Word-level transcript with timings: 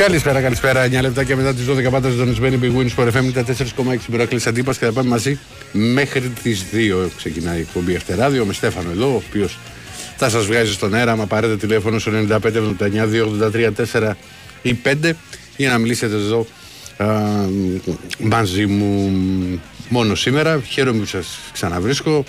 Καλησπέρα, 0.00 0.40
καλησπέρα. 0.40 0.86
9 0.86 1.00
λεπτά 1.00 1.24
και 1.24 1.36
μετά 1.36 1.54
τις 1.54 1.64
12 1.66 1.90
πάντα 1.90 2.08
ζωνισμένη 2.08 2.58
Big 2.62 2.78
Wins 2.78 2.94
for 2.96 3.08
FM 3.08 3.32
τα 3.32 3.44
4,6 3.44 3.96
πυράκλε 4.10 4.40
αντίπας 4.46 4.78
και 4.78 4.84
θα 4.84 4.92
πάμε 4.92 5.08
μαζί 5.08 5.38
μέχρι 5.72 6.28
τις 6.42 6.64
2. 6.72 7.08
Ξεκινάει 7.16 7.58
η 7.58 7.60
εκπομπή 7.60 7.96
Αυτεράδιο 7.96 8.44
με 8.44 8.52
Στέφανο 8.52 8.90
εδώ, 8.90 9.12
ο 9.12 9.22
οποίος 9.28 9.58
θα 10.16 10.28
σας 10.28 10.46
βγάζει 10.46 10.72
στον 10.72 10.94
αέρα. 10.94 11.16
Μα 11.16 11.26
πάρετε 11.26 11.56
τηλέφωνο 11.56 11.98
στο 11.98 12.12
95 12.28 12.38
79 12.38 13.06
283 13.52 13.70
4 13.92 14.12
ή 14.62 14.78
5 15.02 15.10
για 15.56 15.70
να 15.70 15.78
μιλήσετε 15.78 16.14
εδώ 16.14 16.46
α, 16.96 17.06
μαζί 18.18 18.66
μου 18.66 19.10
μόνο 19.88 20.14
σήμερα. 20.14 20.60
Χαίρομαι 20.68 20.98
που 20.98 21.06
σας 21.06 21.38
ξαναβρίσκω. 21.52 22.24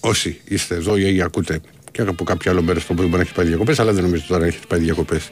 Όσοι 0.00 0.40
είστε 0.44 0.74
εδώ 0.74 0.96
ή 0.96 1.22
ακούτε 1.22 1.60
και 1.92 2.00
από 2.00 2.24
κάποιο 2.24 2.50
άλλο 2.50 2.62
μέρος 2.62 2.84
που 2.84 2.94
μπορεί 2.94 3.08
να 3.08 3.20
έχει 3.20 3.32
πάει 3.32 3.46
διακοπές, 3.46 3.78
αλλά 3.78 3.92
δεν 3.92 4.02
νομίζω 4.02 4.24
τώρα 4.28 4.44
έχετε 4.44 4.64
πάει 4.68 4.80
διακοπές 4.80 5.30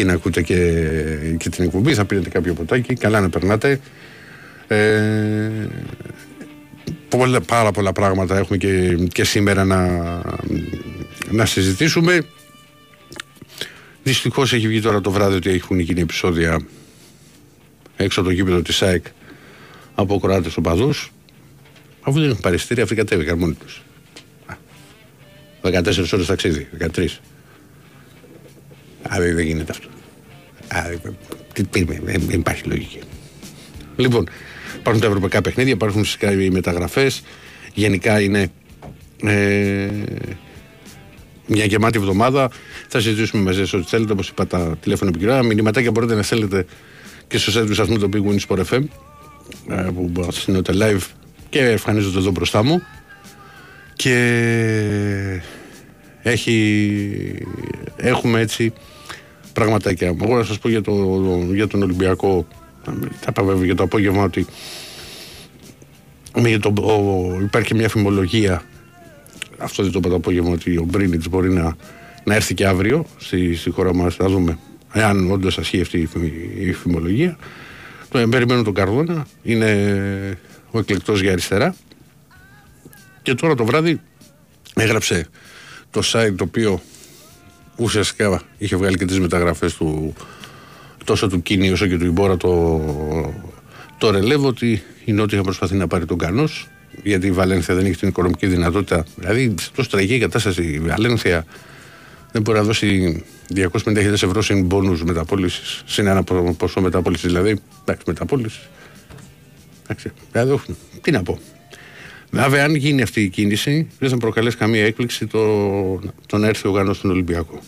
και 0.00 0.06
να 0.06 0.12
ακούτε 0.12 0.42
και, 0.42 0.56
και 1.36 1.48
την 1.48 1.64
εκπομπή. 1.64 1.94
Θα 1.94 2.04
πίνετε 2.04 2.28
κάποιο 2.28 2.54
ποτάκι, 2.54 2.94
καλά 2.94 3.20
να 3.20 3.28
περνάτε. 3.28 3.80
Ε, 4.68 5.50
πολλά, 7.08 7.40
πάρα 7.40 7.70
πολλά 7.70 7.92
πράγματα 7.92 8.38
έχουμε 8.38 8.58
και, 8.58 8.94
και 9.12 9.24
σήμερα 9.24 9.64
να, 9.64 9.88
να 11.30 11.46
συζητήσουμε. 11.46 12.22
Δυστυχώς 14.02 14.52
έχει 14.52 14.68
βγει 14.68 14.80
τώρα 14.80 15.00
το 15.00 15.10
βράδυ 15.10 15.36
ότι 15.36 15.50
έχουν 15.50 15.78
γίνει 15.78 16.00
επεισόδια 16.00 16.60
έξω 17.96 18.20
από 18.20 18.28
το 18.28 18.34
γήπεδο 18.34 18.62
της 18.62 18.82
ΑΕΚ 18.82 19.04
από 19.94 20.20
Κροάτες 20.20 20.56
οπαδού. 20.56 20.90
Αφού 22.00 22.20
δεν 22.20 22.28
έχουν 22.28 22.40
παριστήρια, 22.40 22.82
αυτοί 22.82 22.94
κατέβηκαν 22.94 23.38
μόνοι 23.38 23.54
τους. 23.54 23.82
14 25.62 26.12
ώρες 26.12 26.26
ταξίδι, 26.26 26.68
13. 26.78 27.06
Άρα 29.08 29.24
δεν 29.24 29.38
γίνεται 29.46 29.72
αυτό. 29.72 29.88
δεν 32.04 32.30
υπάρχει 32.30 32.62
λογική. 32.64 32.98
Λοιπόν, 33.96 34.28
υπάρχουν 34.76 35.02
τα 35.02 35.08
ευρωπαϊκά 35.08 35.40
παιχνίδια, 35.40 35.72
υπάρχουν 35.72 36.04
φυσικά 36.04 36.32
οι 36.32 36.50
μεταγραφές. 36.50 37.22
Γενικά 37.74 38.20
είναι 38.20 38.50
ε, 39.24 39.88
μια 41.46 41.64
γεμάτη 41.64 41.98
εβδομάδα. 41.98 42.50
Θα 42.88 43.00
συζητήσουμε 43.00 43.42
μαζί 43.42 43.58
σας 43.58 43.72
ό,τι 43.72 43.88
θέλετε. 43.88 44.12
Όπως 44.12 44.28
είπα, 44.28 44.46
τα 44.46 44.76
τηλέφωνα 44.80 45.10
επικοινωνία. 45.10 45.42
Μηνυματάκια 45.42 45.90
μπορείτε 45.90 46.14
να 46.14 46.22
στέλνετε 46.22 46.66
και 47.26 47.38
στο 47.38 47.60
site 47.60 47.66
του 47.66 47.74
σταθμού 47.74 47.98
το 47.98 48.08
Big 48.12 48.30
Win 48.30 48.38
Sport 48.48 48.64
FM 48.64 48.82
ε, 49.68 49.90
που 49.94 50.28
συνεννοείται 50.30 50.72
live 50.76 51.06
και 51.48 51.60
εμφανίζονται 51.60 52.18
εδώ 52.18 52.30
μπροστά 52.30 52.62
μου. 52.62 52.82
Και 53.94 55.40
έχει, 56.22 57.46
έχουμε 57.96 58.40
έτσι 58.40 58.72
πραγματάκια. 59.64 60.16
Εγώ 60.22 60.36
να 60.36 60.44
σας 60.44 60.58
πω 60.58 60.68
για, 60.68 60.82
το, 60.82 60.92
για 61.52 61.66
τον 61.66 61.82
Ολυμπιακό, 61.82 62.46
θα 63.20 63.32
πάω 63.32 63.44
βέβαια 63.44 63.64
για 63.64 63.74
το 63.74 63.82
απόγευμα 63.82 64.22
ότι 64.22 64.46
για 66.34 66.60
το, 66.60 66.72
ο, 66.82 67.40
υπάρχει 67.40 67.74
μια 67.74 67.88
φημολογία 67.88 68.62
αυτό 69.60 69.82
δεν 69.82 69.92
το 69.92 69.98
είπα 69.98 70.08
το 70.08 70.14
απόγευμα 70.14 70.50
ότι 70.50 70.76
ο 70.76 70.84
Μπρίνιτς 70.84 71.28
μπορεί 71.28 71.52
να, 71.52 71.76
να 72.24 72.34
έρθει 72.34 72.54
και 72.54 72.66
αύριο 72.66 73.06
στη, 73.16 73.54
στη 73.56 73.70
χώρα 73.70 73.94
μας. 73.94 74.14
Θα 74.14 74.28
δούμε 74.28 74.58
εάν 74.92 75.30
όντως 75.30 75.58
ασχεί 75.58 75.80
αυτή 75.80 76.08
η, 76.58 76.72
φημολογία. 76.72 77.38
Το 78.08 78.28
περιμένω 78.28 78.62
τον 78.62 78.74
Καρδόνα. 78.74 79.26
Είναι 79.42 80.38
ο 80.70 80.78
εκλεκτός 80.78 81.20
για 81.20 81.32
αριστερά. 81.32 81.74
Και 83.22 83.34
τώρα 83.34 83.54
το 83.54 83.64
βράδυ 83.64 84.00
έγραψε 84.74 85.26
το 85.90 86.00
site 86.04 86.34
το 86.36 86.44
οποίο 86.44 86.80
ουσιαστικά 87.80 88.42
είχε 88.58 88.76
βγάλει 88.76 88.96
και 88.96 89.04
τις 89.04 89.20
μεταγραφές 89.20 89.74
του 89.74 90.14
τόσο 91.04 91.28
του 91.28 91.42
Κίνη 91.42 91.70
όσο 91.70 91.86
και 91.86 91.98
του 91.98 92.04
Ιμπόρα 92.04 92.36
το, 92.36 92.80
το 93.98 94.10
ρελεύω 94.10 94.48
ότι 94.48 94.82
η 95.04 95.12
Νότια 95.12 95.42
προσπαθεί 95.42 95.74
να 95.74 95.86
πάρει 95.86 96.06
τον 96.06 96.18
Κανός 96.18 96.68
γιατί 97.02 97.26
η 97.26 97.30
Βαλένθια 97.30 97.74
δεν 97.74 97.84
έχει 97.86 97.96
την 97.96 98.08
οικονομική 98.08 98.46
δυνατότητα. 98.46 99.04
Δηλαδή 99.16 99.54
σε 99.60 99.70
τόσο 99.74 99.88
τραγική 99.90 100.18
κατάσταση. 100.18 100.62
Η 100.62 100.78
Βαλένθια 100.78 101.44
δεν 102.32 102.42
μπορεί 102.42 102.58
να 102.58 102.64
δώσει 102.64 103.22
250.000 103.54 103.96
ευρώ 103.96 104.42
συν 104.42 104.66
πόνους 104.66 105.04
μεταπόλησης 105.04 105.82
συν 105.86 106.06
ένα 106.06 106.24
ποσό 106.56 106.80
μεταπόλησης. 106.80 107.26
Δηλαδή 107.26 107.60
εντάξει 107.80 108.04
μεταπόλησης. 108.06 108.68
Εντάξει, 109.82 110.12
δηλαδή, 110.32 110.60
τι 111.00 111.10
να 111.10 111.22
πω 111.22 111.38
Βέβαια, 112.30 112.64
αν 112.64 112.74
γίνει 112.74 113.02
αυτή 113.02 113.22
η 113.22 113.28
κίνηση, 113.28 113.88
δεν 113.98 114.08
θα 114.08 114.16
προκαλέσει 114.16 114.56
καμία 114.56 114.84
έκπληξη 114.84 115.26
το, 115.26 116.00
το 116.26 116.38
να 116.38 116.46
έρθει 116.46 116.68
ο 116.68 116.70
Γανό 116.70 116.92
στον 116.92 117.10
Ολυμπιακό. 117.10 117.60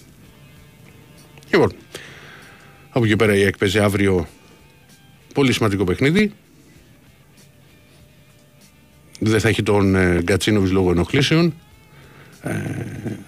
Λοιπόν, 1.51 1.73
από 2.91 3.05
εκεί 3.05 3.17
πέρα 3.17 3.37
η 3.37 3.43
έκπαιζε 3.43 3.83
αύριο 3.83 4.29
πολύ 5.35 5.53
σημαντικό 5.53 5.85
παιχνίδι. 5.85 6.33
Δεν 9.19 9.41
θα 9.41 9.49
έχει 9.49 9.63
τον 9.63 9.95
ε, 9.95 10.23
Γκατσίνοβι 10.23 10.69
λόγω 10.69 10.91
ενοχλήσεων, 10.91 11.55
ε, 12.43 12.53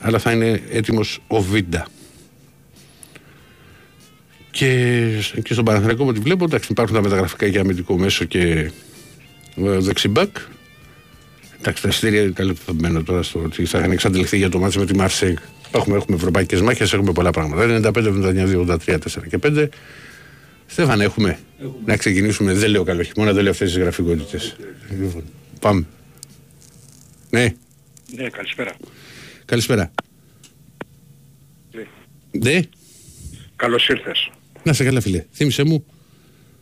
αλλά 0.00 0.18
θα 0.18 0.32
είναι 0.32 0.62
έτοιμος 0.70 1.20
ο 1.26 1.42
Βίντα. 1.42 1.86
Και, 4.50 5.10
και 5.42 5.52
στον 5.52 5.64
Παναθηναϊκό, 5.64 6.02
από 6.02 6.10
ό,τι 6.10 6.20
βλέπω, 6.20 6.44
εντάξει, 6.44 6.72
υπάρχουν 6.72 6.96
τα 6.96 7.02
μεταγραφικά 7.02 7.46
για 7.46 7.60
αμυντικό 7.60 7.98
μέσο 7.98 8.24
και 8.24 8.70
ε, 9.56 9.78
δεξιμπάκ. 9.78 10.36
Εντάξει, 11.66 11.82
τα 11.82 11.88
εισιτήρια 11.88 12.22
είναι 12.22 12.30
καλυπτωμένα 12.30 13.02
τώρα 13.02 13.22
στο 13.22 13.42
ότι 13.42 13.64
θα 13.64 13.78
εξαντληθεί 13.78 14.36
για 14.36 14.48
το 14.48 14.58
μάτι 14.58 14.78
με 14.78 14.86
τη 14.86 14.96
Μαρσέγ. 14.96 15.36
Έχουμε, 15.74 15.96
έχουμε 15.96 16.16
ευρωπαϊκές 16.16 16.60
μάχες, 16.60 16.92
έχουμε 16.92 17.12
πολλά 17.12 17.30
πράγματα. 17.30 17.90
95, 17.92 18.06
79, 18.06 18.78
83, 18.78 18.98
4 18.98 19.26
και 19.28 19.38
5. 19.42 19.68
Στέφαν, 20.66 21.00
έχουμε. 21.00 21.38
έχουμε. 21.58 21.82
Να 21.84 21.96
ξεκινήσουμε. 21.96 22.52
Δεν 22.54 22.70
λέω 22.70 22.84
καλό 22.84 23.02
χειμώνα, 23.02 23.32
δεν 23.32 23.42
λέω 23.42 23.52
αυτές 23.52 23.72
τις 23.72 23.82
γραφικότητες. 23.82 24.56
Λοιπόν, 25.00 25.24
πάμε. 25.60 25.86
Ναι. 27.30 27.54
Ναι, 28.16 28.28
καλησπέρα. 28.28 28.76
Καλησπέρα. 29.44 29.90
Ναι. 31.72 32.50
ναι. 32.50 32.60
Καλώς 33.56 33.88
ήρθες. 33.88 34.30
Να 34.62 34.72
σε 34.72 34.84
καλά, 34.84 35.00
φίλε. 35.00 35.24
Θύμησε 35.32 35.64
μου. 35.64 35.84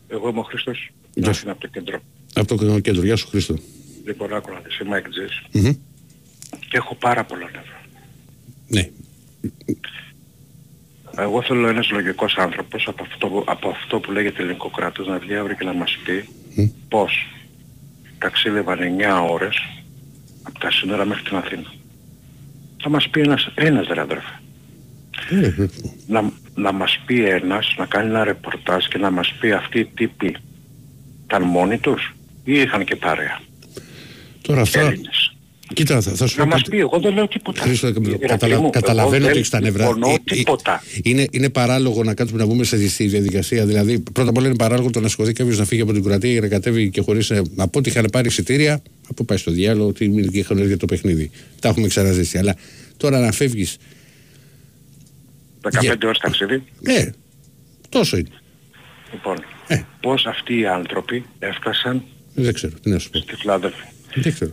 Εγώ 0.08 0.28
είμαι 0.28 0.38
ο 0.38 0.42
Χρήστο. 0.42 0.72
Γεια 1.14 1.32
σου. 1.32 1.50
Από 1.50 1.60
το 1.60 1.66
κέντρο. 1.66 2.00
Από 2.34 2.56
το 2.56 2.78
κέντρο. 2.78 3.04
Γεια 3.04 3.16
σου, 3.16 3.28
Χρήστο. 3.28 3.58
Λοιπόν, 4.04 4.34
άκου 4.34 4.52
να 4.52 4.60
δεις, 4.60 4.78
είμαι 4.78 4.96
εκτζής. 4.96 5.42
Mm-hmm. 5.52 5.76
Και 6.68 6.76
έχω 6.76 6.94
πάρα 6.94 7.24
πολλά 7.24 7.44
νεύρα. 7.44 7.80
Ναι. 8.68 8.88
Εγώ 11.16 11.42
θέλω 11.42 11.68
ένας 11.68 11.90
λογικός 11.90 12.36
άνθρωπος 12.36 12.88
από 12.88 13.02
αυτό, 13.10 13.44
από 13.46 13.68
αυτό 13.68 14.00
που 14.00 14.12
λέγεται 14.12 14.42
ελληνικό 14.42 14.70
κράτος 14.70 15.06
να 15.06 15.18
βγει 15.18 15.34
αύριο 15.34 15.56
και 15.56 15.64
να 15.64 15.72
μας 15.72 15.98
πει 16.04 16.28
mm. 16.56 16.70
πώς 16.88 17.26
ταξίδευαν 18.18 18.78
9 18.78 19.30
ώρες 19.30 19.56
από 20.42 20.58
τα 20.58 20.70
σύνορα 20.70 21.04
μέχρι 21.04 21.22
την 21.22 21.36
Αθήνα. 21.36 21.72
Θα 22.82 22.88
μας 22.88 23.08
πει 23.08 23.20
ένας, 23.20 23.52
ένας 23.54 23.86
ρε 23.86 24.00
αδερφέ. 24.00 24.40
Mm. 25.30 25.68
Να, 26.06 26.32
να 26.54 26.72
μας 26.72 26.98
πει 27.06 27.24
ένας, 27.24 27.74
να 27.78 27.86
κάνει 27.86 28.08
ένα 28.08 28.24
ρεπορτάζ 28.24 28.86
και 28.86 28.98
να 28.98 29.10
μας 29.10 29.32
πει 29.40 29.52
αυτοί 29.52 29.78
οι 29.78 29.86
τύποι 29.86 30.36
ήταν 31.24 31.42
μόνοι 31.42 31.78
τους 31.78 32.14
ή 32.44 32.52
είχαν 32.52 32.84
και 32.84 32.96
παρέα. 32.96 33.40
Τώρα 34.42 34.60
αυτά... 34.60 34.94
Κοίτα, 35.74 36.00
θα, 36.00 36.10
θα 36.10 36.26
σου 36.26 36.38
να 36.38 36.46
μας 36.46 36.62
πει, 36.62 36.78
εγώ 36.78 36.98
δεν 37.00 37.14
λέω 37.14 37.28
τίποτα. 37.28 37.62
Χρήστο, 37.62 37.92
καταλα... 38.26 38.70
καταλαβαίνω 38.70 39.26
ότι 39.26 39.36
έχεις 39.36 39.48
τα 39.48 39.60
νεύρα. 39.60 39.84
Ε, 39.84 40.14
τίποτα. 40.24 40.82
Είναι, 41.02 41.26
είναι 41.30 41.50
παράλογο 41.50 42.04
να 42.04 42.14
κάτσουμε 42.14 42.40
να 42.40 42.46
βγούμε 42.46 42.64
σε 42.64 42.88
στη 42.88 43.06
διαδικασία. 43.06 43.66
Δηλαδή, 43.66 44.00
πρώτα 44.00 44.30
απ' 44.30 44.36
όλα 44.36 44.46
είναι 44.46 44.56
παράλογο 44.56 44.90
το 44.90 45.00
να 45.00 45.08
σηκωθεί 45.08 45.32
κάποιος 45.32 45.58
να 45.58 45.64
φύγει 45.64 45.80
από 45.80 45.92
την 45.92 46.02
κουρατεία 46.02 46.30
για 46.30 46.40
να 46.40 46.48
κατέβει 46.48 46.90
και 46.90 47.00
χωρίς... 47.00 47.30
Ε, 47.30 47.42
από 47.56 47.78
ό,τι 47.78 47.90
είχαν 47.90 48.08
πάρει 48.12 48.28
εισιτήρια, 48.28 48.82
από 49.08 49.24
πάει 49.24 49.38
στο 49.38 49.50
διάλογο, 49.50 49.88
ότι 49.88 50.04
είχαν 50.32 50.56
έρθει 50.56 50.68
για 50.68 50.78
το 50.78 50.86
παιχνίδι. 50.86 51.30
Τα 51.60 51.68
έχουμε 51.68 51.86
ξαναζήσει. 51.86 52.38
Αλλά 52.38 52.54
τώρα 52.96 53.18
να 53.18 53.32
φεύγεις... 53.32 53.76
15 55.62 55.80
για... 55.80 55.98
ώρες 56.04 56.18
ταξίδι. 56.18 56.62
Ναι, 56.80 57.10
τόσο 57.88 58.16
είναι. 58.16 58.28
Λοιπόν, 59.12 59.36
ε. 59.66 59.82
πώς 60.00 60.26
αυτοί 60.26 60.58
οι 60.58 60.66
άνθρωποι 60.66 61.24
έφτασαν 61.38 62.02
δεν 62.34 62.54
ξέρω, 62.54 62.72
τι 62.82 62.90
να 62.90 62.98
σου 62.98 63.10
πω. 63.10 63.18
Στη 63.18 63.34
Φιλάδελφη. 63.36 63.82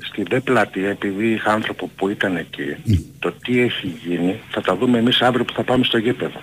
Στην 0.02 0.26
δε 0.30 0.40
πλατεία, 0.40 0.90
επειδή 0.90 1.32
είχα 1.32 1.52
άνθρωπο 1.52 1.90
που 1.96 2.10
ήταν 2.10 2.36
εκεί, 2.36 2.76
το 3.20 3.32
τι 3.32 3.60
έχει 3.60 3.96
γίνει 4.08 4.40
θα 4.50 4.62
τα 4.62 4.76
δούμε 4.76 4.98
εμείς 4.98 5.22
αύριο 5.22 5.46
που 5.46 5.54
θα 5.54 5.64
πάμε 5.64 5.84
στο 5.84 5.98
γήπεδο. 5.98 6.42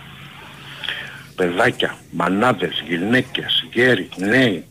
Παιδάκια, 1.34 1.98
μανάδες, 2.10 2.84
γυναίκες, 2.88 3.66
γέροι, 3.72 4.08
νέοι, 4.16 4.64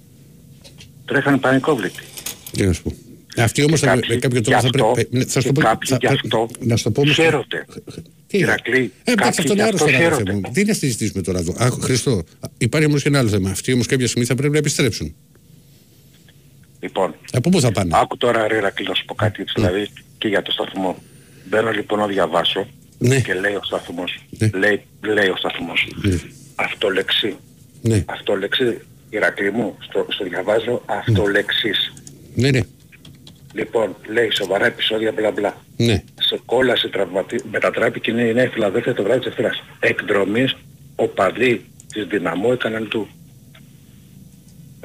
τρέχανε 1.06 1.38
πανικόβλητοι. 1.38 2.04
Τι 2.52 2.66
να 2.66 2.74
σου 2.74 2.84
πω. 2.84 2.94
Αυτοί 3.38 3.64
όμως 3.64 3.80
θα, 3.80 3.96
με 4.08 4.16
κάποιο 4.16 4.42
τρόπο 4.42 4.62
θα 4.62 4.70
πρέπει... 4.70 5.26
Θα 5.26 5.42
σου 5.42 5.52
το 5.52 5.62
πω, 5.62 5.78
θα, 5.86 5.98
αυτό 6.10 6.48
να 6.60 6.76
σου 6.76 6.84
το 6.84 6.92
πω 6.92 7.06
χαίρονται. 7.06 7.66
Τι 8.28 8.38
Ηρακλή, 8.38 8.92
ε, 9.04 9.14
αυτό 9.22 9.54
είναι 9.54 9.64
άλλο 9.64 9.78
θέμα. 9.78 10.50
Τι 10.54 10.64
να 10.64 10.74
συζητήσουμε 10.74 11.22
τώρα 11.22 11.40
εδώ; 11.40 11.54
Α, 11.64 11.70
Χριστό, 11.70 12.24
υπάρχει 12.58 12.88
όμως 12.88 13.02
και 13.02 13.08
ένα 13.08 13.20
άλλο 13.20 13.30
θέμα. 13.30 13.50
Αυτοί 13.50 13.74
όμως 13.74 13.86
κάποια 13.86 14.08
στιγμή 14.08 14.28
θα 14.28 14.36
πρέπει 14.36 14.54
να 14.54 14.60
επιστρέψουν. 14.60 15.16
Λοιπόν, 16.86 17.16
από 17.32 17.50
πού 17.50 17.60
θα 17.60 17.72
πάνε; 17.72 17.98
Άκου 18.02 18.18
τώρα 18.18 18.48
ρε 18.48 18.60
Ρακλή 18.60 18.88
να 18.88 18.94
σου 18.94 19.06
πω 19.06 19.16
κάτι 19.16 19.42
έτσι, 19.42 19.54
ναι. 19.62 19.68
δηλαδή 19.68 19.90
και 20.18 20.28
για 20.28 20.42
το 20.42 20.52
σταθμό. 20.52 20.96
Μπαίνω 21.48 21.72
λοιπόν 21.72 22.00
να 22.00 22.08
διαβάσω 22.08 22.68
ναι. 22.98 23.20
και 23.20 23.34
λέει 23.34 23.54
ο 23.54 23.64
σταθμός, 23.64 24.20
ναι. 24.30 24.50
λέει, 24.54 24.82
λέει 25.02 25.30
ο 25.30 25.36
σταθμός, 25.38 25.88
ναι. 26.04 26.20
αυτό 26.56 26.90
λεξί. 26.90 27.36
Ναι. 27.82 28.04
Αυτό 28.06 28.36
λέξη, 28.36 28.82
Ηρακλή 29.10 29.52
μου, 29.52 29.78
στο, 29.80 30.06
στο 30.10 30.24
διαβάζω 30.24 30.82
αυτό 30.86 31.28
λέξης. 31.28 31.94
Ναι, 32.36 32.50
ναι. 32.50 32.60
Λοιπόν, 33.54 33.96
λέει 34.08 34.30
σοβαρά 34.32 34.66
επεισόδια 34.66 35.12
μπλα 35.12 35.32
μπλα. 35.32 35.58
Ναι. 35.78 36.04
Σε 36.20 36.40
κόλαση 36.46 36.90
τραυματι... 36.90 37.40
μετατράπηκε 37.52 38.12
η 38.12 38.34
Νέα 38.34 38.50
Φιλαδέλφια 38.50 38.94
το 38.94 39.04
βράδυ 39.04 39.20
της 39.20 39.28
Ευθράς. 39.28 39.64
Εκδρομής, 39.80 40.56
οπαδοί 40.96 41.66
της 41.94 42.06
Δυναμό 42.06 42.50
έκαναν 42.54 42.88
του. 42.88 43.08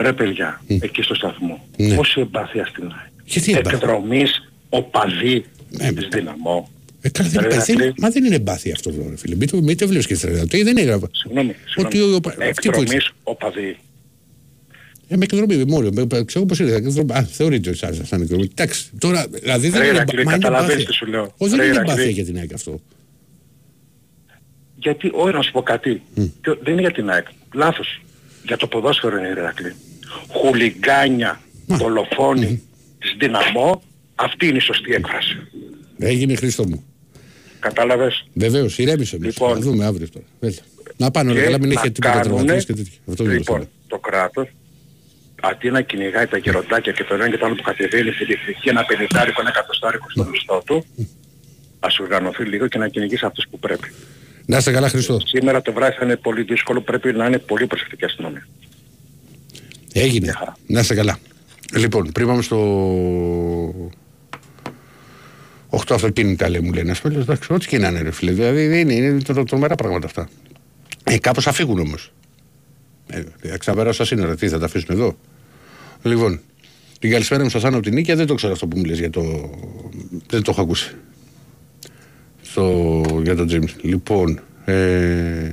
Ρε 0.00 0.12
παιδιά, 0.12 0.62
εκεί 0.67 1.02
στο 1.02 1.14
σταθμό. 1.14 1.67
Ναι. 1.76 1.94
Πόση 1.94 2.20
εμπάθεια 2.20 2.67
στην 2.67 2.82
ΑΕΚ. 2.85 3.11
Γιατί 3.25 3.50
εμπάθεια; 3.52 3.79
Εκδρομής, 3.79 4.50
οπαδοί 4.69 5.44
Ε, 5.79 5.93
της 5.93 6.08
Δυναμό. 6.12 6.70
Ε, 7.00 7.08
καλά, 7.08 7.29
δεν, 7.29 7.41
Ρε, 7.43 7.47
υπάρχει- 7.49 7.73
Ηρακλή. 7.73 7.94
μα 7.99 8.11
δεν 8.11 8.25
είναι 8.25 8.38
μπάθη 8.38 8.73
αυτό, 8.73 8.91
ρε 9.08 9.17
φίλε. 9.17 9.35
Μην 9.37 9.49
το, 9.50 9.56
μην 9.62 9.76
το 9.76 9.87
βλέπεις 9.88 10.06
και 10.06 10.14
στρατιωτή. 10.14 10.62
Δεν 10.62 10.76
είναι. 10.76 10.99
Συγγνώμη, 11.12 11.49
Ότι 11.76 11.97
συγγνώμη. 11.97 12.14
ο- 12.14 12.20
ο- 12.25 12.49
αυτοί 12.50 12.69
που 12.70 12.81
Εκδρομής, 12.81 13.11
οπαδοί. 13.23 13.76
Ε, 15.08 15.17
με 15.17 15.25
εκδρομή, 15.25 15.64
μόνο. 15.64 15.91
με- 15.91 16.25
Ξέρω 16.25 16.44
πώς 16.47 16.58
είναι. 16.58 16.73
εκδρομή. 16.73 17.12
Α, 17.12 17.23
θεωρείται 17.25 17.75
σαν, 17.75 18.00
σαν 18.05 18.23
εκδρομή. 18.23 18.49
Εντάξει, 18.56 18.91
τώρα, 18.99 19.26
δηλαδή 19.29 19.69
δεν 19.69 19.81
Ρε, 19.81 19.87
είναι, 19.87 19.94
Ηρακλή, 19.97 20.25
μα 20.25 20.32
είναι 20.35 20.43
καταλαβαίνεις 20.43 20.75
μπάθεια. 20.75 20.87
τι 20.88 20.94
σου 20.94 21.06
λέω. 21.06 21.35
Όχι, 21.37 21.50
δεν 21.50 21.58
Ρε, 21.61 21.64
είναι 21.64 21.75
Ηρακλή. 21.75 21.93
μπάθεια 21.94 22.11
για 22.11 22.25
την 22.25 22.37
ΑΕΚ 22.38 22.52
αυτό. 22.55 22.81
Γιατί, 24.79 25.11
όχι 25.14 25.32
να 25.35 25.43
σου 25.43 25.52
πω 25.52 25.62
κάτι. 25.62 26.02
Ποιο- 26.41 26.58
δεν 26.62 26.73
είναι 26.73 26.81
για 26.82 26.93
την 26.93 27.11
ΑΕΚ. 27.11 27.26
Λάθος. 27.55 28.00
Για 28.47 28.56
το 28.56 28.67
ποδόσφαιρο 28.67 29.19
είναι 29.19 29.26
η 29.29 29.31
Ηρακλή. 29.37 29.73
Χουλιγκάνια, 30.32 31.40
Μα. 31.66 31.76
δολοφόνοι 31.76 32.62
της 32.98 33.14
Δυναμό, 33.18 33.82
αυτή 34.14 34.46
είναι 34.46 34.56
η 34.56 34.60
σωστή 34.60 34.92
έκφραση. 34.94 35.36
Έγινε 35.98 36.34
Χρήστο 36.34 36.64
μου. 36.68 36.84
Κατάλαβες; 37.60 38.24
Βεβαίως, 38.34 38.78
ηρέμησε 38.78 39.18
με. 39.18 39.26
Λοιπόν. 39.26 39.52
Θα 39.54 39.60
δούμε 39.60 39.84
αύριο 39.84 40.08
τώρα. 40.12 40.24
Έλα. 40.40 40.54
Να 40.96 41.10
πάνε 41.10 41.30
όλα 41.30 41.38
Και 41.40 41.44
καλά, 41.44 41.58
μην 41.58 41.68
να 41.72 41.80
έχει 41.80 41.90
τίποτα 41.90 42.12
κάνουνε- 42.12 42.36
τραυματίε 42.46 42.66
και 42.66 42.72
τέτοια. 42.82 42.98
Αυτό 43.08 43.24
δεν 43.24 43.36
Λοιπόν, 43.36 43.56
είναι 43.56 43.68
το 43.86 43.98
κράτος 43.98 44.48
αντί 45.42 45.70
να 45.70 45.80
κυνηγάει 45.80 46.26
τα 46.26 46.36
γεροντάκια 46.36 46.92
και 46.92 47.04
το 47.04 47.14
ένα 47.14 47.30
και 47.30 47.36
το 47.38 47.46
άλλο 47.46 47.54
που 47.54 47.62
κατεβαίνει 47.62 48.10
στη 48.12 48.24
διεκδική 48.24 48.68
ένα 48.68 48.84
πενηντάρικο, 48.84 49.40
ένα 49.40 49.50
εκατοστάρικο 49.50 50.06
στο 50.10 50.24
μισθό 50.24 50.62
του, 50.66 50.84
ας 51.80 51.98
οργανωθεί 51.98 52.44
λίγο 52.44 52.68
και 52.68 52.78
να 52.78 52.88
κυνηγήσει 52.88 53.24
αυτούς 53.24 53.44
που 53.50 53.58
πρέπει. 53.58 53.92
Να 54.46 54.56
είστε 54.56 54.70
καλά, 54.72 54.88
Χρήστο. 54.88 55.18
Σήμερα 55.24 55.62
το 55.62 55.72
βράδυ 55.72 55.96
θα 55.98 56.04
είναι 56.04 56.16
πολύ 56.16 56.42
δύσκολο, 56.42 56.80
πρέπει 56.80 57.12
να 57.12 57.26
είναι 57.26 57.38
πολύ 57.38 57.66
προσεκτική 57.66 58.04
αστυνομία. 58.04 58.46
Έγινε. 59.92 60.25
Μια 60.25 60.34
χαρά. 60.34 60.56
Να 60.66 60.81
είστε 60.81 60.94
καλά. 60.94 61.19
Λοιπόν, 61.75 62.12
πριν 62.12 62.26
πάμε 62.26 62.42
στο. 62.42 62.58
8 65.70 65.78
αυτοκίνητα 65.90 66.48
λέει 66.48 66.60
μου 66.60 66.72
λέει 66.72 66.82
ένα 66.82 66.94
φίλο. 66.94 67.20
Εντάξει, 67.20 67.52
ό,τι 67.52 67.66
και 67.66 67.78
να 67.78 67.88
είναι, 67.88 68.00
ρε 68.00 68.10
φίλε. 68.10 68.32
Δηλαδή 68.32 68.66
δεν 68.66 68.78
είναι, 68.88 68.92
είναι 68.94 69.22
τρο- 69.22 69.46
τρομερά 69.48 69.75
πράγματα 69.75 70.06
αυτά. 70.06 70.28
Ε, 71.04 71.19
κάπως 71.19 71.44
θα 71.44 71.52
φύγουν 71.52 71.78
όμως. 71.78 72.12
Ε, 73.06 73.22
θα 73.48 73.58
ξαπεράσω 73.58 73.92
στα 73.92 74.04
σύνορα. 74.04 74.37
Τι 74.37 74.48
θα 74.48 74.58
τα 74.58 74.64
αφήσουν 74.64 74.88
εδώ. 74.90 75.16
Λοιπόν, 76.02 76.40
την 76.98 77.10
καλησπέρα 77.10 77.42
μου 77.42 77.48
στο 77.48 77.60
Θάνο 77.60 77.76
από 77.76 77.84
την 77.84 77.94
Νίκαια. 77.94 78.16
Δεν 78.16 78.26
το 78.26 78.34
ξέρω 78.34 78.52
αυτό 78.52 78.66
που 78.66 78.78
μου 78.78 78.84
λες 78.84 78.98
για 78.98 79.10
το. 79.10 79.50
Δεν 80.26 80.42
το 80.42 80.50
έχω 80.50 80.60
ακούσει. 80.60 80.94
Στο... 82.42 83.02
Για 83.22 83.37
τον 83.37 83.48
James. 83.50 83.75
Λοιπόν, 83.82 84.40
ε... 84.64 85.50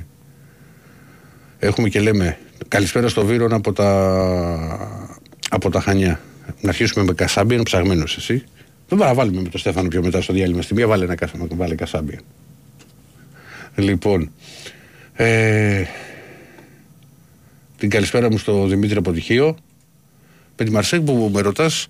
έχουμε 1.58 1.88
και 1.88 2.00
λέμε 2.00 2.38
καλησπέρα 2.68 3.08
στο 3.08 3.24
Βίρον 3.24 3.52
από 3.52 3.72
τα, 3.72 5.10
από 5.50 5.70
τα 5.70 5.80
Χανιά. 5.80 6.20
Να 6.60 6.68
αρχίσουμε 6.68 7.04
με 7.04 7.12
Κασάμπιαν, 7.12 7.62
ψαγμένος 7.62 8.16
εσύ. 8.16 8.44
Δεν 8.88 8.98
θα 8.98 9.14
βάλουμε 9.14 9.42
με 9.42 9.48
τον 9.48 9.60
Στέφανο 9.60 9.88
πιο 9.88 10.02
μετά 10.02 10.20
στο 10.20 10.32
διάλειμμα. 10.32 10.62
Στη 10.62 10.74
μία 10.74 10.86
βάλε 10.86 11.04
ένα 11.04 11.14
Κασάμπιαν. 11.14 11.48
Βάλε 11.54 11.74
Κασάμπιαν. 11.74 12.20
Λοιπόν, 13.74 14.30
ε, 15.12 15.84
την 17.78 17.90
καλησπέρα 17.90 18.30
μου 18.30 18.38
στο 18.38 18.66
Δημήτρη 18.66 18.96
από 18.96 19.12
Τυχείο. 19.12 19.56
Με 20.56 20.64
τη 20.64 20.70
Μαρσέκ 20.70 21.00
που 21.00 21.30
με 21.32 21.40
ρωτάς, 21.40 21.88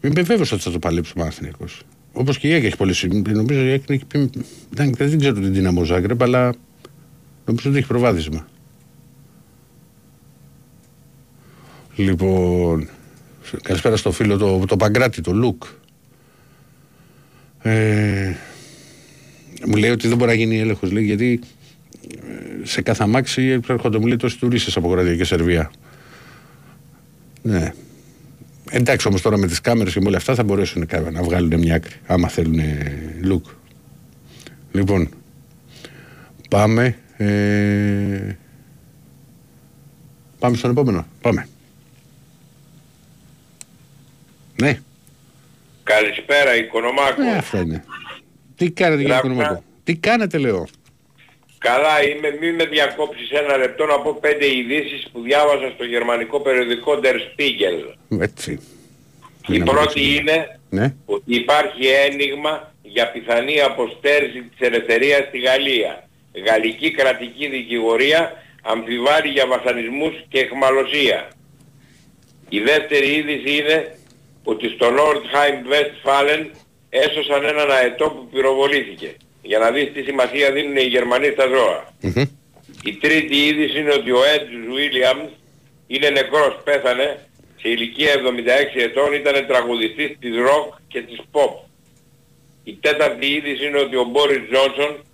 είμαι 0.00 0.22
βέβαιος 0.22 0.52
ότι 0.52 0.62
θα 0.62 0.70
το 0.70 0.78
παλέψει 0.78 1.12
ο 1.16 1.18
Παναθηναϊκός. 1.18 1.82
Όπως 2.12 2.38
και 2.38 2.48
η 2.48 2.52
ΑΕΚ 2.52 2.64
έχει 2.64 2.76
πολλέ 2.76 2.94
Νομίζω 3.32 3.64
η 3.64 3.70
ΑΕΚ 3.70 3.82
έχει 3.90 4.04
πει. 4.04 4.30
Δεν, 4.70 4.94
δεν 4.96 5.18
ξέρω 5.18 5.34
την 5.34 5.52
δύναμο 5.52 5.84
Ζάγκρεπ, 5.84 6.22
αλλά 6.22 6.54
νομίζω 7.44 7.70
ότι 7.70 7.78
έχει 7.78 7.86
προβάδισμα. 7.86 8.46
Λοιπόν, 11.98 12.88
καλησπέρα 13.62 13.96
στο 13.96 14.12
φίλο 14.12 14.36
το, 14.36 14.64
το 14.66 14.76
Παγκράτη, 14.76 15.20
το 15.20 15.32
Λουκ. 15.32 15.62
Ε, 17.62 18.34
μου 19.66 19.76
λέει 19.76 19.90
ότι 19.90 20.08
δεν 20.08 20.16
μπορεί 20.16 20.30
να 20.30 20.36
γίνει 20.36 20.58
έλεγχος, 20.58 20.90
λέει, 20.90 21.04
γιατί 21.04 21.40
ε, 22.10 22.66
σε 22.66 22.82
κάθε 22.82 23.02
αμάξι 23.02 23.60
έρχονται 23.68 23.98
μου 23.98 24.06
λέει 24.06 24.16
τόσοι 24.16 24.38
τουρίστες 24.38 24.76
από 24.76 24.88
Κροατία 24.90 25.16
και 25.16 25.24
Σερβία. 25.24 25.70
Ναι. 27.42 27.72
Εντάξει 28.70 29.08
όμως 29.08 29.22
τώρα 29.22 29.38
με 29.38 29.46
τις 29.46 29.60
κάμερες 29.60 29.92
και 29.92 30.00
με 30.00 30.06
όλα 30.08 30.16
αυτά 30.16 30.34
θα 30.34 30.42
μπορέσουν 30.42 30.86
κάποια 30.86 31.10
να 31.10 31.22
βγάλουν 31.22 31.58
μια 31.58 31.74
άκρη. 31.74 31.94
Άμα 32.06 32.28
θέλουν 32.28 32.60
look. 33.30 33.52
Λοιπόν, 34.72 35.08
πάμε. 36.50 36.96
Ε, 37.16 38.36
πάμε 40.38 40.56
στον 40.56 40.70
επόμενο. 40.70 41.06
Πάμε. 41.20 41.48
Ναι, 44.62 44.78
Καλησπέρα, 45.82 46.56
Οικονομάκο. 46.56 47.22
ε, 47.22 47.36
αυτό 47.36 47.58
είναι. 47.58 47.84
Τι 48.56 48.70
κάνετε 48.70 48.96
κύριε 49.00 49.12
Γράφουμε. 49.14 49.34
Οικονομικό. 49.34 49.64
Τι 49.84 49.96
κάνετε 49.96 50.38
λέω; 50.38 50.66
Καλά 51.58 52.04
είμαι, 52.08 52.36
μην 52.40 52.54
με 52.54 52.64
διακόψεις 52.66 53.30
ένα 53.30 53.56
λεπτό 53.56 53.86
να 53.86 54.00
πω 54.00 54.18
πέντε 54.20 54.46
ειδήσεις 54.56 55.08
που 55.12 55.20
διάβασα 55.22 55.70
στο 55.74 55.84
γερμανικό 55.84 56.40
περιοδικό 56.40 57.00
Der 57.02 57.14
Spiegel. 57.14 57.94
Έτσι. 58.20 58.50
Η 58.52 58.60
Είναι 59.52 59.64
πρώτη 59.64 59.80
αποδείξιμο. 59.82 60.20
είναι 60.20 60.58
Ναι. 60.70 60.94
ότι 61.06 61.34
υπάρχει 61.34 61.86
ένιγμα 61.86 62.72
για 62.82 63.10
πιθανή 63.10 63.60
αποστέρηση 63.60 64.40
της 64.42 64.66
ελευθερίας 64.68 65.24
στη 65.28 65.38
Γαλλία. 65.38 66.08
Γαλλική 66.46 66.90
κρατική 66.90 67.48
δικηγορία 67.48 68.42
αμφιβάλλει 68.62 69.28
για 69.28 69.46
βασανισμούς 69.46 70.14
και 70.28 70.38
εχμαλωσία. 70.40 71.28
Η 72.48 72.58
δεύτερη 72.60 73.06
είδηση 73.14 73.56
είναι 73.56 73.97
ότι 74.50 74.68
στο 74.68 74.86
Nordheim 74.98 75.58
Westfalen 75.72 76.42
έσωσαν 76.88 77.44
έναν 77.44 77.70
αετό 77.70 78.06
που 78.10 78.28
πυροβολήθηκε. 78.32 79.10
Για 79.42 79.58
να 79.58 79.70
δεις 79.70 79.92
τι 79.92 80.02
σημασία 80.02 80.52
δίνουν 80.52 80.76
οι 80.76 80.82
Γερμανοί 80.96 81.28
στα 81.36 81.46
ζώα. 81.46 81.78
Μμμ. 82.00 82.24
Η 82.84 82.92
τρίτη 83.02 83.36
είδηση 83.46 83.78
είναι 83.78 83.92
ότι 83.92 84.10
ο 84.10 84.22
Έντζους 84.34 84.66
Williams 84.76 85.30
είναι 85.86 86.08
νεκρός, 86.10 86.60
πέθανε 86.64 87.06
σε 87.60 87.68
ηλικία 87.68 88.12
76 88.12 88.80
ετών, 88.88 89.12
ήταν 89.12 89.46
τραγουδιστής 89.46 90.16
της 90.20 90.34
rock 90.46 90.68
και 90.88 91.00
της 91.02 91.18
pop. 91.32 91.52
Η 92.64 92.78
τέταρτη 92.80 93.26
είδηση 93.26 93.66
είναι 93.66 93.78
ότι 93.78 93.96
ο 93.96 94.04
Μπόρις 94.04 94.42
Τζόνσον 94.50 95.04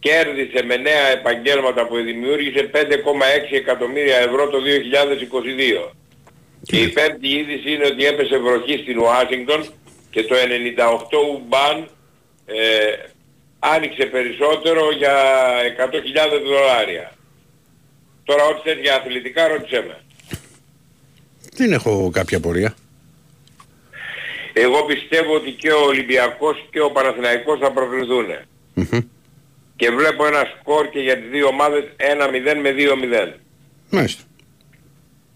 κέρδισε 0.00 0.64
με 0.64 0.76
νέα 0.76 1.06
επαγγέλματα 1.18 1.86
που 1.86 1.96
δημιούργησε 1.96 2.70
5,6 2.74 3.56
εκατομμύρια 3.62 4.16
ευρώ 4.16 4.48
το 4.48 4.58
2022. 5.88 6.01
Και 6.62 6.76
η 6.76 6.88
πέμπτη 6.88 7.28
είδηση 7.28 7.72
είναι 7.72 7.86
ότι 7.86 8.04
έπεσε 8.04 8.38
βροχή 8.38 8.76
στην 8.76 8.98
Ουάσιγκτον 8.98 9.66
και 10.10 10.22
το 10.22 10.34
98 10.34 11.34
Ουμπάν 11.34 11.88
ε, 12.46 12.54
άνοιξε 13.58 14.06
περισσότερο 14.06 14.92
για 14.92 15.14
100.000 15.78 15.90
δολάρια. 16.44 17.12
Τώρα 18.24 18.44
ό,τι 18.44 18.68
θες 18.68 18.78
για 18.80 18.94
αθλητικά 18.94 19.48
ρώτησέ 19.48 19.84
με. 19.88 20.00
Δεν 21.54 21.72
έχω 21.72 22.10
κάποια 22.12 22.40
πορεία. 22.40 22.74
Εγώ 24.52 24.84
πιστεύω 24.84 25.34
ότι 25.34 25.50
και 25.50 25.70
ο 25.72 25.80
Ολυμπιακός 25.80 26.68
και 26.70 26.80
ο 26.80 26.90
Παναθηναϊκός 26.90 27.58
θα 27.58 27.72
προκριθούν. 27.72 28.26
Μμμ. 28.74 29.00
Και 29.76 29.90
βλέπω 29.90 30.26
ένα 30.26 30.44
σκορ 30.60 30.88
και 30.88 31.00
για 31.00 31.18
τις 31.18 31.30
δύο 31.30 31.46
ομάδες 31.46 31.84
1-0 31.96 32.60
με 32.62 32.70
2-0. 32.70 33.32
Μάλιστα. 33.90 34.22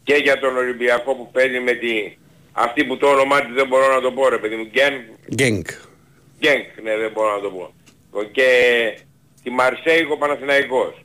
Και 0.06 0.14
για 0.14 0.38
τον 0.38 0.56
Ολυμπιακό 0.56 1.14
που 1.14 1.30
παίζει 1.32 1.60
με 1.60 1.72
τη... 1.72 2.16
Αυτή 2.52 2.84
που 2.84 2.96
το 2.96 3.06
όνομά 3.06 3.40
της 3.44 3.54
δεν 3.54 3.66
μπορώ 3.66 3.94
να 3.94 4.00
το 4.00 4.10
πω 4.12 4.28
ρε 4.28 4.38
παιδί 4.38 4.56
μου. 4.56 4.64
Γκέν, 4.70 4.92
Γκένκ. 5.34 5.66
Γκένκ, 6.38 6.64
ναι 6.82 6.96
δεν 6.96 7.10
μπορώ 7.14 7.34
να 7.36 7.40
το 7.40 7.50
πω. 7.50 7.72
Και 8.32 8.48
τη 9.42 9.50
Μαρσέη 9.50 10.08
ο 10.12 10.16
Παναθηναϊκός. 10.16 11.04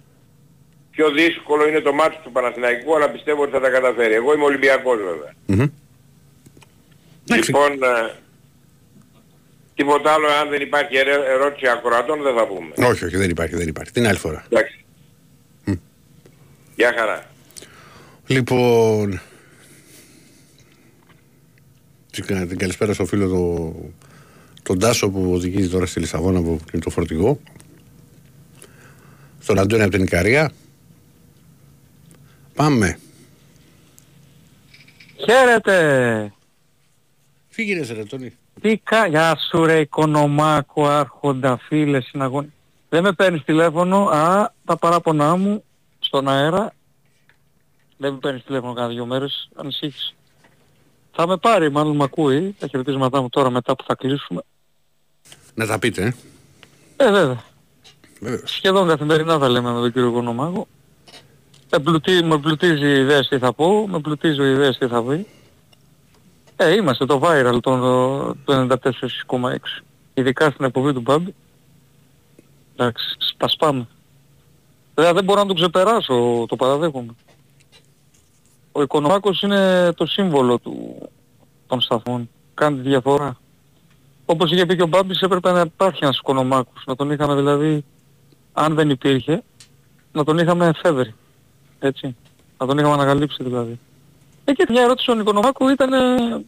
Πιο 0.92 1.12
δύσκολο 1.12 1.68
είναι 1.68 1.80
το 1.80 1.94
μάτι 1.94 2.18
του 2.24 2.32
Παναθηναϊκού 2.32 2.96
αλλά 2.96 3.10
πιστεύω 3.10 3.42
ότι 3.42 3.52
θα 3.52 3.60
τα 3.60 3.70
καταφέρει. 3.70 4.14
Εγώ 4.14 4.34
είμαι 4.34 4.44
Ολυμπιακός 4.44 4.98
βέβαια. 4.98 5.34
Μμμ. 5.46 5.66
Εντάξει. 7.30 7.52
Λοιπόν, 7.52 7.72
ε, 7.84 8.16
τίποτα 9.76 10.14
άλλο 10.14 10.28
αν 10.28 10.50
δεν 10.50 10.62
υπάρχει 10.62 10.98
ερε- 10.98 11.28
ερώτηση 11.28 11.68
ακροατών 11.68 12.22
δεν 12.22 12.36
θα 12.36 12.48
πούμε. 12.48 12.88
Όχι, 12.88 13.06
όχι, 13.06 13.18
δεν 13.18 13.30
υπάρχει, 13.30 13.56
δεν 13.56 13.68
υπάρχει. 13.68 13.92
Την 13.92 14.08
άλλη 14.08 14.18
φορά. 14.18 14.46
Εντάξει. 14.50 14.86
Γεια 16.76 16.94
χαρά. 16.98 17.26
Λοιπόν. 18.28 19.22
την- 22.12 22.48
Την 22.48 22.58
καλησπέρα 22.58 22.94
στο 22.94 23.06
φίλο 23.06 23.28
το, 23.30 23.76
τον 24.64 24.80
Τάσο 24.80 25.10
που 25.10 25.32
οδηγεί 25.34 25.68
τώρα 25.68 25.86
στη 25.86 26.00
Λισαβόνα 26.00 26.42
που 26.42 26.60
είναι 26.74 26.84
το 26.84 26.90
φορτηγό. 26.90 27.40
Στον 29.40 29.60
Αντώνη 29.60 29.82
από 29.82 29.92
την 29.92 30.04
Ικαρία. 30.04 30.52
Πάμε. 32.54 33.00
Χαίρετε! 35.26 36.34
Φύγε 37.50 37.94
ρε 37.94 38.04
Τόνι; 38.06 38.34
Τι 38.62 38.78
κα... 38.78 39.08
Γεια 39.08 39.38
σου 39.50 39.66
ρε 39.66 39.80
οικονομάκο, 39.80 40.88
άρχοντα, 40.88 41.58
φίλε, 41.58 42.02
συναγωνί. 42.02 42.54
Δεν 42.90 43.04
με 43.04 43.12
παίρνεις 43.14 43.44
τηλέφωνο, 43.44 43.98
α, 44.06 44.54
τα 44.66 44.78
παράπονά 44.78 45.36
μου 45.36 45.64
στον 46.00 46.28
αέρα. 46.30 46.74
Δεν 48.02 48.14
με 48.14 48.20
παίρνεις 48.20 48.44
τηλέφωνο 48.44 48.74
κάνα 48.74 48.88
δύο 48.88 49.06
μέρες, 49.06 49.50
ανησύχεις. 49.56 50.14
Θα 51.12 51.28
με 51.28 51.38
πάρει, 51.38 51.72
μάλλον 51.72 51.96
με 51.96 52.04
ακούει, 52.04 52.56
τα 52.60 52.68
χαιρετίσματά 52.68 53.22
μου 53.22 53.30
τώρα 53.30 53.50
μετά 53.50 53.76
που 53.76 53.84
θα 53.84 53.96
κλείσουμε. 53.96 54.42
Να 55.54 55.68
τα 55.68 55.80
πείτε, 55.80 56.04
ε. 56.04 56.14
Ε, 57.06 57.12
βέβαια. 57.12 57.44
Βέβαιως. 58.20 58.52
Σχεδόν 58.52 58.88
καθημερινά 58.88 59.38
θα 59.40 59.50
λέμε 59.50 59.72
με 59.72 59.80
τον 59.80 59.92
κύριο 59.92 60.08
Οικονομάκο. 60.08 60.68
Με, 61.70 61.80
πλουτί, 61.80 62.24
με 62.24 62.40
πλουτίζει 62.40 62.88
η 62.88 63.00
ιδέας 63.00 63.28
τι 63.28 63.38
θα 63.38 63.54
πω, 63.54 63.88
με 63.88 64.00
πλουτίζει 64.00 64.42
η 64.42 64.52
ιδέας 64.52 64.78
τι 64.78 64.88
θα 64.88 65.04
πει. 65.04 65.28
Ε, 66.56 66.74
είμαστε 66.74 67.06
το 67.06 67.22
viral 67.24 67.58
των 67.62 67.80
το 68.46 68.78
94,6. 69.28 69.56
Ειδικά 70.14 70.50
στην 70.52 70.66
εκπομπή 70.66 70.94
του 70.94 71.02
Μπάμπη. 71.02 71.36
Εντάξει, 72.76 73.18
τα 73.38 73.48
σπάμε. 73.48 73.88
Δηλαδή 74.94 75.14
δεν 75.16 75.24
μπορώ 75.24 75.40
να 75.42 75.48
τον 75.48 75.56
ξεπεράσω, 75.56 76.46
το 76.48 76.56
παραδέχομαι. 76.56 77.16
Ο 78.72 78.82
Οικονομάκος 78.82 79.42
είναι 79.42 79.92
το 79.96 80.06
σύμβολο 80.06 80.60
του, 80.60 80.98
των 81.68 81.82
σταθμών. 81.82 82.30
Κάνει 82.54 82.82
τη 82.82 82.90
διαφορά. 82.90 83.38
Όπως 84.26 84.52
είχε 84.52 84.66
πει 84.66 84.76
και 84.76 84.82
ο 84.84 84.88
Μπάμπης 84.88 85.22
έπρεπε 85.22 85.52
να 85.52 85.60
υπάρχει 85.62 86.04
ένας 86.04 86.18
Οικονομάκος. 86.18 86.84
Να 86.86 86.96
τον 86.96 87.12
είχαμε 87.12 87.36
δηλαδή, 87.36 87.86
αν 88.54 88.76
δεν 88.76 88.90
υπήρχε, 88.90 89.44
να 90.12 90.24
τον 90.24 90.38
είχαμε 90.38 90.66
εφεύρει. 90.68 91.14
Έτσι. 91.80 92.16
Να 92.58 92.68
τον 92.68 92.78
είχαμε 92.78 92.94
ανακαλύψει 92.94 93.44
δηλαδή. 93.44 93.80
Ε, 94.46 94.54
και 94.54 94.66
μια 94.70 94.82
ερώτηση 94.82 95.04
στον 95.04 95.20
Οικονομάκο 95.20 95.70
ήταν 95.70 95.94
ε, 95.94 96.44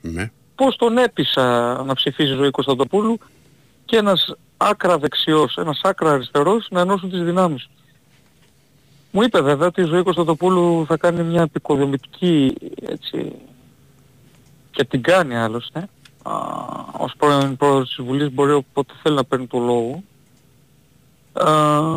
Ναι. 0.00 0.30
πώς 0.54 0.76
τον 0.76 0.98
έπεισα 0.98 1.42
να 1.84 1.94
ψηφίσει 1.94 2.32
ζωή 2.32 2.50
Κωνσταντοπούλου 2.50 3.18
και 3.84 3.96
ένας 3.96 4.34
άκρα 4.56 4.98
δεξιός, 4.98 5.56
ένας 5.56 5.80
άκρα 5.82 6.12
αριστερός 6.12 6.66
να 6.70 6.80
ενώσουν 6.80 7.10
τις 7.10 7.22
δυνάμεις. 7.22 7.68
Του. 9.10 9.18
Μου 9.18 9.22
είπε 9.22 9.40
βέβαια 9.40 9.66
ότι 9.66 9.80
η 9.80 9.84
ζωή 9.84 10.02
Κωνσταντοπούλου 10.02 10.84
θα 10.86 10.96
κάνει 10.96 11.22
μια 11.22 11.42
επικοδομητική 11.42 12.54
έτσι 12.86 13.32
και 14.70 14.84
την 14.84 15.02
κάνει 15.02 15.36
άλλωστε. 15.36 15.88
Α, 16.22 16.32
ως 16.98 17.14
πρώην 17.16 17.56
πρόεδρος 17.56 17.94
της 17.94 18.04
Βουλής 18.04 18.32
μπορεί 18.32 18.52
όποτε 18.52 18.94
θέλει 19.02 19.14
να 19.14 19.24
παίρνει 19.24 19.46
το 19.46 19.58
λόγο 19.58 20.02
α, 21.32 21.52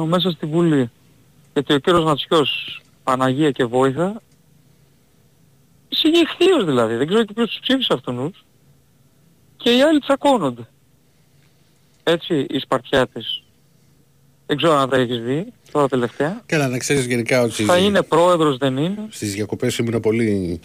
μέσα 0.06 0.32
στη 0.32 0.46
Βουλή. 0.46 0.90
Γιατί 1.54 1.74
ο 1.74 1.80
κύριος 1.80 2.04
Νατσιός, 2.04 2.82
Παναγία 3.04 3.52
και 3.52 3.66
Βόηθα, 3.66 4.22
συγγεχθείος 5.90 6.66
δηλαδή, 6.66 6.96
δεν 6.96 7.08
ξέρω 7.08 7.24
και 7.24 7.34
ποιος 7.34 7.50
τους 7.50 7.60
ψήφισε 7.60 7.94
αυτούς. 7.94 8.46
Και 9.58 9.78
οι 9.78 9.82
άλλοι 9.82 10.00
τσακώνονται. 10.00 10.68
Έτσι, 12.04 12.46
οι 12.50 12.60
Σπαρτιάτες. 12.60 13.44
Δεν 14.52 14.60
ξέρω 14.60 14.76
αν 14.78 14.90
τα 14.90 14.98
έχεις 14.98 15.20
δει, 15.22 15.54
τώρα 15.72 15.88
τελευταία. 15.88 16.42
Καλά, 16.46 16.68
να 16.68 16.78
ξέρεις 16.78 17.06
γενικά 17.06 17.42
ότι 17.42 17.64
Θα 17.64 17.78
είναι 17.78 18.02
πρόεδρος, 18.02 18.58
δεν 18.58 18.78
είναι. 18.78 19.08
στις 19.10 19.34
διακοπές 19.34 19.78
ήμουν 19.78 20.00
πολύ... 20.00 20.60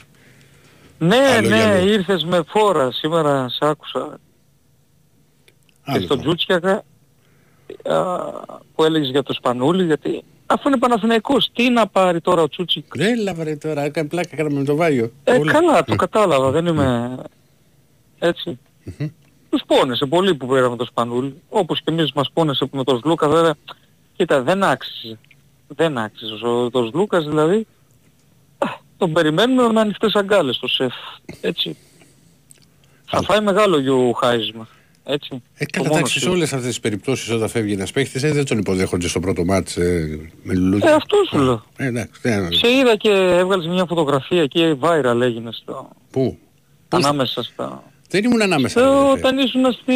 Ναι, 0.98 1.16
Άλλο 1.16 1.48
ναι, 1.48 1.56
γυαλό. 1.56 1.86
ήρθες 1.88 2.24
με 2.24 2.40
φόρα, 2.46 2.92
σήμερα 2.92 3.48
σε 3.48 3.58
άκουσα. 3.60 4.18
Και 5.44 5.52
Άλλο 5.84 6.00
στο 6.04 6.14
το. 6.16 6.20
Τζούτσιακα 6.22 6.82
α, 7.82 8.04
που 8.74 8.84
έλεγες 8.84 9.08
για 9.08 9.22
το 9.22 9.32
Σπανούλι, 9.32 9.84
γιατί 9.84 10.24
αφού 10.46 10.68
είναι 10.68 10.78
Παναθηναϊκός, 10.78 11.50
τι 11.54 11.70
να 11.70 11.86
πάρει 11.86 12.20
τώρα 12.20 12.42
ο 12.42 12.48
Τσούτσικ; 12.48 12.84
Έλα 12.98 13.34
βρε 13.34 13.56
τώρα, 13.56 13.82
έκανε 13.82 14.08
πλάκα 14.08 14.36
κάναμε 14.36 14.58
με 14.58 14.64
το 14.64 14.76
Βάγιο. 14.76 15.12
Ε, 15.24 15.38
Όλα. 15.38 15.52
καλά, 15.52 15.84
το 15.84 15.94
κατάλαβα, 15.96 16.50
δεν 16.50 16.66
είμαι 16.66 17.16
έτσι. 18.18 18.58
Μμμ. 18.84 19.08
Τους 19.56 19.64
πόνεσε 19.78 20.06
πολύ 20.06 20.34
που 20.34 20.46
πήραμε 20.46 20.76
το 20.76 20.84
Σπανούλι, 20.84 21.34
όπως 21.48 21.78
και 21.82 21.90
εμείς 21.92 22.12
μας 22.12 22.30
πόνεσε 22.32 22.64
που 22.66 22.76
με 22.76 22.84
τον 22.84 22.98
Σλούκα, 22.98 23.28
βέβαια, 23.28 23.54
κοίτα, 24.16 24.42
δεν 24.42 24.62
άξιζε. 24.62 25.18
Δεν 25.68 25.98
άξιζε. 25.98 26.34
Ο 26.46 26.70
το 26.70 26.88
Σλούκας 26.92 27.24
δηλαδή, 27.24 27.66
α, 28.58 28.66
τον 28.96 29.12
περιμένουμε 29.12 29.72
με 29.72 29.80
ανοιχτές 29.80 30.14
αγκάλες 30.14 30.58
το 30.58 30.66
σεφ, 30.68 30.92
έτσι. 31.40 31.76
Θα 33.04 33.22
φάει 33.22 33.40
μεγάλο 33.40 33.78
γιουχάισμα, 33.78 34.68
έτσι. 35.04 35.42
Ε, 35.54 35.64
Το 35.64 35.70
καλά, 35.72 35.84
μόνος 35.84 35.96
εντάξει, 35.98 36.12
σε 36.12 36.18
σίγουρο. 36.18 36.36
όλες 36.38 36.52
αυτές 36.52 36.68
τις 36.68 36.80
περιπτώσεις 36.80 37.30
όταν 37.30 37.48
φεύγει 37.48 37.72
ένας 37.72 37.92
παίχτης 37.92 38.22
ε, 38.22 38.32
δεν 38.32 38.44
τον 38.46 38.58
υποδέχονται 38.58 39.08
στο 39.08 39.20
πρώτο 39.20 39.44
μάτς 39.44 39.76
ε, 39.76 40.18
με 40.42 40.54
λουλούδι. 40.54 40.86
Ε, 40.86 40.92
αυτό 40.92 41.16
σου 41.30 41.38
λέω. 41.38 41.62
Ε, 41.76 41.86
εντάξει, 41.86 42.20
τι 42.20 42.28
να- 42.30 42.48
Σε 42.52 42.68
είδα 42.70 42.96
και 42.96 43.10
έβγαλες 43.10 43.66
μια 43.66 43.84
φωτογραφία 43.84 44.42
εκεί, 44.42 44.78
viral 44.80 45.20
έγινε 45.22 45.50
στο, 45.52 45.88
Πού; 46.10 46.38
Πού 46.88 46.98
στα- 46.98 47.08
ανάμεσα 47.08 47.42
στα... 47.42 47.82
Δεν 48.10 48.24
ήμουν 48.24 48.42
ανάμεσα. 48.42 48.80
Ε, 48.80 48.82
ρε, 48.84 48.88
αδερφέ. 48.90 49.12
όταν 49.18 49.38
ήσουν 49.38 49.72
στη... 49.72 49.94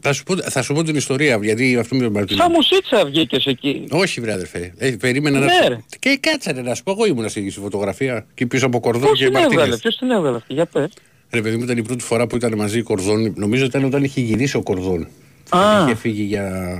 Θα 0.00 0.12
σου, 0.12 0.22
πω, 0.22 0.36
θα 0.36 0.62
σου 0.62 0.74
πω 0.74 0.82
την 0.82 0.96
ιστορία, 0.96 1.38
γιατί 1.42 1.76
αυτό 1.76 1.96
με 1.96 2.08
μαρτυρεί. 2.10 2.40
Σαν 2.40 2.50
μουσίτσα 2.52 3.04
βγήκες 3.04 3.46
εκεί. 3.46 3.84
Όχι, 3.90 4.20
βρε 4.20 4.32
αδερφέ. 4.32 4.72
Ε, 4.78 4.90
περίμενα 4.90 5.38
Ναι, 5.38 5.44
να. 5.46 5.68
ρε. 5.68 5.78
Και 5.98 6.18
κάτσε 6.20 6.52
ρε, 6.52 6.62
να 6.62 6.74
σου 6.74 6.82
πω, 6.82 6.90
εγώ 6.90 7.06
ήμουν 7.06 7.28
στη 7.28 7.50
στη 7.50 7.60
φωτογραφία 7.60 8.26
και 8.34 8.46
πίσω 8.46 8.66
από 8.66 8.80
κορδόν 8.80 9.08
Πώς 9.08 9.18
και 9.18 9.24
την 9.24 9.34
έβγαλε, 9.34 9.54
Μαρτίνες. 9.54 9.80
ποιος 9.80 9.96
την 9.96 10.10
έβγαλε 10.10 10.36
αυτή, 10.36 10.54
για 10.54 10.66
πες. 10.66 10.88
Ρε 11.30 11.40
παιδί 11.42 11.56
μου, 11.56 11.62
ήταν 11.62 11.76
η 11.78 11.82
πρώτη 11.82 12.04
φορά 12.04 12.26
που 12.26 12.36
ήταν 12.36 12.54
μαζί 12.56 12.78
η 12.78 12.82
κορδόν. 12.82 13.32
Νομίζω 13.36 13.64
ήταν 13.64 13.84
όταν 13.84 14.04
είχε 14.04 14.20
γυρίσει 14.20 14.56
ο 14.56 14.62
κορδόν. 14.62 15.08
Α. 15.48 15.82
Είχε 15.84 15.94
φύγει 15.94 16.22
για. 16.22 16.78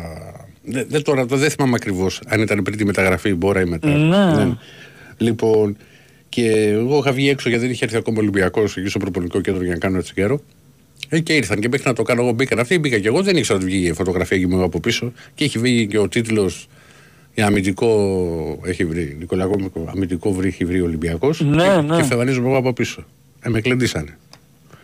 Δεν, 0.62 0.86
δεν, 0.88 1.02
τώρα, 1.02 1.26
το 1.26 1.36
δεν 1.36 1.50
θυμάμαι 1.50 1.74
ακριβώς 1.74 2.20
αν 2.26 2.40
ήταν 2.40 2.62
πριν 2.62 2.76
τη 2.76 2.84
μεταγραφή, 2.84 3.34
μπορεί 3.34 3.60
ή 3.62 3.64
μετά. 3.64 3.88
Ναι. 3.88 4.56
Λοιπόν, 5.16 5.76
και 6.28 6.50
εγώ 6.50 6.98
είχα 6.98 7.12
βγει 7.12 7.28
έξω 7.28 7.48
γιατί 7.48 7.64
δεν 7.64 7.72
είχε 7.72 7.84
έρθει 7.84 7.96
ακόμα 7.96 8.18
Ολυμπιακός 8.18 8.76
εκεί 8.76 8.88
στο 8.88 8.98
προπονικό 8.98 9.40
κέντρο 9.40 9.62
για 9.62 9.72
να 9.72 9.78
κάνω 9.78 9.98
έτσι 9.98 10.14
καιρό. 10.14 10.40
Ε, 11.08 11.20
και 11.20 11.34
ήρθαν 11.34 11.60
και 11.60 11.68
μέχρι 11.68 11.88
να 11.88 11.94
το 11.94 12.02
κάνω 12.02 12.22
εγώ 12.22 12.32
μπήκαν 12.32 12.58
αυτοί, 12.58 12.78
μπήκα 12.78 12.98
και 12.98 13.08
εγώ. 13.08 13.22
Δεν 13.22 13.36
ήξερα 13.36 13.58
ότι 13.58 13.66
βγήκε 13.66 13.88
η 13.88 13.92
φωτογραφία 13.92 14.36
εκεί 14.36 14.46
μου 14.46 14.62
από 14.62 14.80
πίσω. 14.80 15.12
Και 15.34 15.44
έχει 15.44 15.58
βγει 15.58 15.86
και 15.86 15.98
ο 15.98 16.08
τίτλος 16.08 16.68
για 17.34 17.46
αμυντικό. 17.46 18.60
Έχει 18.64 18.84
βρει. 18.84 19.16
Νικολακό 19.18 19.56
αμυντικό 19.86 20.32
βρει, 20.32 20.48
έχει 20.48 20.64
βρει 20.64 20.80
ο 20.80 20.84
Ολυμπιακός. 20.84 21.40
Ναι, 21.40 21.64
και, 21.64 21.80
ναι. 21.80 21.96
και 21.96 22.02
εμφανίζομαι 22.02 22.48
εγώ 22.48 22.56
από 22.56 22.72
πίσω. 22.72 23.04
Ε, 23.40 23.48
με 23.48 23.60
κλεντήσανε. 23.60 24.18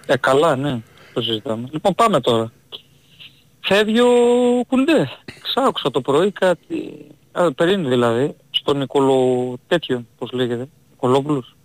Ε, 0.06 0.16
καλά, 0.16 0.56
ναι. 0.56 0.80
Το 1.12 1.22
συζητάμε. 1.22 1.68
Λοιπόν, 1.72 1.94
πάμε 1.94 2.20
τώρα. 2.20 2.52
Φεύγει 3.60 4.00
ο 4.00 4.08
Κουντέ. 4.66 5.08
Ξάκουσα 5.42 5.90
το 5.90 6.00
πρωί 6.00 6.30
κάτι... 6.30 7.06
Α, 7.32 7.52
πριν 7.52 7.88
δηλαδή, 7.88 8.34
στον 8.50 8.78
Νικολο... 8.78 9.54
τέτοιο, 9.68 10.04
πώς 10.18 10.32
λέγεται, 10.32 10.68
Νικολόπουλος. 11.08 11.56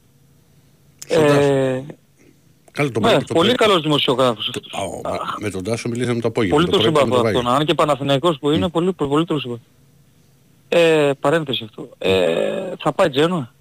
Στον 1.07 1.23
Ε, 1.25 1.83
Καλό 2.71 2.91
το 2.91 2.99
ναι, 2.99 3.09
πρωί, 3.09 3.23
το 3.23 3.33
πολύ 3.33 3.53
πρωί. 3.55 3.67
καλός 3.67 3.81
δημοσιογράφος 3.81 4.47
Α, 4.47 4.51
αυτός. 4.55 4.71
ο- 4.73 5.01
με 5.39 5.49
τον 5.49 5.63
Τάσο 5.63 5.89
μιλήσαμε 5.89 6.19
το 6.21 6.27
απόγευμα. 6.27 6.55
Πολύ 6.57 6.69
το 6.69 6.77
πρωί 6.77 6.85
συμπαθώ 6.85 7.05
πήγαμε 7.05 7.21
το 7.23 7.27
αυτόν. 7.27 7.43
Βάγιο. 7.43 7.59
Αν 7.59 7.65
και 7.65 7.73
Παναθηναϊκός 7.73 8.37
που 8.39 8.51
είναι, 8.51 8.69
πολύ, 8.69 8.93
πολύ 8.93 9.25
το 9.25 9.39
συμπαθώ. 9.39 9.61
Ε, 10.69 11.11
παρένθεση 11.19 11.63
αυτό. 11.63 11.89
Ε, 11.97 12.71
θα 12.79 12.91
πάει 12.93 13.09
Τζένοα. 13.09 13.53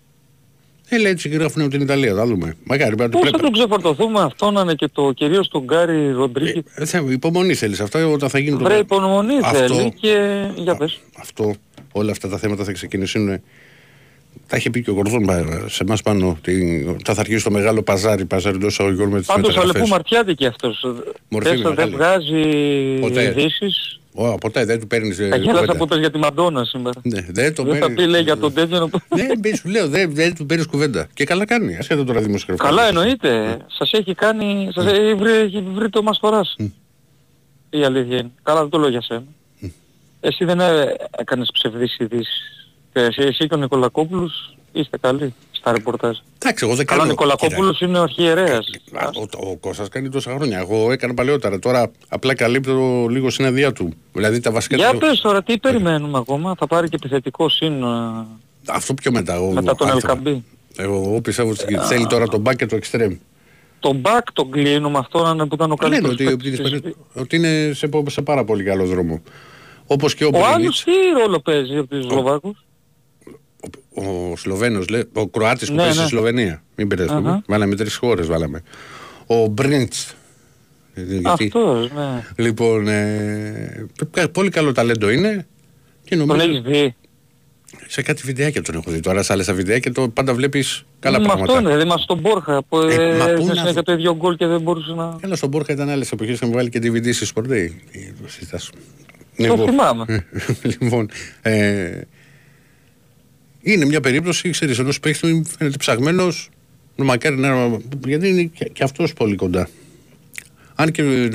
Ε, 0.89 0.99
λέει 0.99 1.13
έτσι 1.13 1.29
γράφουν 1.29 1.63
από 1.63 1.71
την 1.71 1.81
Ιταλία, 1.81 2.15
θα 2.15 2.27
δούμε. 2.27 2.57
Μακάρι 2.65 2.95
πρέπει 2.97 3.03
να 3.03 3.09
το 3.09 3.19
Πώς 3.19 3.31
θα 3.31 3.39
βλέπω. 3.39 3.43
τον 3.43 3.53
ξεφορτωθούμε 3.53 4.21
αυτόν 4.21 4.55
να 4.55 4.61
είναι 4.61 4.75
και 4.75 4.89
το 4.89 5.13
κυρίως 5.13 5.49
τον 5.49 5.63
Γκάρι 5.65 6.11
Ροντρίγκη. 6.13 6.65
Ε, 6.75 6.85
θα- 6.85 7.05
υπομονή 7.09 7.55
θέλεις 7.55 7.81
αυτά 7.81 8.07
όταν 8.07 8.29
θα 8.29 8.39
γίνει 8.39 8.59
το... 8.59 8.65
Βρε 8.65 8.77
υπομονή 8.79 9.35
Αυτό- 9.43 9.59
θέλει 9.59 9.93
και 10.01 10.45
για 10.57 10.77
πες. 10.77 10.99
Αυτό, 11.19 11.55
όλα 11.93 12.11
αυτά 12.11 12.29
τα 12.29 12.39
θέματα 12.39 12.65
θα 12.65 12.73
ξεκινήσουν. 12.73 13.41
Τα 14.49 14.57
είχε 14.57 14.71
πει 14.71 14.83
και 14.83 14.91
ο 14.91 14.95
Κορδόν 14.95 15.27
πα- 15.27 15.69
σε 15.69 15.83
εμάς 15.83 16.03
πάνω. 16.03 16.29
ότι 16.29 16.85
θα 17.05 17.15
θα 17.15 17.21
αρχίσει 17.21 17.45
το 17.45 17.51
μεγάλο 17.51 17.83
παζάρι, 17.83 18.25
παζάρι 18.25 18.57
εντός 18.57 18.73
εισαγωγικών 18.73 19.09
με 19.09 19.19
τις 19.19 19.27
Πάντως 19.27 19.43
μεταγραφές. 19.47 19.75
αλεπού 19.75 19.89
μαρτιάτικη 19.91 20.47
αυτός. 20.47 20.85
Μορφή 21.29 21.49
Τέσσερα 21.51 21.75
δεν 21.75 21.89
μεγάλη. 21.89 21.95
βγάζει 21.95 22.43
Ποτέ. 23.01 23.23
ειδήσεις. 23.23 24.01
Ω, 24.15 24.35
ποτέ 24.35 24.65
δεν 24.65 24.81
του 24.81 24.87
παίρνεις 24.87 25.19
ε, 25.19 25.29
Τα 25.29 25.37
γέλασα 25.37 25.61
κουβέντα. 25.61 25.77
που 25.79 25.87
πες 25.87 25.99
για 25.99 26.11
τη 26.11 26.19
Μαντόνα 26.19 26.65
σήμερα. 26.65 27.01
Ναι, 27.03 27.21
δεν 27.31 27.55
το 27.55 27.63
Δεν 27.63 27.73
θα 27.75 27.79
παίρνεις. 27.81 28.05
πει 28.05 28.11
λέει 28.11 28.23
για 28.23 28.37
τον 28.37 28.53
τέτοιο. 28.55 28.79
να 28.79 28.89
το- 28.91 28.99
Δεν, 29.09 29.39
μπει, 29.39 29.55
σου 29.57 29.69
λέω, 29.69 29.89
δεν, 29.89 30.15
δεν 30.15 30.35
του 30.35 30.47
παίρνεις 30.47 30.67
κουβέντα. 30.67 31.09
Και 31.15 31.25
καλά 31.25 31.45
κάνει, 31.45 31.77
ασχέτω 31.77 32.05
τώρα 32.05 32.21
δημοσιογραφικά. 32.21 32.69
Καλά 32.69 32.89
εννοείται. 32.89 33.57
Σας 33.79 33.93
έχει 33.93 34.15
κάνει, 34.15 34.69
σας 34.75 34.87
έχει 34.87 35.15
βρει, 35.15 35.31
έχει 35.33 35.65
βρει 35.75 35.89
το 35.91 36.03
μασφοράς. 36.03 36.57
Η 37.71 37.85
αλήθεια 37.85 38.17
είναι. 38.17 38.31
Καλά 38.43 38.61
δεν 38.61 38.69
το 38.69 38.79
λέω 38.79 38.89
για 38.89 39.03
σένα. 39.03 39.25
Εσύ 40.21 40.45
δεν 40.45 40.61
ε, 40.61 40.95
έκανες 41.19 41.51
ψευδείς 41.53 41.97
ειδήσεις. 41.99 42.58
Και 42.99 43.05
εσύ, 43.05 43.23
εσύ 43.23 43.47
και 43.47 43.55
ο 43.55 43.57
Νικολακόπουλος 43.57 44.57
είστε 44.73 44.99
καλοί 44.99 45.35
στα 45.51 45.73
ρεπορτάζ. 45.73 46.17
Εντάξει, 46.43 46.65
εγώ 46.67 46.75
δεν 46.75 46.87
Καλά 46.87 46.99
ο 46.99 47.03
κάνω. 47.05 47.11
Νικολακόπουλος 47.11 47.81
είναι 47.81 47.99
ο 47.99 48.03
αρχιερέας. 48.03 48.67
Κοίτα, 48.85 49.01
α, 49.01 49.11
Ο, 49.39 49.49
ο 49.51 49.57
Κώστας 49.57 49.89
κάνει 49.89 50.09
τόσα 50.09 50.35
χρόνια. 50.35 50.59
Εγώ 50.59 50.93
έκανα 50.93 51.15
παλαιότερα. 51.15 51.59
Τώρα 51.59 51.91
απλά 52.09 52.35
καλύπτω 52.35 53.07
λίγο 53.11 53.31
συνεδεία 53.31 53.73
του. 53.73 53.93
Δηλαδή 54.13 54.41
τα 54.41 54.51
βασικά 54.51 54.77
Για 54.77 54.91
του- 54.91 54.99
πες 54.99 55.21
τώρα 55.21 55.43
τι 55.43 55.59
περιμένουμε 55.59 56.19
ακόμα; 56.19 56.55
Θα 56.59 56.67
πάρει 56.67 56.89
και 56.89 56.97
επιθετικό 56.97 57.49
σύν 57.49 57.83
ε, 57.83 57.87
Αυτό 58.67 58.95
πιο 58.95 59.13
μετά. 59.13 59.35
Εγώ, 59.35 59.51
μετά 59.53 59.75
τον 59.75 59.91
άρθρα. 59.91 60.11
Ελκαμπή. 60.13 60.45
Εγώ, 60.77 60.95
εγώ 60.97 61.21
πιστεύω 61.21 61.51
ότι 61.51 61.77
θέλει 61.77 62.07
τώρα 62.07 62.27
τον 62.29 62.41
μπακ 62.41 62.57
και 62.57 62.67
το 62.67 62.77
εξτρέμ. 62.77 63.17
Το 63.81 63.97
back 64.03 64.23
τον 64.33 64.51
κλείνουμε 64.51 64.99
αυτόν 64.99 65.37
που 65.49 65.55
ήταν 65.55 65.71
ο 65.71 65.77
Λένε 65.83 65.95
καλύτερος 66.01 66.13
ότι, 66.15 66.25
παίκτης 66.25 66.61
ότι, 66.61 66.81
της- 66.81 66.95
ότι 67.15 67.37
είναι 67.37 67.71
σε, 67.75 67.89
σε 68.09 68.23
πάρα 68.23 68.45
πολύ 68.45 68.65
καλό 68.65 68.85
δρόμο. 68.85 69.23
Όπως 69.87 70.15
και 70.15 70.25
ο, 70.25 70.27
Ο 70.27 70.31
Μπρίνιτς. 70.31 70.55
άλλος 70.55 70.85
τι 70.85 71.21
ρόλο 71.21 71.41
παίζει 71.41 71.77
από 71.77 71.87
τους 71.89 72.05
Σλοβάκους. 72.05 72.65
Ο, 74.07 74.31
ο 74.33 74.37
Σλοβαίνος, 74.37 74.89
λέ- 74.89 75.07
ο 75.13 75.29
Κροάτης 75.29 75.69
που 75.69 75.75
Ναι, 75.75 75.79
παίζει 75.81 75.93
στη 75.95 76.03
ναι. 76.03 76.09
Σλοβενία. 76.09 76.63
Μην 76.77 76.87
μπερδευτούμε. 76.87 77.29
Αχα. 77.31 77.43
Βάλαμε 77.47 77.75
τρεις 77.77 77.97
χώρες, 77.97 78.27
βάλαμε. 78.27 78.63
Ο 79.27 79.47
Μπριντς. 79.47 80.15
Ε, 80.95 81.03
γιατί- 81.03 81.45
Αυτός, 81.45 81.91
ναι. 81.93 82.25
Λοιπόν, 82.37 82.89
ε, 82.89 83.87
κα- 84.11 84.29
πολύ 84.29 84.49
καλό 84.51 84.73
ταλέντο 84.73 85.11
είναι 85.11 85.47
και 86.05 86.17
Τον 86.17 86.27
νομίζω 86.27 86.49
έχεις 86.51 86.61
δει. 86.63 86.95
σε 87.87 88.03
κάτι 88.03 88.23
βιντεάκια 88.25 88.63
τον 88.63 88.75
έχω 88.75 88.91
δει. 88.91 89.01
Τώρα 89.01 89.23
σε 89.23 89.33
άλλες 89.33 89.53
βιντεάκια 89.53 89.93
το 89.93 90.09
πάντα 90.09 90.35
βλέπεις 90.35 90.85
καλά 91.01 91.19
Μα 91.21 91.25
πράγματα. 91.27 91.53
αυτό 91.53 91.65
είναι, 91.65 91.77
δεν 91.77 91.87
είμαστε 91.87 92.03
στον 92.03 92.19
Μπόρχα 92.19 92.63
που 92.69 92.79
Ε, 92.81 92.95
ε, 92.95 93.17
μα 93.17 93.25
πού 93.25 93.31
έδινε 93.31 93.45
να 93.47 93.55
συνέχεια 93.55 93.73
δω. 93.73 93.83
το 93.83 93.93
ίδιο 93.93 94.15
γκολ 94.17 94.37
και 94.37 94.47
δεν 94.47 94.61
μπορούσε 94.61 94.93
να... 94.93 95.17
Καλά, 95.21 95.37
στον 95.37 95.49
Μπόρχα 95.49 95.73
ήταν 95.73 95.89
άλλες 95.89 96.13
εποχές, 96.13 96.35
είχαμε 96.35 96.53
βάλει 96.55 96.69
και 96.69 96.79
DVD 96.83 97.13
στη 97.15 97.27
Sport 97.35 97.43
Day. 97.51 97.69
Τι 97.93 98.13
το 98.23 98.29
συζητάς. 98.29 98.71
Το 98.71 98.77
Λοιπόν, 99.37 99.69
θυμάμαι. 99.69 100.25
λοιπόν, 100.81 101.11
ε, 101.43 102.01
είναι 103.63 103.85
μια 103.85 104.01
περίπτωση, 104.01 104.51
ξέρεις, 104.51 104.79
ενός 104.79 105.01
παίχτη 105.01 105.43
φαίνεται 105.59 105.77
ψαγμένος, 105.77 106.51
μακάρι 106.97 107.37
να... 107.37 107.79
γιατί 108.07 108.29
είναι 108.29 108.43
και, 108.43 108.65
και 108.65 108.83
αυτός 108.83 109.13
πολύ 109.13 109.37
κοντά. 109.37 109.69
Αν 110.75 110.91
και, 110.91 111.03
ε, 111.03 111.29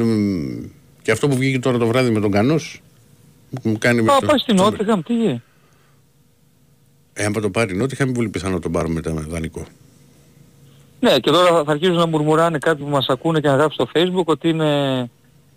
και 1.01 1.11
αυτό 1.11 1.27
που 1.27 1.35
βγήκε 1.35 1.59
τώρα 1.59 1.77
το 1.77 1.87
βράδυ 1.87 2.09
με 2.11 2.19
τον 2.19 2.31
Κανός, 2.31 2.81
μου 3.63 3.77
κάνει... 3.77 4.01
με 4.01 4.11
Α, 4.13 4.17
το- 4.19 4.25
πάει 4.25 4.37
στην 4.37 4.55
το- 4.55 4.63
Νότιχαμ, 4.63 5.01
τι 5.01 5.13
γίνει. 5.13 5.41
Ε, 7.13 7.25
αν 7.25 7.33
το 7.33 7.49
πάρει 7.49 7.75
νότια, 7.75 7.89
είχαμε 7.99 8.11
πολύ 8.11 8.29
πιθανό 8.29 8.53
να 8.53 8.59
τον 8.59 8.71
πάρουμε 8.71 8.93
μετά 8.93 9.13
με 9.13 9.21
δανεικό. 9.29 9.65
Ναι, 10.99 11.19
και 11.19 11.31
τώρα 11.31 11.63
θα 11.63 11.71
αρχίσουν 11.71 11.95
να 11.95 12.05
μουρμουράνε 12.07 12.57
κάποιοι 12.57 12.83
που 12.83 12.89
μας 12.89 13.05
ακούνε 13.09 13.39
και 13.39 13.47
να 13.47 13.55
γράψουν 13.55 13.87
στο 13.89 13.99
facebook 14.01 14.25
ότι 14.25 14.49
είναι 14.49 15.09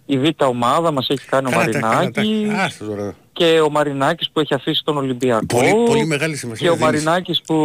η 0.07 0.19
β' 0.19 0.43
ομάδα, 0.43 0.91
μας 0.91 1.09
έχει 1.09 1.27
κάνει 1.27 1.47
ο 1.47 1.51
Καλά 1.51 1.65
τα- 1.65 1.79
καλά 1.81 2.11
τα- 2.11 2.21
Μαρινάκης 2.23 2.59
Άστο 2.59 2.85
τώρα. 2.85 3.15
Και 3.37 3.61
ο 3.61 3.71
Μαρινάκης 3.71 4.31
που 4.31 4.40
έχει 4.40 4.55
αφήσει 4.55 4.83
τον 4.85 4.97
Ολυμπιακό 4.97 5.47
Πολύ, 5.47 5.73
πολύ 5.87 6.07
μεγάλη 6.07 6.37
σημασία. 6.37 6.66
και 6.66 6.73
ο 6.73 6.76
δίνεις. 6.76 6.90
Μαρινάκης 7.05 7.40
που 7.47 7.57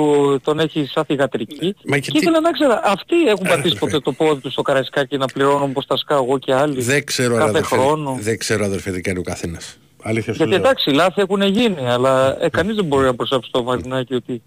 τον 0.43 0.59
έχει 0.59 0.85
σαν 0.85 1.05
θηγατρική. 1.05 1.75
Μα 1.85 1.95
Και 1.95 2.01
και 2.01 2.11
τι- 2.11 2.17
ήθελα 2.17 2.39
να 2.39 2.51
ξέρω, 2.51 2.79
αυτοί 2.83 3.15
έχουν 3.27 3.45
Ε, 3.45 3.49
πατήσει 3.49 3.73
ρε, 3.73 3.79
ποτέ 3.79 3.91
ρε. 3.91 3.99
το 3.99 4.11
πόδι 4.11 4.41
τους 4.41 4.51
στο 4.51 4.61
Καραϊσκάκι 4.61 5.17
να 5.17 5.25
πληρώνουν 5.25 5.69
όπως 5.69 5.85
τα 5.85 5.97
σκάω 5.97 6.23
εγώ 6.23 6.37
και 6.39 6.53
άλλοι. 6.53 6.81
Δεν 6.81 7.05
ξέρω, 7.05 7.35
κάθε 7.35 7.49
αδερφέ, 7.49 7.75
χρόνο; 7.75 8.17
δεν 8.21 8.37
ξέρω 8.37 8.65
αδερφέ 8.65 8.91
τι 8.91 9.01
κάνει 9.01 9.19
ο 9.19 9.23
καθένας. 9.23 9.77
Αλήθεια 10.03 10.33
σου 10.33 10.37
Γιατί 10.43 10.51
λέω. 10.51 10.61
εντάξει, 10.61 10.89
λάθη 10.89 11.21
έχουν 11.21 11.41
γίνει, 11.41 11.87
αλλά 11.87 12.43
ε, 12.43 12.49
κανείς 12.49 12.75
δεν 12.75 12.85
μπορεί 12.85 13.05
να 13.05 13.15
προσάψει 13.15 13.51
το 13.51 13.63
Μαρινάκη 13.63 14.13
ότι 14.13 14.41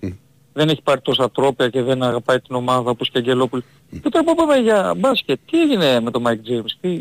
δεν 0.52 0.69
έχει 0.69 0.83
πάρει 0.83 1.00
τόσα 1.00 1.31
τρόπαια 1.31 1.69
και 1.69 1.83
δεν 1.83 2.02
αγαπάει 2.02 2.40
την 2.40 2.54
ομάδα 2.54 2.90
όπως 2.90 3.11
και 3.11 3.19
Αγγελόπουλος. 3.19 3.64
Και 3.90 4.09
τώρα 4.09 4.25
που 4.25 4.35
πάμε 4.35 4.57
για 4.57 4.95
μπάσκετ, 4.97 5.38
τι 5.50 5.61
έγινε 5.61 6.00
με 6.00 6.11
τον 6.11 6.23
Μάικ 6.23 6.43
Τζέιμς, 6.43 6.76
τι... 6.81 7.00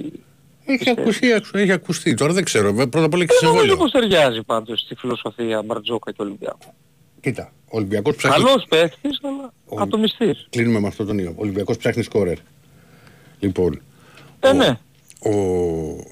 Έχει 0.66 0.90
ακουστεί, 0.90 1.28
έχει 1.54 1.72
ακουστεί. 1.72 2.14
Τώρα 2.14 2.34
δεν 2.34 2.44
ξέρω. 2.44 2.74
Πρώτα 2.74 3.04
απ' 3.04 3.14
όλα 3.14 3.24
έχει 3.24 3.32
Δεν 3.42 3.50
νομίζω 3.50 3.66
συμβόλαιο. 3.66 3.78
πως 3.78 3.92
ταιριάζει 3.92 4.44
πάντως 4.44 4.80
στη 4.80 4.96
φιλοσοφία 4.96 5.62
Μπαρτζόκα 5.62 6.12
και 6.12 6.22
Ολυμπιακού. 6.22 6.74
Κοίτα, 7.22 7.52
ο 7.66 7.78
Ολυμπιακός 7.78 8.16
ψάχνει... 8.16 8.44
Καλός 8.44 8.66
παίχτης, 8.70 9.20
αλλά 9.24 9.54
Ο- 9.66 9.82
ατομιστής. 9.82 10.48
Κλείνουμε 10.50 10.80
με 10.80 10.88
αυτό 10.88 11.06
τον 11.06 11.18
ίδιο. 11.18 11.30
Ο 11.32 11.42
Ολυμπιακός 11.42 11.78
ψάχνει 11.78 12.04
σκόρερ. 12.04 12.38
Λοιπόν, 13.40 13.82
Ε, 14.40 14.48
ο- 14.50 14.54
ναι. 14.54 14.78
ο, 15.20 15.30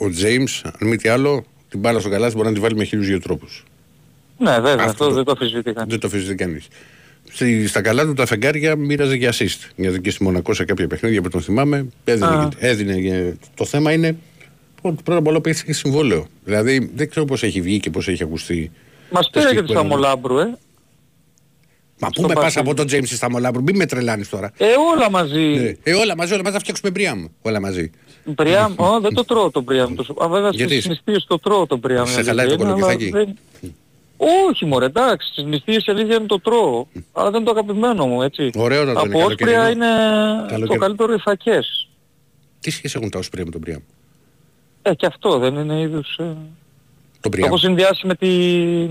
ο 0.05 0.09
James, 0.21 0.69
αν 0.79 0.87
μη 0.87 0.95
τι 0.95 1.09
άλλο, 1.09 1.45
την 1.69 1.79
μπάλα 1.79 1.99
στο 1.99 2.09
καλάθι 2.09 2.35
μπορεί 2.35 2.47
να 2.47 2.53
τη 2.53 2.59
βάλει 2.59 2.75
με 2.75 2.83
χίλιους 2.83 3.07
δύο 3.07 3.19
τρόπους. 3.19 3.63
Ναι, 4.37 4.51
βέβαια, 4.51 4.73
Αυτό 4.73 4.83
αυτό 4.85 5.07
το- 5.07 5.13
δεν 5.13 5.23
το 5.23 5.31
αφισβητεί 5.31 5.73
κανείς. 5.73 5.89
Δεν 5.91 5.99
το 5.99 6.07
αφήσει 6.07 6.35
κανείς. 6.35 6.67
Στη, 7.31 7.67
στα 7.67 7.81
καλά 7.81 8.05
του 8.05 8.13
τα 8.13 8.25
φεγγάρια 8.25 8.75
μοίραζε 8.75 9.15
για 9.15 9.31
assist. 9.33 9.69
Γιατί 9.75 10.01
και 10.01 10.11
στη 10.11 10.23
Μονακό 10.23 10.53
σε 10.53 10.65
κάποια 10.65 10.87
παιχνίδια 10.87 11.21
που 11.21 11.29
τον 11.29 11.41
θυμάμαι 11.41 11.85
έδινε. 12.03 12.25
Α. 12.27 12.47
και- 12.49 12.67
έδινε 12.67 13.01
και- 13.01 13.33
το 13.55 13.65
θέμα 13.65 13.91
είναι 13.91 14.07
ότι 14.07 14.17
πρώτα 14.81 15.15
απ' 15.17 15.27
όλα 15.27 15.41
παίξει 15.41 15.65
και 15.65 15.73
συμβόλαιο. 15.73 16.27
Δηλαδή 16.43 16.91
δεν 16.95 17.09
ξέρω 17.09 17.25
πώς 17.25 17.43
έχει 17.43 17.61
βγει 17.61 17.79
και 17.79 17.89
πώς 17.89 18.07
έχει 18.07 18.23
ακουστεί. 18.23 18.71
Μας 19.11 19.29
το 19.29 19.39
πήρε 19.39 19.43
και 19.43 19.49
τη 19.51 19.55
συγκεκριμένο. 19.57 19.87
Σταμολάμπρου, 19.89 20.37
ε. 20.37 20.57
Μα 21.99 22.07
Στο 22.11 22.21
πού 22.21 22.27
με 22.27 22.33
πας 22.33 22.43
μπάσκετ. 22.43 22.61
από 22.63 22.73
τον 22.75 22.85
James 22.85 23.05
στη 23.05 23.15
Σταμολάμπρου, 23.15 23.63
μην 23.63 23.75
με 23.75 23.85
τρελάνεις 23.85 24.29
τώρα. 24.29 24.51
Ε, 24.57 24.65
όλα 24.95 25.09
μαζί. 25.09 25.39
Ναι. 25.43 25.73
Ε, 25.83 25.93
όλα 25.93 26.15
μαζί, 26.17 26.33
όλα 26.33 26.41
μαζί 26.43 26.53
θα 26.55 26.59
φτιάξουμε 26.59 26.91
μπριάμ. 26.91 27.25
Όλα 27.41 27.59
μαζί. 27.59 27.89
Μπριάμ, 28.25 28.73
ω, 28.77 28.99
δεν 28.99 29.13
το 29.13 29.23
τρώω 29.25 29.51
το 29.51 29.61
μπριάμ. 29.61 29.95
Το... 29.95 30.15
Α, 30.23 30.27
βέβαια 30.29 30.49
Γιατί; 30.53 30.73
στις 30.73 30.87
νηστείες 30.87 31.25
το 31.27 31.39
τρώω 31.39 31.65
το 31.67 31.77
μπριάμ. 31.77 32.05
Σε 32.05 32.11
η 32.11 32.13
αλήθεια 32.15 32.33
χαλάει 32.33 32.47
το 32.47 32.53
είναι, 32.53 32.63
αλλά 32.63 32.73
κολοκυθάκι; 32.73 33.09
δεν- 33.09 33.37
Όχι 34.47 34.65
μωρέ, 34.65 34.85
εντάξει, 34.85 35.27
στις 35.31 35.43
νηστείες 35.43 35.85
η 35.85 35.91
αλήθεια 35.91 36.15
είναι 36.15 36.25
το 36.25 36.39
τρώω. 36.39 36.85
Αλλά 37.11 37.29
δεν 37.31 37.41
είναι 37.41 37.49
το 37.51 37.59
αγαπημένο 37.59 38.07
μου, 38.07 38.21
έτσι. 38.21 38.49
Ωραίο 38.55 38.83
να 38.85 38.93
το 38.93 39.01
είναι 39.05 39.15
Από 39.15 39.25
όσπρια 39.29 39.55
καλοκαιρινό. 39.55 39.85
είναι 39.85 40.41
το 40.41 40.47
Καλοκαιρι- 40.49 40.79
καλύτερο 40.81 41.13
οι 41.13 41.17
φακές. 41.19 41.87
Τι 42.59 42.71
σχέση 42.71 42.93
έχουν 42.97 43.09
τα 43.09 43.19
όσπρια 43.19 43.43
με 43.45 43.51
τον 43.51 43.59
μπριάμ. 43.61 43.81
Ε, 44.81 44.93
και 44.95 45.05
αυτό 45.05 45.39
δεν 45.39 45.55
είναι 45.55 45.79
είδους... 45.81 46.15
Ε... 46.17 46.23
Το 46.23 47.29
Το 47.29 47.29
μπριάμ. 47.29 47.47
έχω 47.47 47.57
συνδυάσει 47.57 48.07
με 48.07 48.15
τη 48.15 48.27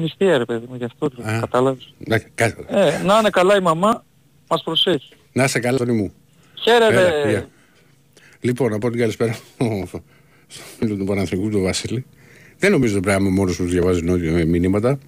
νηστεία 0.01 0.39
ρε 0.39 0.45
παιδί 0.45 0.67
μου, 0.69 0.75
γι' 0.77 0.85
αυτό 0.85 1.11
το 1.11 1.23
Α. 1.23 1.39
κατάλαβες. 1.41 1.95
Να, 1.99 2.19
κα- 2.19 2.57
Ε, 2.69 3.03
να 3.05 3.19
είναι 3.19 3.31
καλά 3.31 3.57
η 3.57 3.61
μαμά, 3.61 4.05
μας 4.49 4.63
προσέχει. 4.63 5.13
να 5.33 5.45
είσαι 5.45 5.59
καλά, 5.59 5.79
Τόνι 5.79 5.93
μου. 5.93 6.13
Χαίρετε. 6.63 7.07
Έλα, 7.21 7.31
γεια. 7.31 7.49
Λοιπόν, 8.41 8.71
να 8.71 8.79
πω 8.79 8.91
την 8.91 8.99
καλησπέρα 8.99 9.33
στον 9.33 10.03
φίλος 10.79 10.99
του 10.99 11.05
Παναθηνικού 11.05 11.49
του 11.49 11.61
Βασίλη. 11.61 12.07
Δεν 12.59 12.71
νομίζω 12.71 12.93
ότι 12.97 13.03
πρέπει 13.03 13.21
να 13.23 13.27
είμαι 13.27 13.37
μόνος 13.37 13.57
που 13.57 13.65
διαβάζει 13.65 14.03
νότιο 14.03 14.37
ε, 14.37 14.45
μηνύματα. 14.45 14.99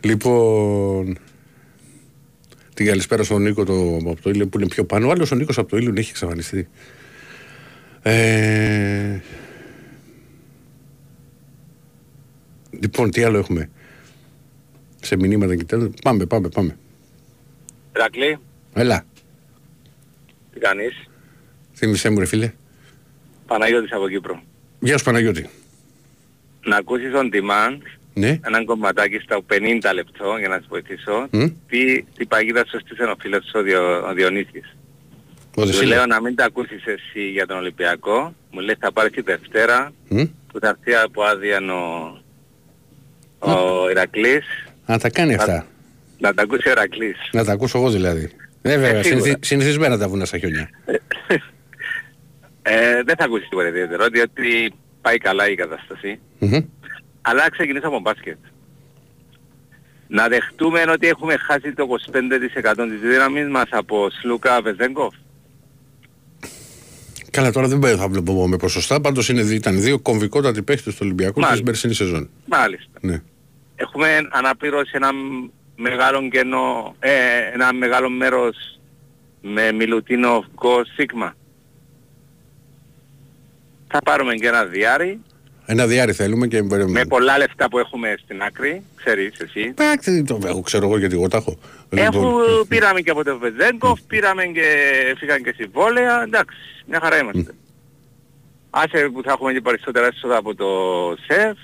Λοιπόν, 0.00 1.18
την 2.74 2.86
καλησπέρα 2.86 3.22
στον 3.22 3.42
Νίκο 3.42 3.64
το, 3.64 3.96
από 3.96 4.22
το 4.22 4.30
Ήλιο 4.30 4.46
που 4.48 4.58
είναι 4.58 4.68
πιο 4.68 4.84
πάνω. 4.84 5.08
Ο 5.08 5.10
άλλος 5.10 5.30
ο 5.30 5.34
Νίκος 5.34 5.58
από 5.58 5.68
το 5.68 5.76
Ήλιο 5.76 5.92
έχει 5.96 6.10
εξαφανιστεί. 6.10 6.68
Ε, 8.02 9.20
λοιπόν, 12.80 13.10
τι 13.10 13.22
άλλο 13.22 13.38
έχουμε; 13.38 13.70
Σε 15.00 15.16
μηνύματα 15.16 15.56
και 15.56 15.64
τέλος. 15.64 15.88
Πάμε, 16.02 16.26
πάμε, 16.26 16.48
πάμε. 16.48 16.76
Ηρακλή, 17.96 18.38
Έλα, 18.74 19.04
τι 20.52 20.58
κάνεις; 20.60 21.08
θύμισέ 21.74 22.10
μου 22.10 22.18
ρε 22.18 22.24
φίλε. 22.26 22.52
Παναγιώτης 23.46 23.92
από 23.92 24.08
Κύπρο. 24.08 24.42
Γεια 24.80 24.98
σου 24.98 25.04
Παναγιώτη. 25.04 25.48
Να 26.64 26.76
ακούσεις 26.76 27.10
on 27.14 27.30
demand 27.34 27.78
Ναι. 28.14 28.38
έναν 28.44 28.64
κομματάκι 28.64 29.18
στα 29.18 29.40
50 29.48 29.92
λεπτό 29.94 30.36
για 30.38 30.48
να 30.48 30.54
σε 30.58 30.64
βοηθήσω. 30.68 31.26
Μμ. 31.30 31.46
Τι, 31.68 32.02
τι 32.02 32.26
παγίδα 32.26 32.64
σου 32.66 32.78
στήσε 32.80 33.02
ο 33.02 33.14
φίλος 33.20 33.44
σου 33.44 33.52
ο, 33.54 33.62
Διο, 33.62 34.06
ο 34.08 34.12
Διονύσης; 34.14 34.76
Ο 35.56 35.60
Του 35.60 35.66
Δεσίλα. 35.66 35.94
λέω 35.94 36.06
να 36.06 36.20
μην 36.20 36.34
τα 36.34 36.44
ακούσεις 36.44 36.84
εσύ 36.86 37.30
για 37.30 37.46
τον 37.46 37.56
Ολυμπιακό. 37.56 38.34
Μου 38.50 38.60
λέει 38.60 38.76
θα 38.78 38.92
πάρεις 38.92 39.12
τη 39.12 39.20
Δευτέρα 39.20 39.92
Μμ. 40.08 40.22
που 40.52 40.58
θα 40.60 40.68
έρθει 40.68 40.94
από 40.94 41.22
άδεια 41.22 41.58
ο, 41.58 42.18
ο 43.44 43.90
Ηρακλής. 43.90 44.44
Να 44.86 44.98
τα 44.98 45.10
κάνει 45.10 45.34
αυτά. 45.34 45.66
Να 46.18 46.34
τα 46.34 46.42
ακούσει 46.42 46.68
ο 46.68 46.70
Ηρακλής. 46.70 47.16
Να 47.32 47.44
τα 47.44 47.52
ακούσω 47.52 47.78
εγώ 47.78 47.90
δηλαδή. 47.90 48.30
Ε, 48.62 48.68
βέβαια, 48.78 48.98
Ε, 48.98 49.02
σίγουρα. 49.02 49.20
συνηθι- 49.22 49.44
συνηθισμένα 49.44 49.98
τα 49.98 50.08
βουνά 50.08 50.24
στα 50.24 50.38
χιόνια. 50.38 50.68
ε, 52.62 53.02
δεν 53.02 53.14
θα 53.18 53.24
ακούσεις 53.24 53.48
τίποτα 53.48 53.68
ιδιαίτερο 53.68 54.06
διότι 54.06 54.72
πάει 55.00 55.18
καλά 55.18 55.50
η 55.50 55.54
κατάσταση. 55.54 56.18
Μμμ. 56.38 56.58
Αλλά 57.22 57.50
ξεκινήσω 57.50 57.86
από 57.86 58.00
μπάσκετ. 58.00 58.36
Να 60.08 60.28
δεχτούμε 60.28 60.84
ότι 60.88 61.06
έχουμε 61.08 61.36
χάσει 61.36 61.72
το 61.72 61.82
25% 61.82 62.88
της 62.90 63.00
δύναμης 63.10 63.48
μας 63.48 63.68
από 63.70 64.10
Σλούκα 64.10 64.60
Βεζέγκοφ. 64.62 65.14
Καλά, 67.30 67.52
τώρα 67.52 67.68
δεν 67.68 67.78
πάει- 67.78 67.94
θα 67.96 68.08
βλέπω 68.08 68.32
εγώ 68.32 68.46
με 68.46 68.56
ποσοστά. 68.56 69.00
Πάντως 69.00 69.28
ήταν 69.28 69.80
δύο 69.80 69.98
κομβικότατοι 69.98 70.62
παίχτε 70.62 70.90
του 70.90 70.96
Ολυμπιακού 71.02 71.34
Μάλιστα. 71.40 71.56
την 71.56 71.64
περσινής 71.64 71.96
σεζόν. 71.96 72.28
Μάλιστα. 72.46 72.90
Ναι. 73.00 73.22
Έχουμε 73.76 74.08
αναπληρώσει 74.30 74.90
ένα 74.94 75.10
μεγάλο 75.76 76.28
κενό, 76.28 76.94
ε, 76.98 77.10
ένα 77.52 77.72
μεγάλο 77.72 78.08
μέρος 78.10 78.56
με 79.40 79.72
Μιλουτίνο 79.72 80.44
Γκο 80.54 80.84
Σίγμα. 80.84 81.34
Θα 83.88 83.98
πάρουμε 84.02 84.34
και 84.34 84.46
ένα 84.48 84.64
διάρρη 84.64 85.20
Ένα 85.66 85.86
διάρρη 85.86 86.12
θέλουμε 86.12 86.46
και. 86.46 86.62
με 86.86 87.04
πολλά 87.04 87.38
λεφτά 87.38 87.68
που 87.68 87.78
έχουμε 87.78 88.14
στην 88.22 88.42
άκρη, 88.42 88.82
ξέρεις 88.94 89.40
εσύ. 89.40 89.60
Εντάξει, 89.60 90.22
το 90.22 90.38
έχω, 90.44 90.60
ξέρω 90.60 90.86
εγώ 90.86 90.98
γιατί 90.98 91.14
εγώ 91.14 91.28
τα 91.28 91.36
έχω. 91.36 91.58
Έχω, 91.88 92.18
Λοιπόν, 92.18 92.66
πήραμε 92.68 93.00
και 93.00 93.10
από 93.10 93.24
το 93.24 93.38
Βεζέγκοφ, 93.38 94.00
πήραμε 94.06 94.44
και 94.44 94.66
φύγαν 95.18 95.42
και 95.42 95.54
συμβόλαια, 95.56 96.22
εντάξει, 96.22 96.56
μια 96.86 97.00
χαρά 97.02 97.18
είμαστε. 97.18 97.54
Άσε 98.70 99.08
που 99.12 99.22
θα 99.22 99.32
έχουμε 99.32 99.52
και 99.52 99.60
περισσότερα 99.60 100.06
έσοδα 100.06 100.36
από 100.36 100.54
το 100.54 100.66
ΣΕΦ, 101.26 101.56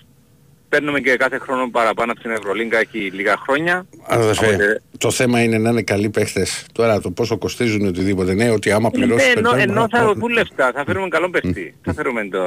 παίρνουμε 0.71 1.01
και 1.01 1.17
κάθε 1.17 1.39
χρόνο 1.39 1.69
παραπάνω 1.71 2.13
από 2.13 2.21
την 2.21 2.31
Ευρωλίγκα, 2.31 2.79
έχει 2.79 2.99
λίγα 2.99 3.37
χρόνια. 3.37 3.87
Αδερφέ, 4.03 4.47
Οπότε- 4.47 4.83
το 4.99 5.11
θέμα 5.11 5.43
είναι 5.43 5.59
να 5.59 5.71
είναι 5.71 5.83
καλοί 5.83 6.11
παίχτες. 6.11 6.67
Τώρα 6.73 7.01
το 7.01 7.11
πόσο 7.11 7.39
κοστίζουν 7.39 7.81
ή 7.85 7.87
οτιδήποτε. 7.87 8.35
Ναι, 8.35 8.51
ότι 8.51 8.71
άμα 8.71 8.91
Ναι, 8.93 8.99
πληρώσει. 9.05 9.33
ενώ, 9.37 9.55
ενώ 9.57 9.87
θα 9.91 10.15
πού 10.19 10.29
λεφτά, 10.29 10.73
θα 10.75 10.85
φέρουμε 10.87 11.09
καλό 11.09 11.31
παίχτη. 11.31 11.75
Θα 11.83 11.95
φέρουμε 11.95 12.29
το, 12.29 12.39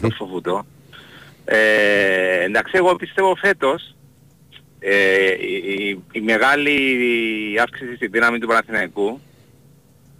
το 0.00 0.10
φοβούτο. 0.18 0.66
Ε, 1.44 2.44
εντάξει, 2.44 2.72
εγώ 2.76 2.96
πιστεύω 2.96 3.34
φέτος 3.36 3.94
ε, 4.80 4.94
η, 5.40 5.72
η- 5.88 6.02
η 6.12 6.20
μεγάλη 6.20 6.74
αύξηση 7.62 7.94
στη 7.96 8.06
δύναμη 8.06 8.38
του 8.38 8.46
Παναθηναϊκού 8.46 9.20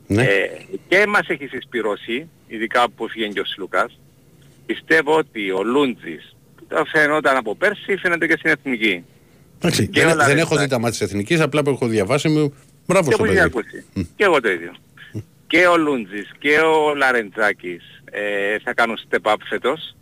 Ναι. 0.07 0.23
Ε, 0.23 0.51
και 0.89 1.07
μας 1.09 1.29
έχει 1.29 1.47
συσπυρώσει, 1.47 2.29
ειδικά 2.47 2.91
που 2.97 3.05
έφυγε 3.05 3.27
και 3.27 3.41
ο 3.41 3.45
Σλούκας. 3.45 3.99
Πιστεύω 4.67 5.17
ότι 5.17 5.51
ο 5.51 5.63
Λούντζης, 5.63 6.23
που 6.23 6.38
τα 6.38 6.38
φαινόταν 6.87 7.37
από 7.37 7.55
πέρσι, 7.55 7.97
φαίνεται 7.97 8.27
και 8.27 8.37
στην 8.39 8.51
εθνική. 8.51 9.05
Εντάξει, 9.59 9.87
Και 9.89 10.01
δεν, 10.05 10.11
ο 10.11 10.25
δεν 10.25 10.39
έχω 10.39 10.55
Λαρετζάκης. 10.55 10.61
δει 10.61 10.69
τα 10.69 10.79
μάτια 10.79 10.91
της 10.99 11.01
εθνικής, 11.01 11.41
απλά 11.41 11.63
που 11.63 11.71
έχω 11.71 11.87
διαβάσει 11.87 12.29
μου. 12.29 12.55
Μπράβο 12.87 13.09
Και 13.09 13.15
στο 13.15 13.25
που 13.25 13.31
έχει 13.31 13.35
παιδί. 13.35 13.47
ακούσει. 13.47 13.85
Και 14.17 14.25
εγώ 14.25 14.41
το 14.41 14.51
ίδιο. 14.51 14.73
Και 15.47 15.67
ο 15.67 15.77
Λούντζης 15.77 16.31
και 16.39 16.59
ο 16.59 16.95
Λαρεντζάκης 16.95 17.83
ε, 18.11 18.59
θα 18.65 18.75
κάνουν 18.75 18.99
step 19.11 19.33
up 19.33 19.37
φέτος. 19.49 19.97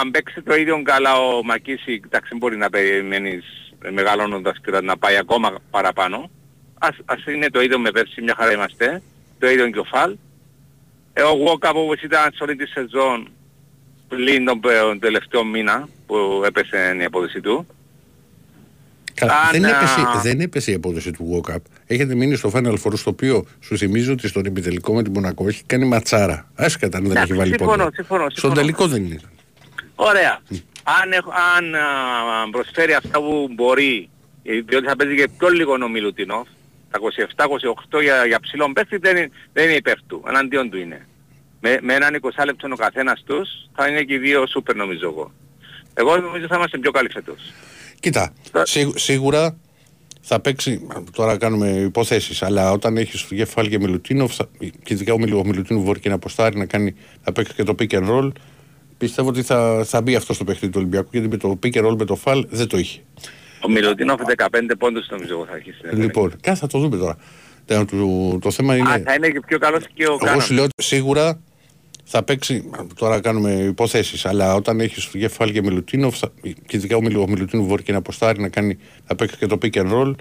Αν 0.00 0.10
παίξει 0.10 0.42
το 0.42 0.54
ίδιο 0.54 0.82
καλά 0.82 1.14
ο 1.18 1.42
Μακίση, 1.42 2.00
εντάξει 2.04 2.36
μπορεί 2.36 2.56
να 2.56 2.70
περιμένεις 2.70 3.44
ε, 3.82 3.90
μεγαλώνοντας 3.90 4.56
και 4.64 4.80
να 4.80 4.98
πάει 4.98 5.16
ακόμα 5.16 5.52
παραπάνω. 5.70 6.30
Ας, 6.78 6.96
ας 7.04 7.24
είναι 7.26 7.50
το 7.50 7.60
ίδιο 7.60 7.78
με 7.78 7.90
πέρσι, 7.90 8.22
μια 8.22 8.34
χαρά 8.38 8.52
είμαστε. 8.52 9.02
Το 9.38 9.50
ίδιο 9.50 9.70
και 9.70 9.78
ο 9.78 9.84
Φαλ. 9.84 10.16
Ε, 11.12 11.22
ο 11.22 11.30
Γουόκαπ 11.30 11.76
όπως 11.76 12.02
ήταν 12.02 12.32
σε 12.34 12.42
όλη 12.42 12.56
τη 12.56 12.66
σεζόν 12.66 13.28
πλην 14.16 14.44
τον, 14.44 14.60
πε- 14.60 14.80
τον 14.80 14.98
τελευταίο 14.98 15.44
μήνα 15.44 15.88
που 16.06 16.42
έπεσε 16.46 16.96
η 17.00 17.04
απόδοση 17.04 17.40
του. 17.40 17.66
Καλά, 19.14 19.32
Αν, 19.40 19.48
δεν, 19.52 19.64
α, 19.64 19.68
έπεσε, 19.76 20.00
δεν 20.22 20.40
έπεσε 20.40 20.70
η 20.70 20.74
απόδοση 20.74 21.10
του 21.12 21.42
Walkup. 21.46 21.56
Έχετε 21.86 22.14
μείνει 22.14 22.36
στο 22.36 22.50
Final 22.54 22.74
Four, 22.82 22.92
στο 22.96 23.10
οποίο 23.10 23.46
σου 23.60 23.76
θυμίζω 23.78 24.12
ότι 24.12 24.28
στον 24.28 24.44
επιτελικό 24.46 24.94
με 24.94 25.02
την 25.02 25.12
Μονακό 25.12 25.48
έχει 25.48 25.62
κάνει 25.64 25.84
ματσάρα. 25.84 26.50
Άσχετα 26.54 26.96
αν 26.98 27.02
δεν 27.02 27.10
Εντάξει, 27.12 27.32
έχει 27.32 27.40
βάλει 27.40 27.54
συμφωνώ, 27.56 27.76
πόντο. 27.82 27.94
συμφωνώ, 27.94 28.20
Στον 28.22 28.32
συμφωνώ. 28.32 28.54
τελικό 28.54 28.86
δεν 28.86 29.04
είναι. 29.04 29.20
Ωραία. 29.94 30.40
Αν, 31.02 31.12
έχω, 31.12 31.30
αν 31.56 31.74
α, 31.74 31.80
προσφέρει 32.50 32.94
αυτά 32.94 33.18
που 33.20 33.48
μπορεί, 33.54 34.08
ε, 34.42 34.60
διότι 34.60 34.86
θα 34.86 34.96
παίζει 34.96 35.14
και 35.16 35.28
πιο 35.38 35.48
λίγο 35.48 35.72
ο 35.72 35.88
Μιλουτινόφ, 35.88 36.46
τα 36.90 36.98
27-28 37.94 38.00
για, 38.02 38.24
για 38.26 38.40
ψηλόν 38.40 38.72
παίχτη 38.72 38.96
δεν, 38.96 39.16
είναι- 39.16 39.30
δεν 39.52 39.64
είναι 39.64 39.74
υπέρ 39.76 39.96
του, 40.06 40.24
εναντίον 40.28 40.70
του 40.70 40.76
είναι. 40.78 41.06
Με, 41.64 41.78
με 41.82 41.94
έναν 41.94 42.20
20 42.22 42.28
λεπτό 42.46 42.68
ο 42.72 42.76
καθένας 42.76 43.22
τους 43.26 43.48
θα 43.74 43.88
είναι 43.88 44.02
και 44.02 44.14
οι 44.14 44.18
δύο 44.18 44.46
σούπερ 44.46 44.74
νομίζω 44.76 45.06
εγώ. 45.08 45.32
Εγώ 45.94 46.16
νομίζω 46.16 46.46
θα 46.46 46.56
είμαστε 46.56 46.78
πιο 46.78 46.90
καλοί 46.90 47.10
φέτος. 47.10 47.52
Κοίτα, 48.00 48.32
Θα- 48.52 48.66
σίγου- 48.66 48.98
σίγουρα 48.98 49.56
θα 50.20 50.40
παίξει. 50.40 50.86
Τώρα 51.12 51.36
κάνουμε 51.36 51.68
υποθέσεις, 51.68 52.42
αλλά 52.42 52.72
όταν 52.72 52.96
έχεις 52.96 53.20
στο 53.20 53.34
κεφάλι 53.34 53.68
και 53.68 53.78
Μιλουτίνοφ, 53.78 54.34
θα- 54.34 54.48
και 54.58 54.92
ειδικά 54.94 55.12
ο, 55.12 55.18
Μιλου, 55.18 55.38
ο 55.38 55.44
Μιλουτίνοφ 55.44 55.82
μπορεί 55.84 56.00
και 56.00 56.08
να 56.08 56.14
αποστάρει 56.14 56.58
να 56.58 56.66
κάνει, 56.66 56.94
να 57.24 57.32
παίξει 57.32 57.54
και 57.54 57.62
το 57.62 57.74
pick 57.78 57.90
and 57.90 58.08
roll. 58.10 58.32
Πιστεύω 58.98 59.28
ότι 59.28 59.42
θα, 59.42 59.82
θα 59.84 60.02
μπει 60.02 60.14
αυτό 60.16 60.34
στο 60.34 60.44
παιχνίδι 60.44 60.68
του 60.72 60.78
Ολυμπιακού 60.80 61.08
γιατί 61.12 61.28
με 61.28 61.36
το 61.36 61.58
pick 61.62 61.74
and 61.74 61.86
roll 61.90 61.96
με 61.98 62.04
το 62.04 62.14
φαλ 62.16 62.46
δεν 62.50 62.66
το 62.68 62.78
είχε. 62.78 63.00
Ο 63.60 63.68
Μιλουτινόφ 63.70 64.20
15 64.36 64.46
πόντους 64.78 65.08
νομίζω 65.10 65.32
εγώ 65.32 65.44
θα 65.46 65.52
αρχίσει. 65.52 65.78
να 65.82 65.90
κάνει. 65.90 66.02
Λοιπόν, 66.02 66.32
κάθε 66.40 66.58
θα 66.58 66.66
το 66.66 66.78
δούμε 66.78 66.96
τώρα. 66.96 67.16
Το, 67.64 67.84
το, 67.84 68.38
το 68.38 68.50
θέμα 68.50 68.76
είναι. 68.76 68.90
Α, 68.90 69.02
θα 69.04 69.14
είναι 69.14 69.28
και 69.28 69.40
πιο 69.46 69.58
καλός 69.58 69.82
και 69.94 70.02
ο 70.04 70.08
Εγώ 70.08 70.16
Κάναν. 70.16 70.40
σου 70.40 70.54
λέω 70.54 70.64
ότι 70.64 70.82
σίγουρα 70.82 71.40
θα 72.04 72.22
παίξει. 72.22 72.70
Τώρα 72.96 73.20
κάνουμε 73.20 73.52
υποθέσεις, 73.52 74.26
αλλά 74.26 74.54
όταν 74.54 74.80
έχεις 74.80 75.02
στο 75.02 75.18
κεφάλι 75.18 75.52
και 75.52 75.62
Μιλουτίνοφ, 75.62 76.18
θα- 76.18 76.32
και 76.42 76.76
ειδικά 76.76 76.96
ο, 76.96 77.00
Μιλου, 77.00 77.20
ο 77.22 77.28
Μιλουτίνοφ 77.28 77.66
μπορεί 77.66 77.82
και 77.82 77.92
να 77.92 77.98
αποστάρει 77.98 78.40
να, 78.40 78.48
κάνει, 78.48 78.78
να 79.08 79.14
παίξει 79.14 79.36
και 79.36 79.46
το 79.46 79.58
pick 79.62 79.74
and 79.74 79.92
roll. 79.92 80.14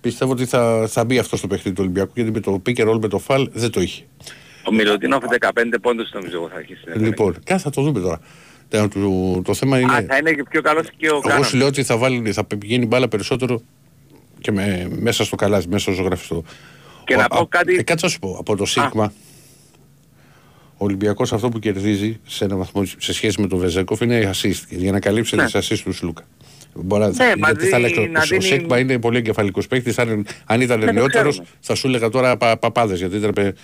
Πιστεύω 0.00 0.32
ότι 0.32 0.44
θα, 0.44 0.86
θα 0.88 1.04
μπει 1.04 1.18
αυτός 1.18 1.38
στο 1.38 1.48
παιχνίδι 1.48 1.76
του 1.76 1.82
Ολυμπιακού 1.82 2.12
γιατί 2.14 2.30
με 2.30 2.40
το 2.40 2.62
pick 2.66 2.76
and 2.80 2.88
roll 2.90 2.98
με 3.00 3.08
το 3.08 3.18
φαλ 3.18 3.48
δεν 3.52 3.70
το 3.70 3.80
είχε. 3.80 4.02
Ο 4.68 4.72
Μιλουτινόφ 4.72 5.22
15 5.40 5.50
πόντους 5.82 6.10
νομίζω 6.12 6.36
εγώ 6.36 6.48
θα 6.48 6.56
αρχίσει. 6.56 6.82
να 6.86 6.92
κάνει. 6.92 7.04
Λοιπόν, 7.04 7.36
κάθε 7.44 7.62
θα 7.62 7.70
το 7.70 7.82
δούμε 7.82 8.00
τώρα. 8.00 8.20
Το, 8.68 8.88
το, 8.88 9.42
το 9.44 9.54
θέμα 9.54 9.78
είναι. 9.78 9.92
Α, 9.92 10.04
θα 10.08 10.16
είναι 10.16 10.32
και 10.32 10.42
πιο 10.50 10.60
καλός 10.62 10.86
και 10.96 11.06
ο 11.06 11.10
Εγώ 11.10 11.20
Κάναν. 11.20 11.44
σου 11.44 11.56
λέω 11.56 11.66
ότι 11.66 11.82
θα, 11.82 11.96
βάλει, 11.96 12.32
θα 12.32 12.44
πηγαίνει 12.44 12.86
μπάλα 12.86 13.08
περισσότερο 13.08 13.62
και 14.40 14.52
με, 14.52 14.88
μέσα 14.90 15.24
στο 15.24 15.36
καλάζι, 15.36 15.66
μέσα 15.68 15.82
στο 15.82 15.92
ζωγραφιστό. 15.92 16.44
Και 17.04 17.14
Ο- 17.14 17.20
να 17.20 17.28
πω 17.28 17.38
α- 17.40 17.46
κάτι- 17.48 17.74
Ε, 17.76 17.82
κάτσε 17.82 18.04
να 18.06 18.10
σου 18.12 18.18
πω. 18.18 18.36
Από 18.38 18.56
το 18.56 18.64
Σίγμα, 18.66 19.12
ο 20.82 20.84
Ολυμπιακός 20.84 21.32
αυτό 21.32 21.48
που 21.48 21.58
κερδίζει 21.58 22.20
σε 22.26 22.44
ένα 22.44 22.56
βαθμό 22.56 22.84
σε 22.98 23.12
σχέση 23.12 23.40
με 23.40 23.46
τον 23.46 23.58
Βεζέκοφ 23.58 24.00
είναι 24.00 24.16
η 24.16 24.28
assist 24.32 24.62
για 24.68 24.92
να 24.92 25.00
καλύψει 25.00 25.36
Ναι. 25.36 25.44
τις 25.44 25.54
assist 25.72 25.78
τους 25.84 25.96
Σλούκα. 25.96 26.24
Μπορεί, 26.74 27.02
να- 27.02 27.08
Ναι, 27.08 27.24
γιατί 27.24 27.40
μαζί 27.40 27.66
θα 27.68 27.78
λέγα, 27.78 28.00
να 28.08 28.20
ο, 28.20 28.22
δίνει- 28.22 28.42
ο 28.42 28.46
Σίγμα 28.46 28.78
είναι 28.78 28.98
πολύ 28.98 29.16
εγκεφαλικός 29.16 29.66
παίκτης, 29.66 29.94
θα 29.94 30.02
είναι- 30.02 30.22
αν 30.46 30.60
ήταν 30.60 30.78
Ναι, 30.78 30.84
το 30.86 30.92
νεότερος 30.92 31.28
ξέρουμε. 31.32 31.48
θα 31.60 31.74
σου 31.74 31.86
έλεγα 31.86 32.08
τώρα 32.08 32.36
πα, 32.36 32.56
παπάδες 32.56 32.98
γιατί 32.98 33.16
ήταν, 33.16 33.32
πε- 33.32 33.56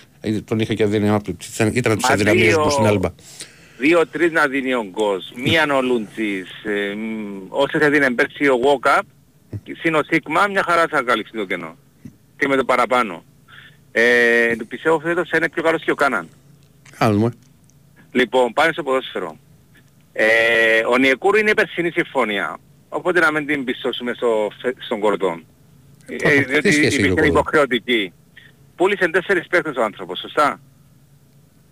τον 0.45 0.59
είχε 0.59 0.73
και 0.73 0.83
αδύναμα, 0.83 1.21
ήταν, 1.55 1.71
ήταν 1.73 1.91
από 1.91 2.01
τις 2.01 2.09
Μαζί 2.09 2.21
αδυναμίες 2.21 2.55
ο- 2.55 2.61
του 2.61 2.69
στην 2.71 2.85
Άλμπα. 2.85 3.09
Δύο-τρεις 3.79 4.31
να 4.31 4.47
δίνει 4.47 4.73
ο 4.73 4.85
Γκος, 4.89 5.31
μίαν 5.35 5.71
ο 5.71 5.81
Λούντζης, 5.81 6.49
ε, 6.63 6.93
μ, 6.95 7.45
όσες 7.49 7.81
έδινε 7.81 8.11
πέρσι 8.11 8.47
ο 8.47 8.55
Γουόκαπ, 8.55 9.03
συν 9.81 9.95
ο 9.95 10.01
Σίγμα, 10.09 10.47
μια 10.51 10.63
χαρά 10.67 10.85
θα 10.89 11.01
καλύψει 11.01 11.31
το 11.35 11.45
κενό. 11.45 11.77
Και 12.37 12.47
με 12.47 12.55
το 12.55 12.63
παραπάνω. 12.65 13.23
Ε, 13.91 14.01
πιστεύω 14.67 14.99
φέτος 14.99 15.29
θα 15.29 15.37
είναι 15.37 15.49
πιο 15.49 15.63
καλός 15.63 15.83
και 15.83 15.91
ο 15.91 15.95
Κάναν. 15.95 16.27
Κάνουμε. 16.99 17.31
Λοιπόν, 18.11 18.53
πάμε 18.53 18.71
στο 18.71 18.83
ποδόσφαιρο. 18.83 19.37
Ε, 20.13 20.25
ο 20.91 20.97
Νιεκούρ 20.97 21.37
είναι 21.37 21.49
η 21.49 21.53
περσινή 21.53 21.91
συμφωνία. 21.91 22.57
Οπότε 22.89 23.19
να 23.19 23.31
μην 23.31 23.45
την 23.45 23.63
πιστώσουμε 23.63 24.13
στο, 24.13 24.47
φε- 24.61 24.81
στον 24.81 24.99
κορδόν. 24.99 25.45
Ε, 26.05 26.15
τι 26.15 26.43
διότι 26.43 26.71
σχέση 26.71 26.85
έχει 26.85 26.95
ο 26.95 26.99
υπήρχε 26.99 27.09
Κορδόν; 27.09 27.31
υποχρεωτική. 27.31 28.13
Πούλησε 28.75 29.09
τέσσερις 29.09 29.47
παίκτες 29.47 29.75
ο 29.75 29.83
άνθρωπος, 29.83 30.19
σωστά; 30.19 30.59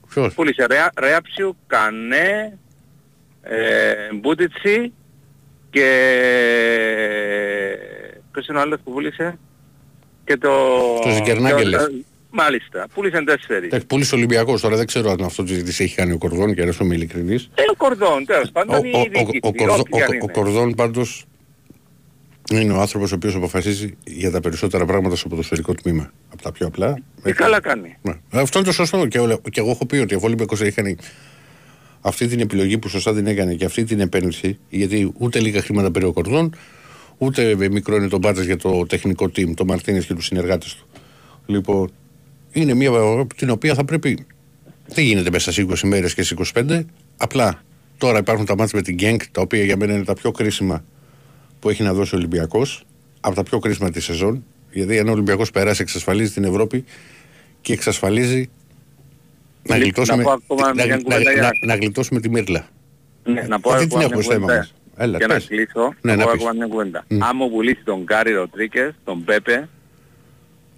Ποιος; 0.10 0.34
Πούλησε 0.34 0.66
Ρεα, 0.66 0.92
Ρεάψιου, 1.00 1.58
Κανέ, 1.68 2.58
ε, 3.42 4.14
Μπούτιτσι 4.14 4.94
και... 5.70 5.88
Ποιος 8.32 8.48
είναι 8.48 8.58
ο 8.58 8.62
άλλος 8.62 8.80
που 8.84 8.92
πούλησε; 8.92 9.40
Και 10.26 10.38
το... 10.38 10.50
Το 11.04 11.10
Ζικερνάγκελες. 11.10 11.90
Και 12.32 12.38
ο- 12.40 12.44
Μάλιστα. 12.44 12.88
Πούλησαν 12.94 13.26
τέσσερις. 13.26 13.68
Εντάξει, 13.68 13.86
πούλησε 13.88 14.16
ο 14.16 14.18
Ολυμπιακός 14.18 14.62
τώρα, 14.62 14.76
δεν 14.76 14.86
ξέρω 14.86 15.12
αν 15.12 15.24
αυτό 15.24 15.44
της 15.44 15.80
έχει 15.80 15.96
κάνει 15.96 16.12
ο 16.12 16.18
Κορδόν 16.18 16.54
και 16.56 16.62
αρέσω 16.62 16.84
με 16.86 16.96
ειλικρινής. 16.96 17.50
Ε, 17.56 17.62
ο 17.72 17.76
Κορδόν, 17.76 18.26
τέλος 18.26 18.48
Ο, 18.48 18.52
πάντων 18.52 18.76
ο, 18.76 18.82
η 18.84 18.92
ο, 18.96 19.00
διοίκηση, 19.00 19.40
ο, 19.42 19.54
Κορδόν- 19.54 19.80
όποια 19.80 20.06
ο- 20.10 20.14
είναι. 20.14 20.24
ο 20.24 20.32
Κορδόν 20.32 20.74
πάντως 20.76 21.26
είναι 22.52 22.74
ο 22.74 22.80
άνθρωπος 22.80 23.12
ο 23.12 23.16
οποίος 23.16 23.36
αποφασίζει 23.36 23.98
για 24.04 24.32
τα 24.32 24.40
περισσότερα 24.40 24.86
πράγματα 24.86 25.16
στο 25.16 25.28
ποδοσφαιρικό 25.28 25.74
τμήμα. 25.74 26.12
Από 26.34 26.42
τα 26.42 26.52
πιο 26.52 26.68
απλά. 26.68 26.88
Ε, 26.90 26.94
μέχρι- 27.16 27.34
καλά 27.44 27.60
κάνει. 27.62 27.98
Ναι. 28.02 28.14
Αυτό 28.32 28.58
είναι 28.60 28.68
το 28.68 28.74
σωστό. 28.74 29.06
Και, 29.08 29.20
ο- 29.20 29.42
και 29.52 29.60
εγώ 29.60 29.70
έχω 29.70 29.86
πει 29.86 29.96
ότι 29.98 30.16
ο 30.16 30.20
Ολυμπιακός 30.22 30.62
έχει 30.62 30.72
κάνει 30.72 30.96
αυτή 32.02 32.28
την 32.28 32.40
επιλογή 32.40 32.78
που 32.78 32.88
σωστά 32.90 33.14
την 33.14 33.28
έκανε 33.28 33.54
και 33.54 33.66
αυτή 33.66 33.84
την 33.84 34.00
επένδυση, 34.00 34.60
γιατί 34.70 35.12
ούτε 35.18 35.40
λίγα 35.40 35.62
χρήματα 35.62 35.92
πήρε 35.92 36.06
ο 36.06 36.12
Κορδόν, 36.14 36.56
ούτε 37.18 37.70
μικρό 37.70 37.96
είναι 37.96 38.08
το 38.08 38.18
μπάτζα 38.18 38.44
για 38.44 38.58
το 38.58 38.86
τεχνικό 38.86 39.26
team, 39.26 39.54
το 39.56 39.66
Μαρτίνες 39.66 40.06
και 40.06 40.14
τους 40.14 40.26
συνεργάτες 40.26 40.76
του. 40.76 40.88
Λοιπόν, 41.46 41.92
είναι 42.52 42.74
μια 42.74 42.92
την 43.36 43.50
οποία 43.50 43.74
θα 43.74 43.86
πρέπει. 43.86 44.26
Δεν 44.88 45.04
γίνεται 45.04 45.30
μέσα 45.30 45.52
στι 45.52 45.68
20 45.70 45.80
μέρες 45.84 46.14
και 46.14 46.24
στι 46.24 46.36
25. 46.54 46.82
Απλά 47.18 47.64
τώρα 47.98 48.18
υπάρχουν 48.18 48.46
τα 48.46 48.56
μάτια 48.58 48.74
με 48.76 48.82
την 48.82 48.96
Γκένκ, 48.96 49.22
τα 49.32 49.42
οποία 49.42 49.64
για 49.64 49.78
μένα 49.78 49.94
είναι 49.94 50.04
τα 50.04 50.14
πιο 50.14 50.32
κρίσιμα 50.32 50.84
που 51.60 51.70
έχει 51.70 51.84
να 51.84 51.94
δώσει 51.94 52.16
ο 52.16 52.18
Ολυμπιακός. 52.18 52.84
Από 53.20 53.36
τα 53.36 53.44
πιο 53.44 53.60
κρίσιμα 53.60 53.90
της 53.92 54.04
σεζόν. 54.04 54.44
Γιατί 54.72 55.00
αν 55.00 55.08
ο 55.08 55.12
Ολυμπιακός 55.12 55.52
περάσει, 55.52 55.82
εξασφαλίζει 55.82 56.32
την 56.34 56.44
Ευρώπη 56.44 56.86
και 57.62 57.74
εξασφαλίζει 57.74 58.50
να 59.64 59.76
Να 59.78 59.82
γλιτώσουμε, 59.84 60.24
πω 60.24 60.32
ακόμα 60.32 60.68
να, 60.68 60.74
μια 60.74 60.86
να- 60.96 61.02
κουβέντα 61.02 61.32
για- 61.32 61.42
να- 61.42 61.50
να 61.68 61.76
γλιτώσουμε 61.76 62.20
τη 62.20 62.30
Μύρλα. 62.30 62.68
Ναι, 63.24 63.42
να 63.42 63.60
πω 63.60 63.70
Αυτή 63.72 63.84
ακόμα 63.84 63.88
την 63.88 63.98
μια 63.98 64.08
έχω 64.12 64.22
στο 64.22 64.32
θέμα 64.32 64.46
κουβέντα. 64.46 64.60
μας. 64.60 64.74
Έλα, 64.98 65.18
Για 65.18 65.28
να 65.28 65.34
πες. 65.34 65.46
κλείσω, 65.48 65.94
Ναι, 66.02 66.12
να 66.12 66.18
να 66.18 66.24
πω 66.24 66.32
πεις. 66.32 66.42
ακόμα 66.42 66.54
μια 66.58 66.68
κουβέντα. 66.68 67.06
Μμ. 67.08 67.24
Αν 67.24 67.32
μου 67.36 67.50
πουλήσει 67.50 67.82
τον 67.84 68.02
Γκάρι 68.04 68.32
Ροτρίκες, 68.34 68.94
τον 69.04 69.24
Πέπε, 69.24 69.70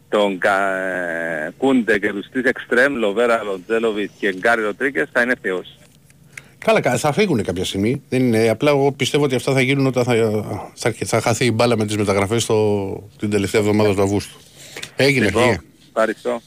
τον 0.10 0.38
Κα... 0.38 0.76
ε, 0.78 1.54
Κούντε 1.58 2.00
και 2.00 2.12
τους 2.12 2.30
τρεις 2.32 2.44
εξτρέμ, 2.46 2.96
Λοβέρα, 2.96 3.44
Λοντζέλοβιτ 3.44 4.10
και 4.20 4.34
Γκάρι 4.34 4.62
Ροτρίκες, 4.62 5.10
θα 5.12 5.22
είναι 5.22 5.34
θεός. 5.42 5.78
Καλά, 6.58 6.82
κα- 6.82 6.98
θα 6.98 7.12
φύγουν 7.12 7.44
κάποια 7.44 7.66
στιγμή. 7.66 8.02
Δεν 8.10 8.22
είναι, 8.22 8.50
απλά 8.50 8.70
εγώ 8.70 8.92
πιστεύω 8.92 9.24
ότι 9.24 9.36
αυτά 9.36 9.54
θα 9.54 9.62
γίνουν 9.62 9.86
όταν 9.86 10.04
θα, 10.04 10.14
θα, 10.74 10.94
θα 11.06 11.22
χαθεί 11.22 11.46
η 11.46 11.52
μπάλα 11.54 11.78
με 11.78 11.86
τις 11.86 11.98
μεταγραφές 11.98 12.46
την 13.20 13.30
τελευταία 13.30 13.62
εβδομάδα 13.62 13.94
του 13.94 14.02
Αυγούστου. 14.02 14.38
Έγινε 14.96 15.26
Λοιπόν, 15.26 15.42
λοιπόν. 15.50 15.66
ευχαριστώ. 15.88 16.42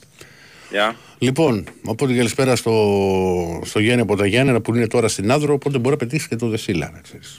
Γεια. 0.70 0.96
λοιπόν, 1.18 1.64
οπότε 1.84 2.14
καλησπέρα 2.14 2.56
στο, 2.56 3.60
στο 3.64 3.78
Γιάννη 3.80 4.02
από 4.02 4.16
τα 4.16 4.26
Γιάννενα 4.26 4.60
που 4.60 4.74
είναι 4.74 4.86
τώρα 4.86 5.08
στην 5.08 5.30
Άδρο, 5.30 5.54
οπότε 5.54 5.78
μπορεί 5.78 5.90
να 5.90 5.96
πετύχει 6.06 6.28
και 6.28 6.36
το 6.36 6.48
Δεσίλα, 6.48 6.90
να 6.94 7.00
ξέρεις. 7.00 7.38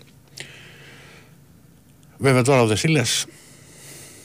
Βέβαια 2.18 2.42
τώρα 2.42 2.62
ο 2.62 2.66
Δεσίλας 2.68 3.26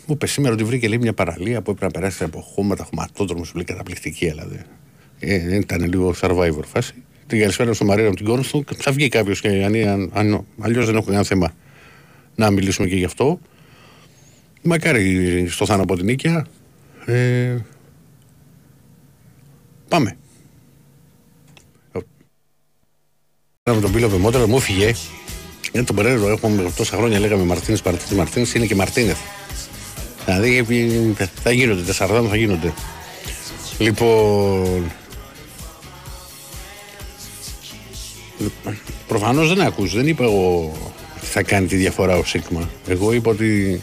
μου 0.08 0.14
είπε 0.14 0.26
σήμερα 0.26 0.54
ότι 0.54 0.64
βρήκε 0.64 0.88
λέει, 0.88 0.98
μια 0.98 1.12
παραλία 1.12 1.62
που 1.62 1.70
έπρεπε 1.70 1.84
να 1.84 1.90
περάσει 2.00 2.24
από 2.24 2.40
χώματα, 2.40 2.84
χωματόδρομο, 2.84 3.44
σου 3.44 3.54
λέει 3.54 3.64
καταπληκτική, 3.64 4.30
αλλά 4.30 4.46
δεν 4.46 4.64
ε, 5.20 5.56
ήταν 5.56 5.84
λίγο 5.84 6.14
survivor 6.20 6.64
φάση. 6.64 6.94
Την 7.26 7.40
καλησπέρα 7.40 7.72
στο 7.72 7.84
Μαρία 7.84 8.06
από 8.06 8.16
την 8.16 8.24
Κόρνθου. 8.24 8.64
Θα 8.76 8.92
βγει 8.92 9.08
κάποιος 9.08 9.40
και 9.40 9.48
αν, 9.48 9.74
αν, 9.74 10.10
αν 10.14 10.44
αλλιώς 10.60 10.86
δεν 10.86 10.94
έχω 10.94 11.04
κανένα 11.04 11.24
θέμα 11.24 11.52
να 12.34 12.50
μιλήσουμε 12.50 12.88
και 12.88 12.96
γι' 12.96 13.04
αυτό. 13.04 13.40
Μακάρι 14.62 15.46
στο 15.48 15.66
θάνατο 15.66 15.82
από 15.82 15.96
την 15.96 16.04
νίκαια. 16.04 16.46
Ε, 17.06 17.56
πάμε. 19.88 20.16
Με 23.64 23.80
τον 23.80 23.92
Πύλο 23.92 24.08
Βεμότερα 24.08 24.46
μου 24.46 24.56
έφυγε. 24.56 24.92
Είναι 25.72 25.84
τον 25.84 25.96
Περέρο, 25.96 26.28
έχουμε 26.28 26.72
τόσα 26.76 26.96
χρόνια 26.96 27.18
λέγαμε 27.18 27.44
Μαρτίνες, 27.44 27.82
Μαρτίνες, 27.82 28.14
Μαρτίνες, 28.14 28.54
είναι 28.54 28.66
και 28.66 28.74
Μαρτίνεθ. 28.74 29.18
Δηλαδή 30.34 30.56
ε, 31.18 31.26
θα 31.42 31.52
γίνονται, 31.52 31.82
τεσσαρδάμ 31.82 32.28
θα 32.28 32.36
γίνονται. 32.36 32.72
Λοιπόν, 33.78 34.92
Προφανώς 39.08 39.48
δεν 39.48 39.60
ακούς, 39.60 39.94
δεν 39.94 40.06
είπα 40.06 40.24
εγώ 40.24 40.72
θα 41.20 41.42
κάνει 41.42 41.66
τη 41.66 41.76
διαφορά 41.76 42.16
ο 42.16 42.24
Σίγμα. 42.24 42.70
Εγώ 42.88 43.12
είπα 43.12 43.30
ότι 43.30 43.82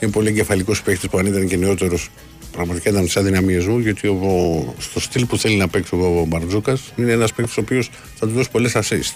είναι 0.00 0.10
πολύ 0.10 0.28
εγκεφαλικός 0.28 0.82
παίχτης 0.82 1.08
που 1.08 1.18
αν 1.18 1.26
ήταν 1.26 1.46
και 1.48 1.56
νεότερος 1.56 2.10
πραγματικά 2.52 2.90
ήταν 2.90 3.06
τι 3.06 3.12
αδυναμίε 3.16 3.60
μου, 3.66 3.78
γιατί 3.78 4.08
ο, 4.08 4.74
στο 4.78 5.00
στυλ 5.00 5.26
που 5.26 5.38
θέλει 5.38 5.56
να 5.56 5.68
παίξει 5.68 5.94
ο 5.94 6.24
Μπαρτζούκας 6.28 6.92
είναι 6.96 7.12
ένας 7.12 7.32
παίκτη 7.32 7.52
ο 7.56 7.60
οποίος 7.60 7.90
θα 8.14 8.26
του 8.26 8.32
δώσει 8.32 8.50
πολλές 8.50 8.76
assist. 8.76 9.14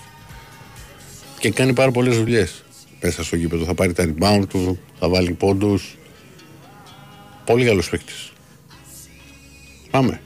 Και 1.39 1.51
κάνει 1.51 1.73
πάρα 1.73 1.91
πολλές 1.91 2.17
δουλειές 2.17 2.65
μέσα 3.01 3.25
στο 3.25 3.37
γήπεδο. 3.37 3.65
Θα 3.65 3.75
πάρει 3.75 3.93
τα 3.93 4.05
rebound 4.05 4.43
του, 4.49 4.79
θα 4.99 5.09
βάλει 5.09 5.33
πόντους. 5.33 5.95
Πολύ 7.51 7.65
καλός 7.65 7.89
παίκτης. 7.89 8.33
Πάμε. 9.91 10.21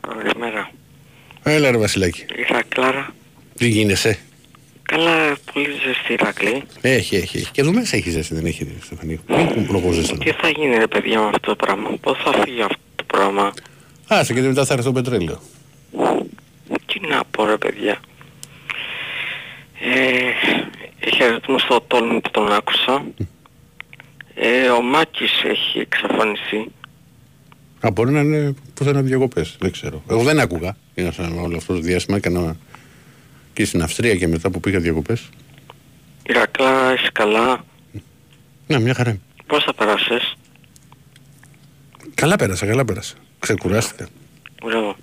Καλημέρα. 0.00 0.70
Έλα 1.42 1.70
ρε 1.70 1.76
Βασιλάκη. 1.76 2.24
Ήρθα 2.36 2.62
Κλάρα. 2.68 3.14
Τι 3.56 3.68
γίνεσαι; 3.68 4.18
Καλά, 4.82 5.36
πολύ 5.52 5.70
ζεστή 5.70 6.12
Ηρακλή. 6.12 6.62
Έχει, 6.80 7.16
έχει, 7.16 7.36
έχει. 7.36 7.50
Και 7.50 7.60
εδώ 7.60 7.72
μέσα 7.72 7.96
έχει 7.96 8.10
ζέστη, 8.10 8.34
δεν 8.34 8.46
έχει 8.46 8.76
Στεφανή. 8.82 9.20
Μην 9.28 9.66
λόγω 9.70 9.92
ζέστη. 9.92 10.18
Τι 10.18 10.32
θα 10.32 10.48
γίνει 10.48 10.76
ρε 10.76 10.86
παιδιά 10.86 11.20
με 11.20 11.26
αυτό 11.26 11.40
το 11.40 11.56
πράγμα. 11.56 11.90
Πώς 12.00 12.18
θα 12.24 12.32
φύγει 12.42 12.62
αυτό 12.62 12.78
το 12.96 13.04
πράγμα; 13.04 13.52
Άσε 14.06 14.34
και 14.34 14.40
μετά 14.40 14.64
θα 14.64 14.72
έρθει 14.72 14.84
το 14.84 14.92
πετρέλαιο. 14.92 15.40
Τι 16.86 17.00
να 17.08 17.24
πω 17.30 17.44
ρε 17.44 17.56
παιδιά. 17.56 18.00
Ε, 19.80 21.10
χαιρετούμε 21.14 21.58
στο 21.58 21.80
τόλμη 21.86 22.20
που 22.20 22.30
τον 22.30 22.52
άκουσα. 22.52 23.04
Ε, 24.40 24.68
ο 24.68 24.82
Μάκης 24.82 25.42
έχει 25.44 25.78
εξαφανιστεί. 25.78 26.72
Α, 27.86 27.90
μπορεί 27.90 28.12
να 28.12 28.20
είναι 28.20 28.54
πουθενά 28.74 29.02
διακοπές, 29.02 29.56
δεν 29.60 29.70
ξέρω. 29.72 30.02
Εγώ 30.10 30.22
δεν 30.22 30.40
άκουγα. 30.40 30.76
Είναι 30.94 31.12
σαν 31.12 31.38
όλο 31.38 31.56
αυτός 31.56 31.76
το 31.76 31.82
διάστημα, 31.82 32.16
έκανα 32.16 32.56
και 33.52 33.64
στην 33.64 33.82
Αυστρία 33.82 34.14
και 34.14 34.26
μετά 34.28 34.50
που 34.50 34.60
πήγα 34.60 34.78
διακοπές. 34.78 35.28
Ηρακλά, 36.28 36.94
είσαι 36.94 37.10
καλά. 37.12 37.64
Ναι, 38.66 38.78
μια 38.78 38.94
χαρά. 38.94 39.18
Πώς 39.46 39.64
θα 39.64 39.74
περάσεις. 39.74 40.36
Καλά 42.14 42.36
πέρασα, 42.36 42.66
καλά 42.66 42.84
πέρασα. 42.84 43.14
Ξεκουράστηκα. 43.38 44.08
Μπράβο. 44.64 44.96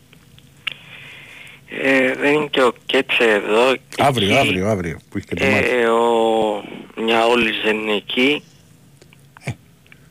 Ε, 1.81 2.13
δεν 2.13 2.33
είναι 2.33 2.47
και 2.51 2.61
ο 2.61 2.73
Κέτσε 2.85 3.23
εδώ. 3.23 3.75
Αύριο, 3.97 4.27
Εκεί, 4.27 4.37
αύριο, 4.37 4.67
αύριο, 4.67 4.99
που 5.09 5.17
έχει 5.17 5.27
και 5.27 5.35
το 5.35 5.45
μάτι. 5.45 5.67
Ε, 5.67 5.85
ο 5.87 6.63
Μιαόλης 7.03 7.61
δεν 7.63 7.77
είναι 7.77 7.93
εκεί. 7.95 8.43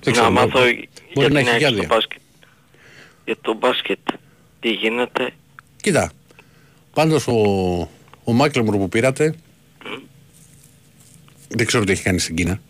Δεν 0.05 0.15
να 0.15 0.21
ξέρω, 0.21 0.31
μάθω 0.31 0.49
μπορεί 0.59 0.89
για 1.15 1.29
να 1.29 1.29
την 1.29 1.37
έχει 1.37 1.45
κι 1.45 1.51
ΑΕΚ 1.51 1.61
στο 1.61 1.75
άδεια. 1.75 1.87
μπάσκετ. 1.89 2.21
Για 3.25 3.37
το 3.41 3.55
μπάσκετ. 3.55 3.99
Τι 4.61 4.71
γίνεται; 4.71 5.33
Κοίτα, 5.83 6.13
πάντως 6.93 7.27
ο, 7.27 7.33
ο 8.25 8.33
Μάκλεμουρ 8.33 8.77
που 8.77 8.89
πήρατε, 8.89 9.35
δεν 11.49 11.67
ξέρω 11.67 11.85
τι 11.85 11.93
έχει 11.93 12.03
κάνει 12.03 12.19
στην 12.19 12.37
Κίνα. 12.37 12.61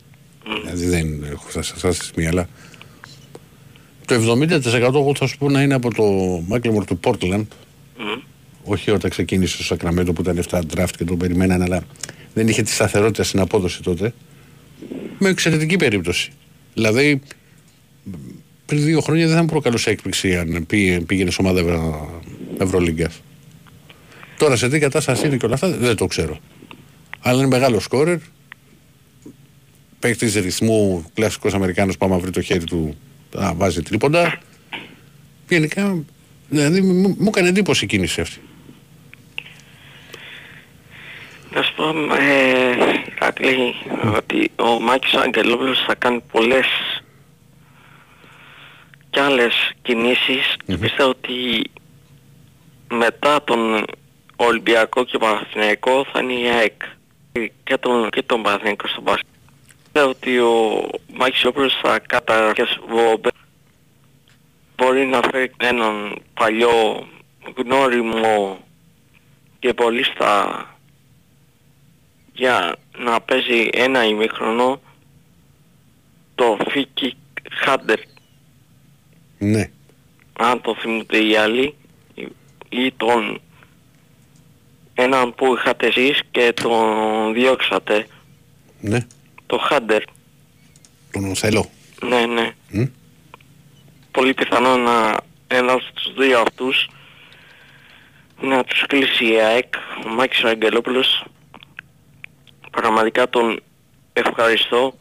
Δηλαδή 0.63 0.87
δεν 0.87 1.25
έχω 1.31 1.49
φτάσει 1.49 1.79
σε 1.79 1.87
εσάς 1.87 2.11
μία, 2.17 2.29
αλλά 2.29 2.49
το 4.07 4.15
70% 4.15 4.75
εγώ 4.75 5.15
θα 5.15 5.27
σου 5.27 5.39
πω 5.39 5.51
να 5.51 5.63
είναι 5.63 5.75
από 5.75 5.95
το 5.95 6.05
Μάκλεμουρ 6.47 6.85
του 6.85 7.01
Portland. 7.05 7.45
Μμ. 7.99 8.21
Όχι 8.65 8.91
όταν 8.91 9.11
ξεκίνησε 9.11 9.55
στο 9.55 9.65
Σακραμέντο 9.65 10.13
που 10.13 10.21
ήταν 10.21 10.45
7 10.51 10.61
draft 10.75 10.91
και 10.97 11.05
τον 11.05 11.19
περιμέναν, 11.19 11.63
αλλά 11.63 11.83
δεν 12.35 12.49
είχε 12.49 12.63
τη 12.63 12.71
σταθερότητα 12.71 13.23
στην 13.23 13.41
απόδοση 13.41 13.83
τότε. 13.83 14.15
Με 15.19 15.29
εξαιρετική 15.29 15.77
περίπτωση. 15.77 16.31
Δηλαδή, 16.75 17.21
πριν 18.67 18.85
δύο 18.85 19.01
χρόνια 19.01 19.27
δεν 19.27 19.35
θα 19.37 19.41
μου 19.41 19.49
προκαλούσε 19.49 19.91
έκπληξη 19.91 20.37
αν 20.37 20.65
πήγε, 20.67 21.01
πήγαινε 21.01 21.31
σε 21.31 21.37
ομάδα 21.41 21.61
Ευρω... 21.61 22.23
Ευρωλίγκας. 22.59 23.21
Τώρα 24.39 24.57
σε 24.57 24.69
τι 24.69 24.79
κατάσταση 24.79 25.27
είναι 25.27 25.37
και 25.37 25.45
όλα 25.47 25.55
αυτά 25.55 25.69
δεν 25.69 25.97
το 25.97 26.07
ξέρω. 26.07 26.39
Αλλά 27.21 27.39
είναι 27.39 27.47
μεγάλο 27.47 27.81
σκόρερ. 27.81 28.19
Παίκτης 29.99 30.35
ρυθμού, 30.35 31.05
κλασικός 31.15 31.55
Αμερικάνος 31.55 31.97
που 31.97 32.07
άμα 32.07 32.19
βρει 32.19 32.31
το 32.31 32.41
χέρι 32.41 32.65
του 32.65 32.97
θα 33.31 33.55
βάζει 33.57 33.83
τρίποντα. 33.83 34.39
Γενικά, 35.49 36.05
δηλαδή 36.49 36.81
μου, 36.81 37.17
μου 37.19 37.29
έκανε 37.29 37.49
εντύπωση 37.49 37.85
η 37.85 37.89
κίνηση 37.89 38.21
αυτή. 38.21 38.41
Να 41.55 41.63
σου 41.63 41.75
πω, 41.75 41.89
ε, 42.15 42.77
Ηρακλή, 43.17 43.75
ότι 44.17 44.51
ο 44.57 44.81
Μάκης 44.81 45.15
Αγγελόπουλος 45.15 45.85
θα 45.87 45.95
κάνει 45.95 46.21
πολλές 46.33 46.67
κι 49.11 49.21
άλλες 49.21 49.73
κινήσεις 49.83 50.57
και 50.67 50.77
πιστεύω 50.77 51.11
ότι 51.11 51.63
μετά 52.89 53.45
τον 53.45 53.85
Ολυμπιακό 54.37 55.05
και 55.05 55.19
Παναθηναϊκό 55.19 56.07
θα 56.13 56.21
είναι 56.21 56.33
η 56.33 56.49
ΑΕΚ 56.49 56.83
και 57.65 57.77
τον, 57.77 58.11
και 58.11 58.23
τον 58.23 58.43
Παναθηναϊκό 58.43 58.89
στο 58.89 59.01
μπάσκετ. 59.01 59.27
Πιστεύω 59.83 60.11
ότι 60.11 60.39
ο 60.39 60.87
Μάκης 61.13 61.37
Αγγελόπουλος 61.37 61.79
θα 61.83 61.99
καταρχέσει 61.99 62.79
μπορεί 64.77 65.07
να 65.07 65.21
φέρει 65.31 65.53
έναν 65.57 66.19
παλιό 66.35 67.07
γνώριμο 67.57 68.59
και 69.59 69.75
πολύ 69.75 70.05
στα 70.05 70.69
για 72.35 72.77
να 72.99 73.21
παίζει 73.21 73.69
ένα 73.73 74.05
ημίχρονο 74.05 74.81
το 76.35 76.57
Φίκι 76.71 77.17
Χάντερ 77.51 77.99
Ναι. 79.39 79.71
αν 80.39 80.61
το 80.61 80.75
θυμούνται 80.75 81.19
οι 81.19 81.37
άλλοι 81.37 81.75
ή- 82.15 82.29
ή 82.69 82.93
τον 82.97 83.41
έναν 84.95 85.35
που 85.35 85.55
είχατε 85.57 85.87
εσείς 85.87 86.21
και 86.31 86.53
τον 86.63 87.33
διώξατε 87.33 88.07
Ναι. 88.81 89.07
το 89.47 89.59
Χάντερ 89.59 90.03
Τον 91.13 91.35
θέλω. 91.37 91.71
ναι 92.03 92.27
ναι 92.27 92.55
Μμ. 92.71 92.85
πολύ 94.11 94.35
πιθανό 94.35 94.77
να 94.77 95.17
ένας 95.47 95.83
στους 95.95 96.15
δύο 96.15 96.41
αυτούς 96.41 96.89
να 98.41 98.65
τους 98.65 98.83
κλείσει 98.87 99.33
η 99.33 99.41
ΑΕΚ 99.41 99.75
ο 100.07 100.09
Μάκης 100.09 100.45
Αγγελόπουλος 100.45 101.25
πραγματικά 102.75 103.29
τον 103.29 103.61
ευχαριστώ 104.13 104.95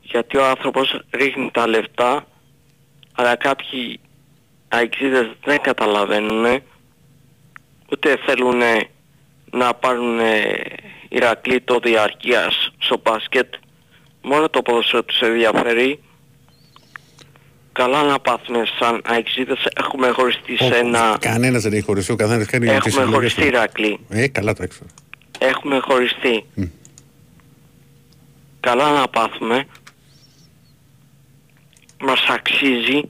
γιατί 0.00 0.36
ο 0.36 0.46
άνθρωπος 0.46 1.00
ρίχνει 1.10 1.50
τα 1.52 1.68
λεφτά 1.68 2.26
αλλά 3.14 3.36
κάποιοι 3.36 4.00
αεξίδες 4.68 5.30
δεν 5.44 5.60
καταλαβαίνουν 5.60 6.62
ούτε 7.90 8.16
θέλουν 8.26 8.60
να 9.50 9.74
πάρουν 9.74 10.20
Ηρακλή 11.14 11.60
το 11.60 11.78
διαρκείας 11.82 12.72
στο 12.78 13.00
μπάσκετ. 13.02 13.54
Μόνο 14.22 14.48
το 14.48 14.62
ποδοσφαίρο 14.62 15.02
τους 15.02 15.20
ενδιαφέρει. 15.20 16.02
Καλά 17.72 18.02
να 18.02 18.18
πάθουμε 18.18 18.62
σαν 18.78 19.02
αεξίδες. 19.04 19.66
Έχουμε 19.76 20.08
χωριστεί 20.08 20.56
σε 20.56 20.76
ένα 20.76 21.16
Κανένας 21.20 21.62
δεν 21.62 21.72
έχει 21.72 21.82
χωριστεί, 21.82 22.12
ο 22.12 22.16
καθένας 22.16 22.46
κάνει 22.46 22.66
τις 22.66 22.74
έχουμε 22.74 23.02
επιλογές 23.02 23.14
χωριστεί 23.14 23.40
του. 23.40 23.46
Ηρακλή. 23.46 23.98
Ε, 24.08 24.28
καλά 24.28 24.54
τα 24.54 24.62
έξω. 24.62 24.80
Έχουμε 25.42 25.78
χωριστεί. 25.78 26.44
Καλά 28.60 28.92
να 28.92 29.08
πάθουμε. 29.08 29.66
Μας 32.00 32.24
αξίζει 32.28 33.02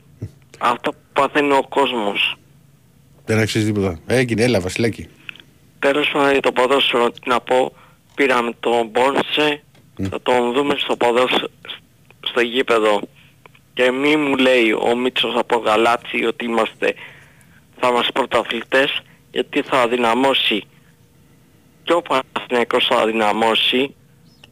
αυτό 0.59 0.91
που 0.91 0.99
παθαίνει 1.13 1.53
ο 1.53 1.67
κόσμος. 1.69 2.37
Δεν 3.25 3.39
αξίζει 3.39 3.67
τίποτα. 3.67 3.99
Έγινε, 4.07 4.43
έλα, 4.43 4.61
Βασιλάκη. 4.61 5.09
Τέλος 5.79 6.11
πάντων 6.13 6.31
για 6.31 6.41
το 6.41 6.53
ποδόσφαιρο 6.53 7.11
τι 7.11 7.29
να 7.29 7.41
πω. 7.41 7.73
Πήραμε 8.15 8.53
τον 8.61 8.87
Μπόρνσε, 8.87 9.63
θα 10.11 10.21
τον 10.23 10.53
δούμε 10.53 10.75
στο 10.79 10.97
ποδόσφαιρο, 10.97 11.49
στο 12.21 12.41
γήπεδο. 12.41 13.01
Και 13.75 13.91
μη 13.91 14.17
μου 14.17 14.37
λέει 14.37 14.73
ο 14.73 14.97
Μίτσος 14.97 15.35
από 15.37 15.57
Γαλάτσι 15.57 16.25
ότι 16.25 16.45
είμαστε, 16.45 16.95
θα 17.81 17.89
είμαστε 17.89 18.13
πρωταθλητές, 18.13 19.03
γιατί 19.31 19.63
θα 19.63 19.81
αδυναμώσει 19.81 20.65
και 21.85 21.93
ο 21.93 22.03
Παναθηναϊκός 22.03 22.87
θα 22.87 22.97
αδυναμώσει 22.97 23.95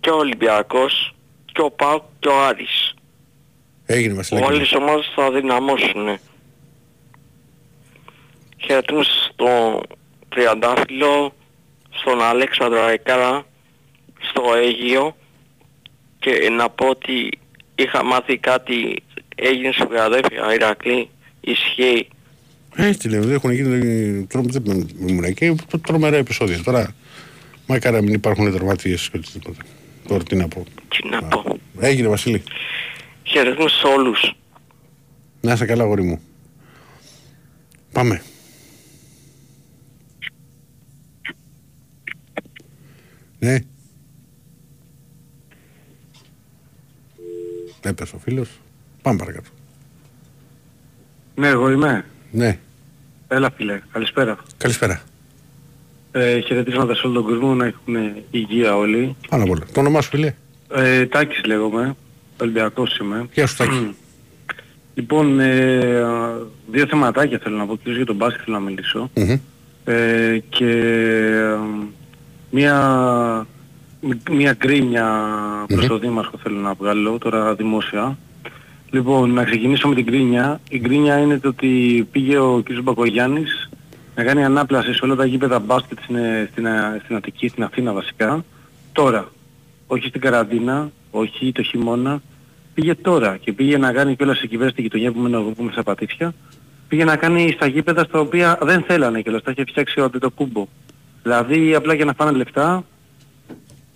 και 0.01 0.11
ο 0.11 0.17
Ολυμπιακός 0.17 1.15
και 1.53 1.61
ο 1.61 1.71
ΠΑΟΚ 1.71 2.03
και 2.19 2.29
ο 2.29 2.43
Άρης. 2.45 2.95
Έγινε, 3.87 4.15
Βασιλάκη. 4.15 4.47
Όλες 4.47 4.71
οι 4.71 4.77
ομάδες 4.77 5.13
θα 5.15 5.25
αδυναμώσουν. 5.25 6.19
Χαιρετούμε 8.65 9.05
στο 9.05 9.81
Τριαντάφυλλο, 10.29 11.35
στον 11.91 12.23
Αλέξανδρο 12.23 12.83
Αεκάρα, 12.83 13.47
στο 14.21 14.43
Αίγιο 14.55 15.17
και 16.19 16.49
να 16.51 16.71
πω 16.71 16.87
ότι 16.89 17.31
είχα 17.75 18.05
μάθει 18.05 18.37
κάτι 18.37 19.03
έγινε 19.35 19.73
στην 19.73 19.89
Φιλαδέλφια, 19.89 20.55
Ηρακλή, 20.55 21.09
ισχύει. 21.41 22.09
Έτσι 22.77 23.09
λέμε, 23.09 23.33
έχουν 23.35 23.51
γίνει 23.51 24.27
τρο- 24.27 24.45
δεν 24.51 24.89
ήμουν 25.07 25.25
εκεί, 25.25 25.55
τρο- 25.69 25.83
τρομερά 25.87 26.17
επεισόδια. 26.17 26.63
Τώρα, 26.63 26.95
Μακάρα 27.71 27.97
να 27.97 28.03
μην 28.03 28.15
υπάρχουν 28.15 28.51
δερματίες 28.51 29.09
και 29.11 29.17
οτιδήποτε. 29.17 29.63
Τώρα 30.09 30.23
τι 30.23 30.37
να 30.37 30.49
πω. 30.49 30.65
Τι 30.89 31.09
να 31.09 31.23
πω. 31.23 31.59
Έγινε 31.79 32.09
Βασίλη. 32.09 32.43
Χαιρετισμού 33.23 33.69
σε 33.69 33.87
όλους. 33.87 34.35
Να 35.41 35.53
είσαι 35.53 35.67
καλά, 35.67 35.85
γόρι 35.85 36.03
μου. 36.03 36.21
Πάμε. 37.93 38.23
Ναι. 43.39 43.59
Έπεσε 47.81 48.17
ο 48.17 48.19
φίλος. 48.19 48.51
Πάμε 49.03 49.19
παρακάτω. 49.19 49.51
Ναι, 51.35 51.49
εγώ 51.49 51.71
είμαι. 51.71 52.05
Ναι. 52.31 52.59
Έλα 53.29 53.51
φίλε. 53.51 53.81
Καλησπέρα. 53.93 54.39
Καλησπέρα. 54.57 55.03
Ε, 56.13 56.41
χαιρετίσματα 56.41 56.95
σε 56.95 57.07
όλο 57.07 57.15
τον 57.15 57.25
κόσμο, 57.25 57.55
να 57.55 57.67
έχουν 57.67 57.97
υγεία 58.31 58.77
όλοι. 58.77 59.17
Πάνω 59.29 59.43
απ' 59.43 59.51
όλα. 59.51 59.67
Το 59.73 59.81
όνομά 59.81 60.01
σου 60.01 60.09
φίλε; 60.09 60.35
Ε, 60.75 61.07
Τάκης 61.07 61.45
λέγομαι, 61.45 61.97
Ολυμπιακός 62.41 62.99
είμαι. 62.99 63.29
Γεια 63.33 63.47
σου 63.47 63.57
Τάκη. 63.57 63.95
Λοιπόν, 64.95 65.41
ε, 65.41 66.05
δύο 66.71 66.87
θεματάκια 66.87 67.39
θέλω 67.39 67.57
να 67.57 67.67
πω, 67.67 67.77
κυρίως 67.77 67.97
για 67.97 68.07
τον 68.07 68.17
μπάσκετ 68.17 68.41
θέλω 68.45 68.57
να 68.57 68.63
μιλήσω. 68.63 69.11
Μμμ. 69.15 69.39
Ε, 69.85 70.39
και 70.49 70.71
ε, 70.71 71.59
μία, 72.51 73.47
μία 74.31 74.53
γκρίνια 74.53 75.07
προς 75.67 75.87
τον 75.87 76.01
Δήμαρχο 76.01 76.39
θέλω 76.43 76.59
να 76.59 76.73
βγάλω 76.75 77.19
τώρα 77.19 77.55
δημόσια. 77.55 78.19
Λοιπόν, 78.91 79.33
να 79.33 79.45
ξεκινήσω 79.45 79.89
με 79.89 79.95
την 79.95 80.05
γκρίνια. 80.05 80.61
Η 80.69 80.79
γκρίνια 80.79 81.19
είναι 81.19 81.39
το 81.39 81.49
ότι 81.49 82.07
πήγε 82.13 82.39
ο 82.39 82.63
κ. 82.65 82.83
Μπακογιάννης 82.83 83.71
να 84.15 84.25
κάνει 84.25 84.45
ανάπλαση 84.45 84.93
σε 84.93 85.05
όλα 85.05 85.15
τα 85.15 85.25
γήπεδα 85.25 85.59
μπάσκετ 85.59 85.99
στην, 86.03 86.17
στην, 86.51 86.67
στην 87.05 87.17
Αττική, 87.17 87.49
στην 87.49 87.63
Αθήνα 87.63 87.93
βασικά. 87.93 88.45
Τώρα. 88.93 89.29
Όχι 89.87 90.09
στην 90.09 90.21
καραντίνα, 90.21 90.91
όχι 91.11 91.53
το 91.53 91.63
χειμώνα. 91.63 92.23
Πήγε 92.75 92.95
τώρα 92.95 93.37
και 93.37 93.53
πήγε 93.53 93.79
να 93.79 93.93
κάνει 93.93 94.17
κιόλας 94.17 94.39
σε 94.39 94.47
κυβέρνηση 94.47 94.73
στη 94.73 94.83
γειτονιά 94.83 95.13
που 95.13 95.21
μένω 95.21 95.39
εγώ 95.39 95.51
που 95.51 95.63
είμαι 95.63 95.73
στα 95.73 95.83
Πατήσια. 95.83 96.35
Πήγε 96.89 97.05
να 97.05 97.17
κάνει 97.17 97.53
στα 97.55 97.67
γήπεδα 97.67 98.05
στα 98.05 98.21
οποία 98.21 98.59
δεν 98.63 98.83
θέλανε 98.83 99.23
κιόλας. 99.23 99.43
Τα 99.43 99.51
είχε 99.51 99.65
φτιάξει 99.65 100.01
ο 100.01 100.05
Αντετοκούμπο. 100.05 100.67
Δηλαδή 101.23 101.75
απλά 101.75 101.95
για 101.95 102.05
να 102.05 102.13
φάνε 102.13 102.37
λεφτά. 102.37 102.85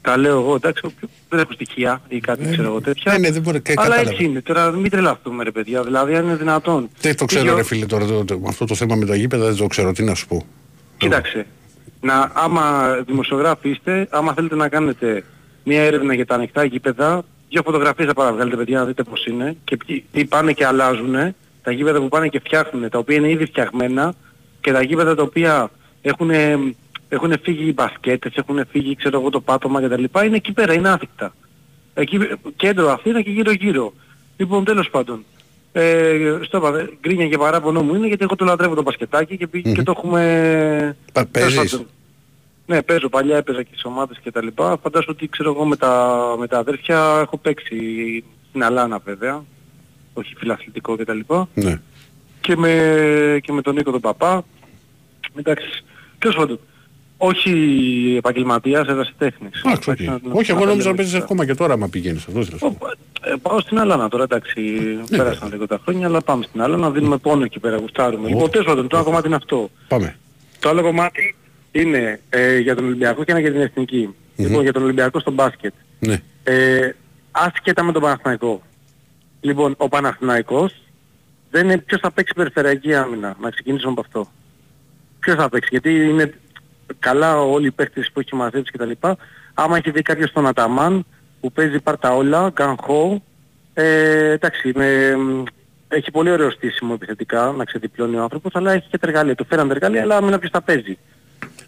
Τα 0.06 0.16
λέω 0.16 0.40
εγώ, 0.40 0.54
εντάξει, 0.54 0.94
δεν 1.28 1.38
έχω 1.38 1.52
στοιχεία 1.52 2.00
ή 2.08 2.20
κάτι 2.20 2.44
ξέρω 2.50 2.68
εγώ 2.68 2.80
τέτοια. 2.80 3.12
Ναι, 3.12 3.18
ναι, 3.18 3.30
δεν 3.30 3.42
μπορεί. 3.42 3.60
κα- 3.60 3.72
Αλλά 3.76 3.82
Κατάλαβα. 3.88 4.10
έτσι 4.10 4.24
είναι. 4.24 4.40
Τώρα 4.40 4.70
μην 4.70 4.90
τρελαθούμε 4.90 5.44
ρε 5.44 5.50
παιδιά. 5.50 5.82
Δηλαδή 5.82 6.14
αν 6.14 6.24
είναι 6.24 6.36
δυνατόν. 6.36 6.88
Δεν 7.00 7.16
το 7.16 7.24
ξέρω 7.24 7.42
Πήγε 7.42 7.54
ο- 7.54 7.56
ρε 7.56 7.62
φίλε 7.62 7.86
τώρα. 7.86 8.06
το- 8.06 8.24
το- 8.24 8.42
Αυτό 8.48 8.64
το 8.64 8.74
θέμα 8.74 8.94
με 8.94 9.06
τα 9.06 9.14
γήπεδα 9.16 9.44
δεν 9.46 9.56
το 9.56 9.66
ξέρω. 9.66 9.92
Τι 9.92 10.02
να 10.02 10.14
σου 10.14 10.26
πω. 10.26 10.46
Κοίταξε. 10.96 11.46
Να, 12.00 12.30
άμα 12.34 12.94
δημοσιογράφοι 13.06 13.68
είστε, 13.70 14.08
άμα 14.10 14.32
θέλετε 14.32 14.54
να 14.54 14.68
κάνετε 14.68 15.24
μια 15.64 15.82
έρευνα 15.82 16.14
για 16.14 16.26
τα 16.26 16.34
ανοιχτά 16.34 16.64
γήπεδα, 16.64 17.24
δύο 17.48 17.62
φωτογραφίες 17.64 18.06
θα 18.06 18.14
παραβγάλετε 18.14 18.56
παιδιά 18.56 18.78
να 18.78 18.84
δείτε 18.84 19.02
πώς 19.02 19.26
είναι 19.26 19.56
και 19.64 19.76
ποιοι- 19.76 20.04
τι 20.12 20.24
πάνε 20.24 20.52
και 20.52 20.66
αλλάζουν, 20.66 21.14
τα 21.62 21.70
γήπεδα 21.72 21.98
που 22.00 22.08
πάνε 22.08 22.28
και 22.28 22.38
φτιάχνουν, 22.44 22.88
τα 22.90 22.98
οποία 22.98 23.16
είναι 23.16 23.30
ήδη 23.30 23.44
φτιαγμένα 23.46 24.14
και 24.60 24.72
τα 24.72 24.82
γήπεδα 24.82 25.14
τα 25.14 25.22
οποία 25.22 25.70
έχουν, 26.02 26.30
έχουν 27.08 27.34
φύγει 27.42 27.68
οι 27.68 27.72
μπασκέτες, 27.72 28.34
έχουν 28.34 28.66
φύγει 28.70 28.96
ξέρω 28.96 29.20
εγώ 29.20 29.30
το 29.30 29.40
πάτωμα 29.40 29.80
κτλ. 29.82 30.04
Είναι 30.24 30.36
εκεί 30.36 30.52
πέρα, 30.52 30.72
είναι 30.72 30.88
άθικτα. 30.88 31.34
Εκεί, 31.94 32.18
κέντρο 32.56 32.90
Αθήνα 32.90 33.22
και 33.22 33.30
γύρω 33.30 33.52
γύρω. 33.52 33.92
Λοιπόν, 34.36 34.64
τέλος 34.64 34.90
πάντων. 34.90 35.24
Ε, 35.72 36.38
στο 36.42 36.56
είπα, 36.56 36.78
ε, 36.78 36.88
γκρίνια 37.00 37.28
και 37.28 37.38
παράπονο 37.38 37.82
μου 37.82 37.94
είναι 37.94 38.06
γιατί 38.06 38.24
εγώ 38.24 38.36
το 38.36 38.44
λατρεύω 38.44 38.74
το 38.74 38.82
μπασκετάκι 38.82 39.36
και, 39.36 39.46
πη- 39.46 39.74
και 39.74 39.82
το 39.82 39.94
έχουμε... 39.96 40.96
Πα- 41.12 41.26
τέλος 41.26 41.54
παίζεις; 41.54 41.70
πάντων. 41.70 41.86
Ναι, 42.66 42.82
παίζω 42.82 43.08
παλιά, 43.08 43.36
έπαιζα 43.36 43.62
και 43.62 43.68
στις 43.70 43.84
ομάδες 43.84 44.18
και 44.22 44.30
τα 44.30 44.42
λοιπά. 44.42 44.78
Φαντάζομαι 44.82 45.12
ότι 45.12 45.28
ξέρω 45.28 45.50
εγώ 45.50 45.64
με 45.64 45.76
τα, 45.76 46.16
με 46.38 46.46
τα 46.46 46.58
αδέρφια 46.58 47.18
έχω 47.20 47.36
παίξει 47.36 47.76
στην 48.48 48.64
Αλάνα 48.64 48.98
βέβαια, 49.04 49.44
όχι 50.12 50.34
φιλαθλητικό 50.36 50.96
και 50.96 51.04
τα 51.04 51.14
λοιπά. 51.14 51.48
Ναι. 51.54 51.80
Και 52.40 52.56
με, 52.56 53.38
και 53.42 53.52
με 53.52 53.62
τον 53.62 53.74
Νίκο 53.74 53.90
τον 53.90 54.00
Παπά. 54.00 54.44
Εντάξει, 55.34 55.84
τέλος 56.18 56.36
πάντων. 56.36 56.58
Όχι 57.26 58.14
επαγγελματίας, 58.18 58.86
ερασιτέχνης. 58.88 59.62
Εντάξει, 59.64 59.90
οκ. 59.90 60.00
Εντάξει, 60.00 60.26
να- 60.26 60.34
Όχι, 60.34 60.50
εγώ 60.50 60.60
να 60.60 60.64
τα 60.66 60.70
νόμιζα 60.70 60.76
να 60.76 60.84
λέμε 60.84 60.96
παίζεις 60.96 61.12
αυτά. 61.14 61.24
ακόμα 61.24 61.46
και 61.46 61.54
τώρα 61.54 61.72
άμα 61.72 61.88
πηγαίνεις. 61.88 62.24
Αυτό 62.26 62.44
θέλω 62.44 62.58
να 62.60 62.68
σου 62.68 62.76
πω. 62.78 62.86
Ε, 63.30 63.34
πάω 63.42 63.60
στην 63.60 63.78
αλάνα 63.78 64.08
τώρα, 64.08 64.22
εντάξει, 64.22 64.60
Ναι, 65.10 65.16
πέρασαν 65.16 65.50
λίγο 65.52 65.66
τα 65.66 65.80
χρόνια, 65.84 66.06
αλλά 66.06 66.20
πάμε 66.22 66.44
στην 66.48 66.62
αλάνα, 66.62 66.90
δίνουμε 66.90 67.16
πόνο 67.16 67.44
εκεί 67.44 67.58
πέρα, 67.58 67.76
γουστάρουμε. 67.76 68.28
Λοιπόν, 68.28 68.50
τέλος 68.50 68.66
πάντων, 68.66 68.88
το 68.88 68.96
ένα 68.96 69.04
κομμάτι 69.04 69.26
είναι 69.26 69.36
αυτό. 69.36 69.70
Πάμε. 69.88 70.16
Το 70.60 70.68
άλλο 70.68 70.82
κομμάτι 70.82 71.34
είναι 71.72 72.20
ε, 72.28 72.58
για 72.58 72.74
τον 72.74 72.84
Ολυμπιακό 72.84 73.24
και 73.24 73.30
ένα 73.30 73.40
για 73.40 73.52
την 73.52 73.60
Εθνική. 73.60 74.14
Λοιπόν, 74.36 74.62
για 74.62 74.72
τον 74.72 74.82
Ολυμπιακό 74.82 75.20
στο 75.20 75.30
μπάσκετ. 75.30 75.72
Ναι. 75.98 76.22
Ε, 76.44 76.90
άσχετα 77.30 77.82
με 77.82 77.92
τον 77.92 78.02
Παναθηναϊκό. 78.02 78.62
Λοιπόν, 79.40 79.74
ο 79.76 79.88
Παναθηναϊκός 79.88 80.72
δεν 81.50 81.64
είναι 81.64 81.78
ποιος 81.78 82.00
θα 82.00 82.10
παίξει 82.10 82.32
περιφερειακή 82.34 82.94
άμυνα. 82.94 83.36
Να 83.40 83.50
ξεκινήσουμε 83.50 83.92
από 83.92 84.00
αυτό. 84.00 84.30
Ποιος 85.20 85.36
θα 85.36 85.48
παίξει, 85.48 85.68
γιατί 85.70 85.90
είναι 85.94 86.34
καλά 86.98 87.40
όλοι 87.40 87.66
οι 87.66 87.70
παίκτες 87.70 88.10
που 88.12 88.20
έχει 88.20 88.34
μαζέψει 88.34 88.72
κτλ. 88.72 88.90
Άμα 89.54 89.76
έχει 89.76 89.90
δει 89.90 90.02
κάποιος 90.02 90.32
τον 90.32 90.46
Αταμάν 90.46 91.06
που 91.40 91.52
παίζει 91.52 91.80
πάρτα 91.80 92.14
όλα, 92.14 92.50
γκανχό, 92.52 93.22
ε, 93.74 94.30
εντάξει, 94.30 94.72
με, 94.74 95.16
έχει 95.88 96.10
πολύ 96.10 96.30
ωραίο 96.30 96.50
στήσιμο 96.50 96.92
επιθετικά 96.96 97.54
να 97.56 97.64
ξεδιπλώνει 97.64 98.16
ο 98.16 98.22
άνθρωπος, 98.22 98.54
αλλά 98.54 98.72
έχει 98.72 98.88
και 98.90 98.98
τα 98.98 99.06
εργαλεία. 99.08 99.34
Του 99.34 99.46
φέραν 99.48 99.68
τα 99.68 99.74
εργαλεία, 99.74 100.02
αλλά 100.02 100.16
άμυνα 100.16 100.38
ποιος 100.38 100.50
θα 100.50 100.62
παίζει. 100.62 100.98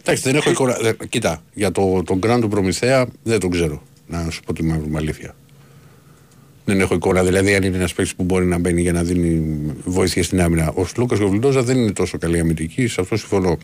Εντάξει, 0.01 0.23
δεν 0.23 0.35
έχω 0.35 0.51
εικόνα. 0.51 0.77
ε, 0.83 1.07
Κοίτα, 1.09 1.43
για 1.53 1.73
το, 1.73 2.03
τον 2.03 2.21
Grant 2.23 2.39
του 2.41 2.49
Προμηθέα 2.49 3.07
δεν 3.23 3.41
τον 3.41 3.51
ξέρω. 3.51 3.83
Να 4.07 4.31
σου 4.31 4.43
πω 4.43 4.53
τη 4.53 4.63
μαύρη 4.63 4.89
μου 4.89 4.97
αλήθεια. 4.97 5.35
Δεν 6.65 6.81
έχω 6.81 6.95
εικόνα. 6.95 7.23
Δηλαδή, 7.23 7.55
αν 7.55 7.63
είναι 7.63 7.77
ένας 7.77 7.95
παίκτης 7.95 8.15
που 8.15 8.25
μπορεί 8.25 8.47
να 8.47 8.59
μπαίνει 8.59 8.81
για 8.81 8.93
να 8.93 9.03
δίνει 9.03 9.57
βοήθεια 9.85 10.23
στην 10.23 10.41
άμυνα. 10.41 10.73
Ο 10.75 10.87
Σλούκα 10.87 11.17
και 11.17 11.23
ο 11.23 11.29
Βιλντόζα 11.29 11.63
δεν 11.63 11.77
είναι 11.77 11.93
τόσο 11.93 12.19
καλή 12.19 12.39
αμυντική, 12.39 12.87
σε 12.87 13.01
αυτό 13.01 13.17
συμφωνώ. 13.17 13.59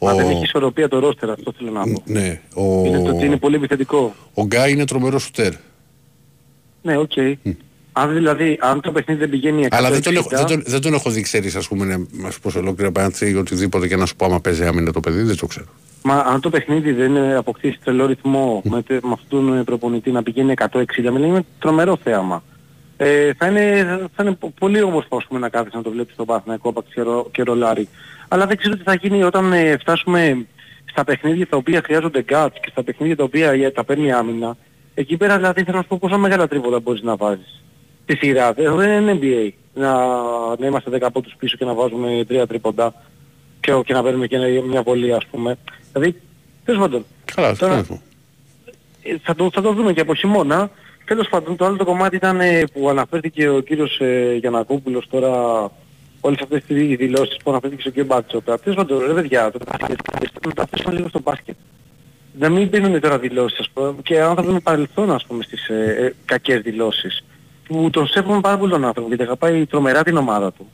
Μα 0.00 0.14
δεν 0.14 0.28
έχει 0.30 0.42
ισορροπία 0.42 0.88
το 0.88 0.98
ρόστερ, 0.98 1.30
αυτό 1.30 1.52
θέλω 1.58 1.70
να 1.70 1.80
πω. 1.82 2.02
Ναι, 2.04 2.40
ο, 2.54 2.62
Είναι 2.86 3.02
το 3.02 3.10
ότι 3.10 3.24
είναι 3.24 3.36
πολύ 3.36 3.54
επιθετικό. 3.56 4.14
ο 4.34 4.44
Γκάι 4.44 4.72
είναι 4.72 4.84
τρομερός 4.84 5.22
σουτέρ. 5.22 5.52
Ναι, 6.82 6.96
οκ. 6.96 7.12
Αν 7.92 8.12
δηλαδή, 8.14 8.58
αν 8.60 8.80
το 8.80 8.92
παιχνίδι 8.92 9.20
δεν 9.20 9.30
πηγαίνει 9.30 9.62
160... 9.64 9.68
Αλλά 9.70 9.90
δεν 9.90 10.02
τον, 10.02 10.16
έχω, 10.16 10.28
δεν, 10.30 10.46
τον, 10.46 10.62
δεν 10.66 10.80
τον 10.80 10.94
έχω 10.94 11.10
δει, 11.10 11.20
ξέρεις, 11.20 11.56
ας 11.56 11.68
πούμε, 11.68 11.84
να 11.84 12.06
μας 12.12 12.38
πω 12.38 12.50
σε 12.50 12.58
ολόκληρα 12.58 12.92
παράθυρα 12.92 13.30
ή 13.30 13.34
οτιδήποτε 13.34 13.88
και 13.88 13.96
να 13.96 14.06
σου 14.06 14.16
πω 14.16 14.24
άμα 14.24 14.40
παίζει 14.40 14.64
άμυνα 14.66 14.92
το 14.92 15.00
παιδί, 15.00 15.22
δεν 15.22 15.36
το 15.36 15.46
ξέρω. 15.46 15.66
Μα 16.02 16.14
αν 16.14 16.40
το 16.40 16.50
παιχνίδι 16.50 16.92
δεν 16.92 17.16
ε, 17.16 17.34
αποκτήσει 17.34 17.78
τρελό 17.84 18.06
ρυθμό 18.06 18.62
με, 18.64 18.82
τε- 18.82 19.02
με 19.02 19.12
αυτόν 19.12 19.28
τον 19.46 19.58
ε, 19.58 19.62
προπονητή 19.64 20.10
να 20.10 20.22
πηγαίνει 20.22 20.52
160 20.56 20.78
μιλάμε 20.96 21.26
είναι 21.26 21.44
τρομερό 21.58 21.98
θέαμα. 22.04 22.42
Ε, 22.96 23.30
θα, 23.38 23.46
είναι, 23.46 23.84
θα 24.16 24.22
είναι 24.22 24.32
πο- 24.32 24.52
πολύ 24.58 24.82
όμορφο 24.82 25.16
ας 25.16 25.24
πούμε, 25.28 25.40
να 25.40 25.48
κάθεσαι 25.48 25.76
να 25.76 25.82
το 25.82 25.90
βλέπεις 25.90 26.14
στο 26.14 26.24
Παναθηναϊκό 26.24 26.68
από 26.68 26.84
και, 26.94 27.00
ρο, 27.02 27.28
και 27.32 27.42
ρολάρι. 27.42 27.88
Αλλά 28.28 28.46
δεν 28.46 28.56
ξέρω 28.56 28.76
τι 28.76 28.82
θα 28.82 28.94
γίνει 28.94 29.22
όταν 29.22 29.52
ε, 29.52 29.76
φτάσουμε 29.78 30.46
στα 30.90 31.04
παιχνίδια 31.04 31.46
τα 31.46 31.56
οποία 31.56 31.80
χρειάζονται 31.84 32.24
guts 32.28 32.48
και 32.60 32.68
στα 32.70 32.82
παιχνίδια 32.82 33.16
τα 33.16 33.24
οποία 33.24 33.50
ε, 33.50 33.70
τα 33.70 33.84
παίρνει 33.84 34.12
άμυνα. 34.12 34.56
Εκεί 34.94 35.16
πέρα 35.16 35.36
δηλαδή 35.36 35.62
θέλω 35.62 35.76
να 35.76 35.82
σου 35.82 35.88
πω 35.88 35.98
πόσα 36.00 36.16
μεγάλα 36.16 36.48
τρίποτα 36.48 36.80
μπορείς 36.80 37.02
να 37.02 37.16
βάζεις. 37.16 37.62
Τη 38.06 38.16
σειρά, 38.16 38.52
δεν 38.52 38.76
δεν 38.76 39.02
είναι 39.02 39.18
NBA. 39.22 39.50
Να, 39.74 39.92
να 40.58 40.66
είμαστε 40.66 40.90
10 41.00 41.08
πόντους 41.12 41.34
πίσω 41.38 41.56
και 41.56 41.64
να 41.64 41.74
βάζουμε 41.74 42.24
3 42.30 42.44
τρίποντα 42.48 42.94
και, 43.60 43.72
και 43.84 43.92
να 43.92 44.02
παίρνουμε 44.02 44.26
και 44.26 44.36
ένα- 44.36 44.62
μια 44.66 44.82
βολή 44.82 45.12
ας 45.14 45.26
πούμε. 45.30 45.58
Δηλαδή, 45.92 46.20
τέλος 46.64 46.80
πάντων, 46.80 47.04
Καλά, 47.34 47.52
τι 47.52 47.58
Τώρα- 47.58 47.76
να 47.76 47.84
πω. 47.84 48.00
ε, 49.02 49.16
θα 49.22 49.34
το, 49.34 49.50
θα 49.52 49.62
το 49.62 49.72
δούμε 49.72 49.92
και 49.92 50.00
από 50.00 50.14
χειμώνα. 50.14 50.70
Τέλος 51.04 51.28
πάντων, 51.28 51.56
το 51.56 51.64
άλλο 51.64 51.76
το 51.76 51.84
κομμάτι 51.84 52.16
ήταν 52.16 52.40
ε, 52.40 52.62
που 52.72 52.88
αναφέρθηκε 52.88 53.48
ο 53.48 53.60
κύριος 53.60 53.98
ε, 54.00 54.34
Γιανακόπουλος 54.40 55.06
τώρα 55.10 55.32
όλες 56.20 56.40
αυτές 56.40 56.64
τις 56.64 56.96
δηλώσεις 56.96 57.36
που 57.36 57.50
αναφέρθηκε 57.50 57.88
ο 57.88 57.90
κύριος 57.90 58.06
Μπατσόκα. 58.06 58.58
Τέλος 58.58 58.76
πάντων, 58.76 59.06
ρε 59.06 59.12
παιδιά, 59.12 59.50
το 59.50 59.58
να 60.46 60.52
τα 60.54 60.62
αφήσουμε 60.62 60.94
λίγο 60.94 61.08
στο 61.08 61.20
μπάσκετ. 61.22 61.56
Να 62.38 62.48
μην 62.48 62.70
πίνουν 62.70 63.00
τώρα 63.00 63.18
δηλώσεις, 63.18 63.58
ας 63.58 63.70
πούμε, 63.70 63.94
και 64.02 64.20
άνθρωποι 64.20 64.52
με 64.52 64.60
παρελθόν, 64.60 65.10
ας 65.10 65.24
πούμε, 65.26 65.42
στις 65.42 65.68
ε, 65.68 65.96
ε, 65.98 66.14
κακές 66.24 66.60
δηλώσεις. 66.60 67.24
Που 67.68 67.90
τον 67.92 68.06
σέβομαι 68.06 68.40
πάρα 68.40 68.58
πολύ 68.58 68.70
τον 68.70 68.84
άνθρωπο, 68.84 69.08
γιατί 69.08 69.22
αγαπάει 69.22 69.66
τρομερά 69.66 70.02
την 70.02 70.16
ομάδα 70.16 70.52
του. 70.52 70.70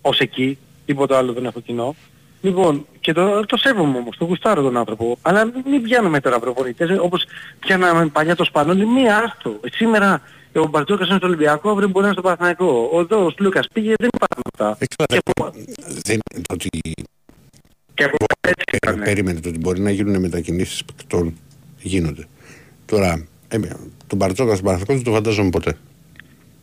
Ως 0.00 0.18
εκεί, 0.18 0.58
τίποτα 0.86 1.18
άλλο 1.18 1.32
δεν 1.32 1.44
έχω 1.44 1.60
κοινό. 1.60 1.94
Λοιπόν, 2.40 2.86
και 3.00 3.12
το, 3.12 3.46
το 3.46 3.56
σέβομαι 3.56 3.98
όμως, 3.98 4.16
το 4.16 4.24
γουστάρω 4.24 4.62
τον 4.62 4.76
άνθρωπο. 4.76 5.18
Αλλά 5.22 5.50
μην 5.64 5.82
πιάνουμε 5.82 6.20
τώρα 6.20 6.38
προπονητές, 6.38 6.90
ε, 6.90 6.94
όπως 6.94 7.24
πιάναμε 7.58 8.06
παλιά 8.06 8.36
το 8.36 8.44
Σπανόλι, 8.44 8.86
μία 8.86 9.16
άστο. 9.16 9.50
Ε, 9.50 9.68
Σήμερα 9.72 10.14
ε, 10.14 10.20
ο 10.58 10.66
Μπαρτζόκας 10.66 11.08
είναι 11.08 11.16
στο 11.16 11.26
Ολυμπιακό, 11.26 11.70
αύριο 11.70 11.88
μπορεί 11.88 12.00
να 12.00 12.04
είναι 12.04 12.12
στο 12.12 12.22
Παναθηναϊκό. 12.22 12.88
Ο 12.92 13.04
Δός, 13.04 13.34
Λούκας 13.38 13.66
πήγε, 13.72 13.92
δεν 13.98 14.08
υπάρχουν 14.14 14.42
αυτά. 14.52 14.76
Ε, 14.78 14.84
καλά, 14.96 15.20
Και 15.22 15.30
από, 15.34 15.50
δεν, 16.04 16.18
το 16.32 16.54
ότι 16.54 16.68
και 17.94 18.04
από 18.04 18.16
έτσι 18.40 18.64
Πε- 18.70 18.84
ήταν. 18.84 19.00
Περίμενε 19.04 19.40
το 19.40 19.48
ότι 19.48 19.58
μπορεί 19.58 19.80
να 19.80 19.90
γίνουν 19.90 20.20
μετακινήσεις 20.20 20.84
παικτών. 20.84 21.34
Γίνονται. 21.80 22.26
Τώρα, 22.86 23.26
ε, 23.48 23.58
τον 24.06 24.18
Μπαρτζόκα 24.18 24.52
στον 24.52 24.64
Παναθηναϊκό 24.64 24.94
δεν 24.94 25.02
το 25.04 25.12
φαντάζομαι 25.12 25.50
ποτέ. 25.50 25.76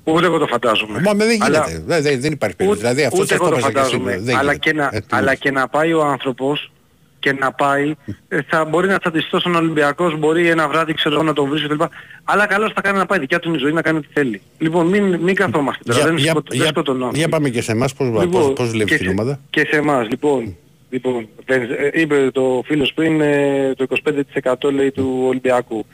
Ούτε 0.04 0.26
εγώ 0.26 0.38
το 0.38 0.48
φαντάζομαι. 0.48 1.00
Μα 1.00 1.14
με 1.14 1.26
δεν 1.26 1.44
Αλλά- 1.44 1.66
γίνεται. 1.68 1.84
Δεν, 1.88 2.02
δεν, 2.02 2.22
δεν 2.22 2.32
υπάρχει 2.32 2.56
περίπτωση. 2.56 2.82
Ούτε, 2.86 2.90
Δηλαδή 2.94 3.04
αυτός 3.08 3.20
ούτε 3.20 3.34
εγώ 3.34 3.50
το 3.50 3.58
φαντάζομαι. 3.58 4.18
Δεν 4.20 4.36
αλλά, 4.36 4.52
γίνεται. 4.52 4.58
και 4.70 4.74
να, 4.74 4.90
Ε, 4.94 5.00
τι 5.00 5.06
αλλά 5.10 5.26
είναι. 5.26 5.36
και 5.36 5.52
να 5.52 5.68
πάει 5.68 5.94
ο 5.94 6.04
άνθρωπος 6.04 6.72
και 7.20 7.34
να 7.34 7.52
πάει, 7.52 7.96
ε, 8.28 8.42
θα 8.48 8.66
μπορεί 8.66 8.88
να 8.88 8.98
τσαντιστώ 9.00 9.40
στον 9.40 9.56
Ολυμπιακός, 9.56 10.18
μπορεί 10.20 10.48
ένα 10.48 10.68
βράδυ 10.68 10.94
ξέρω 10.94 11.16
εγώ 11.16 11.24
να 11.24 11.34
τον 11.34 11.50
βρίσκω 11.50 11.68
κλπ. 11.68 11.82
Αλλά 12.24 12.46
καλώς 12.46 12.72
θα 12.76 12.82
κάνει 12.82 12.98
να 12.98 13.06
πάει 13.06 13.20
δικιά 13.20 13.40
του 13.40 13.48
είναι 13.48 13.58
η 13.58 13.60
ζωή 13.60 13.72
να 13.74 13.82
κάνει 13.82 13.98
ό,τι 13.98 14.08
θέλει. 14.14 14.42
Λοιπόν, 14.58 14.88
μην, 14.88 15.16
μην 15.16 15.36
καθόμαστε 15.36 15.84
τώρα, 15.86 16.00
Για, 16.00 16.08
δεν, 16.08 16.18
για, 16.18 16.32
σκοτ- 16.32 16.50
δεν 16.50 16.58
για, 16.60 16.68
σκοτωνώ. 16.68 17.12
για 17.14 17.30
πάμε 17.30 17.50
και 17.50 17.62
σε 17.62 17.72
εμάς 17.72 17.94
πώς, 17.94 18.10
πώς, 18.10 18.24
Λοιπόν, 18.24 18.54
πώς 18.54 18.70
βλέπεις 18.70 18.92
και 18.92 18.98
την 18.98 19.06
σε- 19.06 19.12
ομάδα; 19.12 19.40
Και 19.50 19.66
σε 19.70 19.76
εμάς, 19.78 20.08
λοιπόν. 20.10 20.56
Λοιπόν, 20.90 21.28
δεν- 21.46 21.62
ε, 21.62 22.02
είπε 22.02 22.30
το 22.34 22.62
φίλος 22.66 22.94
πριν 22.94 23.22
ε, 23.22 23.74
το 23.78 23.84
25% 23.84 24.72
λέει 24.72 24.92
του 24.92 25.24
Ολυμπιακού. 25.28 25.86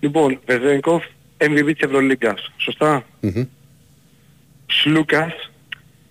Λοιπόν, 0.00 0.38
Βεζένκοφ, 0.46 1.04
MVP 1.38 1.64
της 1.74 1.80
Ευρωλίγκας. 1.80 2.52
Σωστά; 2.56 3.04
Μμμ. 3.20 3.42
Σλούκας. 4.66 5.50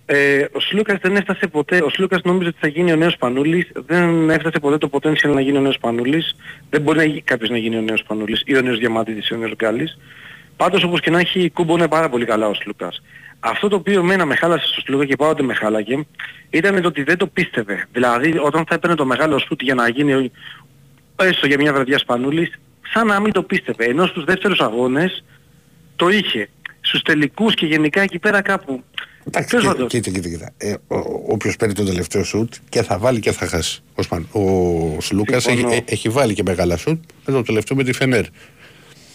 Ε, 0.06 0.45
ο 0.51 0.60
Σλούκας 0.60 0.97
δεν 1.01 1.16
έφτασε 1.16 1.47
ποτέ, 1.47 1.82
ο 1.84 1.89
Σλούκας 1.89 2.22
νόμιζε 2.24 2.47
ότι 2.47 2.58
θα 2.60 2.68
γίνει 2.68 2.91
ο 2.91 2.95
νέος 2.95 3.18
Πανούλης, 3.18 3.72
δεν 3.86 4.30
έφτασε 4.30 4.60
ποτέ 4.60 4.78
το 4.78 4.89
potential 4.91 5.34
να 5.34 5.41
γίνει 5.41 5.58
ο 5.58 5.62
νέος 5.62 5.78
Πανούλης, 5.78 6.36
δεν 6.70 6.82
μπορεί 6.82 6.97
να, 6.97 7.04
γι- 7.04 7.22
κάποιος 7.22 7.49
να 7.49 7.58
γίνει 7.58 7.78
ο 7.78 7.82
νέος 7.82 8.04
Πανούλης 8.04 8.41
ή 8.45 8.56
ο 8.58 8.62
νέος 8.62 8.78
Διαμάτητης 8.80 9.30
ή 9.30 9.34
ο 9.34 9.38
νέος 9.38 9.56
Γκάλης. 9.56 9.97
Πάντως 10.58 10.84
όπως 10.84 10.99
και 10.99 11.10
να 11.10 11.20
έχει 11.20 11.49
κούμπονε 11.49 11.88
πάρα 11.88 12.10
πολύ 12.10 12.26
καλά 12.26 12.47
ο 12.47 12.54
Σλούκας. 12.54 13.01
Αυτό 13.39 13.68
το 13.68 13.76
οποίο 13.76 13.99
εμένα 13.99 14.26
με 14.26 14.36
χάλασε 14.36 14.68
στο 14.68 14.82
Σλούκα 14.82 15.06
και 15.06 15.16
πάντοτε 15.16 15.43
με 15.43 15.54
χάλαγε 15.54 16.06
ήταν 16.49 16.82
το 16.82 16.88
ότι 16.88 17.04
δεν 17.04 17.18
το 17.18 17.28
πίστευε. 17.28 17.86
Δηλαδή 17.91 18.38
όταν 18.38 18.66
θα 18.68 18.76
έπαιρνε 18.76 18.95
το 18.95 19.06
μεγάλο 19.06 19.39
σουτ 19.39 19.62
για 19.62 19.74
να 19.76 19.88
γίνει 19.89 20.14
ο- 20.14 20.32
έστω 21.24 21.47
για 21.47 21.58
μια 21.60 21.74
βραδιά 21.74 21.97
Σπανούλης, 21.97 22.60
σαν 22.93 23.08
να 23.08 23.20
μην 23.20 23.32
το 23.34 23.43
πίστευε. 23.43 23.86
Ενώ 23.86 24.06
στους 24.06 24.24
δεύτερους 24.24 24.60
αγώνες 24.60 25.24
το 25.95 26.10
είχε. 26.10 26.49
Στους 26.82 27.01
τελικούς 27.01 27.54
και 27.54 27.66
γενικά 27.66 28.01
εκεί 28.01 28.20
πέρα 28.20 28.41
κάπου. 28.41 28.84
Εντάξει, 29.28 29.49
Τέλος 29.49 29.63
κοίτα, 29.63 29.74
πάντων. 29.74 29.88
κοίτα, 29.88 30.09
κοίτα. 30.11 30.30
κοίτα. 30.30 30.51
Ε, 30.57 30.71
ο- 30.88 31.24
όποιος 31.28 31.55
παίρνει 31.55 31.74
το 31.74 31.84
τελευταίο 31.84 32.24
σουτ 32.24 32.53
και 32.69 32.82
θα 32.84 32.97
βάλει 32.97 33.19
και 33.19 33.32
θα 33.32 33.47
χάσει. 33.47 33.84
Ο, 33.95 34.01
Σπαν, 34.01 34.28
ο 34.32 34.41
Σλούκας 35.01 35.45
έχει, 35.45 35.55
Συμφωνώ. 35.57 35.76
ε, 35.76 35.84
έχει 35.86 36.09
βάλει 36.09 36.34
και 36.34 36.43
μεγάλα 36.43 36.78
σουτ 36.78 37.03
με 37.26 37.34
το 37.34 37.41
τελευταίο 37.41 37.78
με 37.78 37.84
τη 37.84 37.93
Φενέρ. 37.93 38.26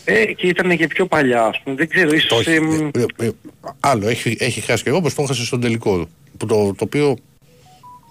Ε, 0.05 0.25
και 0.25 0.47
ήταν 0.47 0.77
και 0.77 0.87
πιο 0.87 1.07
παλιά 1.07 1.45
ας 1.45 1.61
πούμε. 1.63 1.77
Δεν 1.77 1.89
ξέρω, 1.89 2.09
Το 2.09 2.15
ίσως... 2.15 2.41
έχει, 2.47 2.51
εμ, 2.57 2.91
ε, 2.95 3.05
ε, 3.19 3.27
ε, 3.27 3.31
άλλο, 3.81 4.09
έχει, 4.09 4.37
έχει 4.41 4.61
χάσει 4.61 4.83
και 4.83 4.89
εγώ 4.89 4.99
όπως 4.99 5.15
το 5.15 5.23
έχασε 5.23 5.45
στον 5.45 5.61
τελικό. 5.61 6.09
Που 6.37 6.47
το, 6.47 6.57
το 6.57 6.85
οποίο 6.85 7.17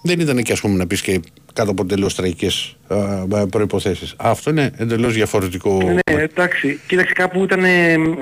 δεν 0.02 0.20
ήταν 0.20 0.42
και 0.42 0.52
ας 0.52 0.60
πούμε 0.60 0.76
να 0.76 0.86
πεις 0.86 1.00
και 1.02 1.20
κάτω 1.52 1.70
από 1.70 1.84
τελείως 1.86 2.14
τραγικές 2.14 2.76
α, 2.88 3.46
προϋποθέσεις. 3.46 4.14
Αυτό 4.16 4.50
είναι 4.50 4.70
εντελώς 4.76 5.14
διαφορετικό. 5.14 5.82
Ναι, 5.82 6.22
εντάξει. 6.22 6.80
Κοίταξε 6.86 7.12
κάπου 7.12 7.42
ήταν... 7.44 7.60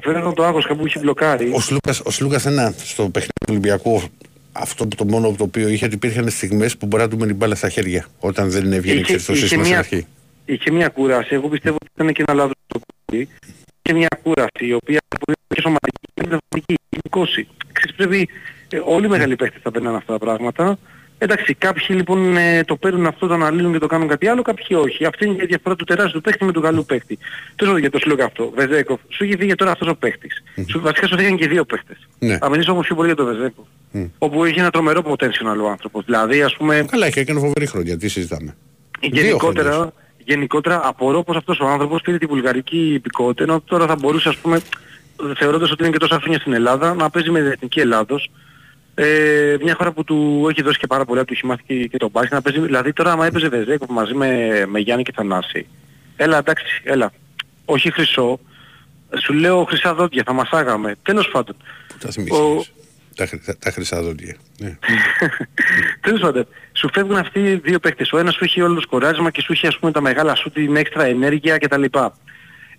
Φαίνονταν 0.02 0.34
το 0.34 0.44
άγχος, 0.44 0.66
κάπου 0.66 0.86
είχε 0.86 0.98
μπλοκάρει. 0.98 1.50
Ο 1.54 1.60
Σλούκας, 1.60 2.00
ο 2.04 2.10
Σλούκας 2.10 2.46
ένα 2.46 2.74
στο 2.76 3.02
παιχνίδι 3.02 3.32
του 3.46 3.50
Ολυμπιακού 3.50 4.02
αυτό 4.52 4.86
που 4.86 4.96
το 4.96 5.04
μόνο 5.04 5.34
το 5.38 5.44
οποίο 5.44 5.68
είχε 5.68 5.84
ότι 5.84 5.94
υπήρχαν 5.94 6.28
στιγμές 6.30 6.76
που 6.76 6.86
μπορεί 6.86 7.02
να 7.02 7.08
του 7.08 7.16
μείνει 7.16 7.32
μπάλα 7.34 7.54
στα 7.54 7.68
χέρια 7.68 8.06
όταν 8.18 8.50
δεν 8.50 8.72
έβγαινε 8.72 8.94
Είχε- 9.00 9.02
ξέρεις, 9.02 9.24
το 9.24 9.32
είχε 9.32 9.40
σύστημα 9.42 9.62
στην 9.64 9.74
μια- 9.74 9.78
αρχή. 9.84 10.06
Είχε 10.44 10.70
μια 10.70 10.88
κούραση. 10.88 11.34
Εγώ 11.34 11.48
πιστεύω 11.48 11.76
ότι 11.80 11.90
ήταν 11.94 12.12
και 12.12 12.24
ένα 12.26 12.36
λάθος 12.36 12.54
το 12.66 12.78
κουμπί. 12.78 13.28
Είχε 13.82 13.96
μια 13.98 14.08
κούραση 14.22 14.66
η 14.66 14.72
οποία 14.72 14.98
που 15.08 15.24
είναι 15.26 15.36
και 15.54 15.60
σωματική 15.60 15.98
και 16.14 16.22
πνευματική. 16.22 16.74
Είναι 16.90 17.02
20. 17.10 17.46
Ξέρεις 17.72 17.96
πρέπει... 17.96 18.28
ε, 18.70 18.78
όλοι 18.84 19.06
οι 19.06 19.08
μεγάλοι 19.08 19.36
παίχτες 19.36 19.60
θα 19.62 19.70
περνάνε 19.70 19.96
αυτά 19.96 20.12
τα 20.12 20.18
πράγματα. 20.18 20.78
Εντάξει, 21.18 21.54
κάποιοι 21.54 21.86
λοιπόν 21.88 22.36
ε, 22.36 22.64
το 22.64 22.76
παίρνουν 22.76 23.06
αυτό, 23.06 23.26
το 23.26 23.34
αναλύουν 23.34 23.72
και 23.72 23.78
το 23.78 23.86
κάνουν 23.86 24.08
κάτι 24.08 24.28
άλλο, 24.28 24.42
κάποιοι 24.42 24.78
όχι. 24.80 25.04
Αυτή 25.04 25.24
είναι 25.26 25.42
η 25.42 25.46
διαφορά 25.46 25.76
του 25.76 25.84
τεράστιου 25.84 26.20
παίχτη 26.20 26.44
με 26.44 26.52
του 26.52 26.60
καλού 26.60 26.84
παίχτη. 26.84 27.18
Τέλος 27.56 27.72
πάντων, 27.72 27.78
για 27.78 27.90
το 27.90 27.98
Σλούκα 27.98 28.24
αυτό. 28.24 28.52
Βεζέκοφ, 28.54 29.00
σου 29.08 29.24
είχε 29.24 29.36
φύγει 29.36 29.54
τώρα 29.54 29.70
αυτός 29.70 29.88
ο 29.88 29.94
παίχτης. 29.94 30.42
Σου, 30.66 30.80
βασικά 30.80 31.06
σου 31.06 31.16
φύγαν 31.16 31.36
και 31.36 31.48
δύο 31.48 31.64
παίχτες. 31.64 31.96
Ναι. 32.18 32.38
Θα 32.38 32.50
μιλήσω 32.50 32.72
όμως 32.72 32.86
πιο 32.86 32.94
πολύ 32.94 33.06
για 33.06 33.16
τον 33.16 33.26
Βεζέκοφ. 33.26 33.64
Όπου 34.18 34.44
είχε 34.44 34.60
ένα 34.60 34.70
τρομερό 34.70 35.02
potential 35.06 35.62
ο 35.64 35.68
άνθρωπος. 35.68 36.04
Δηλαδή, 36.04 36.42
ας 36.42 36.56
πούμε, 36.56 36.86
Καλά, 36.90 37.06
είχε 37.06 37.20
έκανε 37.20 37.40
φοβερή 37.40 37.66
χρόνια. 37.66 37.96
Τι 37.96 38.08
συζητάμε. 38.08 38.56
Δύο 39.00 39.22
γενικότερα, 39.22 39.70
χρονιές. 39.70 39.92
γενικότερα 40.24 40.80
απορώ 40.84 41.22
πως 41.22 41.36
αυτός 41.36 41.60
ο 41.60 41.66
άνθρωπος 41.66 42.00
πήρε 42.00 42.18
τη 42.18 42.26
βουλγαρική 42.26 42.92
υπηκότητα 42.94 43.42
ενώ 43.42 43.60
τώρα 43.60 43.86
θα 43.86 43.96
μπορούσε 44.00 44.28
ας 44.28 44.36
πούμε 44.36 44.60
θεωρώντας 45.36 45.70
ότι 45.70 45.82
είναι 45.82 45.92
και 45.92 45.98
τόσα 45.98 46.18
χρόνια 46.20 46.38
στην 46.38 46.52
Ελλάδα 46.52 46.94
να 46.94 47.10
παίζει 47.10 47.30
με 47.30 47.40
την 47.40 47.50
Εθνική 47.50 47.80
Ελλάδος 47.80 48.30
ε, 48.98 49.56
μια 49.62 49.74
χώρα 49.74 49.92
που 49.92 50.04
του 50.04 50.46
έχει 50.50 50.62
δώσει 50.62 50.78
και 50.78 50.86
πάρα 50.86 51.04
πολλά, 51.04 51.24
του 51.24 51.32
έχει 51.32 51.46
μάθει 51.46 51.62
και, 51.66 51.86
και 51.86 51.96
τον 51.96 52.10
μπάσκετ 52.10 52.32
να 52.32 52.42
παίζει, 52.42 52.60
δηλαδή 52.60 52.92
τώρα 52.92 53.12
άμα 53.12 53.26
έπαιζε 53.26 53.48
Βεζέκοφ 53.48 53.88
μαζί 53.90 54.14
με, 54.14 54.62
με 54.68 54.78
Γιάννη 54.78 55.02
και 55.02 55.12
Θανάση 55.14 55.66
έλα 56.16 56.38
εντάξει, 56.38 56.80
έλα 56.84 57.12
όχι 57.64 57.92
χρυσό 57.92 58.40
σου 59.22 59.32
λέω 59.32 59.64
χρυσά 59.64 59.94
δόντια, 59.94 60.22
θα 60.26 60.32
μασάγαμε 60.32 60.94
τέλος 61.02 61.28
πάντων 61.28 61.56
Πού 61.88 61.94
τα 62.00 62.08
Ο- 62.08 62.10
θυμήθηκες. 62.12 62.70
Τα, 63.16 63.26
χρυ- 63.26 63.44
τα, 63.44 63.56
τα 63.58 63.70
χρυσά 63.70 64.02
δόντια. 64.02 64.36
Ναι. 64.58 64.78
Τέλος 66.00 66.20
πάντων, 66.20 66.46
σου 66.72 66.88
φεύγουν 66.92 67.16
αυτοί 67.16 67.40
οι 67.40 67.54
δύο 67.54 67.78
παίκτες. 67.78 68.12
Ο 68.12 68.18
ένας 68.18 68.34
σου 68.34 68.44
έχει 68.44 68.60
όλο 68.62 68.74
το 68.74 68.80
σκοράρισμα 68.80 69.30
και 69.30 69.40
σου 69.40 69.52
έχει 69.52 69.66
ας 69.66 69.78
πούμε 69.78 69.92
τα 69.92 70.00
μεγάλα 70.00 70.34
σου 70.34 70.50
την 70.50 70.76
έξτρα 70.76 71.04
ενέργεια 71.04 71.58
κτλ. 71.58 71.84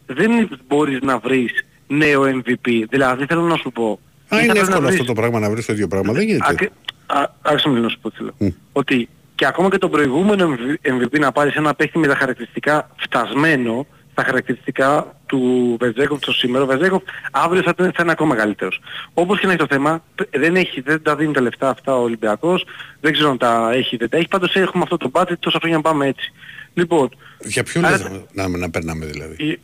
Δεν 0.06 0.50
μπορείς 0.68 1.00
να 1.02 1.18
βρεις 1.18 1.66
νέο 1.88 2.22
MVP. 2.24 2.84
Δηλαδή 2.90 3.26
θέλω 3.26 3.42
να 3.42 3.56
σου 3.58 3.72
πω. 3.72 4.00
Α, 4.30 4.36
ή 4.36 4.40
θα 4.40 4.44
είναι 4.44 4.54
πρέπει 4.54 4.54
να 4.54 4.60
εύκολο 4.74 4.88
βρεις- 4.88 5.00
αυτό 5.00 5.14
το 5.14 5.22
πράγμα 5.22 5.40
να 5.40 5.50
βρεις 5.50 5.66
το 5.66 5.74
ίδιο 5.74 5.88
πράγμα. 5.88 6.14
Δεν 6.14 6.24
γίνεται. 6.26 6.46
Ακ- 6.50 6.72
α- 7.06 7.32
Άκουσα 7.42 7.70
με 7.70 7.80
να 7.80 7.90
σου 7.90 8.00
πω 8.00 8.10
τι 8.12 8.16
θέλω. 8.18 8.34
Ότι 8.72 9.10
και 9.36 9.46
ακόμα 9.46 9.70
και 9.70 9.78
τον 9.78 9.92
προηγούμενο 9.92 10.56
MVP 10.82 11.20
να 11.20 11.32
πάρεις 11.32 11.56
ένα 11.56 11.74
παίχτη 11.76 11.98
με 11.98 12.08
τα 12.08 12.16
χαρακτηριστικά 12.16 12.90
φτασμένο, 12.96 13.86
τα 14.14 14.24
χαρακτηριστικά 14.24 15.16
του 15.26 15.76
Βεζέκοφ 15.80 16.20
το 16.20 16.32
σήμερα, 16.34 16.64
ο 16.64 16.68
Βεζέκοφ 16.68 17.04
αύριο 17.32 17.62
θα, 17.64 17.74
θα 17.78 18.02
είναι 18.02 18.12
ακόμα 18.12 18.36
καλύτερος. 18.36 18.82
Όπως 19.14 19.40
και 19.40 19.46
να 19.46 19.52
έχει 19.52 19.62
το 19.62 19.68
θέμα, 19.70 20.04
π- 20.16 20.38
δεν, 20.38 20.56
έχει, 20.56 20.82
δεν 20.82 21.02
τα 21.04 21.16
δίνει 21.16 21.34
τα 21.34 21.42
λεφτά 21.42 21.70
αυτά 21.70 21.96
ο 21.96 22.02
Ολυμπιακός, 22.02 22.66
δεν 23.02 23.14
ξέρω 23.14 23.30
αν 23.30 23.38
τα 23.38 23.70
έχει 23.74 23.96
ή 23.96 23.98
δεν 23.98 24.10
τα 24.10 24.18
έχει, 24.18 24.28
πάντως 24.28 24.56
έχουμε 24.56 24.84
αυτό 24.84 24.98
το 24.98 25.10
budget, 25.14 25.38
τόσα 25.40 25.58
χρόνια 25.60 25.78
να 25.78 25.84
πάμε 25.84 26.08
έτσι. 26.08 26.32
Λοιπόν, 26.74 27.10
Για 27.44 27.64
ποιον 27.64 27.86
άρα- 27.86 27.98
λες 27.98 28.22
να, 28.34 28.48
να, 28.48 28.58
να 28.58 28.70
περνάμε 28.70 29.06
δηλαδή; 29.06 29.44
η- 29.46 29.60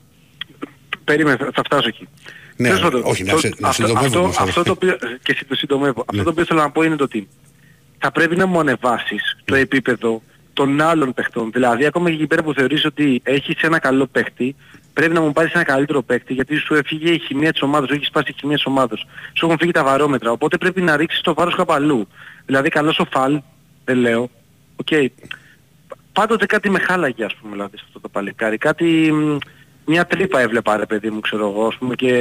περίμενε, 1.03 1.37
θα, 1.37 1.49
θα 1.53 1.61
φτάσω 1.63 1.87
εκεί. 1.87 2.07
Ναι, 2.57 2.67
Τέλος 2.67 2.81
αλλά 2.81 2.91
πάντων, 2.91 3.09
όχι, 3.11 3.23
να 3.23 3.31
το- 3.33 3.39
σε- 3.39 3.53
να 3.57 3.67
αυτό- 3.67 3.81
συντομεύω 3.87 4.05
αυτό- 4.07 4.19
όμως, 4.19 4.37
αλλά. 4.39 4.47
Αυτό 4.49 4.63
το 4.63 4.71
οποίο, 4.71 4.97
και 4.97 5.31
εσύ 5.31 5.45
το 5.45 5.55
συντομεύω. 5.55 6.05
Αυτό 6.07 6.23
το 6.23 6.29
οποίο 6.29 6.45
θέλω 6.45 6.59
να 6.59 6.71
πω 6.71 6.83
είναι 6.83 6.95
το 6.95 7.03
ότι 7.03 7.27
θα 7.97 8.11
πρέπει 8.11 8.35
να 8.35 8.45
μου 8.45 8.59
ανεβάσεις 8.59 9.37
το 9.45 9.55
επίπεδο 9.55 10.21
των 10.53 10.81
άλλων 10.81 11.13
παιχτών. 11.13 11.51
Δηλαδή 11.51 11.85
ακόμα 11.85 12.09
και 12.09 12.15
εκεί 12.15 12.27
πέρα 12.27 12.43
που 12.43 12.53
θεωρείς 12.53 12.85
ότι 12.85 13.21
έχεις 13.23 13.61
ένα 13.61 13.79
καλό 13.79 14.05
παίχτη, 14.07 14.55
πρέπει 14.93 15.13
να 15.13 15.21
μου 15.21 15.31
πάρεις 15.31 15.51
ένα 15.53 15.63
καλύτερο 15.63 16.01
παίχτη 16.01 16.33
γιατί 16.33 16.55
σου 16.55 16.73
έφυγε 16.73 17.11
η 17.11 17.19
χημεία 17.19 17.51
της 17.51 17.61
ομάδας, 17.61 17.89
σου 17.89 17.95
έχει 17.95 18.05
σπάσει 18.05 18.31
η 18.31 18.35
χημεία 18.39 18.55
της 18.55 18.65
ομάδας. 18.65 19.05
Σου 19.33 19.45
έχουν 19.45 19.57
φύγει 19.57 19.71
τα 19.71 19.83
βαρόμετρα, 19.83 20.31
οπότε 20.31 20.57
πρέπει 20.57 20.81
να 20.81 20.95
ρίξεις 20.97 21.21
το 21.21 21.33
βάρος 21.33 21.55
κάπου 21.55 21.73
αλλού. 21.73 22.07
Δηλαδή 22.45 22.69
καλός 22.69 22.99
ο 22.99 23.05
Φαλ, 23.11 23.41
δεν 23.85 23.97
λέω, 23.97 24.29
οκ. 24.75 24.87
Πάντοτε 26.13 26.45
κάτι 26.45 26.69
με 26.69 26.79
χάλαγε 26.79 27.25
ας 27.25 27.35
πούμε 27.35 27.51
δηλαδή 27.51 27.77
σε 27.77 27.83
αυτό 27.87 27.99
το 27.99 28.09
παλικάρι. 28.09 28.57
Κάτι, 28.57 29.11
μ, 29.13 29.37
μια 29.85 30.05
τρύπα 30.05 30.39
έβλεπα 30.39 30.77
ρε 30.77 30.85
παιδί 30.85 31.09
μου 31.09 31.19
ξέρω 31.19 31.47
εγώ 31.47 31.67
ας 31.67 31.75
πούμε 31.75 31.95
και 31.95 32.13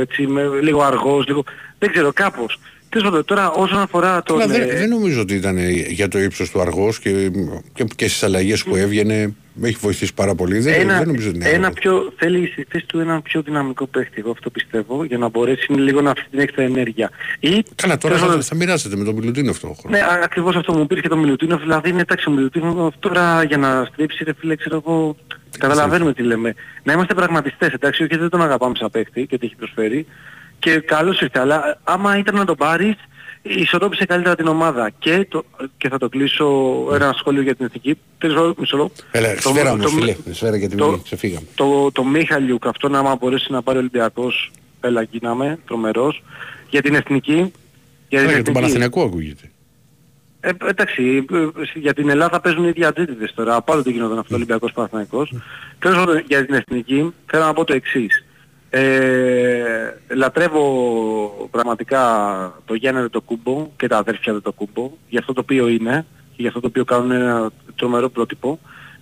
έτσι 0.00 0.26
με, 0.26 0.42
λίγο 0.62 0.82
αργός, 0.82 1.26
λίγο, 1.26 1.44
δεν 1.78 1.92
ξέρω 1.92 2.12
κάπως. 2.12 2.58
Τέλος 2.88 3.08
πάντων, 3.08 3.24
τώρα 3.24 3.50
όσον 3.50 3.78
αφορά 3.78 4.22
τον... 4.22 4.40
Αλλά 4.40 4.52
δεν, 4.52 4.68
ε, 4.68 4.74
δεν 4.74 4.88
νομίζω 4.88 5.20
ότι 5.20 5.34
ήταν 5.34 5.58
για 5.68 6.08
το 6.08 6.18
ύψος 6.18 6.50
του 6.50 6.60
αργός 6.60 6.98
και, 6.98 7.30
και, 7.74 7.84
και 7.96 8.08
στις 8.08 8.22
αλλαγές 8.22 8.64
που 8.64 8.76
έβγαινε 8.76 9.34
έχει 9.62 9.76
βοηθήσει 9.80 10.14
πάρα 10.14 10.34
πολύ. 10.34 10.58
Δεν, 10.58 10.80
ένα, 10.80 10.98
δεν 10.98 11.06
νομίζω 11.06 11.28
ότι 11.28 11.36
είναι 11.36 11.48
ένα 11.48 11.66
αργός. 11.66 11.80
πιο, 11.80 12.12
θέλει 12.16 12.46
στη 12.46 12.66
θέση 12.68 12.86
του 12.86 12.98
ένα 12.98 13.22
πιο 13.22 13.42
δυναμικό 13.42 13.86
παίχτη, 13.86 14.14
εγώ 14.18 14.30
αυτό 14.30 14.50
πιστεύω, 14.50 15.04
για 15.04 15.18
να 15.18 15.28
μπορέσει 15.28 15.72
λίγο 15.72 16.00
να 16.00 16.10
αυτή 16.10 16.26
την 16.30 16.38
έξτρα 16.38 16.62
ενέργεια. 16.62 17.10
Ή, 17.40 17.62
Καλά, 17.74 17.98
τώρα 17.98 18.14
τέλος 18.14 18.20
θα, 18.20 18.26
πάντων, 18.26 18.42
θα 18.42 18.54
μοιράζεται 18.54 18.96
με 18.96 19.04
τον 19.04 19.14
Μιλουτίνο 19.14 19.50
αυτό. 19.50 19.76
Ναι, 19.88 19.98
α- 19.98 20.20
ακριβώς 20.24 20.56
αυτό 20.56 20.72
μου 20.72 20.86
πήρε 20.86 21.00
και 21.00 21.08
το 21.08 21.16
Μιλουτίνοφ, 21.16 21.60
δηλαδή 21.60 21.88
είναι 21.88 22.00
εντάξει 22.00 22.28
ο 22.28 22.32
Μιλουτίνοφ 22.32 22.94
τώρα 22.98 23.42
για 23.42 23.56
να 23.56 23.88
στρίψει 23.92 24.24
ρε 24.24 24.32
φίλε 24.38 24.56
ξέρω 24.56 24.82
εγώ, 24.86 25.16
καταλαβαίνουμε 25.58 26.12
τι 26.12 26.22
λέμε. 26.22 26.54
Να 26.82 26.92
είμαστε 26.92 27.14
πραγματιστές 27.14 27.72
εντάξει, 27.72 28.02
όχι 28.02 28.16
δεν 28.16 28.28
τον 28.28 28.42
αγαπάμε 28.42 28.74
σαν 28.78 28.90
παίχτη 28.90 29.26
και 29.26 29.38
τι 29.38 29.46
έχει 29.46 29.56
προσφέρει 29.56 30.06
και 30.58 30.78
καλώς 30.80 31.20
ήρθε, 31.20 31.40
αλλά 31.40 31.80
άμα 31.84 32.18
ήταν 32.18 32.34
να 32.34 32.44
τον 32.44 32.56
πάρεις 32.56 32.94
ισορρόπησε 33.42 34.04
καλύτερα 34.04 34.34
την 34.34 34.46
ομάδα 34.46 34.90
και, 34.98 35.26
το, 35.28 35.44
και 35.76 35.88
θα 35.88 35.98
το 35.98 36.08
κλείσω 36.08 36.46
ένα 36.94 37.14
σχόλιο 37.18 37.42
για 37.42 37.54
την 37.54 37.64
εθνική. 37.66 37.98
Τέλος 38.18 38.36
πάντων, 38.36 38.54
μισό 38.58 38.76
λεπτό. 38.76 38.92
Έλα, 39.10 39.34
Το- 39.34 39.48
σφαίρα 39.48 39.68
το- 39.68 39.74
όμως 39.74 39.92
φίλε, 39.92 40.16
σφαίρα 40.30 40.56
γιατί 40.56 40.76
το- 40.76 40.90
μην 40.90 41.02
ξεφύγαμε. 41.02 41.46
το, 41.54 41.92
το 41.92 42.04
Μίχαλιουκ 42.04 42.66
αυτόν 42.66 42.94
άμα 42.94 43.16
μπορέσει 43.20 43.52
να 43.52 43.62
πάρει 43.62 43.76
ο 43.78 43.80
Ολυμπιακός 43.80 44.50
έλα 44.80 45.02
γίναμε, 45.02 45.58
τρομερός 45.66 46.22
για 46.70 46.82
την 46.82 46.94
εθνική 46.94 47.34
για 47.34 47.42
την 47.42 47.52
Καλά, 48.08 48.22
για 48.22 48.30
τον 48.30 48.38
εθνική. 48.40 48.52
Παναθηναϊκό 48.52 49.02
ακούγεται. 49.02 49.50
Ε, 50.40 50.50
εντάξει, 50.66 51.24
ε, 51.32 51.46
για 51.74 51.94
την 51.94 52.08
Ελλάδα 52.08 52.40
παίζουν 52.40 52.64
οι 52.64 52.68
ίδιοι 52.68 52.84
αντίτητες 52.84 53.34
τώρα. 53.34 53.62
Πάντοτε 53.62 53.90
γινόταν 53.90 54.18
αυτό 54.18 54.34
Ολυμπιακός 54.34 54.72
Παναθηναϊκός. 54.72 55.32
Τέλος 55.78 55.98
πάντων, 55.98 56.24
για 56.26 56.46
την 56.46 56.54
εθνική 56.54 57.14
θέλω 57.26 57.44
να 57.44 57.52
πω 57.52 57.64
το 57.64 57.72
εξής. 57.72 58.24
Ε, 58.70 59.94
λατρεύω 60.08 61.48
πραγματικά 61.50 62.02
το 62.64 62.74
Γιάννη 62.74 63.08
το 63.08 63.20
κούμπο 63.20 63.70
και 63.76 63.86
τα 63.86 63.96
αδέρφια 63.96 64.40
το 64.40 64.52
κούμπο 64.52 64.90
για 65.08 65.20
αυτό 65.20 65.32
το 65.32 65.40
οποίο 65.40 65.68
είναι 65.68 66.06
και 66.30 66.36
για 66.36 66.48
αυτό 66.48 66.60
το 66.60 66.66
οποίο 66.66 66.84
κάνουν 66.84 67.10
ένα 67.10 67.50
τρομερό 67.76 68.08
πρότυπο. 68.08 68.58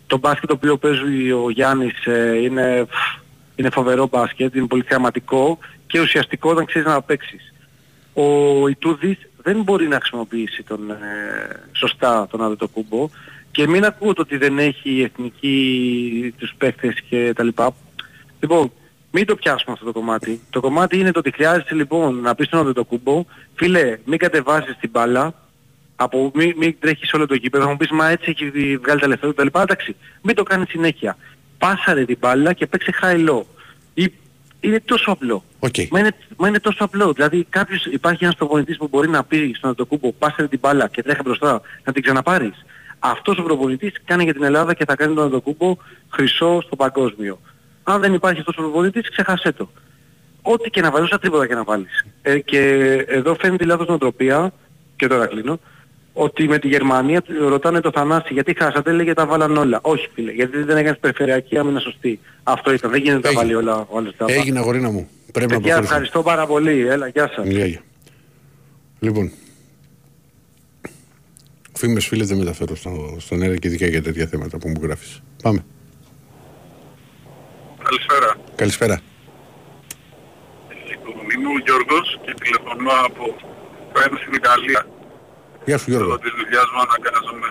Το 0.07 0.18
μπάσκετ 0.18 0.49
το 0.49 0.55
οποίο 0.55 0.76
παίζει 0.76 1.32
ο 1.32 1.51
Γιάννης 1.51 2.07
ε, 2.07 2.39
είναι, 2.43 2.87
είναι 3.57 3.70
φοβερό 3.70 4.09
μπάσκετ, 4.11 4.55
είναι 4.55 4.66
πολύ 4.66 4.82
θεαματικό 4.82 5.59
και 5.87 6.01
ουσιαστικό 6.01 6.51
όταν 6.51 6.64
ξέρεις 6.64 6.89
να 6.89 7.03
παίξεις 7.03 7.55
ο 8.12 8.68
Ιτούδης 8.68 9.18
δεν 9.47 9.62
μπορεί 9.62 9.88
να 9.88 9.97
χρησιμοποιήσει 9.97 10.62
τον, 10.62 10.90
ε, 10.90 10.97
σωστά 11.72 12.26
τον 12.30 12.42
Αντετοκούμπο 12.42 13.09
και 13.51 13.66
μην 13.66 13.84
ακούω 13.84 14.12
το 14.12 14.22
ότι 14.22 14.36
δεν 14.36 14.59
έχει 14.59 14.90
η 14.90 15.03
εθνική 15.03 16.34
τους 16.38 16.55
παίχτες 16.59 17.01
και 17.09 17.32
τα 17.36 17.44
λοιπά. 17.44 17.74
Λοιπόν, 18.40 18.72
μην 19.11 19.26
το 19.26 19.36
πιάσουμε 19.36 19.72
αυτό 19.72 19.84
το 19.84 19.92
κομμάτι. 19.92 20.40
Το 20.51 20.61
κομμάτι 20.61 20.99
είναι 20.99 21.12
το 21.12 21.18
ότι 21.18 21.30
χρειάζεται 21.30 21.74
λοιπόν 21.74 22.20
να 22.20 22.34
πεις 22.34 22.49
τον 22.49 22.61
Αντετοκούμπο, 22.61 23.24
φίλε 23.55 23.99
μην 24.05 24.18
κατεβάσεις 24.18 24.76
την 24.80 24.90
μπάλα, 24.90 25.34
από 25.97 26.30
μην, 26.34 26.55
μην 26.57 26.76
τρέχεις 26.78 27.12
όλο 27.12 27.26
το 27.26 27.34
γήπεδο, 27.34 27.64
θα 27.64 27.70
μου 27.70 27.76
πεις 27.76 27.90
μα 27.90 28.09
έτσι 28.09 28.30
έχει 28.30 28.76
βγάλει 28.76 29.01
τα 29.01 29.07
λεφτά 29.09 29.26
του 29.26 29.34
κτλ. 29.34 29.59
Εντάξει, 29.59 29.97
μην 30.22 30.34
το 30.34 30.42
κάνεις 30.42 30.68
συνέχεια. 30.68 31.16
Πάσαρε 31.59 32.05
την 32.05 32.16
μπάλα 32.20 32.53
και 32.53 32.66
παίξε 32.66 32.92
high 33.03 33.28
low. 33.28 33.42
Ή, 33.94 34.12
είναι 34.66 34.80
τόσο 34.84 35.10
απλό. 35.10 35.44
Οκ. 35.58 35.74
Μα, 35.90 35.98
είναι, 35.98 36.10
μα 36.36 36.48
είναι 36.48 36.60
τόσο 36.60 36.84
απλό. 36.84 37.12
Δηλαδή 37.12 37.46
κάποιος 37.48 37.84
υπάρχει 37.84 38.24
ένας 38.24 38.36
προπονητής 38.36 38.76
που 38.76 38.88
μπορεί 38.88 39.08
να 39.08 39.24
πει 39.24 39.54
στον 39.56 39.70
Αντοκούμπο 39.70 40.12
πάσε 40.12 40.48
την 40.48 40.58
μπάλα 40.58 40.88
και 40.88 41.02
τρέχει 41.02 41.20
μπροστά 41.24 41.60
να 41.84 41.92
την 41.92 42.02
ξαναπάρεις. 42.02 42.64
Αυτός 42.98 43.38
ο 43.38 43.42
προπονητής 43.42 43.92
κάνει 44.04 44.24
για 44.24 44.32
την 44.32 44.42
Ελλάδα 44.42 44.74
και 44.74 44.84
θα 44.84 44.96
κάνει 44.96 45.14
τον 45.14 45.24
Αντοκούμπο 45.24 45.76
χρυσό 46.08 46.60
στο 46.66 46.76
παγκόσμιο. 46.76 47.40
Αν 47.82 48.00
δεν 48.00 48.14
υπάρχει 48.14 48.38
αυτός 48.38 48.56
ο 48.56 48.60
προπονητής 48.60 49.10
ξεχάσέ 49.10 49.52
το. 49.52 49.70
Ό,τι 50.42 50.70
και 50.70 50.80
να 50.80 50.90
βάλεις, 50.90 51.06
όσα 51.06 51.18
τρίποτα 51.18 51.46
και 51.46 51.54
να 51.54 51.64
βάλεις. 51.64 52.04
Ε, 52.22 52.38
και 52.38 52.60
εδώ 53.08 53.34
φαίνεται 53.34 53.64
η 53.64 53.66
λάθος 53.66 53.86
νοοτροπία, 53.86 54.52
και 54.96 55.06
τώρα 55.06 55.26
κλείνω, 55.26 55.58
ότι 56.18 56.48
με 56.48 56.58
τη 56.58 56.68
Γερμανία 56.68 57.22
του 57.22 57.48
ρωτάνε 57.48 57.80
το 57.80 57.90
Θανάση 57.94 58.32
γιατί 58.32 58.54
χάσατε, 58.58 58.92
λέγε 58.92 59.12
τα 59.14 59.26
βάλαν 59.26 59.56
όλα. 59.56 59.78
Όχι 59.82 60.08
φίλε, 60.14 60.32
γιατί 60.32 60.62
δεν 60.62 60.76
έκανες 60.76 60.98
περιφερειακή 60.98 61.58
άμυνα 61.58 61.80
σωστή. 61.80 62.20
Αυτό 62.42 62.72
ήταν, 62.72 62.90
δεν 62.90 63.00
γίνεται 63.00 63.16
να 63.16 63.22
τα 63.22 63.28
Έγινε. 63.28 63.42
βάλει 63.42 63.54
όλα 63.54 63.86
ο 63.88 63.98
άλλος 63.98 64.16
τα 64.16 64.24
βάλει. 64.26 64.38
Έγινε 64.38 64.58
αγορίνα 64.58 64.90
μου. 64.90 65.08
Πρέπει 65.32 65.52
να 65.52 65.58
Παιδιά, 65.58 65.72
προχωρήσουμε. 65.72 65.84
ευχαριστώ 65.84 66.22
πάρα 66.22 66.46
πολύ. 66.46 66.86
Έλα, 66.88 67.08
γεια 67.08 67.30
σας. 67.34 67.46
Γεια, 67.46 67.66
γεια. 67.66 67.80
Λοιπόν. 69.00 69.30
Φήμες 71.72 72.06
φίλες 72.06 72.28
δεν 72.28 72.38
μεταφέρω 72.38 72.76
στο, 72.76 73.16
στον 73.18 73.42
αέρα 73.42 73.56
και 73.56 73.68
ειδικά 73.68 73.86
για 73.86 74.02
τέτοια 74.02 74.26
θέματα 74.26 74.58
που 74.58 74.68
μου 74.68 74.80
γράφεις. 74.82 75.22
Πάμε. 75.42 75.64
Καλησπέρα. 77.82 78.36
Καλησπέρα. 78.54 79.00
Λοιπόν, 80.88 81.14
είμαι 81.34 81.48
ο 81.48 81.58
Γιώργος 81.64 82.20
και 82.24 82.34
τηλεφωνώ 82.42 82.90
από 83.04 83.36
Φρένο 83.92 84.16
στην 84.16 84.32
Ιταλία. 84.34 84.86
Γεια 85.66 85.78
σου 85.78 85.90
Λόγω 85.90 86.02
Γιώργο. 86.04 86.18
της 86.18 86.32
δουλειάς 86.40 86.64
μου 86.74 86.80
αναγκάζομαι. 86.86 87.48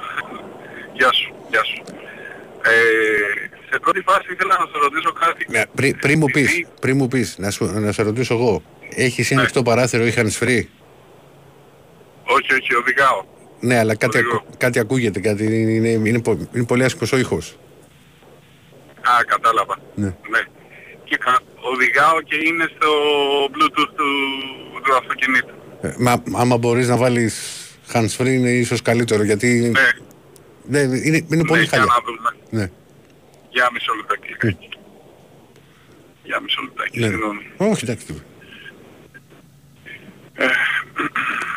Γεια 0.94 1.12
σου, 1.14 1.36
γεια 1.50 1.64
σου. 1.64 1.82
Ε, 2.62 3.50
σε 3.70 3.80
πρώτη 3.80 4.02
φάση 4.02 4.28
ήθελα 4.34 4.56
να 4.60 4.66
σε 4.66 4.78
ρωτήσω 4.84 5.12
κάτι. 5.12 5.46
Ναι, 5.50 5.64
πρι- 5.76 6.00
πριν, 6.00 6.18
μου 6.20 6.26
πεις, 6.26 6.44
Επειδή- 6.50 6.68
πριν 6.82 6.98
μου 6.98 7.08
πεις, 7.08 7.36
να, 7.38 7.50
σου, 7.52 7.66
να 7.66 7.92
σε 7.92 8.02
ρωτήσω 8.04 8.34
εγώ. 8.34 8.62
Έχεις 8.90 9.32
Ναι. 9.32 9.40
ανοιχτό 9.40 9.62
παράθυρο 9.64 10.06
ή 10.06 10.14
hands 10.18 10.38
free; 10.44 10.62
Όχι, 12.36 12.54
όχι, 12.54 12.76
οδηγάω. 12.76 13.24
Ναι, 13.60 13.78
αλλά 13.80 13.96
κάτι, 13.96 14.18
Οδηγώ. 14.18 14.36
ακου- 14.36 14.58
κάτι 14.58 14.80
ακούγεται, 14.80 15.20
κάτι 15.20 15.44
είναι, 15.46 15.56
είναι, 15.88 15.90
είναι, 16.10 16.22
πο- 16.22 16.50
είναι 16.54 16.66
πολύ 16.66 16.84
άσχημος 16.84 17.12
ο 17.12 17.18
ήχος. 17.18 17.58
Α, 19.02 19.24
κατάλαβα. 19.26 19.76
Ναι. 19.96 20.06
ναι. 20.06 20.42
Και 21.04 21.18
κα- 21.18 21.40
οδηγάω 21.74 22.22
και 22.22 22.36
είναι 22.36 22.66
στο 22.76 22.88
Bluetooth 23.54 23.90
του, 23.96 24.06
του 24.84 24.96
αυτοκινήτου. 24.96 25.54
Ε, 25.82 25.94
μα 25.98 26.24
άμα 26.34 26.58
μπορείς 26.58 26.88
να 26.88 26.98
βάλεις 26.98 27.60
hands 27.94 28.16
free 28.18 28.26
είναι 28.28 28.50
ίσως 28.50 28.82
καλύτερο 28.82 29.24
γιατί 29.24 29.72
Ναι, 30.68 30.84
ναι, 30.84 30.98
είναι, 30.98 31.18
είναι 31.32 31.44
πολύ 31.46 31.60
ναι, 31.60 31.66
για 31.66 31.78
χαλιά. 31.78 31.86
να 31.86 32.04
δούμε. 32.06 32.30
Ναι, 32.50 32.70
Για 33.50 33.70
μισό 33.74 33.94
λεπτάκι. 33.94 34.58
Για 36.24 36.40
μισό 36.40 36.62
λεπτάκι, 36.62 37.00
ναι. 37.00 37.08
συγγνώμη. 37.08 37.42
Όχι, 37.58 37.84
εντάξει. 37.84 38.24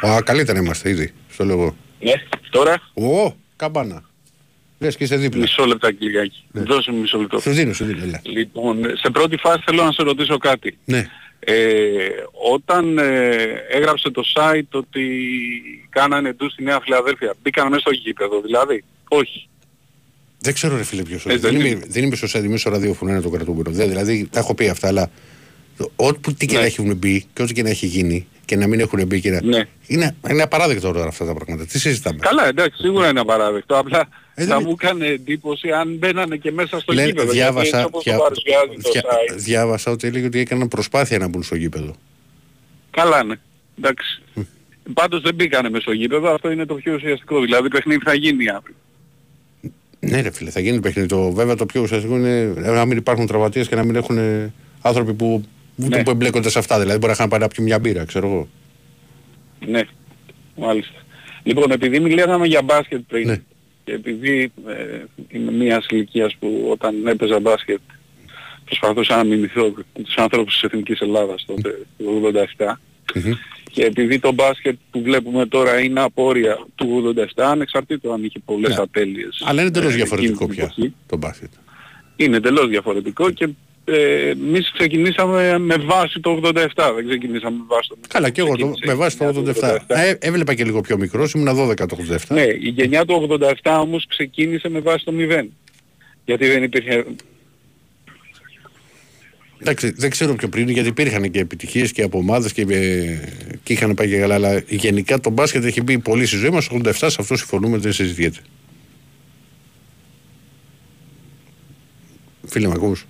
Α, 0.07 0.23
καλύτερα 0.23 0.59
είμαστε 0.59 0.89
ήδη, 0.91 1.13
στο 1.31 1.45
λέω 1.45 1.77
Ναι, 2.01 2.13
τώρα; 2.51 2.75
Εγώ. 2.95 3.23
Ω, 3.25 3.37
καμπάνα. 3.57 4.03
Λες 4.79 4.97
και 4.97 5.05
είσαι 5.05 5.17
δίπλα. 5.17 5.41
μισό 5.41 5.65
λεπτά 5.65 5.93
Κυριάκη. 5.93 6.45
Ναι. 6.53 6.63
Δώσε 6.63 6.91
μου 6.91 7.01
μισό 7.01 7.19
λεπτό. 7.19 7.41
Σου 7.41 7.51
δίνω, 7.51 7.73
σου 7.73 7.85
δίνω, 7.85 8.03
έλα. 8.03 8.21
Λοιπόν, 8.25 8.83
σε 8.97 9.11
πρώτη 9.11 9.37
φάση 9.37 9.63
θέλω 9.65 9.85
να 9.85 9.93
σε 9.93 10.03
ρωτήσω 10.03 10.39
κάτι. 10.39 10.79
Ναι. 10.85 11.07
Ε, 11.51 12.09
όταν 12.53 12.99
ε, 12.99 13.35
έγραψε 13.71 14.11
το 14.11 14.23
site 14.35 14.69
ότι 14.71 15.09
κάνανε 15.89 16.33
ντου 16.33 16.51
στη 16.51 16.63
Νέα 16.63 16.81
Φιλαδέλφια, 16.81 17.35
μπήκαν 17.43 17.69
μέσα 17.69 17.81
στο 17.81 17.91
γήπεδο 17.91 18.41
δηλαδή; 18.41 18.85
Όχι. 19.09 19.49
Δεν 20.41 20.55
ξέρω 20.55 20.77
ρε 20.77 20.83
φίλε 20.83 21.03
ποιος 21.03 21.27
Ε, 21.27 21.29
δεν, 21.29 21.41
δεν 21.41 21.55
είμαι, 21.55 21.69
είναι. 21.69 21.85
δεν 21.89 22.05
είμαι 22.05 22.17
στο 22.17 22.27
σέντι, 22.27 22.47
είμαι 22.47 22.57
στο 22.57 22.71
ραδιόφωνο, 22.71 23.11
είναι 23.11 23.21
το 23.21 23.31
κρατούμενο. 23.31 23.71
Δεν, 23.71 23.89
δηλαδή 23.89 24.29
τα 24.31 24.39
έχω 24.39 24.55
πει 24.55 24.69
αυτά, 24.69 24.89
αλλά 24.89 25.11
ό,τι 25.97 26.35
τι 26.35 26.47
και 26.47 26.55
Ναι. 26.55 26.61
να 26.61 26.67
έχουν 26.67 26.97
μπει 26.97 27.25
και 27.33 27.43
ό,τι 27.43 27.53
και 27.53 27.63
να 27.63 27.69
έχει 27.69 27.87
γίνει 27.87 28.27
και 28.49 28.57
να 28.57 28.67
μην 28.67 28.81
έχουν 28.81 29.07
μπει 29.07 29.21
και 29.21 29.31
να... 29.31 29.41
Ναι. 29.43 29.63
Είναι, 29.87 30.17
είναι 30.31 30.43
απαράδεκτο 30.43 30.93
τώρα 30.93 31.07
αυτά 31.07 31.25
τα 31.27 31.35
πράγματα. 31.35 31.65
Τι 31.67 31.79
συζητάμε; 31.79 32.19
Καλά, 32.21 32.47
εντάξει, 32.49 32.83
σίγουρα 32.83 33.09
είναι 33.09 33.21
απαράδεκτο. 33.21 33.79
Απλά 33.79 34.09
Ε, 34.35 34.45
θα 34.45 34.57
δεν- 34.57 34.65
μου 34.67 34.77
έκανε 34.81 35.07
εντύπωση 35.07 35.71
αν 35.71 35.95
μπαίνανε 35.97 36.37
και 36.37 36.53
μέσα 36.53 36.81
στο 36.81 36.93
Λένε- 36.93 37.09
γήπεδο. 37.09 37.33
γιατί 37.33 37.49
έτσι 37.59 37.63
διάβασα, 37.71 37.87
όπως 37.87 38.03
δια- 38.05 38.17
το 38.17 38.23
παρουσιάζει 38.23 38.83
το 38.83 38.91
δια- 38.93 39.03
site. 39.03 39.37
διάβασα 39.37 39.91
ότι 39.91 40.07
έλεγε 40.07 40.27
ότι 40.27 40.39
έκαναν 40.39 40.69
προσπάθεια 40.69 41.19
να 41.19 41.29
μπουν 41.29 41.43
στο 41.43 41.55
γήπεδο. 41.57 41.95
Καλά 42.91 43.25
ναι. 43.25 43.35
Εντάξει. 43.79 44.23
Πάντως 44.95 45.21
δεν 45.23 45.35
μπήκανε 45.35 45.69
μέσα 45.71 45.83
στο 45.83 45.93
γήπεδο, 45.93 46.35
αυτό 46.35 46.51
είναι 46.51 46.67
το 46.67 46.75
πιο 46.75 46.95
ουσιαστικό. 46.95 47.41
Δηλαδή 47.41 47.69
παιχνίδι 47.69 48.01
θα 48.05 48.15
γίνει 48.15 48.49
αύριο. 48.49 48.75
Ναι, 50.01 50.21
ρε 50.21 50.31
φίλε, 50.31 50.51
θα 50.51 50.61
γίνει 50.61 50.75
το 50.75 50.81
παιχνίδι. 50.83 51.09
Το, 51.09 51.31
βέβαια 51.33 51.55
το 51.55 51.67
πιο 51.67 51.81
ουσιαστικό 51.83 52.17
είναι 52.17 52.45
να 52.57 52.85
μην 52.85 52.97
υπάρχουν 52.97 53.27
τραυματίες 53.27 53.69
και 53.69 53.75
να 53.75 53.85
μην 53.85 53.97
έχουν 53.97 54.19
ε, 54.19 54.53
άνθρωποι 54.83 55.13
που, 55.15 55.27
ούτε 55.35 55.47
Ναι. 55.87 56.03
που 56.03 56.11
εμπλέκονται 56.11 56.51
σε 56.51 56.59
αυτά. 56.59 56.79
Δηλαδή 56.81 56.97
μπορεί 56.99 57.07
να 57.09 57.13
είχαν 57.13 57.29
πάρει 57.29 57.43
να 57.43 57.49
πιούν 57.49 57.67
μια 57.67 57.79
μπύρα, 57.79 58.05
ξέρω 58.05 58.27
εγώ. 58.27 58.49
Ναι, 59.67 59.81
μάλιστα. 60.57 60.93
Λοιπόν, 61.43 61.71
επειδή 61.71 62.01
μιλήσαμε 62.01 62.47
για 62.47 62.63
μπάσκετ 62.63 63.01
πριν 63.09 63.27
Ναι. 63.27 63.41
και 63.85 63.93
επειδή 63.93 64.53
ε, 64.69 65.05
είμαι 65.29 65.53
μιας 65.53 65.87
ηλικίας 65.91 66.37
που 66.39 66.69
όταν 66.71 67.07
έπαιζα 67.07 67.41
μπάσκετ 67.41 67.79
προσπαθούσα 68.65 69.17
να 69.17 69.25
μιμηθώ 69.25 69.75
τους 70.03 70.17
άνθρωπους 70.17 70.53
της 70.53 70.63
Εθνικής 70.63 71.01
Ελλάδας 71.01 71.45
τότε, 71.47 71.87
το 71.99 72.05
87 72.59 72.81
Μμμ. 73.15 73.33
και 73.73 73.85
επειδή 73.85 74.19
το 74.19 74.33
μπάσκετ 74.33 74.77
που 74.91 75.03
βλέπουμε 75.03 75.47
τώρα 75.47 75.81
είναι 75.81 76.01
απόρρια 76.01 76.59
του 76.75 77.15
87 77.17 77.25
ανεξαρτήτως 77.37 78.13
αν 78.13 78.25
είχε 78.25 78.39
πολλές 78.45 78.77
Ναι. 78.77 78.83
ατέλειες. 78.83 79.43
Αλλά 79.47 79.61
είναι 79.61 79.69
εντελώς 79.69 79.93
ε, 79.93 79.97
διαφορετικό 79.97 80.45
εκείνη 80.45 80.49
την 80.49 80.57
πια 80.57 80.73
εποχή. 80.77 80.95
το 81.07 81.17
μπάσκετ. 81.17 81.51
Είναι 82.17 82.37
εντελώς 82.37 82.69
διαφορετικό 82.69 83.31
και 83.31 83.49
ε, 83.91 84.29
εμείς 84.31 84.73
ξεκινήσαμε 84.73 85.59
με 85.59 85.77
βάση 85.77 86.21
το 86.21 86.41
87, 86.45 86.53
δεν 86.95 87.09
ξεκινήσαμε 87.09 87.57
με 87.57 87.65
βάση 87.67 87.89
το 87.89 87.97
Καλά, 88.09 88.31
και 88.31 88.41
εγώ 88.41 88.57
το, 88.57 88.57
ξεκίνησε 88.57 88.87
με 88.87 88.93
η 88.93 88.97
βάση 88.97 89.19
το 89.19 89.25
γενιά 89.25 89.55
του 89.55 89.61
87. 89.61 89.79
Ε, 89.87 90.15
έβλεπα 90.19 90.55
και 90.55 90.65
λίγο 90.65 90.81
πιο 90.81 90.97
μικρό, 90.97 91.29
ήμουν 91.35 91.71
12 91.71 91.77
το 91.77 91.99
87. 92.11 92.17
Ναι, 92.29 92.43
η 92.43 92.69
γενιά 92.69 93.05
του 93.05 93.39
87 93.63 93.79
όμως 93.81 94.07
ξεκίνησε 94.07 94.69
με 94.69 94.81
βάση 94.81 95.05
το 95.05 95.13
0. 95.17 95.45
Γιατί 96.25 96.47
δεν 96.47 96.63
υπήρχε... 96.63 97.05
Εντάξει, 99.59 99.91
δεν 99.91 100.11
ξέρω 100.11 100.35
πιο 100.35 100.49
πριν, 100.49 100.69
γιατί 100.69 100.89
υπήρχαν 100.89 101.31
και 101.31 101.41
επιτυχίες 101.41 101.93
και 101.93 102.03
από 102.03 102.19
ομάδες 102.19 102.53
και, 102.53 102.63
ε, 102.69 103.19
και 103.63 103.73
είχαν 103.73 103.95
πάει 103.95 104.09
και 104.09 104.19
καλά. 104.19 104.35
Αλλά 104.35 104.63
γενικά 104.69 105.21
το 105.21 105.31
μπάσκετ 105.31 105.65
έχει 105.65 105.83
μπει 105.83 105.99
πολύ 105.99 106.27
στη 106.27 106.37
ζωή 106.37 106.51
μας. 106.51 106.69
87 106.71 106.93
σε 106.93 107.07
αυτό 107.19 107.37
συμφωνούμε, 107.37 107.79
δεν 107.79 107.93
συζητιέται. 107.93 108.39
Φίλε, 112.47 112.67
με 112.67 112.75
ακούς; 112.77 113.07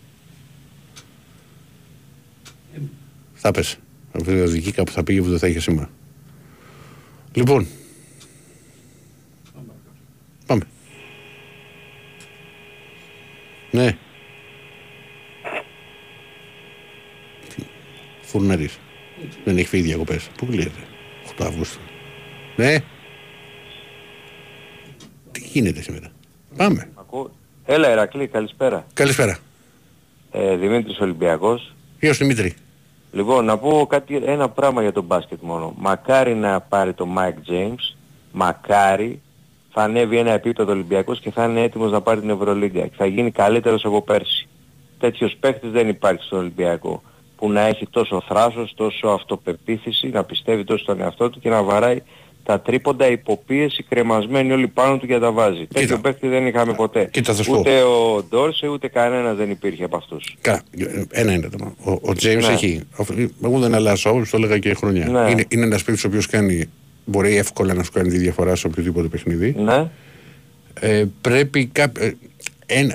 Θα 3.41 3.51
πες. 3.51 3.79
Από 4.13 4.25
τη 4.25 4.33
δική 4.33 4.73
κάπου 4.73 4.91
θα 4.91 5.03
πήγε 5.03 5.21
που 5.21 5.29
δεν 5.29 5.39
θα 5.39 5.47
είχε 5.47 5.61
σήμερα. 5.61 5.91
Λοιπόν. 7.33 7.67
Πάμε. 10.47 10.63
Ναι. 13.71 13.97
Φουρναρής. 18.23 18.79
Δεν 19.45 19.57
έχει 19.57 19.67
φύγει 19.69 19.83
διακοπές. 19.83 20.29
Πού 20.37 20.47
κλείεται; 20.47 20.81
8 21.39 21.45
Αυγούστου. 21.47 21.81
Ναι. 22.57 22.79
Τι 25.33 25.41
γίνεται 25.41 25.83
σήμερα; 25.83 26.11
Πάμε. 26.57 26.91
Ακούω. 26.95 27.31
Έλα 27.65 27.89
Ερακλή, 27.89 28.27
καλησπέρα. 28.27 28.87
Καλησπέρα. 28.93 29.39
Ε, 30.31 30.57
Δημήτρης 30.57 30.99
Ολυμπιακός. 30.99 31.75
Γεια 32.01 32.13
σου 32.13 32.19
Δημήτρη. 32.19 32.55
Λοιπόν, 33.13 33.45
να 33.45 33.59
πω 33.59 33.87
κάτι, 33.89 34.23
ένα 34.25 34.49
πράγμα 34.49 34.83
για 34.83 34.93
τον 34.93 35.05
μπάσκετ 35.05 35.39
μόνο. 35.41 35.75
Μακάρι 35.77 36.35
να 36.35 36.61
πάρει 36.61 36.93
το 36.93 37.07
Mike 37.17 37.51
James, 37.53 37.97
μακάρι 38.33 39.21
θα 39.71 39.83
ανέβει 39.83 40.17
ένα 40.17 40.33
επίπεδο 40.33 40.73
Ολυμπιακός 40.73 41.21
και 41.21 41.31
θα 41.31 41.45
είναι 41.45 41.63
έτοιμος 41.63 41.91
να 41.91 42.01
πάρει 42.01 42.21
την 42.21 42.31
Ευρωλίγκα. 42.31 42.87
Και 42.87 42.95
θα 42.97 43.07
γίνει 43.07 43.31
καλύτερος 43.31 43.85
από 43.85 44.03
πέρσι. 44.03 44.49
Τέτοιος 44.99 45.37
παίχτης 45.41 45.71
δεν 45.71 45.89
υπάρχει 45.89 46.23
στον 46.23 46.39
Ολυμπιακό 46.39 47.03
που 47.37 47.51
να 47.51 47.61
έχει 47.61 47.87
τόσο 47.87 48.23
θράσος, 48.29 48.75
τόσο 48.75 49.09
αυτοπεποίθηση, 49.09 50.09
να 50.09 50.25
πιστεύει 50.25 50.65
τόσο 50.65 50.83
στον 50.83 51.01
εαυτό 51.01 51.31
του 51.31 51.41
και 51.41 51.49
να 51.49 51.63
βαράει 51.63 52.03
τα 52.49 52.61
τρίποντα 52.61 53.11
υποπίεση 53.11 53.83
κρεμασμένοι 53.89 54.53
όλοι 54.53 54.69
πάνω 54.69 54.97
του 54.99 55.07
και 55.07 55.13
να 55.15 55.21
τα 55.21 55.33
βάζει. 55.33 55.67
Τέτοιο 55.75 55.99
παίχτη 55.99 56.29
δεν 56.29 56.47
είχαμε 56.47 56.73
ποτέ. 56.75 57.09
Κοίτα, 57.11 57.35
θα 57.35 57.43
σου 57.43 57.51
πω. 57.51 57.59
ούτε 57.59 57.83
ο 57.83 58.23
Ντόρσε 58.29 58.69
ούτε 58.69 58.89
κανένας 58.89 59.37
δεν 59.37 59.51
υπήρχε 59.51 59.85
από 59.85 59.97
αυτούς. 59.97 60.37
Καλά, 60.41 60.61
ε, 60.79 61.03
ένα 61.11 61.33
είναι 61.33 61.49
το 61.49 61.59
θέμα. 61.59 61.75
Ο, 61.85 61.91
ο 61.93 62.13
James 62.23 62.47
Ναι. 62.47 62.53
έχει. 62.53 62.81
Εγώ 63.45 63.59
δεν 63.59 63.75
αλλάζω, 63.75 64.13
όλους 64.13 64.31
το 64.31 64.37
έλεγα 64.37 64.59
και 64.59 64.75
χρόνια. 64.75 65.07
Ναι. 65.09 65.31
Είναι, 65.31 65.45
είναι 65.49 65.65
ένας 65.65 65.85
παίκτης 65.85 66.05
ο 66.05 66.09
οποίος 66.09 66.27
κάνει. 66.27 66.69
Μπορεί 67.05 67.37
εύκολα 67.37 67.75
να 67.75 67.83
σου 67.83 67.93
κάνει 67.93 68.09
τη 68.09 68.19
διαφορά 68.19 68.55
σε 68.55 68.67
οποιοδήποτε 68.67 69.09
παιχνίδι. 69.09 69.55
Ναι. 69.59 69.91
Ε, 70.81 71.05
πρέπει 71.21 71.67
κά, 71.67 71.93
ε, 71.99 72.11
ένα, 72.67 72.95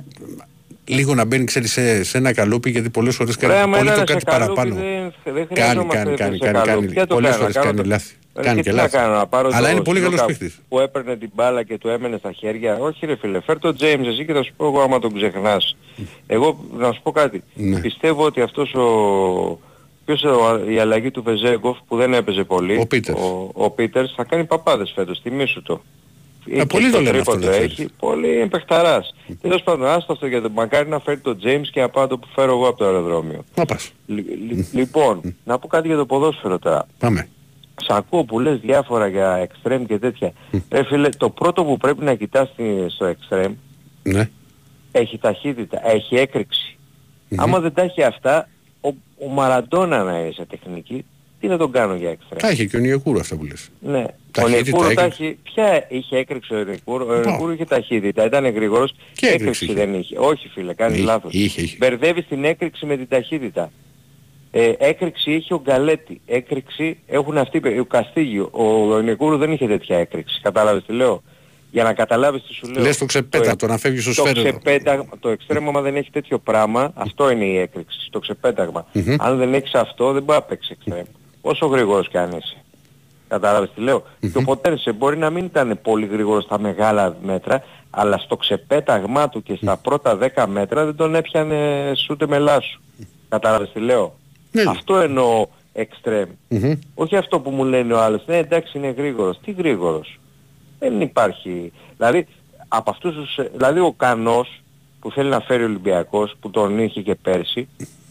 λίγο 0.86 1.16
να 1.16 1.26
μπαίνει 1.26 1.43
ξέρεις, 1.45 1.72
σε, 1.72 2.04
σε 2.04 2.18
ένα 2.18 2.34
καλούπι 2.34 2.70
γιατί 2.70 2.89
πολλές 2.89 3.16
φορές 3.16 3.36
Ρε, 3.39 3.47
κάνει 3.47 3.60
άμα 3.60 3.78
πολύ 3.78 3.89
το 3.89 3.93
ήταν 3.93 4.08
σε 4.08 4.14
κάτι 4.14 4.26
καλούπι, 4.26 4.54
παραπάνω. 4.54 4.76
Δεν, 4.76 5.14
δεν 5.24 5.34
κάνει, 5.34 5.47
χρειαζόμαστε 5.47 5.97
κάνει, 5.97 6.16
κάνει, 6.18 6.38
σε 6.38 6.43
κάνει, 6.43 6.58
καλούπι. 6.66 6.86
κάνει. 6.86 6.93
Ποια 6.93 7.08
το 7.08 7.14
Πολλές 7.16 7.30
κάνω, 7.32 7.41
φορές 7.41 7.56
κάνω 7.56 7.66
κάνει 7.68 7.78
το- 7.82 7.88
λάθη. 7.88 8.14
Κάνει 8.42 8.56
και 8.56 8.62
και 8.62 8.70
τι 8.70 8.76
να 8.76 8.82
λάθη. 8.82 8.98
κάνω, 8.98 9.16
να 9.16 9.28
πάρω 9.28 9.50
Αλλά 9.54 9.68
το 9.68 9.72
είναι 9.74 9.82
πολύ 9.84 10.00
καλός 10.00 10.14
Σλούκα 10.20 10.26
παίκτης. 10.26 10.60
που 10.70 10.80
έπαιρνε 10.80 11.16
την 11.16 11.30
μπάλα 11.34 11.64
και 11.64 11.78
του 11.78 11.88
έμενε 11.88 12.18
στα 12.18 12.32
χέρια. 12.32 12.78
Όχι 12.80 13.06
ρε 13.06 13.16
φίλε, 13.16 13.42
φέρ 13.42 13.60
το 13.60 13.76
James 13.80 14.06
εσύ 14.06 14.26
και 14.26 14.34
θα 14.34 14.44
σου 14.44 14.54
πω 14.58 14.66
εγώ 14.66 14.82
άμα 14.82 15.00
τον 15.00 15.14
ξεχνάς. 15.14 15.76
Εγώ 16.28 16.60
να 16.78 16.92
σου 16.92 17.02
πω 17.04 17.12
κάτι. 17.12 17.44
Ναι. 17.54 17.80
Πιστεύω 17.80 18.26
ότι 18.26 18.42
αυτός 18.42 18.74
ο... 18.74 19.60
Ποιος 20.06 20.24
ο, 20.24 20.60
η 20.70 20.80
αλλαγή 20.80 21.12
του 21.12 21.24
Βεζέγκοφ 21.24 21.78
που 21.88 21.98
δεν 21.98 22.14
έπαιζε 22.14 22.44
πολύ, 22.44 22.78
Ο 22.80 22.86
Πίτερς. 22.88 23.20
ο, 23.22 23.50
ο 23.54 23.70
Πίτερς 23.70 24.14
θα 24.16 24.24
κάνει 24.24 24.46
παπάδες 24.46 24.92
φέτος, 24.96 25.22
τιμήσου 25.22 25.62
το. 25.62 25.82
Ε, 26.50 26.64
πολλοί 26.64 26.92
το 26.92 27.02
λένε 27.02 27.18
αυτό, 27.20 27.32
τρίποντο 27.32 27.58
να 27.58 27.64
έχει, 27.64 27.88
πολύ 28.00 28.40
εμπεχταράς. 28.40 29.16
Τέλος 29.42 29.62
πάντων, 29.64 29.88
άστο 29.88 30.14
αυτό 30.14 30.28
για 30.28 30.42
το 30.42 30.50
μακάρι 30.50 30.90
να 30.90 31.00
φέρει 31.00 31.18
το 31.20 31.38
James 31.44 31.68
και 31.72 31.82
να 31.82 31.90
πάω 31.90 32.08
το 32.08 32.18
που 32.18 32.28
φέρω 32.36 32.52
εγώ 32.52 32.68
από 32.68 32.78
το 32.78 32.86
αεροδρόμιο. 32.86 33.44
Να 33.56 33.66
πας. 33.66 33.92
Λι- 34.06 34.26
λι- 34.50 34.74
λοιπόν, 34.74 35.36
να 35.44 35.60
πω 35.60 35.68
κάτι 35.68 35.88
για 35.88 35.98
το 35.98 36.06
ποδόσφαιρο 36.06 36.60
τώρα. 36.60 36.88
Πάμε. 37.00 37.28
Σ' 37.84 37.90
ακούω 37.90 38.24
που 38.24 38.40
λες 38.40 38.60
διάφορα 38.60 39.08
για 39.08 39.36
εξτρέμ 39.36 39.86
και 39.86 39.98
τέτοια. 39.98 40.34
Ρε 40.72 40.84
φίλε, 40.84 41.10
το 41.10 41.30
πρώτο 41.30 41.64
που 41.64 41.78
πρέπει 41.78 42.04
να 42.04 42.14
κοιτάς 42.16 42.50
στη- 42.54 42.86
στο 42.90 43.06
εξτρέμ 43.06 43.54
Ναι. 44.04 44.30
έχει 44.92 45.18
ταχύτητα, 45.18 45.90
έχει 45.90 46.16
έκρηξη. 46.16 46.78
Άμα 47.36 47.60
δεν 47.60 47.74
τα 47.74 47.82
έχει 47.82 48.04
αυτά, 48.04 48.50
ο, 48.82 48.90
ο 49.26 49.28
Μαραντόνα 49.28 50.04
να 50.04 50.20
είσαι 50.20 50.46
τεχνική, 50.46 51.06
τι 51.40 51.48
να 51.48 51.58
τον 51.58 51.72
κάνω 51.72 51.96
για 51.96 52.10
εξτρέμ; 52.10 52.40
Τα 52.42 52.48
έχει 52.48 52.68
και 52.68 52.78
ο 52.78 52.80
Ονιεκούρου 52.80 53.20
αυτά 53.20 53.36
που 53.36 53.44
λες. 53.44 53.70
Ναι. 53.82 54.04
Ο 54.04 54.12
Ταχύτητα, 54.32 54.64
Ονιεκούρου 54.78 54.94
τα 54.94 55.02
έκρηξη. 55.02 55.24
έχει... 55.26 55.38
Ποια 55.44 55.86
είχε 55.90 56.18
έκρηξη 56.18 56.56
ο 56.56 56.64
Ονιεκούρου. 56.64 57.06
Ο 57.06 57.08
Πω. 57.22 57.30
Ονιεκούρου 57.30 57.52
είχε 57.52 57.66
ταχύτητα, 57.66 58.26
ήταν 58.26 58.46
γρήγορος. 58.46 58.96
Και 59.16 59.28
έκρηξη 59.28 59.64
είχε. 59.66 59.74
δεν 59.74 59.94
είχε. 59.94 60.16
Όχι 60.20 60.48
φίλε, 60.48 60.74
κάνεις 60.74 60.98
Είχε, 60.98 61.06
λάθος. 61.06 61.34
είχε, 61.34 61.62
είχε. 61.62 61.76
Μπερδεύεις 61.80 62.28
την 62.28 62.44
έκρηξη 62.44 62.86
με 62.86 62.98
την 62.98 63.08
ταχύτητα. 63.08 63.72
Ε, 64.56 64.74
έκρηξη 64.78 65.32
είχε 65.32 65.54
ο 65.54 65.62
Γκαλέτη. 65.64 66.22
Έκρηξη 66.26 66.99
έχουν 67.08 67.38
αυτοί, 67.38 67.80
ο 67.80 67.86
Καστίγιο. 67.86 68.49
Ο, 68.51 68.93
ο 68.93 69.01
Νεκούρο 69.01 69.38
δεν 69.38 69.51
είχε 69.51 69.68
τέτοια 69.68 69.97
έκρηξη. 69.97 70.39
Κατάλαβες 70.41 70.84
τι 70.86 70.93
λέω; 70.93 71.24
Για 71.72 71.84
να 71.84 71.93
καταλάβεις 71.93 72.43
τι 72.43 72.54
σου 72.54 72.68
λέω. 72.72 72.84
Λες 72.84 72.97
το 72.97 73.06
ξεπέτατο, 73.06 73.68
να 73.68 73.78
φεύγεις 73.78 74.04
στο 74.04 74.24
το 74.24 74.30
σφαίρο. 74.30 74.49
ξεπέταγμα, 74.49 75.10
το 75.20 75.30
εξτρέμωμα 75.30 75.82
δεν 75.82 75.95
έχει 75.95 76.12
τέτοιο 76.12 76.39
πράγμα, 76.39 76.91
αυτό 76.95 77.30
είναι 77.30 77.45
η 77.45 77.58
έκρηξη, 77.58 78.08
το 78.10 78.20
ξεπέταγμα. 78.20 78.86
Μμμ. 78.91 79.16
Αν 79.20 79.38
δεν 79.38 79.54
έχεις 79.54 79.74
αυτό 79.74 80.12
δεν 80.12 80.24
μπορεί 80.24 80.39
να 80.39 80.45
παίξεις 80.45 80.70
εξτρέμ. 80.70 81.06
Όσο 81.41 81.66
γρήγορος 81.66 82.10
κι 82.10 82.18
αν 82.18 82.30
είσαι. 82.30 82.64
Κατάλαβες 83.28 83.70
τι 83.76 83.82
λέω; 83.82 84.04
Και 84.20 84.38
ο 84.38 84.41
Ποτέρσε 84.41 84.91
μπορεί 84.91 85.18
να 85.18 85.30
μην 85.30 85.45
ήταν 85.45 85.80
πολύ 85.82 86.06
γρήγορος 86.06 86.43
στα 86.43 86.60
μεγάλα 86.60 87.18
μέτρα, 87.24 87.64
αλλά 87.89 88.18
στο 88.18 88.36
ξεπέταγμά 88.36 89.30
του 89.30 89.43
και 89.43 89.56
στα 89.56 89.78
πρώτα 89.78 90.18
10 90.36 90.45
μέτρα 90.47 90.86
δεν 90.86 90.95
τον 90.95 91.16
έπιανε 91.16 91.91
ούτε 92.10 92.28
με 92.28 92.38
λάσου. 92.38 92.82
Κατάλαβες 93.30 93.72
τι 93.74 93.80
λέω; 93.80 94.22
Ναι. 94.54 94.64
Αυτό 94.68 94.97
εννοώ 94.97 95.45
εξτρέμ. 95.74 96.30
Μμμ. 96.47 96.74
Όχι 96.95 97.16
αυτό 97.16 97.39
που 97.39 97.49
μου 97.49 97.64
λένε 97.64 97.93
ο 97.93 97.99
άλλος. 97.99 98.24
Ναι 98.26 98.38
εντάξει 98.38 98.78
είναι 98.78 98.93
γρήγορος. 98.97 99.39
Τι 99.45 99.51
γρήγορος; 99.51 100.20
Δεν 100.80 101.01
υπάρχει. 101.01 101.72
Δηλαδή 101.97 102.28
από 102.68 102.89
αυτούς 102.89 103.16
τους, 103.16 103.39
δηλαδή 103.54 103.80
ο 103.80 103.93
Κανός 103.97 104.62
που 104.99 105.12
θέλει 105.12 105.30
να 105.30 105.39
φέρει 105.39 105.64
ο 105.64 105.66
Ολυμπιακός 105.66 106.36
που 106.39 106.49
τον 106.49 106.80
είχε 106.80 107.01
και 107.01 107.16
πέρσι 107.16 107.68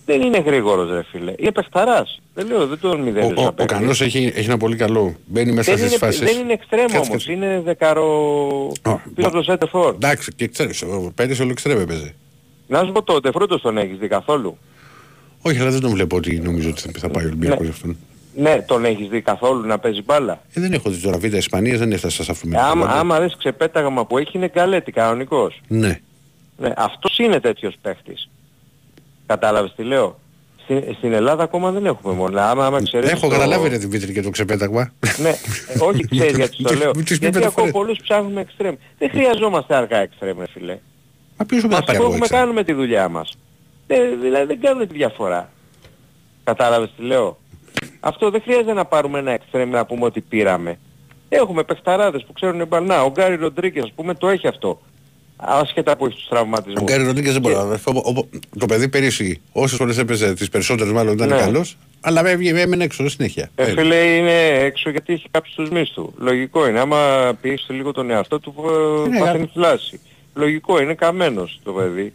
δεν 0.06 0.20
είναι 0.20 0.38
γρήγορος 0.38 0.90
ρε 0.90 1.02
φίλε. 1.02 1.32
Είναι 1.36 1.52
παιχταράς. 1.52 2.20
Δεν 2.34 2.46
λέω 2.46 2.66
δεν 2.66 2.78
τον 2.80 3.00
Ο, 3.00 3.02
μηδένεις 3.02 3.38
ο, 3.38 3.42
να 3.42 3.48
ο 3.48 3.52
παίξει. 3.52 3.76
Κανός 3.76 4.00
έχει, 4.00 4.32
έχει 4.34 4.48
ένα 4.48 4.56
πολύ 4.56 4.76
καλό. 4.76 5.14
Μπαίνει 5.26 5.52
μέσα 5.52 5.70
δεν, 5.70 5.78
στις 5.78 5.90
είναι, 5.90 5.98
φάσεις. 5.98 6.20
δεν 6.32 6.40
είναι 6.40 6.52
εξτρέμ 6.52 6.80
Κάτσε, 6.86 6.96
όμως. 6.96 7.08
κάτσε. 7.08 7.32
Είναι 7.32 7.60
δεκαρο... 7.64 8.06
Α, 8.82 8.96
πίσω 9.14 9.28
από 9.28 9.36
το 9.36 9.42
Σέντερφορ. 9.42 9.94
Εντάξει, 9.94 10.32
και 10.32 10.48
ξέρεις, 10.48 10.82
ο 10.82 11.12
πέρυσι 11.14 11.42
όλο 11.42 11.50
εξτρέμ 11.50 11.80
έπαιζε. 11.80 12.14
Να 12.66 12.84
σου 12.84 12.92
πω 12.92 13.02
το 13.02 13.20
Τεφρούτος 13.20 13.60
τον 13.60 13.78
έχεις 13.78 13.98
δει 13.98 14.08
καθόλου; 14.08 14.58
Όχι, 15.42 15.58
αλλά 15.58 15.70
δεν 15.70 15.80
τον 15.80 15.90
βλέπω 15.90 16.16
ότι 16.16 16.38
νομίζω 16.40 16.68
ότι 16.70 16.98
θα 16.98 17.08
πάει 17.08 17.24
ο 17.24 17.26
Ολυμπιακός 17.26 17.58
Ναι. 17.58 17.64
γι' 17.64 17.70
αυτόν. 17.70 17.96
Ναι, 18.36 18.62
τον 18.66 18.84
έχεις 18.84 19.08
δει 19.08 19.20
καθόλου 19.20 19.66
να 19.66 19.78
παίζει 19.78 20.02
μπάλα; 20.02 20.40
Ε, 20.52 20.60
δεν 20.60 20.72
έχω 20.72 20.90
δει 20.90 21.00
τώρα 21.00 21.18
β' 21.18 21.24
Ισπανίας, 21.34 21.78
δεν 21.78 21.92
έφτασα 21.92 22.22
σε 22.24 22.30
αυτό 22.30 22.48
Ε, 22.52 22.58
άμα, 22.60 22.86
άμα 22.86 23.20
δεις 23.20 23.36
ξεπέταγμα 23.38 24.06
που 24.06 24.18
έχει 24.18 24.36
είναι 24.36 24.48
καλέτη 24.48 24.92
κανονικός. 24.92 25.60
Ναι. 25.68 25.98
Ναι, 26.56 26.72
αυτός 26.76 27.18
είναι 27.18 27.40
τέτοιος 27.40 27.74
παίχτης. 27.82 28.28
Κατάλαβες 29.26 29.72
τι 29.76 29.82
λέω; 29.82 30.18
Στην, 30.64 30.82
στην 30.98 31.12
Ελλάδα 31.12 31.42
ακόμα 31.42 31.70
δεν 31.70 31.86
έχουμε 31.86 32.14
μόνο. 32.14 32.40
Άμα, 32.40 32.66
άμα 32.66 32.82
ξέρεις 32.82 33.10
Έχω 33.10 33.20
το- 33.20 33.32
καταλάβει 33.32 33.68
ρε 33.68 33.78
την 33.78 33.90
Βίτρη 33.90 34.12
και 34.12 34.22
το 34.22 34.30
ξεπέταγμα. 34.30 34.92
Ναι, 35.22 35.28
ε, 35.28 35.34
όχι 35.78 36.06
ξέρεις 36.08 36.36
γιατί 36.42 36.62
το 36.62 36.68
Τις- 36.68 36.78
λέω. 36.78 36.90
τις 36.90 37.02
πει 37.02 37.14
γιατί 37.14 37.24
πέντε 37.24 37.38
ακόμα 37.38 37.52
φορές. 37.56 37.72
πολλούς 37.72 37.98
ψάχνουμε 38.02 38.40
εξτρέμ. 38.40 38.74
Δεν 38.98 39.10
χρειαζόμαστε 39.10 39.74
αργά 39.74 39.96
εξτρέμ, 39.98 40.38
ρε 40.38 40.46
φίλε. 40.52 40.78
Μα 41.36 41.44
ποιος 41.44 41.62
με 41.62 41.68
Μας 41.68 41.78
θα 41.78 41.84
πάρει 41.84 41.98
που 41.98 42.02
εγώ 42.04 42.12
έχουμε 42.12 42.24
εξτρέμ. 42.24 42.40
κάνουμε 42.42 42.64
τη 42.64 42.72
δουλειά 42.72 43.08
μας. 43.08 43.38
Ε, 43.94 44.16
δηλαδή 44.20 44.46
δεν 44.46 44.60
κάνουμε 44.60 44.86
τη 44.86 44.94
διαφορά. 44.94 45.50
Κατάλαβες 46.44 46.90
τι 46.96 47.02
λέω; 47.02 47.38
Αυτό 48.00 48.30
δεν 48.30 48.42
χρειάζεται 48.42 48.72
να 48.72 48.84
πάρουμε 48.84 49.18
ένα 49.18 49.30
εξτρέμ 49.32 49.70
να 49.70 49.86
πούμε 49.86 50.04
ότι 50.04 50.20
πήραμε. 50.20 50.78
Έχουμε 51.28 51.62
παιχταράδες 51.62 52.24
που 52.26 52.32
ξέρουν 52.32 52.66
μπαλνά. 52.66 53.04
Ο 53.04 53.10
Γκάρι 53.10 53.36
Ροντρίκες 53.36 53.82
ας 53.82 53.92
πούμε 53.94 54.14
το 54.14 54.28
έχει 54.28 54.46
αυτό. 54.46 54.80
Άσχετα 55.36 55.96
που 55.96 56.06
έχει 56.06 56.14
τους 56.14 56.26
Ο 56.26 56.28
τραυματισμούς. 56.28 56.82
Γκάρι 56.82 57.04
Ροντρίγκες 57.04 57.32
δεν 57.32 57.40
μπορεί 57.42 57.54
να 57.54 57.66
βρεθεί. 57.66 57.82
Οπο- 57.90 58.02
οπο- 58.04 58.28
Το 58.58 58.66
παιδί 58.66 58.88
πέρυσι 58.88 59.40
όσες 59.52 59.76
φορές 59.78 59.98
έπαιζε 59.98 60.34
τις 60.34 60.48
περισσότερες 60.48 60.92
μάλλον 60.92 61.12
ήταν 61.14 61.28
Ναι. 61.28 61.36
καλός, 61.36 61.76
αλλά 62.00 62.28
έβγαινε 62.28 62.60
έμενε 62.60 62.84
έξω 62.84 63.08
συνέχεια. 63.08 63.50
Ε, 63.54 63.62
Ε, 63.62 63.66
φίλε 63.70 63.96
είναι 63.96 64.48
έξω 64.48 64.90
γιατί 64.90 65.12
έχει 65.12 65.26
κάποιους 65.30 65.54
τους 65.54 65.70
μίσθου. 65.70 66.12
Λογικό 66.18 66.68
είναι. 66.68 66.80
Άμα 66.80 67.32
πιέσεις 67.40 67.68
λίγο 67.68 67.92
τον 67.92 68.10
εαυτό 68.10 68.40
του 68.40 68.54
ε, 69.04 69.08
Ναι, 69.08 69.18
παθαίνει 69.18 69.42
α- 69.44 69.50
φλάση. 69.54 70.00
Λογικό 70.34 70.82
είναι 70.82 70.94
καμένος 70.94 71.60
το 71.64 71.72
παιδί. 71.72 72.12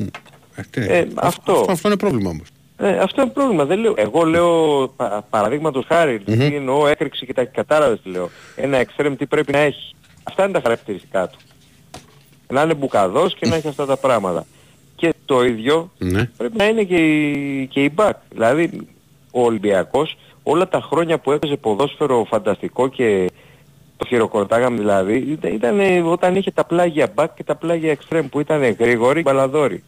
Ε, 0.57 0.61
τι- 0.69 0.81
ε, 0.93 1.07
αυτό. 1.15 1.51
αυτό. 1.51 1.71
Αυτό 1.71 1.87
είναι 1.87 1.97
πρόβλημα 1.97 2.29
όμως. 2.29 2.47
Ε, 2.77 2.97
αυτό 2.97 3.21
είναι 3.21 3.31
πρόβλημα. 3.31 3.65
Δεν 3.65 3.79
λέω. 3.79 3.93
Εγώ 3.97 4.23
λέω 4.23 4.87
πα, 4.95 5.25
παραδείγματος 5.29 5.85
χάρη, 5.87 6.19
τι 6.19 6.55
εννοώ 6.55 6.87
έκρηξη 6.87 7.25
και 7.25 7.33
τα 7.33 7.45
κατάλαβες 7.45 7.99
τι 8.03 8.09
λέω. 8.09 8.29
Ένα 8.55 8.77
εξτρέμ 8.77 9.15
τι 9.15 9.25
πρέπει 9.25 9.51
να 9.51 9.57
έχει. 9.59 9.95
Αυτά 10.23 10.43
είναι 10.43 10.53
τα 10.53 10.59
χαρακτηριστικά 10.63 11.27
του. 11.27 11.37
Να 12.49 12.61
είναι 12.61 12.73
μπουκαδός 12.73 13.35
και 13.35 13.47
να 13.47 13.55
έχει 13.55 13.67
αυτά 13.67 13.85
τα 13.85 13.97
πράγματα. 13.97 14.45
Και 14.95 15.13
το 15.25 15.43
ίδιο 15.45 15.91
Ναι. 15.97 16.29
πρέπει 16.37 16.57
να 16.57 16.67
είναι 16.67 16.83
και 16.83 16.95
η, 16.95 17.67
και 17.67 17.83
η 17.83 17.93
back. 17.95 18.11
Δηλαδή 18.29 18.87
ο 19.31 19.41
Ολυμπιακός 19.41 20.17
όλα 20.43 20.67
τα 20.67 20.81
χρόνια 20.81 21.17
που 21.19 21.31
έπαιζε 21.31 21.55
ποδόσφαιρο 21.55 22.25
φανταστικό 22.29 22.87
και 22.87 23.29
το 23.97 24.05
χειροκροτάγαμε 24.07 24.77
δηλαδή 24.77 25.15
ήταν, 25.15 25.53
ήταν 25.53 26.07
όταν 26.07 26.35
είχε 26.35 26.51
τα 26.51 26.63
πλάγια 26.65 27.07
back 27.15 27.25
και 27.35 27.43
τα 27.43 27.55
πλάγια 27.55 27.97
extreme 27.97 28.25
που 28.31 28.39
ήταν 28.39 28.63
γρήγοροι 28.79 29.21
μπαλαδόροι. 29.21 29.83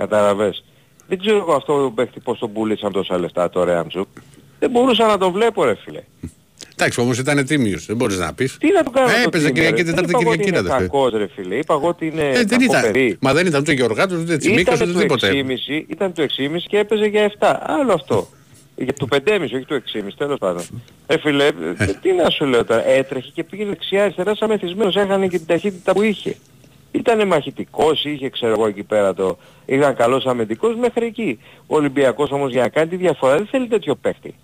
Κατάλαβες. 0.00 0.64
Δεν 1.08 1.18
ξέρω 1.18 1.36
εγώ 1.36 1.52
αυτό 1.54 1.82
το 1.82 1.90
παίχτη 1.90 2.20
πώς 2.20 2.38
τον 2.38 2.52
πούλησαν 2.52 2.92
τόσα 2.92 3.18
λεφτά 3.18 3.50
τώρα 3.50 3.78
Άμτσου. 3.78 4.04
Δεν 4.58 4.70
μπορούσα 4.70 5.06
να 5.06 5.18
τον 5.18 5.32
βλέπω 5.32 5.64
ρε 5.64 5.74
φίλε. 5.84 6.02
Εντάξει 6.76 7.00
όμως 7.00 7.18
ήταν 7.18 7.46
τίμιος, 7.46 7.86
δεν 7.86 7.96
μπορείς 7.96 8.18
να 8.18 8.34
πεις. 8.34 8.56
Τι 8.58 8.72
να 8.72 8.82
του 8.82 8.90
κάνω 8.90 9.08
Ε, 9.08 9.12
το 9.12 9.18
έπαιζε 9.26 9.46
τίμιο, 9.46 9.52
Κυριακή, 9.62 9.82
ρε; 9.82 9.90
Τετάρτη, 9.90 10.10
Δεν 10.12 10.20
είπα 10.20 10.30
εγώ 10.30 10.30
Κυριακή, 10.36 10.40
ότι 10.40 10.50
ρε, 10.50 10.58
είναι 10.58 10.68
αδερφέ. 10.68 10.82
κακός 10.92 11.12
ρε 11.12 11.26
φίλε. 11.34 11.54
Είπα 11.54 11.74
εγώ 11.74 11.88
ότι 11.88 12.06
είναι 12.06 12.22
Ε, 12.28 12.32
δεν 12.32 12.46
κακό 12.48 12.62
ήταν. 12.64 12.80
παιδί. 12.82 13.16
Μα 13.20 13.32
δεν 13.32 13.46
ήταν 13.46 13.60
ούτε 13.60 13.72
Γεωργάτος, 13.72 14.18
ούτε 14.22 14.36
Τσιμίκας, 14.36 14.74
Ήταν 14.76 14.88
ούτε 14.88 14.98
του 14.98 15.02
τίποτε. 15.02 15.30
6,5, 15.30 15.84
ήταν 15.88 16.12
του 16.12 16.22
6,5 16.22 16.66
και 16.66 16.78
έπαιζε 16.78 17.06
για 17.06 17.22
7. 17.38 17.56
Άλλο 17.62 17.92
αυτό. 17.92 18.28
Για 18.76 18.92
του 18.92 19.08
5,5, 19.10 19.54
όχι 19.54 19.64
του 19.64 19.74
6,5, 19.74 20.14
τέλος 20.16 20.38
πάντων. 20.38 20.62
Ε, 21.06 21.18
φίλε, 21.18 21.44
ε, 21.46 21.52
τι 22.02 22.12
να 22.12 22.30
σου 22.30 22.44
λέω 22.44 22.64
τώρα. 22.64 22.86
Έτρεχε 22.88 23.30
και 23.34 23.44
πήγε 23.44 23.64
δεξιά 23.64 24.02
αριστερά 24.02 24.34
σαν 24.34 24.48
μεθυσμένος. 24.48 24.96
Έχανε 24.96 25.26
και 25.26 25.36
την 25.38 25.46
ταχύτητα 25.46 25.92
που 25.92 26.02
είχε. 26.02 26.36
Ήτανε 26.92 27.24
μαχητικός, 27.24 28.04
είχε 28.04 28.28
ξέρω 28.30 28.52
εγώ 28.52 28.66
εκεί 28.66 28.82
πέρα 28.82 29.14
το... 29.14 29.38
Ήταν 29.66 29.94
καλός 29.96 30.26
αμυντικός 30.26 30.76
μέχρι 30.76 31.06
εκεί. 31.06 31.38
Ο 31.66 31.76
Ολυμπιακός 31.76 32.30
όμως 32.30 32.50
για 32.50 32.62
να 32.62 32.68
κάνει 32.68 32.88
τη 32.88 32.96
διαφορά 32.96 33.36
δεν 33.36 33.46
θέλει 33.46 33.66
τέτοιο 33.66 33.94
παίχτη. 33.94 34.34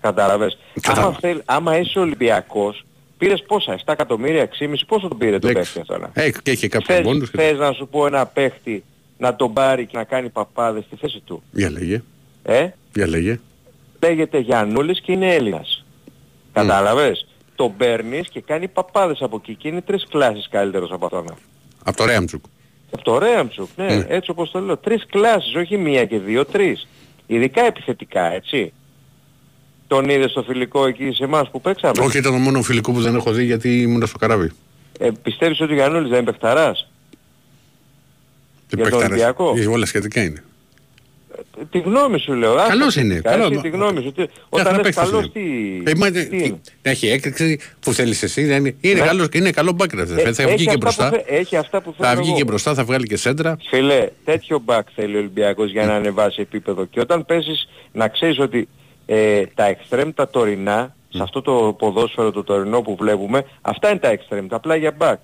Κατάλαβες. 0.00 0.58
Κατάλαβα. 0.80 1.08
Άμα, 1.08 1.18
θέλ, 1.20 1.42
άμα 1.44 1.78
είσαι 1.78 1.98
Ολυμπιακός, 1.98 2.84
πήρες 3.18 3.42
πόσα, 3.46 3.72
7 3.72 3.92
εκατομμύρια, 3.92 4.42
6,5, 4.42 4.74
πόσο 4.86 5.08
τον 5.08 5.18
πήρε 5.18 5.38
το 5.38 5.48
Έξι. 5.48 5.72
παίχτη 5.72 5.92
αυτό. 5.92 6.10
Ε, 6.12 6.30
και 6.30 6.50
είχε 6.50 6.68
κάποιους 6.68 6.96
Θες, 6.96 7.04
μόνους. 7.06 7.30
και- 7.30 7.36
θες 7.38 7.58
να 7.58 7.72
σου 7.72 7.88
πω 7.88 8.06
ένα 8.06 8.26
παίχτη 8.26 8.84
να 9.18 9.36
τον 9.36 9.52
πάρει 9.52 9.86
και 9.86 9.96
να 9.96 10.04
κάνει 10.04 10.28
παπάδες 10.28 10.84
στη 10.84 10.96
θέση 10.96 11.20
του; 11.24 11.42
Για 11.52 11.70
λέγε, 11.70 12.02
Ε, 12.42 12.68
για 12.94 13.06
λέγε. 13.08 13.40
λέγεται 14.02 14.38
Γιαννούλης 14.38 15.00
και 15.00 15.12
είναι 15.12 15.34
Έλληνας. 15.34 15.84
Κατάλαβες. 16.52 17.26
Τον 17.54 17.76
παίρνεις 17.76 18.28
και 18.28 18.40
κάνει 18.40 18.68
παπάδες 18.68 19.22
από 19.22 19.36
εκεί 19.42 19.54
και 19.54 19.68
είναι 19.68 19.80
τρεις 19.80 20.06
κλάσεις 20.10 20.48
καλύτερος 20.50 20.90
από 20.92 21.04
αυτόν. 21.06 21.24
Από 21.84 21.96
το 21.96 22.04
Ρέαμτσουκ. 22.04 22.44
Από 22.90 23.04
το 23.04 23.18
Ρέαμτσουκ, 23.18 23.68
ναι, 23.76 23.84
Ναι. 23.84 24.04
έτσι 24.08 24.30
όπως 24.30 24.50
το 24.50 24.60
λέω. 24.60 24.76
Τρεις 24.76 25.06
κλάσεις, 25.06 25.54
όχι 25.54 25.76
μία 25.76 26.04
και 26.04 26.18
δύο, 26.18 26.44
τρεις. 26.44 26.86
Ειδικά 27.26 27.64
επιθετικά, 27.64 28.32
έτσι. 28.32 28.72
Τον 29.86 30.08
είδες 30.08 30.30
στο 30.30 30.42
φιλικό 30.42 30.86
εκεί 30.86 31.12
σε 31.12 31.24
εμάς 31.24 31.50
που 31.50 31.60
παίξαμε; 31.60 32.04
Όχι 32.04 32.18
ήταν 32.18 32.32
το 32.32 32.38
μόνο 32.38 32.62
φιλικό 32.62 32.92
που 32.92 33.00
δεν 33.00 33.14
έχω 33.14 33.32
δει 33.32 33.44
γιατί 33.44 33.80
ήμουν 33.82 34.06
στο 34.06 34.18
καράβι. 34.18 34.50
Ε, 34.98 35.10
πιστεύεις 35.22 35.60
ότι 35.60 35.72
ο 35.72 35.74
Γιαννούλης 35.74 36.08
δεν 36.10 36.20
είναι 36.20 36.30
παιχταράς; 36.30 36.88
Δεν 38.68 38.78
Για 38.80 38.90
τον 38.90 38.98
παιχτάρες. 38.98 39.06
Ολυμπιακό; 39.08 39.54
Ε, 39.56 39.66
Όλα 39.66 39.86
σχετικά 39.86 40.22
είναι. 40.22 40.42
Ε, 41.60 41.64
Τη 41.70 41.78
γνώμη 41.78 42.18
σου 42.18 42.32
λέω. 42.32 42.54
άστα 42.54 42.68
Καλός 42.68 42.94
τα 42.94 43.00
είναι, 43.00 43.14
θετικά, 43.14 43.30
καλό. 43.30 43.44
εσύ 43.52 43.60
Τη 43.60 43.68
γνώμη 43.68 44.02
σου. 44.02 44.12
Τι- 44.12 44.20
Μια 44.20 44.28
Όταν 44.48 44.64
χαρά 44.66 44.76
λες 44.76 44.82
παίκτης 44.94 45.10
καλός 45.10 45.30
είναι. 45.34 45.82
τι... 45.84 45.90
Ε, 45.90 45.94
μα, 45.94 46.10
τι 46.10 46.18
ε, 46.18 46.28
είναι; 46.30 46.60
να 46.82 46.90
έχει 46.90 47.08
έκρηξη 47.08 47.58
που 47.80 47.92
θέλεις 47.92 48.22
εσύ. 48.22 48.44
δεν 48.44 48.56
Είναι, 48.64 48.74
είναι, 48.80 49.00
Ναι. 49.00 49.06
καλός, 49.06 49.26
είναι 49.32 49.50
καλό 49.50 49.72
μπάκρας. 49.72 50.10
Ε, 50.10 50.32
θα 50.32 50.42
έχει 50.42 50.54
βγει 50.54 50.64
και 50.64 50.68
αυτά 50.70 50.78
μπροστά. 50.78 51.08
που 51.08 51.14
θε- 51.16 51.24
Έχει 51.40 51.56
αυτά 51.56 51.80
που 51.82 51.94
θέλω 51.96 52.08
Θα 52.08 52.16
βγει 52.16 52.28
εγώ. 52.28 52.36
και 52.38 52.44
μπροστά, 52.44 52.74
θα 52.74 52.84
βγάλει 52.84 53.06
και 53.06 53.16
σέντρα. 53.16 53.56
Φίλε, 53.68 54.08
τέτοιο 54.24 54.58
μπακ 54.64 54.86
θέλει 54.94 55.14
ο 55.14 55.18
Ολυμπιακός 55.18 55.70
για 55.70 55.86
να 55.86 55.94
ανεβάσει 55.94 56.40
επίπεδο. 56.40 56.84
Και 56.84 57.00
όταν 57.00 57.24
παίζεις 57.24 57.68
να 57.92 58.08
ξέρεις 58.08 58.38
ότι 58.38 58.68
ε, 59.06 59.42
τα 59.54 59.64
εξτρέμ 59.64 60.10
τα 60.14 60.28
τωρινά 60.28 60.96
σε 61.08 61.22
αυτό 61.22 61.42
το 61.42 61.76
ποδόσφαιρο 61.78 62.30
το 62.32 62.42
τωρινό 62.44 62.80
που 62.82 62.96
βλέπουμε, 62.96 63.44
αυτά 63.60 63.90
είναι 63.90 63.98
τα 63.98 64.14
extreme, 64.18 64.46
τα 64.48 64.60
πλάγια 64.60 64.96
back. 64.98 65.14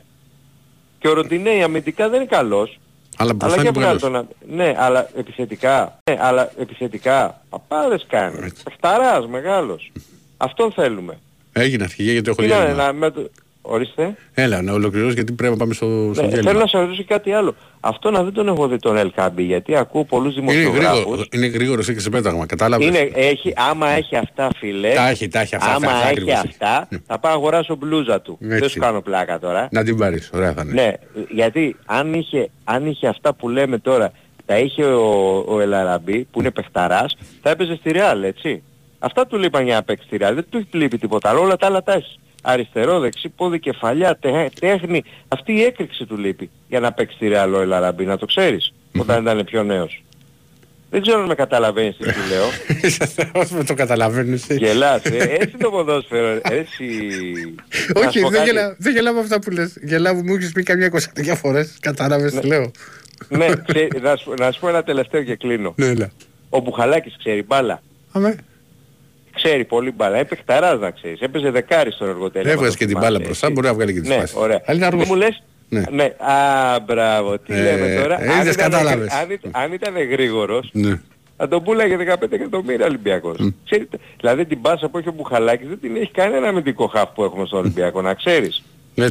Και 0.98 1.08
ο 1.08 1.12
Ροντινέη 1.12 1.62
αμυντικά 1.62 2.08
δεν 2.08 2.20
είναι 2.20 2.28
καλός. 2.30 2.78
Αλλά 3.20 3.34
μπροστά 3.34 3.60
Αλλά 3.60 3.68
είναι 3.68 3.78
για 3.80 3.80
βγάλ' 3.80 3.98
πολύ 3.98 4.12
τον 4.12 4.20
α- 4.22 4.54
Ναι, 4.64 4.74
αλλά 4.78 5.08
επιθετικά. 5.16 5.98
Ναι, 6.10 6.16
αλλά 6.20 6.50
επιθετικά. 6.58 7.40
Παπάδες 7.50 8.04
κάνει. 8.08 8.52
Παχταράς 8.64 9.26
μεγάλος. 9.26 9.92
Αυτόν 10.36 10.72
θέλουμε. 10.72 11.18
Έγινε 11.52 11.84
αρχηγέ 11.84 12.12
γιατί 12.12 12.30
έχω 12.30 12.42
Τι 12.42 12.48
να, 12.48 12.56
διάλειμμα. 12.56 12.84
να, 12.84 12.92
με 12.92 13.10
το... 13.10 13.30
Ορίστε. 13.62 14.14
Έλα, 14.34 14.62
να 14.62 14.72
ολοκληρώσει 14.72 15.14
γιατί 15.14 15.32
πρέπει 15.32 15.52
να 15.52 15.58
πάμε 15.58 15.74
στο, 15.74 15.86
στο 15.86 16.22
Ναι, 16.22 16.28
διάλειμμα. 16.28 16.42
θέλω 16.50 16.58
να 16.62 16.66
σας 16.66 16.80
ρωτήσω 16.80 17.04
κάτι 17.06 17.32
άλλο. 17.32 17.54
Αυτό 17.80 18.10
να 18.10 18.22
δεν 18.22 18.32
τον 18.32 18.48
έχω 18.48 18.68
δει 18.68 18.76
τον 18.76 18.96
Ελκάμπη, 18.96 19.42
γιατί 19.42 19.76
ακούω 19.76 20.04
πολλούς 20.04 20.36
Είναι 20.36 20.52
γρήγορο, 20.52 20.78
δημοσιογράφους. 20.80 21.28
είναι 21.32 21.46
γρήγορος 21.46 21.86
και 21.86 22.00
σε 22.00 22.10
πέταγμα, 22.10 22.46
κατάλαβες; 22.46 22.86
Είναι, 22.86 23.10
έχει, 23.14 23.52
άμα 23.56 23.88
έχει 23.88 24.16
αυτά 24.16 24.48
φίλε, 24.58 24.92
Τα 24.94 25.08
έχει, 25.08 25.28
τα 25.28 25.40
έχει 25.40 25.54
αυτά, 25.54 25.68
άμα 25.74 25.76
αυτά, 25.76 25.90
αυτά 25.98 26.08
έχει 26.08 26.18
ακριβώς. 26.20 26.38
αυτά, 26.38 26.88
θα 27.06 27.18
πάω 27.18 27.32
να 27.32 27.38
αγοράσω 27.38 27.76
μπλούζα 27.76 28.20
του. 28.20 28.38
Έτσι. 28.42 28.58
Δεν 28.58 28.68
σου 28.68 28.78
κάνω 28.78 29.00
πλάκα 29.00 29.38
τώρα. 29.38 29.68
Να 29.70 29.84
την 29.84 29.96
πάρεις, 29.98 30.30
ωραία 30.34 30.52
θα 30.52 30.62
είναι. 30.64 30.72
Ναι, 30.82 30.92
γιατί 31.30 31.76
αν 31.86 32.14
είχε, 32.14 32.50
αν 32.64 32.86
είχε 32.86 33.06
αυτά 33.06 33.34
που 33.34 33.48
λέμε 33.48 33.78
τώρα, 33.78 34.12
τα 34.46 34.58
είχε 34.58 34.84
ο, 34.84 35.44
ο 35.48 35.60
Ελαραμπή 35.60 36.26
που 36.30 36.40
είναι 36.40 36.50
παιχταράς, 36.50 37.16
θα 37.42 37.50
έπαιζε 37.50 37.76
στη 37.76 37.90
Ρεάλ, 37.92 38.22
έτσι. 38.22 38.62
Αυτά 38.98 39.26
του 39.26 39.38
λείπαν 39.38 39.64
για 39.64 39.74
να 39.74 39.82
παίξει 39.82 40.06
στη 40.06 40.16
Ρεάλ, 40.16 40.34
δεν 40.34 40.44
του 40.50 40.66
λείπει 40.70 40.98
τίποτα 40.98 41.28
άλλο, 41.28 41.40
όλα 41.40 41.56
τα 41.56 41.66
άλλα 41.66 41.82
τα 41.82 41.92
έχει. 41.92 42.18
Αριστερό, 42.42 42.98
δεξί, 42.98 43.28
πόδι, 43.28 43.58
κεφαλιά, 43.58 44.16
τε- 44.16 44.52
τέχνη, 44.60 45.04
αυτή 45.28 45.52
η 45.52 45.62
έκρηξη 45.62 46.04
του 46.06 46.16
λείπει 46.16 46.50
για 46.68 46.80
να 46.80 46.92
παίξει 46.92 47.16
στη 47.16 47.28
Ρεάλ 47.28 47.54
ο 47.54 47.60
Ελαραμπή, 47.60 48.04
να 48.04 48.18
το 48.18 48.26
ξέρεις, 48.26 48.72
όταν 48.98 49.22
ήταν 49.22 49.44
πιο 49.44 49.62
νέος. 49.62 50.02
Δεν 50.92 51.02
ξέρω 51.02 51.20
αν 51.20 51.26
με 51.26 51.34
καταλαβαίνεις 51.34 51.96
τι 51.96 52.04
σου 52.12 52.20
λέω. 52.30 52.46
Όσο 53.42 53.54
με 53.54 53.64
το 53.64 53.74
καταλαβαίνεις. 53.74 54.48
ε. 54.48 54.54
Γελάς, 54.54 55.04
ε, 55.04 55.16
έτσι 55.40 55.56
το 55.56 55.70
ποδόσφαιρο, 55.70 56.40
έτσι... 56.42 56.84
Να 57.94 58.00
Όχι, 58.00 58.18
σου 58.18 58.24
πω 58.24 58.28
δεν 58.30 58.38
κάτι. 58.38 58.50
γελάω, 58.50 58.74
δεν 58.78 58.92
γελάω 58.92 59.14
με 59.14 59.20
αυτά 59.20 59.38
που 59.40 59.50
λες. 59.50 59.76
Γελάω 59.82 60.14
που 60.14 60.22
μου 60.24 60.34
έχεις 60.34 60.52
πει 60.52 60.62
καμιά 60.62 60.86
εικοσαριά 60.86 61.34
φορές. 61.34 61.76
Κατάλαβες 61.80 62.32
τι 62.32 62.46
λέω. 62.46 62.70
Ναι, 63.28 63.46
ξέ- 63.66 64.00
να, 64.02 64.16
σου, 64.16 64.34
να 64.38 64.50
σου 64.52 64.60
πω 64.60 64.68
ένα 64.68 64.82
τελευταίο 64.82 65.22
και 65.22 65.36
κλείνω. 65.36 65.74
Ναι, 65.76 65.86
έλα. 65.86 66.10
Ο 66.48 66.60
Μπουχαλάκης 66.60 67.14
ξέρει 67.18 67.42
μπάλα. 67.42 67.82
Αμέ. 68.12 68.36
Ξέρει 69.34 69.64
πολύ 69.64 69.90
μπάλα. 69.90 70.16
Έπαιξε 70.16 70.44
παιχταράς 70.46 70.80
να 70.80 70.90
ξέρεις. 70.90 71.20
Έπαιζε 71.20 71.50
δεκάρι 71.50 71.90
στον 71.92 72.08
εργοτέλειο. 72.08 72.52
Έβγαζε 72.52 72.76
και 72.76 72.86
την 72.86 72.98
μπάλα 72.98 73.18
μπροστά, 73.18 73.50
μπορεί 73.50 73.66
να 73.66 73.74
βγάλει 73.74 73.92
και 73.92 74.00
τις 74.00 74.08
Ναι, 74.08 74.16
πάσεις. 74.16 74.36
ωραία. 74.36 74.62
Αλλά 74.66 74.76
είναι 74.76 74.86
αργός. 74.86 75.08
Μου 75.08 75.14
λες, 75.14 75.42
Ναι. 75.68 75.82
ναι. 75.90 76.04
Α, 76.04 76.80
μπράβο. 76.86 77.38
Τι 77.38 77.52
Ε, 77.54 77.62
λέμε 77.62 78.00
τώρα. 78.02 78.22
ε, 78.24 78.28
αν, 78.28 78.40
είδες, 78.40 78.54
ήταν, 78.54 78.70
κατάλαβες. 78.70 79.12
αν, 79.12 79.30
ήταν- 79.30 79.50
αν 79.54 79.72
ήταν 79.72 79.94
γρήγορος, 80.10 80.68
Ναι. 80.72 81.00
θα 81.36 81.48
τον 81.48 81.62
πουλάγε 81.62 81.96
15 81.96 82.34
εκατομμύρια 82.36 82.86
Ολυμπιακός. 82.86 83.36
Ξέρετε, 83.64 83.98
δηλαδή 84.20 84.44
την 84.44 84.60
πάσα 84.60 84.88
που 84.88 84.98
έχει 84.98 85.08
ο 85.08 85.12
Μπουχαλάκης 85.12 85.68
δεν 85.68 85.80
την 85.80 85.96
έχει 85.96 86.10
κανένα 86.10 86.48
αμυντικό 86.48 86.86
χαφ 86.86 87.08
που 87.14 87.24
έχουμε 87.24 87.46
στον 87.46 87.58
Ολυμπιακό, 87.58 88.02
να 88.02 88.14
ξέρεις. 88.14 88.62
Ναι, 88.94 89.06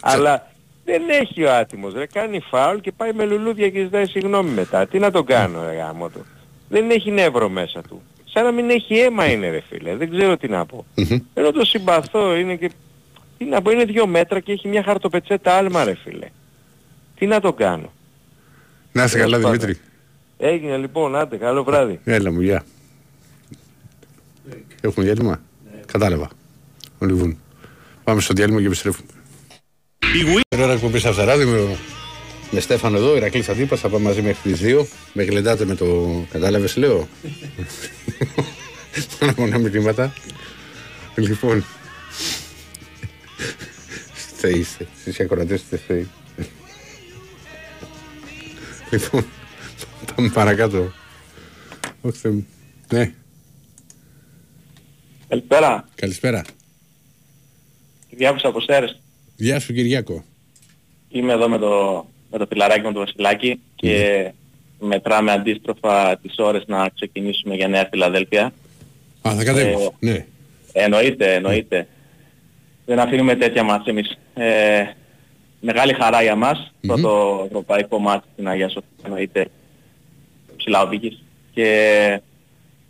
Αλλά 0.00 0.50
δεν 0.84 1.02
έχει 1.20 1.44
ο 1.44 1.52
άτιμος, 1.54 1.92
ρε. 1.94 2.06
Κάνει 2.06 2.40
φάουλ 2.50 2.78
και 2.78 2.92
πάει 2.96 3.10
με 3.12 3.24
λουλούδια 3.24 3.68
και 3.70 3.80
ζητάει 3.82 4.06
συγγνώμη 4.06 4.50
μετά. 4.50 4.86
Τι 4.86 4.98
να 4.98 5.10
τον 5.10 5.24
κάνω, 5.24 5.64
ρε 5.70 5.76
γάμο 5.76 6.08
του. 6.08 6.26
Δεν 6.68 6.90
έχει 6.90 7.10
νεύρο 7.10 7.48
μέσα 7.48 7.80
του. 7.88 8.02
Σαν 8.32 8.44
να 8.44 8.50
μην 8.50 8.70
έχει 8.70 8.94
αίμα 8.94 9.30
είναι, 9.30 9.50
ρε 9.50 9.60
φίλε. 9.68 9.96
Δεν 9.96 10.10
ξέρω 10.10 10.36
τι 10.36 10.48
να 10.48 10.66
πω. 10.66 10.86
Μμμ. 10.94 11.18
Ενώ 11.34 11.50
το 11.52 11.64
συμπαθώ, 11.64 12.34
είναι 12.34 12.56
και... 12.56 12.70
Τι 13.38 13.44
να 13.44 13.62
πω, 13.62 13.70
είναι 13.70 13.84
δύο 13.84 14.06
μέτρα 14.06 14.40
και 14.40 14.52
έχει 14.52 14.68
μια 14.68 14.82
χαρτοπετσέτα 14.82 15.54
άλμα, 15.54 15.84
ρε 15.84 15.94
φίλε. 15.94 16.26
Τι 17.18 17.26
να 17.26 17.40
το 17.40 17.52
κάνω. 17.52 17.92
Να 18.92 19.04
είσαι 19.04 19.18
καλά 19.18 19.36
Τέλος 19.36 19.50
πάντων. 19.50 19.60
Δημήτρη. 19.60 19.82
Έγινε 20.38 20.76
λοιπόν, 20.76 21.16
άντε, 21.16 21.36
καλό 21.36 21.64
βράδυ. 21.64 22.00
Έλα 22.04 22.32
μου, 22.32 22.40
γεια. 22.40 22.64
Έχουμε 24.80 25.04
διάλειμμα; 25.04 25.40
Κατάλαβα. 25.86 26.30
Λοιπόν, 26.98 27.38
πάμε 28.04 28.20
στο 28.20 28.34
διάλειμμα 28.34 28.60
και 28.60 28.66
επιστρέφουμε. 28.66 29.08
Την 30.48 30.60
ώρα 30.60 30.72
εκπομπής 30.72 31.04
Αυθαράδη 31.04 31.44
με, 32.50 32.56
με 32.56 32.60
Στέφανο 32.60 32.96
εδώ, 32.96 33.16
Ηρακλής 33.16 33.48
Αντίπας, 33.48 33.80
θα 33.80 33.88
πάμε 33.88 34.04
μαζί 34.04 34.22
μέχρι 34.22 34.52
τις 34.52 34.60
2. 34.62 34.86
Με 35.12 35.22
γλεντάτε 35.22 35.64
με 35.64 35.74
το... 35.74 36.10
Κατάλαβες 36.30 36.76
λέω. 36.76 37.08
Μόνο 39.36 39.58
μηνύματα. 39.58 40.12
Λοιπόν. 41.14 41.64
Θεοί 44.36 44.58
είστε. 44.58 44.86
Εσείς 44.98 45.18
οι 45.18 45.22
ακροατές 45.22 45.60
είστε 45.60 45.76
θεοί. 45.76 46.08
Λοιπόν, 48.90 49.24
πάμε 50.14 50.28
παρακάτω. 50.28 50.92
Όχι 52.00 52.18
Θεέ 52.18 52.30
μου. 52.32 52.46
Ναι, 52.92 53.12
Καλησπέρα. 55.28 55.88
καλησπέρα. 55.94 56.44
Κυριάκος 58.08 58.44
από 58.44 58.60
Στέρες. 58.60 59.00
Γεια 59.36 59.60
σου 59.60 59.72
Κυριάκο. 59.72 60.24
Είμαι 61.08 61.32
εδώ 61.32 61.48
με 61.48 61.58
το, 61.58 62.06
με 62.30 62.38
το 62.38 62.46
φιλαράκι 62.48 62.86
μου 62.86 62.92
το 62.92 62.98
Βασιλάκη 62.98 63.60
και 63.74 64.32
μετράμε 64.78 65.32
αντίστροφα 65.32 66.16
τις 66.16 66.34
ώρες 66.38 66.62
να 66.66 66.88
ξεκινήσουμε 66.94 67.54
για 67.54 67.68
Νέα 67.68 67.86
Φιλαδέλφια. 67.90 68.52
Α, 69.28 69.34
θα 69.36 69.44
κατέβεις. 69.44 69.74
Ε, 69.74 69.88
Ναι. 69.98 70.26
Εννοείται, 70.72 71.34
εννοείται. 71.34 71.86
Δεν 72.86 72.98
αφήνουμε 72.98 73.34
τέτοια 73.34 73.62
μας 73.62 73.86
εμείς. 73.86 74.18
Ε, 74.34 74.82
μεγάλη 75.60 75.92
χαρά 75.92 76.22
για 76.22 76.34
μας 76.34 76.72
Μμμ. 76.80 76.94
το, 76.94 77.00
το 77.02 77.42
ευρωπαϊκό 77.46 77.98
μάτι 77.98 78.26
στην 78.32 78.48
Αγία 78.48 78.68
Σοφία 78.68 78.88
εννοείται 79.04 79.46
ψηλά 80.56 80.82
οδήγης 80.82 81.22
και 81.54 82.20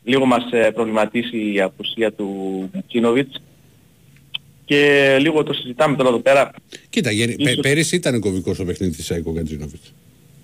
λίγο 0.05 0.24
μας 0.26 0.53
ε, 0.53 0.70
προβληματίσει 0.70 1.53
η 1.53 1.61
απουσία 1.61 2.12
του 2.12 2.70
Κίνοβιτς 2.86 3.43
και 4.70 5.16
λίγο 5.20 5.42
το 5.42 5.52
συζητάμε 5.52 5.96
τώρα 5.96 6.08
εδώ 6.08 6.18
πέρα 6.18 6.50
Κοίτα, 6.90 7.10
γερι- 7.10 7.36
πε- 7.36 7.46
Ίσως- 7.46 7.60
πέρυσι 7.60 7.96
ήταν 7.96 8.20
κομβικό 8.20 8.54
στο 8.54 8.64
παιχνίδι 8.64 8.96
της 8.96 9.10
Άικο 9.10 9.32
Κατζίνοβιτς. 9.32 9.92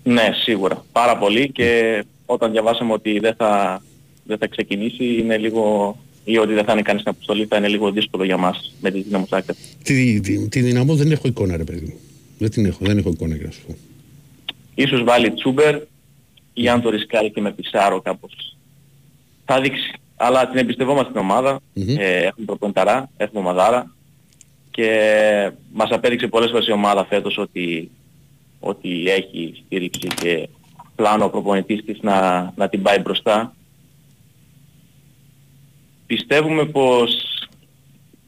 Ναι, 0.03 0.31
σίγουρα. 0.43 0.85
Πάρα 0.93 1.19
πολύ 1.19 1.51
και 1.51 2.05
όταν 2.27 2.51
διαβάσαμε 2.51 2.93
ότι 2.93 3.19
δεν 3.19 3.35
θα, 3.35 3.83
δεν 4.25 4.39
θα 4.39 4.47
ξεκινήσει 4.47 5.05
είναι 5.19 5.37
λίγο 5.39 5.97
ή 6.25 6.39
ότι 6.39 6.53
δεν 6.55 6.65
θα 6.65 6.73
είναι 6.73 6.83
κανείς 6.83 7.01
στην 7.01 7.13
αποστολή 7.15 7.45
θα 7.47 7.57
είναι 7.57 7.69
λίγο 7.69 7.91
δύσκολο 7.91 8.25
για 8.25 8.37
μας 8.37 8.75
με 8.81 8.91
τη 8.91 9.01
δύναμη 9.03 9.25
Ζάγκρεπ. 9.29 9.57
Τη, 9.83 10.21
τη, 10.21 10.49
τη 10.49 10.61
δυναμό 10.61 10.95
δεν 10.95 11.13
έχω 11.13 11.29
εικόνα 11.29 11.57
ρε 11.57 11.65
παιδί 11.65 11.81
μου. 11.87 11.95
Δεν 12.39 12.51
την 12.51 12.67
έχω, 12.67 12.79
δεν 12.81 12.99
έχω 12.99 13.09
εικόνα 13.11 13.35
για 13.37 13.45
να 13.47 13.51
σου 13.53 13.61
πω. 13.67 13.75
Ίσως 14.75 15.03
βάλει 15.05 15.31
Τσούμπερ 15.31 15.79
ή 16.55 16.69
αν 16.69 16.81
το 16.83 16.91
ρισκάρει 16.91 17.31
και 17.31 17.41
με 17.41 17.53
Πισάρο 17.53 18.01
κάπως. 18.01 18.57
Θα 19.45 19.61
δείξει. 19.61 19.93
Αλλά 20.17 20.49
την 20.49 20.59
εμπιστευόμαστε 20.59 21.13
την 21.13 21.21
ομάδα. 21.21 21.61
Μμμ. 21.73 21.89
Ε, 21.99 22.17
έχουμε 22.17 22.47
προπονηταρά, 22.47 23.11
έχουμε 23.17 23.41
ομαδάρα 23.41 23.96
και 24.77 25.51
μας 25.73 25.91
απέδειξε 25.91 26.27
πολλές 26.27 26.51
φορές 26.51 26.67
η 26.67 26.73
ομάδα 26.73 27.05
φέτος 27.05 27.39
ότι, 27.39 27.91
ότι 28.61 29.09
έχει 29.09 29.63
στήριξη 29.65 30.09
και 30.21 30.49
πλάνο 30.95 31.25
ο 31.25 31.31
προπονητής 31.31 31.85
της 31.85 31.99
να, 32.03 32.53
να 32.57 32.69
την 32.69 32.83
πάει 32.83 32.99
μπροστά. 32.99 33.55
Πιστεύουμε 36.07 36.65
πως 36.65 37.11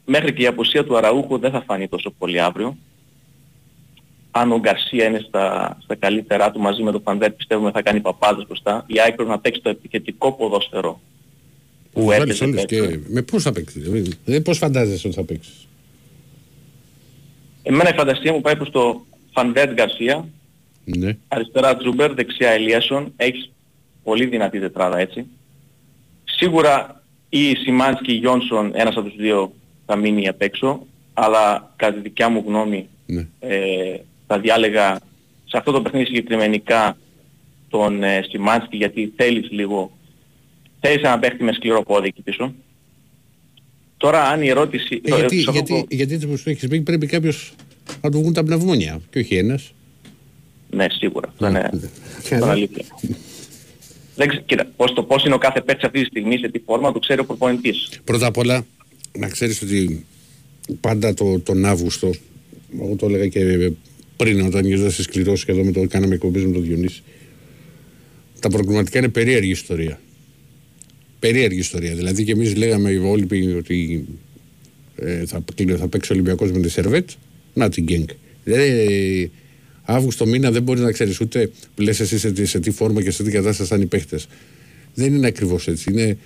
μέχρι 0.05 0.33
και 0.33 0.41
η 0.41 0.45
απουσία 0.45 0.83
του 0.83 0.97
Αραούχου 0.97 1.37
δεν 1.37 1.51
θα 1.51 1.61
φανεί 1.61 1.87
τόσο 1.87 2.13
πολύ 2.17 2.41
αύριο. 2.41 2.77
Αν 4.31 4.51
ο 4.51 4.59
Γκαρσία 4.59 5.05
είναι 5.05 5.23
στα, 5.27 5.77
στα 5.83 5.95
καλύτερά 5.95 6.51
του 6.51 6.59
μαζί 6.59 6.83
με 6.83 6.91
τον 6.91 7.01
Φαντέρ 7.01 7.31
πιστεύουμε 7.31 7.71
θα 7.71 7.81
κάνει 7.81 7.99
παπάδες 7.99 8.45
μπροστά. 8.45 8.83
Η 8.87 8.99
Άικρος 8.99 9.27
να 9.27 9.39
παίξει 9.39 9.61
το 9.61 9.69
επιθετικό 9.69 10.31
ποδόσφαιρο 10.31 11.01
που 11.93 12.05
Βάλεις 12.05 12.23
έπαιζε 12.23 12.43
όλες 12.43 12.65
πέρσι. 12.65 12.97
και 12.97 12.99
με 13.07 13.21
πώς 13.21 13.43
θα 13.43 13.51
παίξεις. 13.51 13.83
Δηλαδή, 13.83 14.13
δηλαδή, 14.25 14.43
πώς 14.43 14.57
φαντάζεσαι 14.57 15.07
ότι 15.07 15.15
θα 15.15 15.23
παίξεις; 15.23 15.67
Εμένα 17.63 17.89
η 17.89 17.93
φαντασία 17.97 18.33
μου 18.33 18.41
πάει 18.41 18.55
προς 18.55 18.69
το 18.71 19.05
Φαντέρ 19.33 19.73
Γκαρσία, 19.73 20.25
Ναι. 20.85 21.17
αριστερά 21.27 21.77
Τζούμπερ, 21.77 22.13
δεξιά 22.13 22.49
Ελίασον. 22.49 23.13
Έχεις 23.15 23.51
πολύ 24.03 24.25
δυνατή 24.25 24.59
τετράδα 24.59 24.97
έτσι. 24.99 25.25
Σίγουρα 26.23 27.03
ή 27.29 27.55
Σιμάνσκι 27.55 28.11
ή 28.11 28.15
Γιόνσον, 28.15 28.71
ένας 28.75 28.95
από 28.95 29.07
τους 29.07 29.17
δύο 29.17 29.51
θα 29.85 29.95
μείνει 29.95 30.27
απ' 30.27 30.41
έξω, 30.41 30.85
αλλά 31.13 31.73
κατά 31.75 31.93
τη 31.93 31.99
δικιά 31.99 32.29
μου 32.29 32.43
γνώμη 32.47 32.87
Ναι. 33.05 33.27
ε, 33.39 33.95
θα 34.27 34.39
διάλεγα 34.39 34.99
σε 35.45 35.57
αυτό 35.57 35.71
το 35.71 35.81
παιχνίδι 35.81 36.05
συγκεκριμενικά 36.05 36.97
τον 37.69 38.03
ε, 38.03 38.21
Σιμάνσκι 38.29 38.77
γιατί 38.77 39.13
θέλεις 39.15 39.51
λίγο, 39.51 39.91
θέλεις 40.79 41.03
ένα 41.03 41.19
παίχτη 41.19 41.43
με 41.43 41.51
σκληρό 41.51 41.83
πόδι 41.83 42.07
εκεί 42.07 42.21
πίσω. 42.21 42.53
Τώρα 43.99 44.23
αν 44.23 44.41
η 44.41 44.47
ερώτηση... 44.49 45.01
Ε, 45.03 45.15
γιατί, 45.15 45.35
σε 45.41 45.49
αυτό 45.49 45.51
γιατί, 45.51 45.71
το- 45.73 45.95
γιατί 45.95 46.13
έτσι 46.13 46.25
όπως 46.25 46.43
το 46.43 46.49
έχεις 46.49 46.67
πει 46.67 46.81
πρέπει 46.81 47.05
κάποιος 47.05 47.53
να 48.01 48.11
του 48.11 48.19
βγουν 48.19 48.33
τα 48.33 48.43
πνευμόνια 48.43 49.01
και 49.09 49.19
όχι 49.19 49.35
ένας. 49.35 49.73
Ναι, 50.71 50.85
σίγουρα. 50.89 51.27
Αυτό 51.29 51.47
είναι, 51.47 51.59
Ναι. 51.73 51.79
αυτό 52.17 52.35
είναι 52.35 52.45
αλήθεια. 52.45 52.85
Δεν 54.15 54.27
ξέρω, 54.27 54.43
κοίτα, 54.45 54.71
πώς, 54.75 54.93
το 54.93 55.03
πώς 55.03 55.23
είναι 55.25 55.33
ο 55.33 55.37
κάθε 55.37 55.61
παίκτης 55.61 55.83
αυτή 55.85 55.99
τη 55.99 56.05
στιγμή, 56.05 56.37
σε 56.37 56.49
τι 56.49 56.59
φόρμα, 56.59 56.91
το 56.91 56.99
ξέρει 56.99 57.19
ο 57.19 57.25
προπονητής. 57.25 57.89
Πρώτα 58.03 58.25
απ' 58.25 58.37
όλα 58.37 58.65
να 59.19 59.27
ξέρεις 59.27 59.61
ότι 59.61 60.05
πάντα 60.81 61.13
το, 61.13 61.39
τον 61.39 61.65
Αύγουστο, 61.65 62.11
εγώ 62.81 62.95
το 62.95 63.05
έλεγα 63.05 63.27
και 63.27 63.71
πριν 64.15 64.45
όταν 64.45 64.65
γινόταν 64.65 64.91
σκληρός 64.91 65.45
και 65.45 65.51
εδώ 65.51 65.63
με 65.63 65.71
το 65.71 65.87
κάναμε 65.87 66.13
εκπομπές 66.13 66.43
με 66.45 66.51
τον 66.51 66.63
Διονύση, 66.63 67.01
τα 68.39 68.49
προκριματικά 68.49 68.99
είναι 68.99 69.07
περίεργη 69.09 69.49
ιστορία. 69.51 69.99
Περίεργη 71.19 71.59
ιστορία. 71.59 71.95
Δηλαδή 71.95 72.23
και 72.23 72.31
εμείς 72.31 72.55
λέγαμε 72.55 72.89
οι 72.91 72.95
υπόλοιποι 72.95 73.53
ότι 73.53 74.05
ε, 74.95 75.25
θα, 75.25 75.43
θα 75.77 75.87
παίξει 75.87 76.11
ο 76.11 76.15
Ολυμπιακός 76.15 76.51
με 76.51 76.59
τη 76.59 76.69
Σερβέτ. 76.69 77.09
Να 77.53 77.69
την 77.69 77.83
γκένγκ. 77.83 78.07
Δηλαδή, 78.43 79.31
Αύγουστο 79.91 80.25
μήνα 80.25 80.51
δεν 80.51 80.63
μπορείς 80.63 80.81
να 80.81 80.91
ξέρεις 80.91 81.19
ούτε 81.19 81.51
λες 81.75 81.99
εσύ 81.99 82.17
σε, 82.19 82.31
τι- 82.31 82.45
σε 82.45 82.59
τι 82.59 82.71
φόρμα 82.71 83.01
και 83.01 83.11
σε 83.11 83.23
τι 83.23 83.31
κατάσταση 83.31 83.69
θα 83.69 83.75
είναι 83.75 83.83
οι 83.83 83.87
παίχτες. 83.87 84.27
Δεν 84.93 85.13
είναι 85.13 85.27
ακριβώς 85.27 85.67
έτσι. 85.67 85.91
Είναι, 85.91 86.17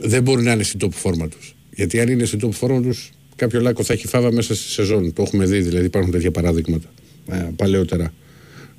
δεν 0.00 0.22
μπορεί 0.22 0.42
να 0.42 0.52
είναι 0.52 0.62
στην 0.62 0.80
top 0.82 0.90
φόρμα 0.90 1.28
τους. 1.28 1.54
Γιατί 1.74 2.00
αν 2.00 2.08
είναι 2.08 2.24
στην 2.24 2.40
top 2.42 2.50
φόρμα 2.50 2.82
τους, 2.82 3.10
κάποιο 3.36 3.60
λάκκο 3.60 3.82
θα 3.82 3.92
έχει 3.92 4.06
φάβα 4.06 4.32
μέσα 4.32 4.54
στη 4.54 4.68
σεζόν. 4.68 5.12
Το 5.12 5.22
έχουμε 5.22 5.46
δει, 5.46 5.60
δηλαδή 5.60 5.84
υπάρχουν 5.84 6.10
τέτοια 6.12 6.30
παραδείγματα 6.30 6.88
ε, 7.30 7.48
παλαιότερα. 7.56 8.12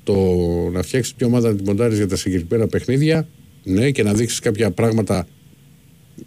Το 0.04 0.14
να 0.72 0.82
φτιάξεις 0.82 1.14
μια 1.18 1.28
ομάδα 1.28 1.48
να 1.50 1.56
την 1.56 1.64
μοντάρεις 1.64 1.96
για 1.96 2.08
τα 2.08 2.16
συγκεκριμένα 2.16 2.66
παιχνίδια, 2.68 3.28
ναι, 3.64 3.90
και 3.90 4.02
να 4.02 4.14
δείξεις 4.14 4.38
κάποια 4.38 4.70
πράγματα 4.70 5.28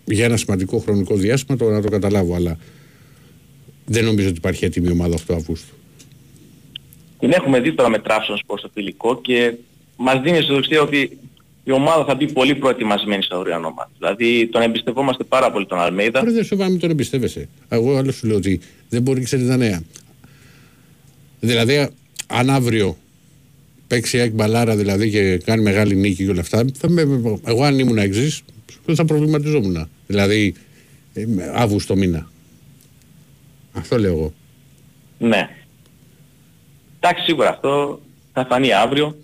για 0.05 0.25
ένα 0.25 0.37
σημαντικό 0.37 0.77
χρονικό 0.77 1.15
διάστημα, 1.15 1.57
το 1.57 1.69
να 1.69 1.81
το 1.81 1.89
καταλάβω. 1.89 2.35
Αλλά 2.35 2.57
δεν 3.85 4.05
νομίζω 4.05 4.27
ότι 4.27 4.37
υπάρχει 4.37 4.65
έτοιμη 4.65 4.91
ομάδα 4.91 5.17
8 5.27 5.35
Αυγούστου. 5.35 5.75
Την 7.19 7.31
έχουμε 7.31 7.59
δει 7.59 7.73
τώρα 7.73 7.89
με 7.89 7.99
τράψον 7.99 8.39
προς 8.45 8.61
το 8.61 8.69
φιλικό 8.73 9.21
και 9.21 9.53
μας 9.95 10.21
δίνει 10.21 10.37
αισιοδοξία 10.37 10.81
ότι 10.81 11.17
η 11.63 11.71
ομάδα 11.71 12.05
θα 12.05 12.15
μπει 12.15 12.31
πολύ 12.31 12.55
προετοιμασμένη 12.55 13.23
στα 13.23 13.35
αυριανό 13.35 13.73
μάτι. 13.77 13.91
Δηλαδή 13.97 14.47
τον 14.47 14.61
εμπιστευόμαστε 14.61 15.23
πάρα 15.23 15.51
πολύ 15.51 15.65
τον 15.65 15.79
Αλμέιδα. 15.79 16.19
Τώρα 16.19 16.31
δεν 16.31 16.43
σου 16.43 16.53
είπα, 16.53 16.69
μην 16.69 16.79
τον 16.79 16.89
εμπιστεύεσαι. 16.89 17.49
Εγώ 17.69 17.97
άλλο 17.97 18.11
σου 18.11 18.27
λέω 18.27 18.37
ότι 18.37 18.59
δεν 18.89 19.01
μπορεί 19.01 19.19
να 19.19 19.25
ξέρει 19.25 19.47
τα 19.47 19.57
νέα. 19.57 19.83
Δηλαδή, 21.39 21.87
αν 22.27 22.49
αύριο 22.49 22.97
παίξει 23.87 24.17
η 24.17 24.19
ΑΕΚ 24.19 24.33
μπαλάρα 24.33 24.75
δηλαδή 24.75 25.09
και 25.09 25.37
κάνει 25.37 25.61
μεγάλη 25.61 25.95
νίκη 25.95 26.23
και 26.23 26.29
όλα 26.29 26.41
αυτά, 26.41 26.65
θα 26.77 26.89
με, 26.89 27.01
εγώ 27.45 27.63
αν 27.63 27.79
ήμουν 27.79 27.97
εξή, 28.91 29.01
θα 29.01 29.05
προβληματιζόμουν. 29.05 29.89
Δηλαδή, 30.07 30.53
ε, 31.13 31.25
με 31.25 31.51
Αύγουστο 31.55 31.95
μήνα. 31.95 32.29
Αυτό 33.73 33.97
λέω 33.97 34.11
εγώ. 34.11 34.33
Ναι. 35.19 35.49
Εντάξει 36.99 37.23
σίγουρα 37.23 37.49
αυτό 37.49 38.01
θα 38.33 38.45
φανεί 38.45 38.73
αύριο. 38.73 39.15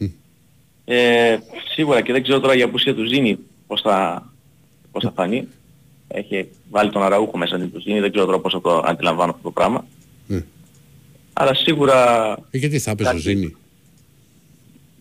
Ε, 0.85 1.37
σίγουρα 1.73 2.01
και 2.01 2.11
δεν 2.11 2.23
ξέρω 2.23 2.39
τώρα 2.39 2.55
για 2.55 2.65
απουσία 2.65 2.95
του 2.95 3.03
Ζήνη 3.05 3.37
πώς 3.67 3.81
θα, 3.81 4.29
πώς 4.91 5.03
θα 5.03 5.11
φανεί. 5.11 5.47
Έχει 6.07 6.47
βάλει 6.69 6.91
τον 6.91 7.03
Αραούχο 7.03 7.37
μέσα 7.37 7.57
στην 7.57 7.71
του 7.71 7.81
Ζήνη, 7.81 7.99
δεν 7.99 8.11
ξέρω 8.11 8.25
τώρα 8.25 8.39
πώς 8.39 8.53
θα 8.53 8.61
το 8.61 8.83
αντιλαμβάνω 8.85 9.31
αυτό 9.31 9.43
το 9.43 9.51
πράγμα. 9.51 9.85
Ναι. 10.27 10.43
Αλλά 11.33 11.53
σίγουρα 11.53 12.31
Ε, 12.51 12.57
γιατί 12.57 12.79
θα 12.79 12.91
έπαιζε 12.91 13.09
ο 13.09 13.11
Κάτι. 13.11 13.23
Ζήνη; 13.23 13.55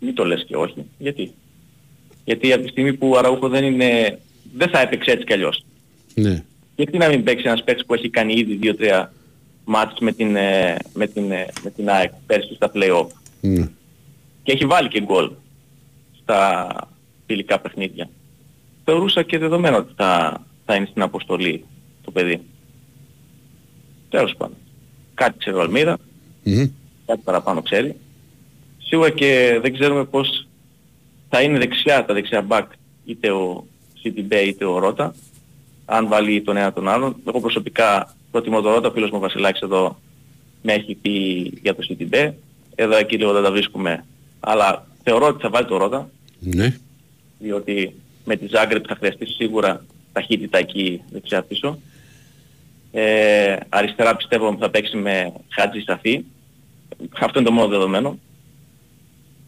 μην 0.01 0.15
το 0.15 0.25
λες 0.25 0.45
και 0.47 0.57
όχι. 0.57 0.85
Γιατί; 0.99 1.33
Γιατί 2.25 2.53
από 2.53 2.62
τη 2.62 2.69
στιγμή 2.69 2.95
που 2.95 3.09
ο 3.09 3.19
Αραούχο 3.19 3.49
δεν 3.49 3.65
είναι, 3.65 4.19
δεν 4.53 4.69
θα 4.69 4.81
έπαιξε 4.81 5.11
έτσι 5.11 5.25
κι 5.25 5.33
αλλιώς. 5.33 5.65
Ναι. 6.15 6.43
Γιατί 6.77 6.99
να 6.99 7.09
μην 7.09 7.23
παίξει 7.23 7.47
ένας 7.47 7.65
παίκτης 7.65 7.87
που 7.87 7.95
έχει 7.95 8.09
κάνει 8.11 8.33
ήδη 8.35 8.59
2-3 8.79 9.05
μάτς 9.65 10.01
με 10.01 10.13
την, 10.13 10.37
ε, 10.37 10.77
με 10.95 11.07
την, 11.07 11.31
ε, 11.33 11.47
με 11.63 11.71
την 11.71 11.89
ΑΕΚ 11.91 12.11
πέρσι 12.27 12.55
στα 12.55 12.71
play-off. 12.75 13.07
ναι. 13.41 13.69
και 14.43 14.53
έχει 14.53 14.67
βάλει 14.67 14.89
και 14.89 15.01
γκολ 15.01 15.31
στα 16.23 16.69
φιλικά 17.27 17.61
παιχνίδια. 17.61 18.09
Θεωρούσα 18.85 19.23
και 19.23 19.39
δεδομένο 19.39 19.77
ότι 19.77 19.93
θα, 19.97 20.41
θα 20.65 20.75
είναι 20.75 20.87
στην 20.91 21.03
αποστολή 21.03 21.65
το 22.05 22.11
παιδί. 22.11 22.41
Τέλος 24.11 24.35
πάντων. 24.37 24.57
Κάτι 25.15 25.39
ξέρει 25.39 25.57
ο 25.57 25.61
Αλμίδα, 25.61 25.99
Μμμ. 26.43 26.67
κάτι 27.07 27.21
παραπάνω 27.25 27.63
ξέρει. 27.63 27.97
Σίγουρα 28.79 29.11
και 29.11 29.59
δεν 29.63 29.73
ξέρουμε 29.73 30.05
πώς 30.05 30.47
θα 31.29 31.41
είναι 31.43 31.59
δεξιά 31.59 32.05
τα 32.05 32.15
δεξιά 32.15 32.43
μπακ 32.43 32.71
είτε 33.05 33.31
ο 33.31 33.67
CTB 34.05 34.43
είτε 34.47 34.65
ο 34.65 34.79
Ρότα 34.79 35.15
αν 35.85 36.09
βάλει 36.09 36.43
τον 36.43 36.57
ένα 36.57 36.73
τον 36.73 36.89
άλλον. 36.89 37.17
Εγώ 37.29 37.41
προσωπικά 37.41 38.15
προτιμώ 38.31 38.61
τον 38.61 38.73
Ρότα, 38.73 38.89
ο 38.89 38.91
φίλος 38.91 39.11
μου 39.11 39.17
ο 39.17 39.21
Βασιλάκης 39.21 39.61
εδώ 39.61 39.99
με 40.63 40.73
έχει 40.73 40.95
πει 40.95 41.11
για 41.63 41.75
το 41.75 41.87
CTB. 41.89 42.33
Εδώ 42.75 42.97
εκεί 42.97 43.17
λίγο 43.17 43.33
δεν 43.33 43.43
τα 43.43 43.51
βρίσκουμε. 43.51 44.05
Αλλά 44.41 44.87
θεωρώ 45.03 45.27
ότι 45.27 45.43
θα 45.43 45.49
βάλει 45.49 45.67
τον 45.67 45.79
Ρότα 45.79 46.11
ναι. 46.41 46.77
διότι 47.39 47.95
με 48.25 48.37
τη 48.37 48.47
Ζάγκρεπ 48.47 48.85
θα 48.89 48.95
χρειαστεί 48.95 49.27
σίγουρα 49.27 49.85
ταχύτητα 50.13 50.59
εκεί 50.59 51.03
δεξιά 51.11 51.43
πίσω. 51.43 51.79
Ε, 52.93 53.57
αριστερά 53.69 54.17
πιστεύω 54.17 54.49
ότι 54.49 54.61
θα 54.61 54.71
παίξει 54.71 54.97
με 54.97 55.33
Χάτζη 55.49 55.81
Σαφή. 55.81 56.25
Αυτό 57.21 57.39
είναι 57.39 57.49
το 57.49 57.55
μόνο 57.55 57.69
δεδομένο. 57.69 58.19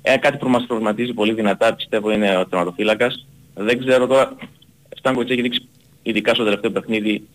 Ε, 0.03 0.17
κάτι 0.17 0.37
που 0.37 0.49
μας 0.49 0.67
προβληματίζει 0.67 1.13
πολύ 1.13 1.33
δυνατά 1.33 1.75
πιστεύω 1.75 2.11
είναι 2.11 2.37
ο 2.37 2.47
τερματοφύλακας. 2.47 3.27
Δεν 3.59 3.79
ξέρω 3.79 4.07
τώρα, 4.07 4.37
Στάνκοβιτς 4.97 5.31
έχεις 5.31 5.43
δείξει 5.43 5.69
ειδικά 6.03 6.35
στο 6.35 6.45
τελευταίο 6.45 6.71
παιχνίδι 6.71 7.27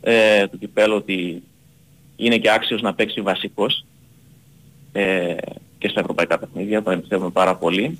ε, 0.00 0.46
του 0.46 0.58
κυπέλου 0.58 0.94
ότι 0.94 1.42
είναι 2.16 2.38
και 2.38 2.50
άξιος 2.50 2.82
να 2.82 2.94
παίξει 2.94 3.20
βασικός 3.20 3.84
ε, 4.92 5.34
και 5.78 5.88
στα 5.88 6.00
ευρωπαϊκά 6.00 6.38
παιχνίδια, 6.38 6.82
τον 6.82 6.92
εμπιστεύουμε 6.92 7.30
πάρα 7.30 7.56
πολύ 7.56 7.98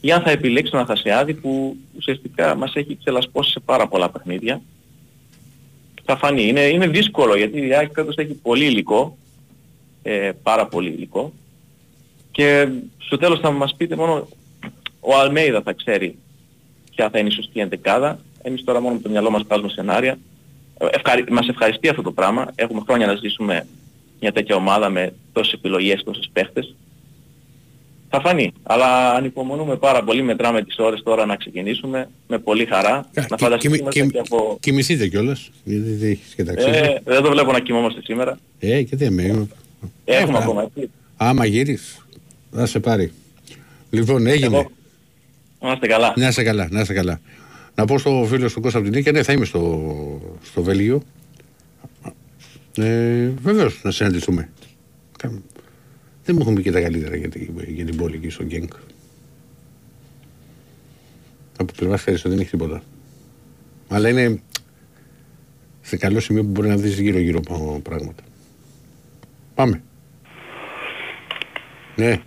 ή 0.00 0.12
αν 0.12 0.22
θα 0.22 0.30
επιλέξει 0.30 0.70
τον 0.70 0.80
Αθασιάδη 0.80 1.34
που 1.34 1.76
ουσιαστικά 1.96 2.54
μας 2.54 2.74
έχει 2.74 2.96
ξελασπώσει 2.96 3.50
σε 3.50 3.60
πάρα 3.60 3.88
πολλά 3.88 4.10
παιχνίδια. 4.10 4.62
Θα 6.04 6.16
φανεί. 6.16 6.48
Είναι, 6.48 6.60
είναι 6.60 6.86
δύσκολο 6.86 7.36
γιατί 7.36 7.66
η 7.66 7.74
ΑΕΚ 7.74 7.90
φέτος 7.94 8.16
έχει 8.16 8.34
πολύ 8.34 8.64
υλικό, 8.64 9.16
ε, 10.02 10.30
πάρα 10.42 10.66
πολύ 10.66 10.88
υλικό 10.88 11.32
και 12.30 12.68
στο 12.98 13.18
τέλος 13.18 13.40
θα 13.40 13.50
μας 13.50 13.74
πείτε 13.76 13.96
μόνο 13.96 14.28
ο 15.00 15.16
Αλμέιδα 15.16 15.62
θα 15.62 15.72
ξέρει 15.72 16.18
ποια 17.00 17.10
θα 17.10 17.18
είναι 17.18 17.28
η 17.28 17.32
σωστή 17.32 17.60
εντεκάδα. 17.60 18.18
Εμείς 18.42 18.64
τώρα 18.64 18.80
μόνο 18.80 18.94
με 18.94 19.00
το 19.00 19.08
μυαλό 19.08 19.30
μας 19.30 19.42
βάζουμε 19.48 19.68
σενάρια. 19.68 20.18
Ε, 20.78 20.86
Ευχαρι... 20.90 21.24
Μας 21.30 21.48
ευχαριστεί 21.48 21.88
αυτό 21.88 22.02
το 22.02 22.12
πράγμα. 22.12 22.52
Έχουμε 22.54 22.80
χρόνια 22.86 23.06
να 23.06 23.14
ζήσουμε 23.14 23.66
μια 24.20 24.32
τέτοια 24.32 24.54
ομάδα 24.56 24.88
με 24.90 25.12
τόσες 25.32 25.52
επιλογές, 25.52 26.02
τόσες 26.04 26.28
παίχτες. 26.32 26.74
Θα 28.10 28.20
φανεί. 28.20 28.52
Αλλά 28.62 29.10
ανυπομονούμε 29.12 29.76
πάρα 29.76 30.02
πολύ. 30.04 30.22
Μετράμε 30.22 30.62
τις 30.62 30.78
ώρες 30.78 31.02
τώρα 31.02 31.26
να 31.26 31.36
ξεκινήσουμε. 31.36 32.08
Με 32.28 32.38
πολύ 32.38 32.64
χαρά. 32.66 33.08
Κα- 33.12 33.26
να 33.30 33.36
κι- 33.36 33.42
φανταστούμε 33.42 33.76
κοιμη- 33.76 33.90
και 33.90 34.00
κοιμη- 34.00 34.18
από... 34.18 34.56
Κοιμηθείτε 34.60 35.08
κιόλας. 35.08 35.50
Γιατί 35.64 35.90
δεν 35.92 36.10
έχεις 36.10 36.34
και 36.34 36.44
ταξίδι. 36.44 36.76
Ε, 36.76 37.00
δεν 37.04 37.22
το 37.22 37.30
βλέπω 37.30 37.52
να 37.52 37.60
κοιμόμαστε 37.60 38.00
σήμερα. 38.04 38.38
Ε, 38.58 38.82
και 38.82 38.96
δεν 38.96 39.12
με. 39.12 39.48
Έχουμε 40.04 40.38
Ε, 40.38 40.42
ακόμα 40.42 40.62
έτσι. 40.62 40.90
Άμα 41.16 41.44
γύρει, 41.46 41.78
θα 42.52 42.66
σε 42.66 42.80
πάρει. 42.80 43.12
Λοιπόν, 43.90 44.26
έγινε. 44.26 44.56
Εγώ. 44.56 44.70
Να 45.60 45.72
είστε 45.72 45.86
καλά. 45.86 46.12
Να 46.16 46.28
είσαι 46.28 46.42
καλά, 46.42 46.68
να 46.70 46.80
είσαι 46.80 46.92
καλά. 46.94 47.20
Να 47.74 47.84
πω 47.84 47.98
στο 47.98 48.24
φίλο 48.28 48.50
του 48.50 48.60
Κώστα 48.60 48.78
από 48.78 48.88
την 48.88 48.96
Νίκη, 48.96 49.10
ναι, 49.10 49.22
θα 49.22 49.32
είμαι 49.32 49.44
στο, 49.44 50.38
στο 50.42 50.62
Βέλγιο. 50.62 51.02
Ε, 52.76 53.28
Βεβαίως 53.42 53.80
να 53.82 53.90
συναντηθούμε. 53.90 54.48
Κα- 55.18 55.42
Δεν 56.24 56.34
μου 56.34 56.40
έχουν 56.40 56.54
πει 56.54 56.62
και 56.62 56.70
τα 56.72 56.80
καλύτερα 56.80 57.16
για, 57.16 57.28
την- 57.28 57.64
για 57.68 57.84
την 57.84 57.96
πόλη 57.96 58.14
εκεί 58.16 58.28
στο 58.30 58.44
Γκένκ. 58.44 58.72
Από 61.58 61.72
πλευράς 61.76 61.98
ευχαριστώ, 61.98 62.28
δεν 62.28 62.38
έχει 62.38 62.50
τίποτα. 62.50 62.82
Αλλά 63.88 64.08
είναι 64.08 64.40
σε 65.80 65.96
καλό 65.96 66.20
σημείο 66.20 66.42
που 66.42 66.48
μπορεί 66.48 66.68
να 66.68 66.76
δεις 66.76 66.98
γύρω-γύρω 67.00 67.40
πα- 67.40 67.80
πράγματα. 67.82 68.22
Πάμε. 69.54 69.82
Ναι, 71.96 72.20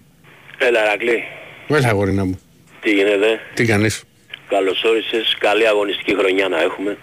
Έλα 0.60 0.84
Ρακλή, 0.84 1.24
έλα 1.68 1.88
αγόρινα 1.88 2.26
μου. 2.26 2.40
Τι 2.84 2.92
γίνεται, 2.94 3.40
Τι 3.54 3.66
κάνεις; 3.66 4.04
καλώς 4.50 4.84
όρισες, 4.84 5.36
καλή 5.40 5.68
αγωνιστική 5.68 6.16
χρονιά 6.16 6.48
να 6.48 6.62
έχουμε. 6.62 6.98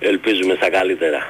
Ελπίζουμε 0.00 0.54
στα 0.54 0.70
καλύτερα. 0.70 1.26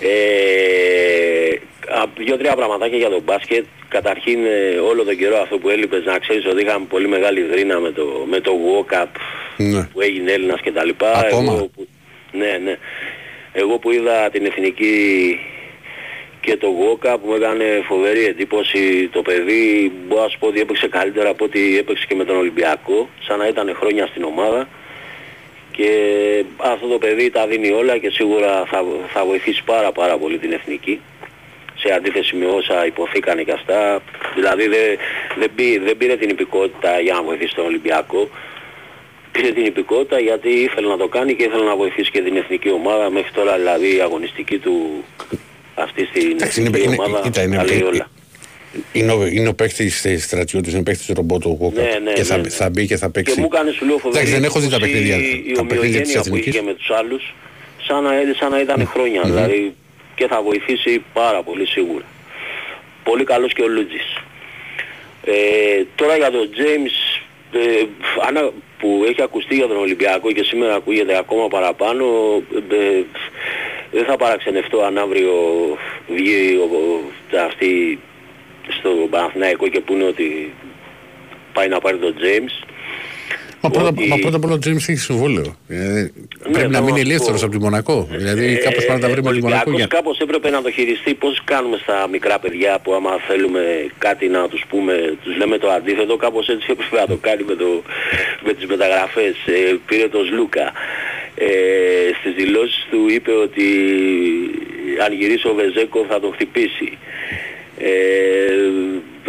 Ε, 0.00 1.54
α, 1.98 2.04
δύο-τρία 2.16 2.54
πραγματάκια 2.54 2.98
για 2.98 3.08
το 3.08 3.20
μπάσκετ. 3.20 3.64
Καταρχήν 3.88 4.44
ε, 4.46 4.76
όλο 4.78 5.04
τον 5.04 5.16
καιρό 5.16 5.36
αυτό 5.36 5.58
που 5.58 5.68
έλειπες 5.68 6.04
να 6.04 6.18
ξέρεις 6.18 6.46
ότι 6.46 6.62
είχαμε 6.62 6.86
πολύ 6.88 7.08
μεγάλη 7.08 7.42
δρίνα 7.42 7.80
με 7.80 7.90
το, 7.90 8.24
με 8.28 8.40
το 8.40 8.52
walk-up 8.52 9.06
Ναι. 9.56 9.88
που 9.92 10.00
έγινε 10.00 10.32
Έλληνας 10.32 10.60
και 10.60 10.72
τα 10.72 10.84
λοιπά. 10.84 11.18
Ακόμα; 11.18 11.52
Εγώ 11.52 11.66
που, 11.66 11.88
ναι, 12.32 12.58
ναι. 12.64 12.76
Εγώ 13.52 13.78
που 13.78 13.90
είδα 13.90 14.30
την 14.30 14.46
εθνική 14.46 15.38
και 16.44 16.56
το 16.56 16.66
Γόκα 16.68 17.18
που 17.18 17.26
μου 17.28 17.34
έκανε 17.34 17.82
φοβερή 17.84 18.24
εντύπωση 18.24 19.08
το 19.12 19.22
παιδί 19.22 19.92
μπορώ 20.08 20.22
να 20.22 20.28
σου 20.28 20.38
πω 20.38 20.46
ότι 20.46 20.60
έπαιξε 20.60 20.88
καλύτερα 20.88 21.28
από 21.28 21.44
ό,τι 21.44 21.78
έπαιξε 21.78 22.04
και 22.08 22.14
με 22.14 22.24
τον 22.24 22.36
Ολυμπιακό 22.36 23.08
σαν 23.26 23.38
να 23.38 23.46
ήταν 23.48 23.74
χρόνια 23.80 24.06
στην 24.06 24.24
ομάδα. 24.24 24.68
Και 25.76 25.90
αυτό 26.56 26.86
το 26.86 26.98
παιδί 26.98 27.30
τα 27.30 27.46
δίνει 27.46 27.70
όλα 27.70 27.98
και 27.98 28.10
σίγουρα 28.10 28.64
θα, 28.66 28.84
θα 29.12 29.24
βοηθήσει 29.24 29.62
πάρα 29.64 29.92
πάρα 29.92 30.18
πολύ 30.18 30.38
την 30.38 30.52
εθνική 30.52 31.00
σε 31.74 31.92
αντίθεση 31.92 32.36
με 32.36 32.46
όσα 32.46 32.86
υποθήκανε 32.86 33.42
και 33.42 33.52
αυτά. 33.52 34.02
Δηλαδή 34.34 34.68
δεν, 34.68 34.98
δεν, 35.38 35.50
πή- 35.54 35.80
δεν 35.84 35.96
πήρε 35.96 36.16
την 36.16 36.28
υπηκότητα 36.28 37.00
για 37.00 37.14
να 37.14 37.22
βοηθήσει 37.22 37.54
τον 37.54 37.64
Ολυμπιακό. 37.64 38.28
Πήρε 39.32 39.50
την 39.52 39.64
υπηκότητα 39.64 40.18
γιατί 40.18 40.48
ήθελε 40.48 40.88
να 40.88 40.96
το 40.96 41.08
κάνει 41.08 41.34
και 41.34 41.44
ήθελε 41.44 41.64
να 41.64 41.76
βοηθήσει 41.76 42.10
και 42.10 42.20
την 42.20 42.36
εθνική 42.36 42.70
ομάδα. 42.70 43.10
Μέχρι 43.10 43.30
τώρα 43.32 43.56
δηλαδή 43.56 43.96
η 43.96 44.00
αγωνιστική 44.00 44.58
του 44.58 45.04
αυτή 45.74 46.04
στην 46.04 46.30
Εντάξει, 46.30 46.60
είναι, 46.60 46.68
εθνική 46.68 46.86
είναι, 46.86 46.96
ομάδα 46.98 47.20
κοίτα, 47.22 47.42
είναι, 47.42 47.56
τα 47.56 47.64
λέει 47.64 47.76
είναι, 47.76 47.84
όλα. 47.86 48.10
είναι, 48.92 49.12
ο, 49.12 49.26
είναι 49.26 49.48
ο 49.48 49.54
παίχτης 49.54 50.04
ε, 50.04 50.18
στρατιώτης, 50.18 50.72
είναι 50.72 50.82
παίχτης 50.82 51.06
ρομπότ 51.16 51.44
ο 51.44 51.58
Walker. 51.60 51.72
Ναι, 51.72 51.98
ναι, 52.04 52.12
και 52.12 52.22
θα, 52.22 52.36
ναι, 52.36 52.42
ναι. 52.42 52.48
θα 52.48 52.68
μπει 52.70 52.86
και 52.86 52.96
θα 52.96 53.10
παίξει. 53.10 53.34
Και 53.34 53.40
μου 53.40 53.48
έκανε 53.52 53.70
σου 53.70 53.84
λέω 53.86 53.98
φοβερή 53.98 54.16
Εντάξει, 54.16 54.32
δεν 54.32 54.44
έχω 54.44 54.60
δει 54.60 54.68
τα 54.68 54.76
εντύπωση 54.76 54.92
παιχνίδια, 54.92 55.16
η 55.50 55.52
τα 55.52 55.66
παιχνίδια 55.66 56.00
της 56.00 56.16
ομοιογένεια 56.16 56.20
που 56.22 56.28
Εθνικής. 56.28 56.54
είχε 56.54 56.62
με 56.62 56.74
τους 56.74 56.90
άλλους 56.90 57.34
σαν 57.86 58.02
να, 58.02 58.10
σαν 58.40 58.50
να 58.50 58.60
ήταν 58.60 58.86
χρόνια. 58.86 59.20
Δηλαδή 59.24 59.74
και 60.14 60.26
θα 60.26 60.42
βοηθήσει 60.42 61.02
πάρα 61.12 61.42
πολύ 61.42 61.66
σίγουρα. 61.66 62.04
Πολύ 63.04 63.24
καλός 63.24 63.52
και 63.52 63.62
ο 63.62 63.68
Λούτζης. 63.68 64.08
Ε, 65.24 65.32
τώρα 65.94 66.16
για 66.16 66.30
τον 66.30 66.48
James 66.58 66.96
ε, 67.52 67.84
ανα- 68.28 68.52
που 68.78 69.04
έχει 69.08 69.22
ακουστεί 69.22 69.54
για 69.54 69.66
τον 69.66 69.76
Ολυμπιακό 69.76 70.32
και 70.32 70.42
σήμερα 70.42 70.74
ακούγεται 70.74 71.16
ακόμα 71.18 71.48
παραπάνω 71.48 72.04
ε, 72.70 73.02
δεν 73.94 74.04
θα 74.04 74.16
παραξενευτώ 74.16 74.78
αν 74.82 74.98
αύριο 74.98 75.32
βγει 76.16 76.58
ο, 76.60 76.76
ο- 76.76 77.38
αυτή 77.46 77.98
στο 78.78 78.90
Παναθηναϊκό 79.10 79.68
και 79.68 79.80
πούνε 79.80 80.04
ότι 80.04 80.52
πάει 81.52 81.68
να 81.68 81.78
πάρει 81.80 81.96
τον 81.98 82.14
James 82.22 82.66
Μα 83.60 83.70
πρώτα, 83.70 83.88
ότι- 83.88 84.06
μα 84.08 84.16
πρώτα 84.16 84.36
απ' 84.36 84.44
όλα 84.44 84.54
ο 84.54 84.58
James 84.64 84.76
έχει 84.76 84.96
συμβόλαιο. 84.96 85.56
Ε, 85.68 86.06
πρέπει 86.52 86.70
να 86.70 86.78
το- 86.78 86.84
μείνει 86.84 87.00
αυτό. 87.00 87.10
ελεύθερος 87.10 87.42
από 87.42 87.52
τη 87.52 87.58
Μονακό. 87.58 88.08
Δηλαδή 88.10 88.56
κάπως 88.56 88.84
πρέπει 88.84 88.92
να 88.92 88.98
τα 88.98 89.08
βρει 89.08 89.20
Ε, 89.20 89.22
με 89.22 89.32
τη 89.32 89.38
ο 89.38 89.42
Μονακό 89.42 89.62
Ολυμπιακός 89.70 89.76
για... 89.76 89.86
κάπως 89.86 90.18
έπρεπε 90.18 90.50
να 90.50 90.62
το 90.62 90.70
χειριστεί 90.70 91.14
πώς 91.14 91.40
κάνουμε 91.44 91.76
στα 91.82 92.08
μικρά 92.10 92.38
παιδιά 92.38 92.78
που 92.82 92.94
άμα 92.94 93.10
θέλουμε 93.28 93.62
κάτι 93.98 94.28
να 94.28 94.48
τους 94.48 94.62
πούμε, 94.68 95.16
τους 95.22 95.36
λέμε 95.36 95.58
το 95.58 95.68
αντίθετο, 95.70 96.16
κάπως 96.16 96.48
έτσι 96.48 96.66
έπρεπε 96.70 96.96
να 97.00 97.06
το 97.06 97.16
κάνει 97.20 97.42
με, 97.42 97.54
το, 97.54 97.82
με 98.46 98.52
τις 98.52 98.66
μεταγραφές. 98.66 99.34
Ε, 99.46 99.74
πήρε 99.86 100.08
τον 100.08 100.24
Σλούκα. 100.26 100.72
Ε, 101.36 101.46
στις 102.20 102.32
δηλώσεις 102.34 102.86
του 102.90 103.06
είπε 103.08 103.30
ότι 103.32 103.64
αν 105.04 105.12
γυρίσει 105.12 105.46
ο 105.48 105.54
Βεζέκο 105.54 106.06
θα 106.08 106.20
τον 106.20 106.32
χτυπήσει. 106.32 106.98
Ε, 107.78 107.90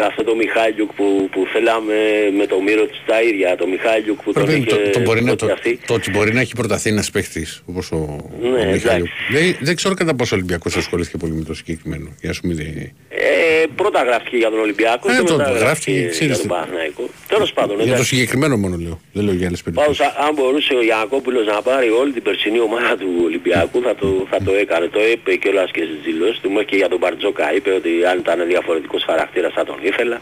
αυτό 0.05 0.23
το 0.23 0.35
Μιχάλιουκ 0.35 0.91
που, 0.93 1.29
που 1.31 1.47
θέλαμε 1.53 1.95
με 2.37 2.45
το 2.45 2.61
Μύρο 2.61 2.85
της 2.85 3.01
τα 3.05 3.21
ίδια, 3.21 3.55
το 3.55 3.67
Μιχάλιουκ 3.67 4.21
που 4.23 4.33
τον 4.33 4.45
Πρέπει, 4.45 4.59
είχε 4.59 4.69
το, 4.69 4.89
το, 4.89 4.99
μπορεί 4.99 5.23
να, 5.23 5.29
το, 5.35 5.45
προτιαστεί. 5.45 5.79
το 5.87 5.93
ότι 5.93 6.09
μπορεί 6.11 6.33
να 6.33 6.39
έχει 6.41 6.53
προταθεί 6.55 6.89
ένας 6.89 7.09
παίχτης 7.11 7.63
όπως 7.65 7.91
ο, 7.91 8.29
Ναι, 8.41 8.47
ο 8.47 8.51
Μιχάλου. 8.51 8.75
εντάξει. 8.81 9.11
Δεν, 9.31 9.55
δεν 9.59 9.75
ξέρω 9.75 9.93
κατά 9.93 10.15
πόσο 10.15 10.35
ο 10.35 10.37
Ολυμπιακός 10.37 10.75
ασχολήθηκε 10.75 11.17
πολύ 11.17 11.33
με 11.33 11.43
το 11.43 11.53
συγκεκριμένο. 11.53 12.09
Για 12.19 12.29
να 12.29 12.33
σου 12.33 12.41
μην 12.47 12.55
δει- 12.57 12.93
Ε, 13.09 13.63
πρώτα 13.75 14.03
γράφτηκε 14.03 14.37
για 14.37 14.49
τον 14.49 14.59
Ολυμπιακό 14.59 15.11
Ε, 15.11 15.15
και 15.15 15.23
το 15.23 15.35
μετά 15.37 15.43
γράφτηκε, 15.43 15.63
γράφτηκε 15.65 15.99
για 15.99 16.09
ξέρεις 16.09 16.33
τον 16.37 16.41
τι. 16.41 16.47
Παναθηναϊκό. 16.47 17.09
Τέλος 17.37 17.53
πάντων, 17.53 17.75
Για 17.75 17.85
το 17.85 17.91
εντάξει. 17.91 18.09
συγκεκριμένο 18.15 18.55
μόνο 18.57 18.75
λέω. 18.85 18.99
Δεν 19.13 19.23
λέω 19.25 19.33
για 19.39 19.47
άλλες 19.47 19.61
περιπτώσεις. 19.63 19.97
Πάντως 19.97 20.13
α- 20.15 20.25
αν 20.27 20.33
μπορούσε 20.35 20.73
ο 20.75 20.83
Γιανακόπουλος 20.83 21.45
να 21.45 21.61
πάρει 21.61 21.89
όλη 21.89 22.11
την 22.17 22.23
περσινή 22.27 22.59
ομάδα 22.59 22.97
του 22.97 23.09
Ολυμπιακού 23.23 23.81
θα 23.81 23.95
το, 23.95 24.27
θα 24.31 24.39
το 24.45 24.51
έκανε. 24.63 24.87
Το 24.87 25.01
είπε 25.11 25.35
κιόλας 25.35 25.71
και 25.71 25.81
στις 25.87 25.99
δηλώσεις 26.07 26.39
του. 26.41 26.49
Μέχρι 26.51 26.65
και 26.65 26.75
για 26.75 26.89
τον 26.89 26.97
Μπαρτζόκα 27.01 27.53
είπε 27.55 27.71
ότι 27.79 27.91
αν 28.11 28.17
ήταν 28.19 28.47
διαφορετικός 28.47 29.03
χαρακτήρας 29.09 29.53
θα 29.53 29.63
τον 29.65 29.77
ήθελα. 29.81 30.19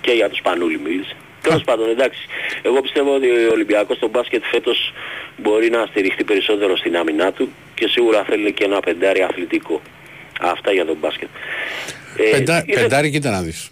Και 0.00 0.12
για 0.18 0.26
τον 0.28 0.36
Σπανούλη 0.36 0.78
μίλησε. 0.86 1.14
Τέλος 1.42 1.62
πάντων 1.64 1.88
εντάξει. 1.88 2.20
Εγώ 2.62 2.80
πιστεύω 2.80 3.14
ότι 3.14 3.26
ο 3.28 3.50
Ολυμπιακός 3.52 3.96
στο 3.96 4.08
μπάσκετ 4.08 4.42
φέτος 4.52 4.92
μπορεί 5.36 5.68
να 5.70 5.86
στηριχτεί 5.90 6.24
περισσότερο 6.24 6.76
στην 6.76 6.96
άμυνά 6.96 7.32
του 7.32 7.48
και 7.74 7.86
σίγουρα 7.88 8.24
θέλει 8.28 8.52
και 8.52 8.64
ένα 8.64 8.80
πεντάρι 8.80 9.22
αθλητικό. 9.22 9.82
Αυτά 10.40 10.72
για 10.72 10.84
τον 10.84 10.96
μπάσκετ. 11.00 11.28
Ε, 12.16 12.30
Πεντά, 12.36 12.64
ήθελα- 12.66 12.82
πεντάρι 12.82 13.10
κοίτα 13.10 13.30
να 13.30 13.40
δεις. 13.42 13.70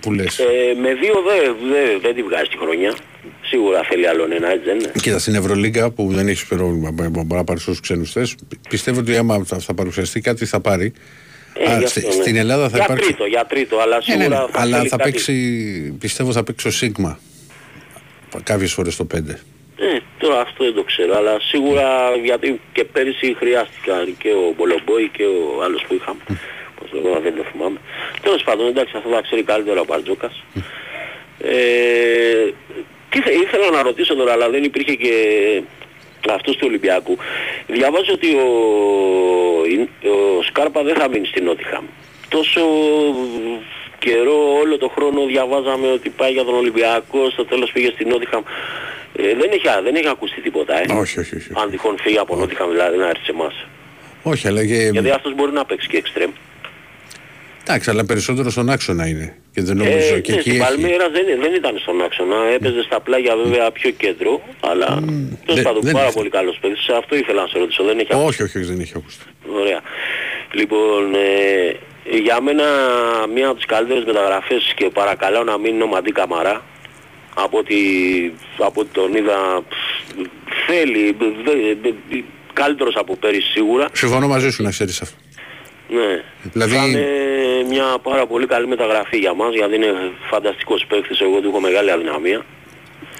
Που 0.00 0.12
λες. 0.12 0.38
ε, 0.38 0.44
με 0.80 0.94
δύο 0.94 1.14
δεν 1.26 1.56
δε, 1.72 1.98
δεν 2.02 2.14
τη 2.14 2.22
βγάζει 2.22 2.48
τη 2.50 2.56
χρονιά. 2.58 2.94
Σίγουρα 3.42 3.82
θέλει 3.88 4.06
άλλον 4.08 4.32
ένα, 4.32 4.50
έτσι 4.50 4.64
δεν 4.64 4.78
είναι. 4.78 4.92
Κοίτα, 5.02 5.18
στην 5.18 5.34
Ευρωλίγκα 5.34 5.90
που 5.90 6.08
δεν 6.12 6.28
έχεις 6.28 6.46
πρόβλημα 6.46 6.90
μπο- 6.92 7.08
μπορεί 7.10 7.26
να 7.40 7.44
πάρεις 7.44 7.62
όσους 7.66 7.80
ξένους 7.80 8.12
θες, 8.12 8.34
πιστεύω 8.68 9.00
ότι 9.00 9.16
άμα 9.16 9.44
θα, 9.44 9.58
θα 9.58 9.74
παρουσιαστεί 9.74 10.20
κάτι 10.20 10.44
θα 10.46 10.60
πάρει. 10.60 10.92
Ε, 11.54 11.72
Α, 11.72 11.78
γι' 11.78 11.86
στη- 11.86 11.98
αυτό, 11.98 12.16
ναι. 12.16 12.22
Στην 12.22 12.36
Ελλάδα 12.36 12.68
θα 12.68 12.76
για 12.76 12.84
υπάρξει. 12.84 13.06
τρίτο, 13.08 13.24
για 13.26 13.44
τρίτο, 13.46 13.78
αλλά 13.78 13.96
Ναι, 13.96 14.02
σίγουρα 14.02 14.28
ναι, 14.38 14.44
ναι, 14.44 14.50
θα 14.52 14.60
αλλά 14.60 14.76
θέλει 14.76 14.88
θα 14.88 14.96
κάτι. 14.96 15.10
παίξει, 15.10 15.34
πιστεύω 15.98 16.32
θα 16.32 16.42
παίξει 16.44 16.68
ο 16.68 16.70
Σίγμα. 16.70 17.18
Κάποιες 18.42 18.72
φορές 18.72 18.96
το 18.96 19.04
5. 19.04 19.30
Ε, 19.76 19.98
τώρα 20.18 20.40
αυτό 20.40 20.64
δεν 20.64 20.74
το 20.74 20.82
ξέρω, 20.82 21.16
αλλά 21.16 21.40
σίγουρα 21.40 21.84
γιατί 22.24 22.60
και 22.72 22.84
πέρυσι 22.84 23.34
χρειάστηκαν 23.38 24.14
και 24.18 24.28
ο 24.28 24.54
Μπολομπόη 24.56 25.08
και 25.16 25.22
ο 25.22 25.62
άλλος 25.64 25.84
που 25.88 25.94
είχαμε. 25.94 26.20
Πώς 26.90 27.00
το 27.02 27.08
λέω, 27.08 27.20
δεν 27.20 27.36
το 27.36 27.42
θυμάμαι. 27.52 27.78
Τέλος 28.22 28.42
πάντων, 28.42 28.66
εντάξει, 28.66 28.92
αυτό 28.96 29.08
θα 29.10 29.20
ξέρει 29.20 29.42
καλύτερα 29.42 29.80
ο 29.80 29.84
Μπαρτζόκας. 29.84 30.42
Ε, 31.42 32.50
τι 33.10 33.20
θε- 33.20 33.34
ήθελα 33.42 33.70
να 33.70 33.82
ρωτήσω 33.82 34.14
τώρα, 34.14 34.32
αλλά 34.32 34.50
δεν 34.50 34.62
υπήρχε 34.64 34.94
και 34.94 35.14
αυτός 36.30 36.56
του 36.56 36.64
Ολυμπιακού. 36.68 37.16
Διαβάζω 37.66 38.12
ότι 38.12 38.30
ο, 38.34 38.48
ο 40.38 40.42
Σκάρπα 40.42 40.82
δεν 40.82 40.94
θα 40.96 41.08
μείνει 41.08 41.26
στην 41.26 41.44
Νότιχαμ. 41.44 41.84
Τόσο 42.28 42.60
καιρό, 43.98 44.56
όλο 44.62 44.78
το 44.78 44.88
χρόνο 44.88 45.26
διαβάζαμε 45.26 45.90
ότι 45.92 46.08
πάει 46.08 46.32
για 46.32 46.44
τον 46.44 46.54
Ολυμπιακό, 46.54 47.30
στο 47.30 47.44
τέλος 47.44 47.70
πήγε 47.72 47.90
στην 47.94 48.08
Νότιχαμ. 48.08 48.42
Ε, 49.16 49.22
δεν, 49.34 49.50
έχει, 49.52 49.66
δεν 49.82 49.94
έχει 49.94 50.08
ακουστεί 50.08 50.40
τίποτα, 50.40 50.74
ε. 50.80 50.84
Όχι, 50.92 51.20
όχι, 51.20 51.36
όχι. 51.36 51.48
Αν 51.54 51.70
τυχόν 51.70 51.96
φύγει 52.00 52.18
από 52.18 52.36
Νότιχαμ 52.36 52.70
δηλαδή 52.70 52.96
να 52.96 53.08
έρθει 53.08 53.24
σε 53.24 53.30
εμάς. 53.30 53.66
Όχι, 54.22 54.48
αλλά 54.48 54.66
και. 54.66 54.88
Γιατί 54.92 55.10
αυτός 55.10 55.34
μπορεί 55.34 55.52
να 55.52 55.64
παίξει 55.64 55.88
και 55.88 55.96
εξτρέμ. 55.96 56.30
Εντάξει, 57.70 57.90
αλλά 57.90 58.04
περισσότερο 58.04 58.50
στον 58.50 58.70
άξονα 58.70 59.06
είναι. 59.06 59.36
Και 59.54 59.62
δεν 59.62 59.76
νομίζω 59.76 60.14
Ε, 60.14 60.20
και 60.20 60.32
ναι, 60.32 60.38
εκεί 60.38 60.50
στην 60.50 60.52
έχει. 60.52 60.60
Παλμύρα 60.70 61.08
δεν, 61.10 61.24
δεν 61.40 61.54
ήταν 61.54 61.78
στον 61.78 62.02
άξονα, 62.02 62.36
έπαιζε 62.54 62.82
στα 62.82 63.00
πλάγια 63.00 63.36
βέβαια 63.36 63.70
πιο 63.70 63.90
κέντρο, 63.90 64.40
αλλά 64.60 64.86
τέλος 64.86 65.54
δεν- 65.54 65.62
πάντων 65.62 65.82
δεν 65.82 65.92
πάρα 65.92 66.04
είναι. 66.04 66.14
πολύ 66.14 66.30
καλός 66.30 66.58
παίκτης. 66.60 66.82
Σε 66.84 66.92
Αυτό 66.92 67.16
ήθελα 67.16 67.40
να 67.42 67.48
σε 67.48 67.58
ρωτήσω, 67.58 67.82
δεν 67.84 67.98
έχει 67.98 68.12
Όχι, 68.14 68.42
όχι, 68.42 68.58
όχι, 68.58 68.66
δεν 68.66 68.80
έχει 68.80 68.92
ακουστεί. 68.96 69.24
Ωραία. 69.60 69.80
Λοιπόν, 70.52 71.14
ε, 71.14 72.18
για 72.18 72.40
μένα 72.40 72.64
μία 73.34 73.46
από 73.46 73.56
τις 73.56 73.66
καλύτερες 73.66 74.04
μεταγραφές 74.04 74.72
και 74.76 74.90
παρακαλώ 74.92 75.42
να 75.44 75.58
μην 75.58 75.74
είναι 75.74 75.82
ο 75.82 75.86
Μαντί 75.86 76.12
Καμαρά. 76.12 76.64
Από 77.34 77.58
ότι, 77.58 77.76
από 78.58 78.80
ότι 78.80 78.90
τον 78.92 79.14
είδα 79.14 79.62
πφ, 79.68 79.76
θέλει, 80.66 81.16
δε- 81.44 81.74
δε- 81.82 82.22
καλύτερος 82.52 82.94
από 82.96 83.16
πέρυσι 83.16 83.50
σίγουρα. 83.50 83.88
Συμφωνώ 83.92 84.26
μαζί 84.28 84.50
σου 84.50 84.62
να 84.62 84.70
ξέρεις 84.70 85.00
αυτό. 85.00 85.16
Ναι. 85.90 86.22
Δηλαδή- 86.52 86.74
Θα 86.76 86.86
είναι 86.86 87.06
μια 87.68 87.84
πάρα 88.02 88.26
πολύ 88.26 88.46
καλή 88.46 88.66
μεταγραφή 88.66 89.16
για 89.18 89.34
μας 89.34 89.54
γιατί 89.54 89.74
είναι 89.74 89.92
φανταστικός 90.30 90.86
παίκτης, 90.88 91.20
εγώ 91.20 91.40
του 91.40 91.48
έχω 91.48 91.60
μεγάλη 91.60 91.90
αδυναμία. 91.90 92.44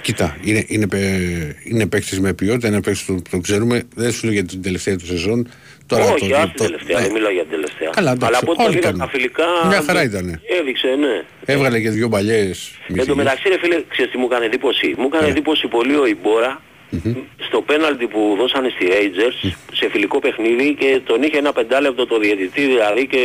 Κοίτα, 0.01 0.37
είναι, 0.43 0.63
είναι, 0.67 0.87
παι- 0.87 1.55
είναι 1.63 1.87
παίκτης 1.87 2.19
με 2.19 2.33
ποιότητα, 2.33 2.67
είναι 2.67 2.81
παίκτης 2.81 3.03
που 3.03 3.21
το 3.31 3.37
ξέρουμε. 3.39 3.83
Δεν 3.95 4.11
σου 4.11 4.23
λέω 4.25 4.33
για 4.33 4.43
την 4.45 4.61
τελευταία 4.61 4.95
του 4.95 5.05
σεζόν. 5.05 5.49
Τώρα 5.87 6.03
Όχι, 6.03 6.29
το, 6.29 6.35
ας 6.35 6.41
το, 6.43 6.49
την 6.53 6.65
τελευταία, 6.65 6.97
ναι. 6.97 7.03
δεν 7.03 7.11
μιλάω 7.13 7.31
για 7.31 7.41
την 7.41 7.51
τελευταία. 7.51 7.89
Καλά, 7.89 8.11
εντάξει, 8.11 8.27
Αλλά 8.27 8.37
από 8.41 8.51
ό,τι 8.51 8.61
όλοι 8.63 8.69
τον 8.71 8.77
είδα 8.79 8.89
κάνουν. 8.91 9.01
στα 9.01 9.09
φιλικά 9.17 9.45
Μια 9.67 9.81
χαρά 9.81 10.03
ήτανε. 10.03 10.41
έδειξε, 10.59 10.87
ναι. 10.87 11.23
Έβγαλε 11.45 11.79
και 11.81 11.89
δύο 11.89 12.09
παλιές. 12.09 12.71
Εν 12.87 13.05
τω 13.05 13.15
μεταξύ 13.15 13.49
ρε 13.49 13.57
φίλε, 13.59 13.83
ξέρεις 13.87 14.11
τι 14.11 14.17
μου 14.17 14.27
έκανε 14.31 14.45
εντύπωση; 14.45 14.87
Μου 14.97 15.01
Ναι. 15.09 15.15
έκανε 15.17 15.27
εντύπωση 15.31 15.67
πολύ 15.67 15.95
ο 15.95 16.05
Ιμπόρα 16.05 16.61
στο 17.47 17.61
πέναλτι 17.61 18.07
που 18.07 18.35
δώσανε 18.39 18.69
στη 18.75 18.85
Rangers 18.91 19.51
σε 19.73 19.89
φιλικό 19.89 20.19
παιχνίδι 20.19 20.75
και 20.79 21.01
τον 21.05 21.21
είχε 21.23 21.37
ένα 21.37 21.53
πεντάλεπτο 21.53 22.05
το 22.05 22.19
διαιτητή 22.19 22.61
δηλαδή 22.61 23.07
και 23.07 23.17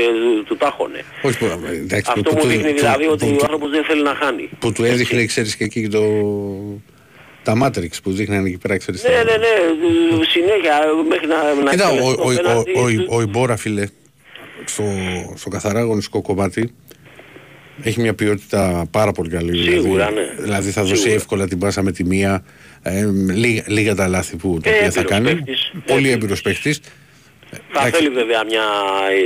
του 0.47 0.57
τάχωνε. 0.57 1.05
Όχι, 1.23 1.39
που, 1.39 1.45
εντάξει, 1.73 2.11
Αυτό 2.17 2.31
που, 2.31 2.37
μου 2.37 2.41
του- 2.43 2.49
δείχνει 2.49 2.71
που- 2.71 2.77
δηλαδή 2.79 3.05
που- 3.05 3.11
ότι 3.13 3.25
που- 3.27 3.33
ο 3.35 3.39
άνθρωπος 3.43 3.71
δεν 3.71 3.85
θέλει 3.85 4.03
να 4.03 4.15
χάνει. 4.15 4.49
που 4.59 4.73
του 4.73 4.85
έδειχνε, 4.85 5.25
ξέρεις 5.25 5.57
και 5.57 5.65
εκεί 5.65 5.81
και 5.83 5.89
το. 5.89 6.03
Τα 7.43 7.55
Matrix 7.65 7.91
που 8.03 8.11
δείχναν 8.13 8.45
εκεί 8.45 8.59
πέρα, 8.59 8.77
ξέρεις. 8.77 9.03
Ναι, 9.03 9.09
ναι, 9.11 9.23
ναι, 9.23 10.25
συνέχεια 10.25 10.75
μέχρι 11.09 11.27
να, 11.27 11.63
να 11.65 11.71
Κοίτα, 11.71 11.89
ο, 11.89 11.95
εκτελέσει 11.95 12.17
το 12.17 12.23
ο, 12.23 12.31
ο, 12.31 12.35
πέναλτι, 12.35 12.73
ο, 12.77 13.05
ο, 13.11 13.17
ο 13.17 13.21
Ιμπόρα, 13.21 13.57
φίλε, 13.57 13.87
στο, 14.65 14.85
στο 15.35 15.49
καθαρά 15.49 15.79
αγωνιστικό 15.81 16.23
κομμάτι, 16.23 16.75
έχει 17.83 18.01
μια 18.01 18.15
ποιότητα 18.15 18.87
πάρα 18.91 19.13
πολύ 19.13 19.29
καλή. 19.31 19.63
Σίγουρα, 19.71 20.07
δηλαδή, 20.09 20.15
ναι. 20.37 20.43
δηλαδή 20.43 20.71
θα 20.71 20.83
δώσει 20.83 20.95
Σίγουρα. 20.97 21.15
εύκολα 21.15 21.47
την 21.49 21.59
πάσα 21.59 21.83
με 21.83 21.93
τη 21.93 22.05
μία. 22.05 22.45
Ε, 22.89 23.05
λίγα, 23.33 23.63
λίγα 23.67 23.95
τα 23.95 24.09
λάθη 24.09 24.37
που 24.37 24.61
τα 24.63 24.71
Ε, 24.71 24.73
οποία 24.77 24.91
θα 24.91 25.01
έμπειρος 25.01 25.19
κάνει. 25.19 25.35
παίκτης, 25.35 25.71
Πολύ 25.87 25.99
έμπειρος. 25.99 26.13
έμπειρος 26.15 26.43
παίχτης. 26.43 26.81
Θα 27.73 27.81
θέλει 27.83 28.09
βέβαια 28.09 28.45
μια 28.45 28.63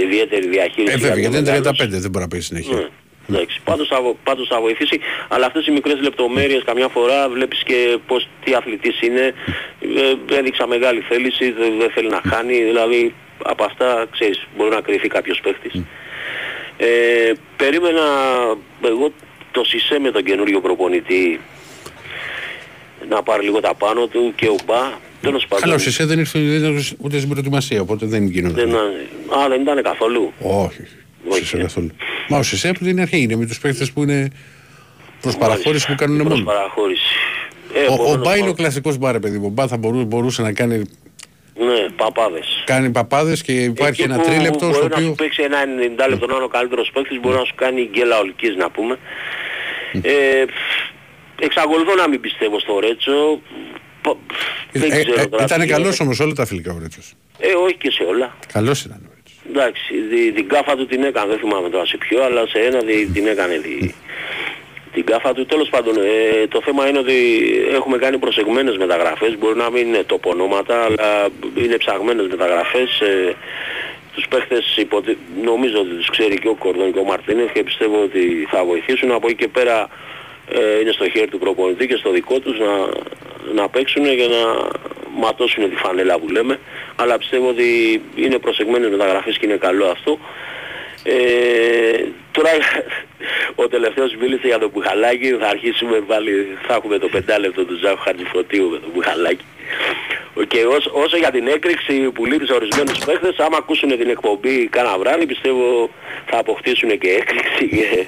ιδιαίτερη 0.04 0.48
διαχείριση. 0.48 0.92
Ε, 0.94 0.96
βέβαια, 0.96 1.18
για 1.18 1.28
γιατί 1.28 1.34
τον 1.36 1.54
είναι 1.54 1.58
μεγάλο. 1.58 1.76
35, 1.78 2.00
δεν 2.00 2.10
μπορεί 2.10 2.24
να 2.24 2.28
παίζει 2.30 2.46
συνέχεια. 2.46 2.76
Ναι. 2.76 3.36
Εντάξει, 3.36 3.60
πάντως 3.64 3.88
θα, 3.88 4.02
βο- 4.02 4.18
πάντως 4.24 4.48
θα 4.48 4.60
βοηθήσει, 4.60 5.00
αλλά 5.28 5.46
αυτές 5.46 5.66
οι 5.66 5.70
μικρές 5.70 6.00
λεπτομέρειες 6.00 6.62
καμιά 6.64 6.88
φορά 6.88 7.28
βλέπεις 7.28 7.62
και 7.64 7.98
πώς 8.06 8.28
τι 8.44 8.54
αθλητής 8.54 9.00
είναι, 9.00 9.34
ε, 10.30 10.36
έδειξα 10.38 10.66
μεγάλη 10.66 11.00
θέληση, 11.00 11.50
δεν, 11.52 11.72
δεν 11.78 11.90
θέλει 11.90 12.08
να 12.08 12.20
χάνει, 12.28 12.62
δηλαδή 12.62 13.14
από 13.44 13.64
αυτά 13.64 14.06
ξέρεις 14.10 14.46
μπορεί 14.56 14.70
να 14.70 14.80
κρυφεί 14.80 15.08
κάποιος 15.08 15.40
παίχτης. 15.42 15.82
Ε, 16.76 17.32
περίμενα 17.56 18.02
εγώ 18.84 19.12
το 19.50 19.64
Σισε 19.64 19.98
με 19.98 20.10
τον 20.10 20.24
καινούριο 20.24 20.60
προπονητή 20.60 21.40
να 23.08 23.22
πάρει 23.22 23.42
λίγο 23.44 23.60
τα 23.60 23.74
πάνω 23.74 24.06
του 24.06 24.32
και 24.36 24.46
ο 24.48 24.56
Μπα, 24.66 24.80
τέλος 25.20 25.46
πάντων. 25.46 25.60
Καλά, 25.62 25.74
ο 25.74 25.78
Σισε 25.78 26.04
δεν 26.04 26.18
ήρθες 26.18 26.42
δεν 26.42 26.56
ήταν 26.58 26.82
ούτε 26.98 27.16
στην 27.16 27.28
προετοιμασία, 27.28 27.80
οπότε 27.80 28.06
δεν 28.06 28.26
γίνονται. 28.26 28.64
δεν, 28.64 28.74
α, 28.74 29.48
δεν 29.48 29.60
ήταν 29.60 29.82
καθόλου. 29.82 30.32
Όχι, 30.38 30.82
ο 30.82 31.28
Όχι, 31.28 31.38
Σισε 31.40 31.56
ε. 31.56 31.60
καθόλου. 31.60 31.90
Μα 32.28 32.38
ο 32.38 32.42
Σισε 32.42 32.68
από 32.68 32.78
την 32.78 33.00
αρχή 33.00 33.18
είναι 33.22 33.36
με 33.36 33.46
τους 33.46 33.58
παίχτες 33.60 33.92
που 33.92 34.02
είναι 34.02 34.30
προς 35.20 35.36
παραχώρηση 35.36 35.86
που 35.86 35.94
κάνουν 35.94 36.16
Προς 36.16 36.28
μόνο. 36.32 36.44
παραχώρηση. 36.44 37.02
Ε, 37.74 37.78
Ο, 37.80 37.82
ο 37.90 37.94
επομένως, 37.94 38.16
Μπά 38.18 38.30
είναι 38.32 38.38
ο 38.38 38.40
πάνω- 38.42 38.54
κλασικός 38.54 38.96
μπάρε 38.98 39.18
παιδί 39.20 39.38
μου. 39.38 39.46
Ο 39.46 39.50
Μπά 39.50 39.66
θα 39.66 39.76
μπορούσε, 39.76 40.04
μπορούσε 40.04 40.42
να 40.42 40.52
κάνει, 40.52 40.76
Ναι, 41.58 41.88
παπάδες. 41.96 42.62
κάνει 42.66 42.90
παπάδες 42.90 43.42
και 43.42 43.52
υπάρχει 43.52 44.02
Εκεί 44.02 44.10
ένα 44.10 44.20
που 44.20 44.28
τρίλεπτο 44.30 44.58
στο 44.58 44.66
Μπορεί 44.68 44.78
να 44.88 44.94
οποίο... 44.94 45.06
σου 45.06 45.14
παίξει 45.14 45.42
ένα 45.42 45.58
90 46.06 46.08
λεπτό 46.08 46.26
να 46.26 46.34
είναι 46.34 46.44
ο 46.44 46.48
καλύτερος 46.48 46.90
παίκτης, 46.94 47.20
μπορεί 47.20 47.36
να 47.36 47.44
σου 47.44 47.54
κάνει 47.54 47.88
γκέλα 47.92 48.18
ολικής 48.18 48.56
να 48.56 48.70
πούμε. 48.70 48.98
Ε, 50.02 50.44
εξακολουθώ 51.40 51.94
να 51.94 52.08
μην 52.08 52.20
πιστεύω 52.20 52.58
στο 52.60 52.78
Ρέτσο. 52.80 53.40
πο- 54.02 54.18
δεν 54.72 54.90
Ε, 54.92 55.02
ξέρω 55.04 55.28
τώρα 55.28 55.44
τι 55.44 55.54
ήταν 55.54 55.66
καλός 55.68 55.86
γίνεται. 55.86 56.02
όμως 56.02 56.20
όλα 56.20 56.32
τα 56.32 56.46
φιλικά 56.46 56.72
ο 56.72 56.78
Ρέτσος. 56.82 57.12
Ε, 57.38 57.52
όχι 57.64 57.76
και 57.76 57.90
σε 57.90 58.02
όλα. 58.02 58.36
Καλός 58.52 58.80
ήταν. 58.84 59.00
ο 59.06 59.10
Ρέτσος. 59.14 59.38
Εντάξει, 59.50 59.94
δι- 60.10 60.34
την 60.34 60.48
κάφα 60.48 60.76
του 60.76 60.86
την 60.86 61.02
έκανε, 61.04 61.28
δεν 61.30 61.38
θυμάμαι 61.38 61.68
τώρα 61.70 61.86
σε 61.86 61.96
ποιο, 61.96 62.24
αλλά 62.24 62.46
σε 62.46 62.58
ένα 62.58 62.78
δι- 62.80 63.12
την 63.12 63.26
έκανε 63.26 63.58
δι- 63.58 63.94
την 64.92 65.04
κάφα 65.04 65.32
του. 65.34 65.46
Τέλος 65.46 65.68
πάντων, 65.68 65.96
ε, 65.96 66.46
το 66.48 66.60
θέμα 66.64 66.88
είναι 66.88 66.98
ότι 66.98 67.14
έχουμε 67.72 67.96
κάνει 67.98 68.18
προσεγμένες 68.18 68.76
μεταγραφές, 68.76 69.38
μπορεί 69.38 69.56
να 69.56 69.70
μην 69.70 69.86
είναι 69.86 70.02
τοπονόματα, 70.02 70.84
αλλά 70.84 71.28
είναι 71.54 71.76
ψαγμένες 71.76 72.26
μεταγραφές. 72.26 73.00
Ε, 73.00 73.34
τους 74.14 74.26
παίχτες 74.28 74.76
υποτε... 74.76 75.16
νομίζω 75.44 75.78
ότι 75.78 75.88
τους 75.94 76.10
ξέρει 76.10 76.38
και 76.38 76.48
ο 76.48 76.54
Κορδόν 76.54 76.92
και 76.92 76.98
ο 76.98 77.04
Μαρτίνεφ 77.04 77.52
και 77.52 77.62
πιστεύω 77.62 78.02
ότι 78.02 78.46
θα 78.50 78.64
βοηθήσουν. 78.64 79.10
Από 79.12 79.26
εκεί 79.26 79.36
και 79.36 79.48
πέρα 79.48 79.88
ε, 80.52 80.80
είναι 80.80 80.92
στο 80.92 81.08
χέρι 81.10 81.28
του 81.28 81.38
προπονητή 81.38 81.86
και 81.86 81.96
στο 81.96 82.10
δικό 82.10 82.38
τους 82.40 82.58
να, 82.58 82.72
να 83.54 83.68
παίξουν 83.68 84.12
για 84.12 84.28
να 84.28 84.68
ματώσουν 85.20 85.70
τη 85.70 85.76
φανέλα 85.76 86.18
που 86.18 86.28
λέμε. 86.28 86.58
Αλλά 86.96 87.18
πιστεύω 87.18 87.48
ότι 87.48 88.02
είναι 88.14 88.38
προσεγμένες 88.38 88.90
μεταγραφές 88.90 89.38
και 89.38 89.46
είναι 89.46 89.56
καλό 89.56 89.86
αυτό. 89.86 90.18
Ε, 91.02 92.04
τώρα 92.30 92.50
ο 93.62 93.68
τελευταίος 93.68 94.14
μίλησε 94.20 94.46
για 94.46 94.58
το 94.58 94.70
Μπουχαλάκι, 94.70 95.36
θα 95.40 95.48
αρχίσουμε 95.48 96.00
πάλι, 96.00 96.58
θα 96.66 96.74
έχουμε 96.74 96.98
το 96.98 97.08
πεντάλεπτο 97.08 97.64
του 97.64 97.78
Ζάχου 97.82 98.02
Χαρτζηφωτίου 98.02 98.68
με 98.68 98.78
το 98.78 98.86
Μπουχαλάκι. 98.94 99.44
Και 100.48 100.64
όσο, 100.64 100.90
όσο 100.94 101.16
για 101.16 101.30
την 101.30 101.46
έκρηξη 101.46 102.10
που 102.14 102.24
λείπει 102.26 102.46
σε 102.46 102.52
ορισμένους 102.52 102.98
παίχτες, 103.04 103.36
άμα 103.38 103.56
ακούσουν 103.56 103.88
την 103.88 104.08
εκπομπή 104.08 104.68
κάνα 104.68 104.98
βράδυ, 104.98 105.26
πιστεύω 105.26 105.90
θα 106.26 106.38
αποκτήσουν 106.38 106.88
και 106.98 107.08
έκρηξη 107.08 107.68
και, 107.68 108.06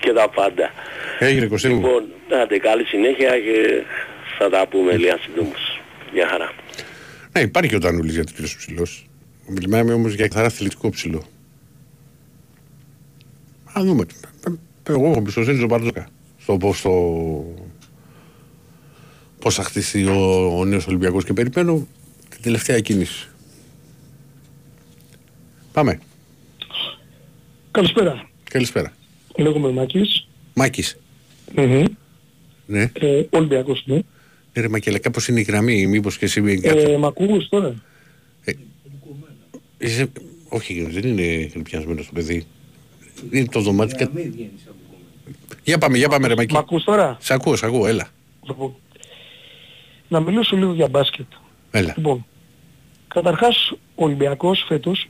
και 0.00 0.12
τα 0.12 0.28
πάντα. 0.28 0.70
Έγινε 1.18 1.46
Κωστή 1.46 1.68
μου. 1.68 1.74
Λοιπόν, 1.74 2.02
άντε 2.42 2.58
καλή 2.58 2.84
συνέχεια 2.84 3.28
και 3.38 3.82
θα 4.38 4.48
τα 4.50 4.66
πούμε 4.68 4.96
λίγα 4.96 5.18
σύντομως. 5.22 5.80
Γεια 6.12 6.28
χαρά. 6.28 6.52
Ναι, 7.32 7.40
υπάρχει 7.40 7.70
και 7.70 7.76
ο 7.76 7.80
Τανούλης 7.80 8.14
γιατί 8.14 8.32
είναι 8.38 8.48
ψηλός. 8.58 9.06
Μιλάμε 9.46 9.92
όμως 9.92 10.12
για 10.14 10.28
καθαρά 10.28 10.46
αθλητικό 10.46 10.90
ψηλό. 10.90 11.22
Α 13.78 13.82
δούμε. 13.84 14.04
Εγώ 14.88 15.06
έχω 15.08 15.18
εμπιστοσύνη 15.18 15.56
στον 15.56 15.68
Μπαρτζόκα. 15.68 16.08
Στο, 16.38 16.56
πώς- 16.56 16.78
στο, 16.78 17.44
πώς 19.42 19.54
θα 19.54 19.62
χτίσει 19.62 20.04
ο, 20.04 20.44
ο 20.58 20.64
νέος 20.64 20.86
Ολυμπιακός 20.86 21.24
και 21.24 21.32
περιμένω 21.32 21.86
την 22.28 22.42
τελευταία 22.42 22.80
κίνηση. 22.80 23.26
Πάμε. 25.72 26.00
Καλησπέρα. 27.70 28.28
Καλησπέρα. 28.50 28.92
Λέγομαι 29.36 29.70
Μάκης. 29.70 30.26
Μάκης. 30.54 30.96
Μμμ. 31.56 31.84
Ναι. 32.66 32.90
Ε, 32.92 33.22
Ολυμπιακός 33.30 33.84
είμαι. 33.86 34.02
Ε, 34.52 34.60
Ρε 34.60 34.68
Μακέλα, 34.68 34.98
κάπως 34.98 35.28
είναι 35.28 35.40
η 35.40 35.42
γραμμή, 35.42 35.86
μήπως 35.86 36.18
και 36.18 36.24
εσύ 36.24 36.40
με 36.40 36.52
Ε, 36.62 36.96
μ' 36.96 37.04
ακούς 37.04 37.48
τώρα; 37.48 37.74
Είσαι... 39.78 40.06
Όχι, 40.48 40.82
δεν 40.82 41.04
είναι 41.04 41.50
γλυπιασμένο 41.54 42.00
το 42.02 42.08
παιδί. 42.14 42.46
Είναι 43.30 43.46
το 43.46 43.60
δωμάτιο. 43.60 43.96
κα- 43.96 44.10
Για 45.64 45.78
πάμε, 45.78 45.96
για 45.98 46.08
πάμε 46.08 46.28
ρε 46.28 46.34
Μακή. 46.36 46.54
Μ' 46.54 46.56
ακούς 46.56 46.84
τώρα; 46.84 47.16
Σ' 47.20 47.30
ακούω, 47.30 47.56
σ' 47.56 47.62
ακούω, 47.62 47.86
έλα. 47.86 48.08
Λοιπόν, 50.12 50.24
να 50.24 50.30
μιλήσω 50.30 50.56
λίγο 50.56 50.72
για 50.74 50.88
μπάσκετ. 50.88 51.26
Έλα. 51.70 51.94
Λοιπόν, 51.96 52.24
καταρχάς 53.08 53.70
ο 53.94 54.04
Ολυμπιακός 54.04 54.64
φέτος 54.68 55.08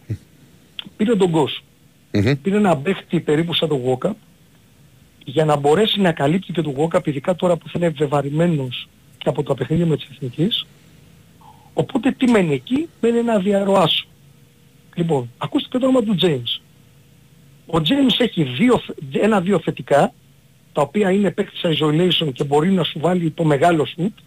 πήρε 0.97 1.17
τον 1.17 1.31
Κος. 1.31 1.65
Μμμ. 2.13 2.33
Πήρε 2.43 2.57
ένα 2.57 2.77
παίχτη 2.77 3.21
περίπου 3.21 3.55
σαν 3.55 3.69
τον 3.69 3.79
Γόκα 3.81 4.17
για 5.25 5.45
να 5.45 5.57
μπορέσει 5.57 6.01
να 6.01 6.13
καλύπτει 6.13 6.53
και 6.53 6.63
τον 6.63 6.73
Γόκα 6.73 7.01
ειδικά 7.05 7.35
τώρα 7.35 7.57
που 7.57 7.69
θα 7.69 7.73
είναι 7.77 7.89
βεβαρημένος 7.89 8.89
και 9.19 9.29
από 9.29 9.43
τα 9.43 9.55
παιχνίδια 9.55 9.87
με 9.87 9.97
τις 9.97 10.09
εθνικές. 10.13 10.67
Οπότε 11.75 12.11
τι 12.11 12.31
μένει 12.31 12.55
εκεί, 12.55 12.89
μένει 13.01 13.19
ένα 13.19 13.39
διαρροάσο. 13.39 13.83
άσο. 13.83 14.07
Λοιπόν, 14.95 15.31
ακούστε 15.39 15.69
και 15.71 15.79
το 15.79 15.87
όνομα 15.87 16.05
του 16.05 16.17
James. 16.21 16.61
Ο 17.67 17.77
James 17.77 18.15
έχει 18.19 18.43
δύο, 18.43 18.79
θε- 18.79 19.23
ένα-δύο 19.23 19.59
θετικά, 19.61 20.13
τα 20.73 20.83
οποία 20.83 21.11
είναι 21.11 21.31
παίκτης 21.31 21.61
isolation 21.65 22.33
και 22.33 22.45
μπορεί 22.45 22.73
να 22.73 22.83
σου 22.85 22.99
βάλει 23.01 23.31
το 23.31 23.45
μεγάλο 23.45 23.85
σουτ. 23.85 24.19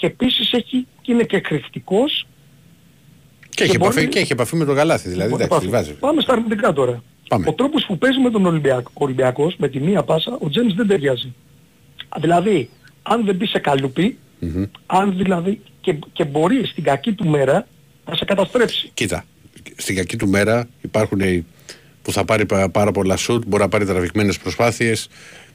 Και 0.00 0.06
επίσης 0.06 0.52
έχει, 0.52 0.86
και 1.02 1.12
είναι 1.12 1.22
και 1.22 1.36
εκρηκτικός. 1.36 2.26
Και 3.50 3.64
έχει, 3.64 3.78
μπορεί- 3.78 3.92
επαφή, 3.92 4.08
και 4.08 4.18
έχει 4.18 4.32
επαφή 4.32 4.56
με 4.56 4.64
το 4.64 4.74
καλάθι, 4.74 5.08
δηλαδή. 5.08 5.30
Μπορεί 5.30 5.42
Εντάξει, 5.42 5.66
να 5.66 5.70
τη 5.70 5.76
πάει. 5.76 5.82
βάζει. 5.82 5.98
Πάμε 5.98 6.20
στα 6.20 6.32
αρνητικά 6.32 6.72
τώρα. 6.72 7.02
Πάμε. 7.28 7.44
Ο 7.48 7.52
τρόπος 7.52 7.84
που 7.86 7.98
παίζει 7.98 8.20
με 8.20 8.30
τον 8.30 8.46
Ολυμπιακό, 8.46 8.90
ο 8.94 9.04
Ολυμπιακός, 9.04 9.54
με 9.58 9.68
τη 9.68 9.80
μία 9.80 10.02
πάσα, 10.02 10.36
ο 10.40 10.48
Τζέμις 10.50 10.74
δεν 10.74 10.86
ταιριάζει. 10.86 11.34
Δηλαδή, 12.20 12.68
αν 13.02 13.24
δεν 13.24 13.34
μπει 13.36 13.46
σε 13.46 13.58
καλουπι 13.58 14.18
Μμμ. 14.38 14.64
αν 14.86 15.16
δηλαδή 15.16 15.60
και, 15.80 15.94
και 16.12 16.24
μπορεί 16.24 16.66
στην 16.66 16.84
κακή 16.84 17.12
του 17.12 17.28
μέρα 17.28 17.66
να 18.06 18.14
σε 18.16 18.24
καταστρέψει. 18.24 18.90
Κοίτα, 18.94 19.24
στην 19.76 19.96
κακή 19.96 20.16
του 20.16 20.28
μέρα 20.28 20.68
υπάρχουν 20.80 21.20
οι 21.20 21.46
που 22.02 22.12
θα 22.12 22.24
πάρει 22.24 22.46
πα- 22.46 22.70
πάρα 22.70 22.92
πολλά 22.92 23.16
σουτ, 23.16 23.42
μπορεί 23.46 23.62
να 23.62 23.68
πάρει 23.68 23.84
τραβηγμένες 23.86 24.38
προσπάθειες, 24.38 25.08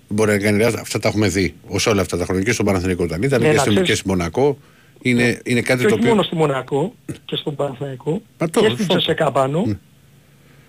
μπορεί 0.08 0.32
να 0.32 0.38
κάνει 0.38 0.60
λάθη. 0.60 0.78
Αυτά 0.80 1.00
τα 1.00 1.08
έχουμε 1.08 1.28
δει. 1.28 1.54
Ως 1.68 1.88
όλα 1.88 2.02
αυτά 2.02 2.18
τα 2.18 2.26
χρόνια 2.26 2.44
και 2.44 2.52
στον 2.52 2.66
Παναθηναϊκό 2.66 3.04
ήταν. 3.04 3.22
Ήταν 3.22 3.42
Ναι, 3.42 3.48
και, 3.50 3.54
να 3.54 3.60
στη, 3.62 3.70
ξέρεις- 3.70 3.90
και 3.90 3.96
στη 3.96 4.08
Μονακό. 4.08 4.58
Είναι, 5.02 5.42
είναι 5.44 5.62
κάτι 5.62 5.82
Και 5.82 5.88
το 5.88 5.94
όχι 5.94 6.00
οποίο... 6.04 6.10
μόνο 6.10 6.24
στη 6.24 6.36
Μονακό 6.36 6.94
και 7.26 7.36
στον 7.36 7.56
Παναθηναϊκό 7.56 8.22
Μα 8.40 8.50
το- 8.50 8.60
και 8.60 8.66
στην 8.70 8.82
αυτό- 8.82 8.96
Τσεσεκά 8.98 9.32
πάνω. 9.32 9.78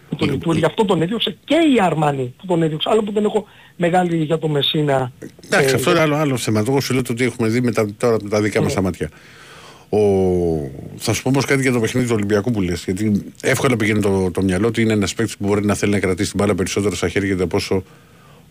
Που 0.08 0.16
τον, 0.16 0.38
του, 0.40 0.52
γι' 0.52 0.64
αυτό 0.64 0.84
τον 0.84 1.02
έδιωξε 1.02 1.36
και 1.44 1.54
η 1.54 1.80
Αρμάνη 1.82 2.34
που 2.38 2.46
τον 2.46 2.62
έδιωξε. 2.62 2.88
Άλλο 2.92 3.02
που 3.02 3.12
δεν 3.12 3.24
έχω 3.24 3.46
μεγάλη 3.76 4.16
για 4.24 4.38
το 4.38 4.48
Μεσίνα. 4.48 5.12
Εντάξει, 5.44 5.68
ε, 5.70 5.74
αυτό 5.74 5.90
είναι 5.90 6.00
άλλο, 6.00 6.14
άλλο 6.14 6.36
θέμα. 6.36 6.64
Εγώ 6.68 6.80
σου 6.80 6.92
λέω 6.92 7.02
το 7.02 7.14
τι 7.14 7.24
έχουμε 7.24 7.48
δει 7.48 7.60
με 7.60 7.72
τα, 7.72 7.86
τώρα 7.98 8.16
με 8.22 8.28
τα 8.28 8.40
δικά 8.40 8.62
μας 8.62 8.74
τα 8.74 8.82
μάτια. 8.82 9.10
Ο... 9.88 9.98
Θα 10.96 11.12
σου 11.12 11.22
πω 11.22 11.28
όμως 11.28 11.44
κάτι 11.44 11.62
για 11.62 11.72
το 11.72 11.80
παιχνίδι 11.80 12.06
του 12.06 12.14
Ολυμπιακού 12.16 12.50
που 12.50 12.60
λες. 12.60 12.84
Γιατί 12.84 13.24
εύκολα 13.42 13.76
πηγαίνει 13.76 14.00
το, 14.00 14.30
το 14.30 14.42
μυαλό 14.42 14.66
ότι 14.66 14.82
είναι 14.82 14.92
ένας 14.92 15.14
παίκτης 15.14 15.36
που 15.36 15.46
μπορεί 15.46 15.64
να 15.64 15.74
θέλει 15.74 15.92
να 15.92 15.98
κρατήσει 16.00 16.30
την 16.30 16.38
μπάλα 16.40 16.54
περισσότερο 16.54 16.94
στα 16.94 17.08
χέρια 17.08 17.36
του 17.36 17.46
πόσο, 17.46 17.82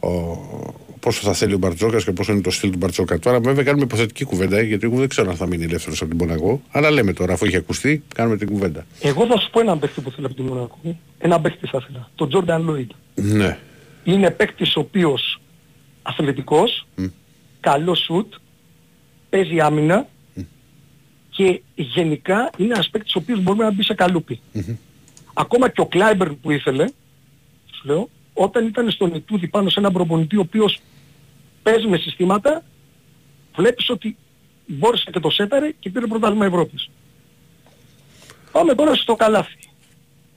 ο, 0.05 0.75
πόσο 0.99 1.21
θα 1.21 1.33
θέλει 1.33 1.53
ο 1.53 1.57
Μπαρτζόκας 1.57 2.03
και 2.03 2.11
πόσο 2.11 2.31
είναι 2.31 2.41
το 2.41 2.51
στυλ 2.51 2.71
του 2.71 2.77
Μπαρτζόκα. 2.77 3.19
Τώρα, 3.19 3.39
βέβαια, 3.39 3.63
κάνουμε 3.63 3.83
υποθετική 3.83 4.23
κουβέντα 4.23 4.61
γιατί 4.61 4.85
εγώ 4.85 4.97
δεν 4.97 5.07
ξέρω 5.07 5.29
αν 5.29 5.35
θα 5.35 5.47
μείνει 5.47 5.63
ελεύθερος 5.63 6.01
από 6.01 6.15
την 6.15 6.27
Μονακό. 6.27 6.61
Αλλά 6.71 6.91
λέμε 6.91 7.13
τώρα, 7.13 7.33
αφού 7.33 7.45
έχει 7.45 7.55
ακουστεί, 7.55 8.03
κάνουμε 8.15 8.37
την 8.37 8.47
κουβέντα. 8.47 8.85
Εγώ 9.01 9.25
θα 9.25 9.39
σου 9.39 9.49
πω 9.49 9.59
έναν 9.59 9.79
παίκτη 9.79 10.01
που 10.01 10.11
θέλω 10.11 10.27
από 10.27 10.35
τη 10.35 10.41
Μονακό. 10.41 10.79
Ένα 11.17 11.41
παίκτη 11.41 11.67
θα 11.67 11.79
ήθελα. 11.81 12.09
Τον 12.15 12.29
Τζόρνταν 12.29 12.63
Λόιντ. 12.63 12.91
Ναι. 13.15 13.57
είναι 14.03 14.31
παίκτης 14.31 14.75
ο 14.75 14.79
οποίος 14.79 15.39
αθλητικός, 16.01 16.87
καλός 17.59 17.99
σουτ, 17.99 18.33
παίζει 19.29 19.59
άμυνα 19.59 20.07
και 21.29 21.61
γενικά 21.75 22.49
είναι 22.57 22.73
ένας 22.73 22.89
παίκτης 22.89 23.15
ο 23.15 23.19
οποίος 23.19 23.41
μπορεί 23.41 23.59
να 23.59 23.71
μπει 23.71 23.83
σε 23.83 23.93
καλούπι. 23.93 24.39
Ακόμα 25.33 25.69
και 25.69 25.81
ο 25.81 25.85
Κλάιμπερν 25.85 26.39
που 26.39 26.51
ήθελε, 26.51 26.85
σου 27.71 27.81
λέω, 27.83 28.09
όταν 28.37 28.65
ήταν 28.67 28.91
στον 28.91 29.13
Ιτούδη 29.15 29.47
πάνω 29.47 29.69
σε 29.69 29.79
έναν 29.79 29.91
προπονητή 29.93 30.37
ο 30.37 30.39
οποίος 30.39 30.79
παίζει 31.63 31.87
με 31.87 31.97
συστήματα, 31.97 32.63
βλέπεις 33.55 33.89
ότι 33.89 34.15
μπόρεσε 34.65 35.09
και 35.11 35.19
το 35.19 35.29
σέταρε 35.29 35.71
και 35.79 35.89
πήρε 35.89 36.05
πρωτάθλημα 36.07 36.45
Ευρώπης. 36.45 36.89
Πάμε 38.51 38.75
τώρα 38.75 38.95
στο 38.95 39.15
καλάθι. 39.15 39.57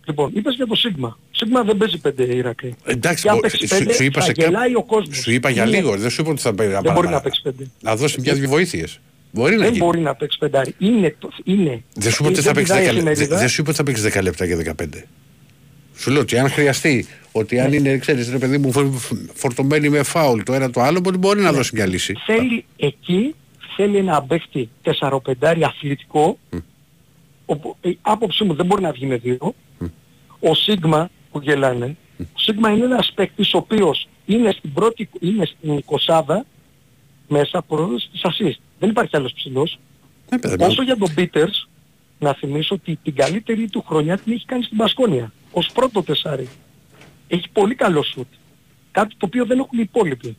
Λοιπόν, 0.06 0.30
είπες 0.34 0.54
για 0.54 0.66
το 0.66 0.74
Σίγμα. 0.74 1.18
Σίγμα 1.30 1.62
δεν 1.62 1.76
παίζει 1.76 1.98
πέντε 1.98 2.34
Ηρακλή. 2.36 2.74
Εντάξει, 2.84 3.22
Και 3.22 3.28
αν 3.30 3.36
ο- 3.36 3.40
παίξει 3.40 3.66
σου, 3.66 3.78
πέντε, 3.78 3.92
σου 3.92 4.04
είπα 4.04 4.20
θα 4.20 4.26
σε 4.26 4.32
κάποιο- 4.32 4.50
γελάει 4.50 4.74
ο 4.74 4.82
κόσμος. 4.84 5.16
Σου 5.16 5.30
είπα 5.30 5.50
για 5.50 5.62
Είναι- 5.66 5.76
λίγο, 5.76 5.96
δεν 5.96 6.10
σου 6.10 6.20
είπα 6.20 6.30
ότι 6.30 6.40
θα 6.40 6.54
παίζει. 6.54 6.72
Δεν 6.82 6.92
μπορεί 6.92 7.08
να 7.08 7.20
παίξει 7.20 7.42
πέντε. 7.42 7.66
Να 7.80 7.96
δώσει 7.96 8.20
μια 8.20 8.34
βοήθειες. 8.48 9.00
Μπορεί 9.32 9.52
να 9.56 9.62
Δεν 9.64 9.72
γίνει. 9.72 9.84
μπορεί 9.84 10.00
να 10.00 10.14
παίξει 10.14 10.38
πεντάρι. 10.38 10.74
Είναι, 10.78 11.16
το- 11.18 11.32
είναι. 11.44 11.82
Δεν 11.94 12.12
σου 12.12 12.18
είπα 12.22 12.30
ότι 12.32 12.40
θα 12.40 12.52
παίξει 12.52 12.72
πηδάει 12.72 12.84
10 12.86 12.92
λεπτά. 12.94 13.10
εφημερίδα. 13.10 13.26
Δεν- 13.28 13.38
Δεν 13.38 13.48
σου 13.48 13.60
είπα 13.60 13.68
ότι 13.70 13.78
θα 13.78 13.84
παίξει 13.84 14.02
10 14.02 14.22
λεπτά 14.22 14.46
και 14.46 14.56
15. 14.56 15.04
Σου 15.96 16.10
λέω 16.10 16.20
ότι 16.20 16.38
αν 16.38 16.50
χρειαστεί, 16.50 17.06
ότι 17.38 17.60
αν 17.60 17.72
είναι, 17.72 17.98
ξέρεις, 17.98 18.30
ρε 18.30 18.38
παιδί 18.38 18.58
μου, 18.58 18.72
φο- 18.72 18.92
φορτωμένη 19.34 19.88
με 19.88 20.02
φάουλ 20.02 20.42
το 20.42 20.52
ένα 20.52 20.70
το 20.70 20.80
άλλο, 20.80 21.00
μπορεί, 21.00 21.16
μπορεί 21.16 21.40
να 21.40 21.52
δώσει 21.52 21.70
μια 21.74 21.86
λύση. 21.86 22.14
Θέλει 22.26 22.64
εκεί, 22.76 23.34
θέλει 23.76 23.96
ένα 23.96 24.22
παίχτη 24.22 24.68
4-5 24.82 25.62
αθλητικό, 25.64 26.38
όπου 27.46 27.76
η 27.80 27.98
άποψή 28.02 28.44
μου 28.44 28.54
δεν 28.54 28.66
μπορεί 28.66 28.82
να 28.82 28.92
βγει 28.92 29.06
με 29.06 29.16
δύο. 29.16 29.54
Ο 30.40 30.54
Σίγμα 30.54 31.10
που 31.32 31.40
γελάνε, 31.42 31.96
ο 32.18 32.24
Σίγμα 32.38 32.70
είναι 32.70 32.84
ένας 32.84 33.12
παίκτης 33.14 33.54
ο 33.54 33.56
οποίος 33.58 34.08
είναι 34.26 34.50
στην 34.52 34.72
πρώτη, 34.72 35.08
είναι 35.20 35.44
στην 35.46 35.76
εικοσάδα 35.76 36.44
μέσα 37.28 37.62
πρόεδρος 37.62 38.08
της 38.12 38.20
assist. 38.24 38.58
Δεν 38.78 38.90
υπάρχει 38.90 39.16
άλλος 39.16 39.32
ψηλός. 39.32 39.78
Ναι, 40.30 40.38
παιδί 40.38 40.56
μου. 40.58 40.66
Όσο 40.70 40.82
για 40.82 40.96
τον 40.96 41.14
Πίτερς, 41.14 41.68
να 42.18 42.34
θυμίσω 42.34 42.74
ότι 42.74 42.98
την 43.02 43.14
καλύτερη 43.14 43.68
του 43.68 43.84
χρονιά 43.88 44.18
την 44.18 44.32
έχει 44.32 44.44
κάνει 44.46 44.62
στην 44.62 44.76
Πασκόνια. 44.76 45.32
Ως 45.52 45.70
πρώτο 45.74 46.02
τεσάρι. 46.02 46.48
Έχει 47.28 47.44
πολύ 47.52 47.74
καλό 47.74 48.02
σουτ. 48.02 48.26
Κάτι 48.90 49.14
το 49.18 49.26
οποίο 49.26 49.46
δεν 49.46 49.58
έχουν 49.58 49.78
οι 49.78 49.82
υπόλοιποι. 49.84 50.36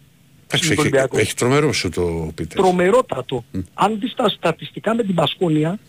Εντάξει, 0.48 0.64
στον 0.66 0.72
έχει, 0.72 0.80
Ολυμπιακό. 0.82 1.18
έχει 1.18 1.34
τρομερό 1.34 1.74
σου 1.74 1.90
το 1.90 2.32
Πίτερ. 2.36 2.58
Τρομερότατο. 2.58 3.44
Αν 3.74 4.00
δεις 4.00 4.14
τα 4.16 4.30
στατιστικά 4.30 4.96
με 4.96 5.04
την 5.04 5.16
Πασκόνια, 5.16 5.80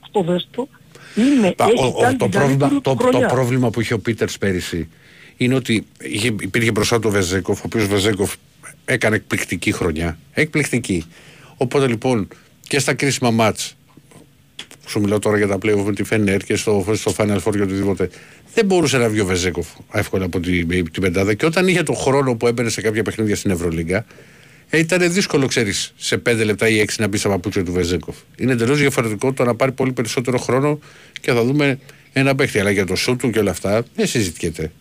αυτό 0.00 0.22
δες 0.22 0.48
το, 0.50 0.68
είναι, 1.16 1.52
Τα- 1.52 1.64
έχει 1.64 1.84
ο- 1.84 1.86
ο- 1.96 2.00
κάνει 2.00 2.16
το, 2.16 2.24
την 2.24 2.38
πρόβλημα, 2.38 2.58
καλύτερη 2.58 2.80
το, 2.80 2.90
του 2.94 2.96
το 3.02 3.08
χρονιά. 3.08 3.26
πρόβλημα 3.28 3.70
που 3.70 3.80
είχε 3.80 3.94
ο 3.94 3.98
Πίτερ 3.98 4.28
πέρυσι 4.38 4.88
είναι 5.36 5.54
ότι 5.54 5.86
είχε, 6.00 6.26
υπήρχε 6.40 6.70
μπροστά 6.70 6.98
του 6.98 7.08
ο 7.08 7.10
Βεζέκοφ, 7.12 7.58
ο 7.58 7.62
οποίος 7.66 7.86
Βεζέκοφ 7.86 8.34
έκανε 8.84 9.16
εκπληκτική 9.16 9.72
χρονιά. 9.72 10.18
Εκπληκτική. 10.32 11.04
Οπότε 11.56 11.86
λοιπόν 11.86 12.28
και 12.68 12.78
στα 12.78 12.94
κρίσιμα 12.94 13.30
μάτς 13.30 13.76
σου 14.86 15.00
μιλάω 15.00 15.18
τώρα 15.18 15.36
για 15.36 15.46
τα 15.46 15.58
playoff 15.62 15.82
με 15.84 15.92
τη 15.92 16.04
Φενέρ 16.04 16.42
και 16.42 16.56
στο, 16.56 16.84
στο 16.92 17.12
Final 17.16 17.38
Four 17.38 17.52
και 17.52 17.62
οτιδήποτε. 17.62 18.10
Δεν 18.54 18.66
μπορούσε 18.66 18.98
να 18.98 19.08
βγει 19.08 19.20
ο 19.20 19.24
Βεζέκοφ 19.26 19.68
εύκολα 19.92 20.24
από 20.24 20.40
την, 20.40 20.68
την 20.68 21.02
πεντάδα. 21.02 21.34
Και 21.34 21.46
όταν 21.46 21.68
είχε 21.68 21.82
τον 21.82 21.96
χρόνο 21.96 22.34
που 22.34 22.46
έμπαινε 22.46 22.68
σε 22.68 22.80
κάποια 22.80 23.02
παιχνίδια 23.02 23.36
στην 23.36 23.50
Ευρωλίγκα, 23.50 24.04
ε, 24.70 24.78
ήταν 24.78 25.12
δύσκολο, 25.12 25.46
ξέρεις, 25.46 25.92
σε 25.96 26.22
5 26.26 26.44
λεπτά 26.44 26.68
ή 26.68 26.84
6 26.86 26.92
να 26.98 27.08
μπει 27.08 27.16
στα 27.16 27.28
παπούτσια 27.28 27.64
του 27.64 27.72
Βεζέκοφ. 27.72 28.16
Είναι 28.36 28.52
εντελώς 28.52 28.78
διαφορετικό 28.78 29.32
το 29.32 29.44
να 29.44 29.54
πάρει 29.54 29.72
πολύ 29.72 29.92
περισσότερο 29.92 30.38
χρόνο 30.38 30.78
και 31.20 31.32
θα 31.32 31.44
δούμε 31.44 31.78
ένα 32.12 32.34
παίχτη. 32.34 32.58
Αλλά 32.58 32.70
για 32.70 32.86
το 32.86 32.96
σουτ 32.96 33.20
του 33.20 33.30
και 33.30 33.38
όλα 33.38 33.50
αυτά 33.50 33.84
δεν 33.94 34.06
συζητιέται. 34.06 34.72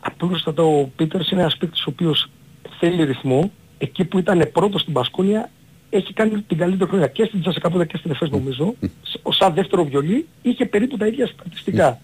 Απλούστατα 0.00 0.62
ο 0.62 0.90
Πίτερς 0.96 1.30
είναι 1.30 1.40
ένας 1.40 1.56
παίκτης 1.56 1.80
ο 1.80 1.90
οποίος 1.90 2.30
θέλει 2.78 3.04
ρυθμό. 3.04 3.52
Εκεί 3.78 4.04
που 4.04 4.18
ήταν 4.18 4.50
πρώτος 4.52 4.80
στην 4.80 4.92
Πασκόνια 4.92 5.50
έχει 5.96 6.12
κάνει 6.12 6.40
την 6.40 6.58
καλύτερη 6.58 6.90
χρονιά 6.90 7.06
και 7.06 7.24
στην 7.24 7.40
Τζασεκαπούδα 7.40 7.84
και 7.84 7.96
στην 7.96 8.10
Εφές 8.10 8.30
νομίζω. 8.30 8.74
Ο 9.22 9.32
σαν 9.32 9.54
δεύτερο 9.54 9.84
βιολί 9.84 10.26
είχε 10.42 10.66
περίπου 10.66 10.96
τα 10.96 11.06
ίδια 11.06 11.26
στατιστικά. 11.26 12.00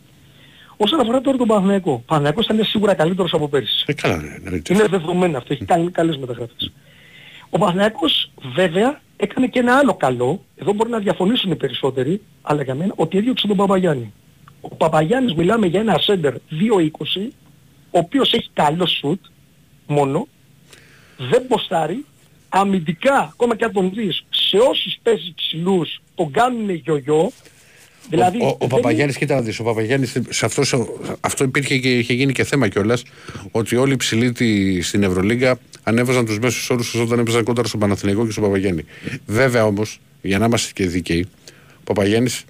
Όσον 0.76 1.00
αφορά 1.00 1.20
τώρα 1.20 1.36
τον 1.36 1.46
Παναθηναϊκό, 1.46 1.92
ο 1.92 1.98
Παναθηναϊκός 1.98 2.46
θα 2.46 2.54
είναι 2.54 2.64
σίγουρα 2.64 2.94
καλύτερος 2.94 3.32
από 3.32 3.48
πέρυσι. 3.48 3.84
Ε, 3.86 3.92
καλά, 3.92 4.16
ναι, 4.16 4.34
εννοείται. 4.44 4.74
Είναι 4.74 4.86
δεδομένο 4.86 5.38
αυτό, 5.38 5.52
έχει 5.52 5.64
κάνει 5.64 5.90
καλές 5.90 6.16
μεταγραφές. 6.16 6.72
Ο 7.50 7.58
Παναθηναϊκός 7.58 8.30
βέβαια 8.54 9.00
έκανε 9.16 9.46
και 9.46 9.58
ένα 9.58 9.76
άλλο 9.76 9.94
καλό, 9.94 10.44
εδώ 10.56 10.72
μπορεί 10.72 10.90
να 10.90 10.98
διαφωνήσουν 10.98 11.50
οι 11.50 11.56
περισσότεροι, 11.56 12.22
αλλά 12.42 12.62
για 12.62 12.74
μένα, 12.74 12.92
ότι 12.96 13.18
έδιωξε 13.18 13.46
τον 13.46 13.56
Παπαγιάννη. 13.56 14.12
Ο 14.60 14.74
Παπαγιάννης 14.74 15.34
μιλάμε 15.34 15.66
για 15.66 15.80
ένα 15.80 15.98
σέντερ 15.98 16.34
2-20, 16.34 16.38
ο 17.90 17.98
οποίος 17.98 18.32
έχει 18.32 18.50
καλό 18.52 18.86
σουτ 18.86 19.20
μόνο, 19.86 20.26
δεν 21.16 21.46
ποστάρει, 21.46 22.04
αμυντικά, 22.52 23.28
ακόμα 23.32 23.56
και 23.56 23.64
αν 23.64 23.72
τον 23.72 23.92
δεις, 23.94 24.24
σε 24.30 24.56
όσους 24.56 24.98
παίζει 25.02 25.32
ψηλούς 25.36 26.00
τον 26.14 26.30
κάνουν 26.30 26.70
γιογιό, 26.70 27.30
Δηλαδή, 28.10 28.38
ο, 28.40 28.46
ο, 28.46 28.48
ο 28.48 28.56
δεν 28.58 28.68
Παπαγιάννης, 28.68 29.16
κοίτα 29.16 29.34
να 29.34 29.40
δεις, 29.40 29.58
ο 29.58 29.64
Παπαγιάννης, 29.64 30.16
σε 30.28 30.44
αυτό, 30.44 30.64
σε- 30.64 30.86
αυτό 31.20 31.44
υπήρχε 31.44 31.78
και 31.78 31.98
είχε 31.98 32.12
γίνει 32.14 32.32
και 32.32 32.44
θέμα 32.44 32.68
κιόλας, 32.68 33.02
ότι 33.50 33.76
όλοι 33.76 33.92
οι 33.92 33.96
ψηλοί 33.96 34.32
τη- 34.32 34.82
στην 34.82 35.02
Ευρωλίγκα 35.02 35.58
ανέβαζαν 35.82 36.24
τους 36.26 36.38
μέσους 36.38 36.70
όρους 36.70 36.90
τους 36.90 37.00
όταν 37.00 37.18
έπαιζαν 37.18 37.44
κόντρα 37.44 37.64
στον 37.64 37.80
Παναθηναϊκό 37.80 38.24
και 38.24 38.30
στον 38.30 38.42
Παπαγιάννη. 38.44 38.84
Βέβαια 39.26 39.64
όμως, 39.64 40.00
για 40.22 40.38
να 40.38 40.44
είμαστε 40.44 40.70
και 40.74 40.86
δίκαιοι, 40.86 41.26
ο 41.78 41.82
Παπαγιάννης, 41.84 42.44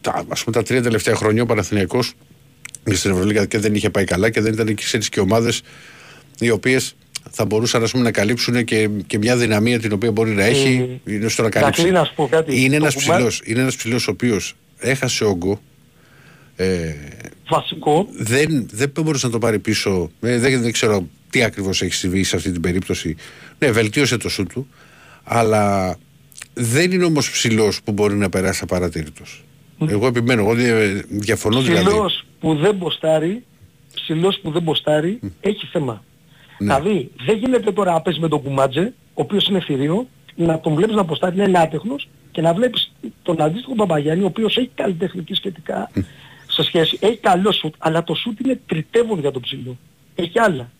τα, 0.00 0.24
ας 0.28 0.44
πούμε 0.44 0.56
τα 0.56 0.62
τρία 0.62 0.82
τελευταία 0.82 1.14
χρόνια 1.14 1.42
ο 1.42 1.46
Παναθηναϊκός 1.46 2.12
στην 2.92 3.10
Ευρωλίγκα 3.10 3.46
και 3.46 3.58
δεν 3.58 3.74
είχε 3.74 3.90
πάει 3.90 4.04
καλά 4.04 4.30
και 4.30 4.40
δεν 4.40 4.52
ήταν 4.52 4.66
και 4.66 4.74
ξέρεις 4.74 5.08
και 5.08 5.20
ομάδες 5.20 5.62
οι 6.40 6.50
οποίες 6.50 6.94
θα 7.30 7.44
μπορούσαν 7.44 7.82
ας 7.82 7.90
πούμε, 7.90 8.02
να 8.02 8.10
καλύψουν 8.10 8.64
και, 8.64 8.88
και 9.06 9.18
μια 9.18 9.36
δυναμία 9.36 9.78
την 9.80 9.92
οποία 9.92 10.10
μπορεί 10.12 10.30
να 10.30 10.44
έχει 10.44 11.00
είναι 11.04 11.28
στο 11.28 11.42
να 11.42 11.48
καλύψει. 11.50 11.80
Δακλή, 11.82 11.96
να 11.98 12.04
σου 12.04 12.14
πω 12.14 12.28
κάτι. 12.30 12.60
Είναι 12.60 12.68
Το 12.78 12.82
ένας, 12.84 12.94
κουμά- 12.94 13.14
ψηλός, 13.16 13.42
είναι 13.44 13.60
ένας 13.60 13.76
ψηλός 13.76 14.08
ο 14.08 14.10
οποίος 14.10 14.54
έχασε 14.78 15.24
όγκο. 15.24 15.60
Ε, 16.56 16.94
βασικό, 17.48 18.08
δεν, 18.12 18.68
δεν 18.72 18.90
μπορούσε 19.02 19.26
να 19.26 19.32
το 19.32 19.38
πάρει 19.38 19.58
πίσω. 19.58 20.10
Ε, 20.20 20.38
δεν, 20.38 20.62
δεν 20.62 20.72
ξέρω 20.72 21.06
τι 21.30 21.42
ακριβώς 21.42 21.82
έχει 21.82 21.92
συμβεί 21.94 22.22
σε 22.24 22.36
αυτή 22.36 22.52
την 22.52 22.60
περίπτωση. 22.60 23.16
Ναι, 23.58 23.70
βελτίωσε 23.70 24.16
το 24.16 24.28
σου 24.28 24.44
του, 24.46 24.68
αλλά 25.24 25.96
δεν 26.54 26.92
είναι 26.92 27.04
όμως 27.04 27.30
ψηλός 27.30 27.82
που 27.82 27.92
μπορεί 27.92 28.14
να 28.14 28.28
περάσει 28.28 28.60
απαρατήρητος. 28.62 29.44
Εγώ 29.88 30.06
επιμένω, 30.06 30.40
εγώ 30.42 30.54
δια- 30.54 31.04
διαφωνώ 31.08 31.60
δηλαδή. 31.60 31.84
ψηλός 31.86 32.24
που 32.40 32.54
δεν 32.56 32.74
μποστάρει, 32.74 33.42
ψηλός 33.94 34.38
που 34.42 34.50
δεν 34.50 34.62
μποστάρει, 34.62 35.18
έχει 35.40 35.66
θέμα. 35.66 36.04
Ναι. 36.58 36.74
Δηλαδή, 36.74 37.10
δεν 37.26 37.36
γίνεται 37.36 37.72
τώρα 37.72 37.92
να 37.92 38.00
παίζεις 38.00 38.22
με 38.22 38.28
τον 38.28 38.42
Κουμάτζε, 38.42 38.92
ο 39.08 39.22
οποίος 39.22 39.46
είναι 39.46 39.60
θηρίο, 39.60 40.06
να 40.34 40.60
τον 40.60 40.74
βλέπεις 40.74 40.94
να 40.94 41.02
μποστάρει, 41.02 41.36
να 41.36 41.44
είναι 41.44 41.58
άτεχνος 41.58 42.08
και 42.30 42.40
να 42.40 42.54
βλέπεις 42.54 42.92
τον 43.22 43.42
αντίστοιχο 43.42 43.74
Παπαγιάννη, 43.74 44.24
ο 44.24 44.26
οποίος 44.26 44.56
έχει 44.56 44.70
καλλιτεχνική 44.74 45.34
σχετικά 45.34 45.90
σε 46.48 46.62
σχέση, 46.62 46.98
έχει 47.00 47.16
καλό 47.16 47.52
σουτ, 47.52 47.74
αλλά 47.78 48.04
το 48.04 48.14
σουτ 48.14 48.40
είναι 48.40 48.60
τριτεύον 48.66 49.20
για 49.20 49.30
τον 49.30 49.42
ψηλό. 49.42 49.76
Έχει 50.14 50.38
άλλα 50.38 50.70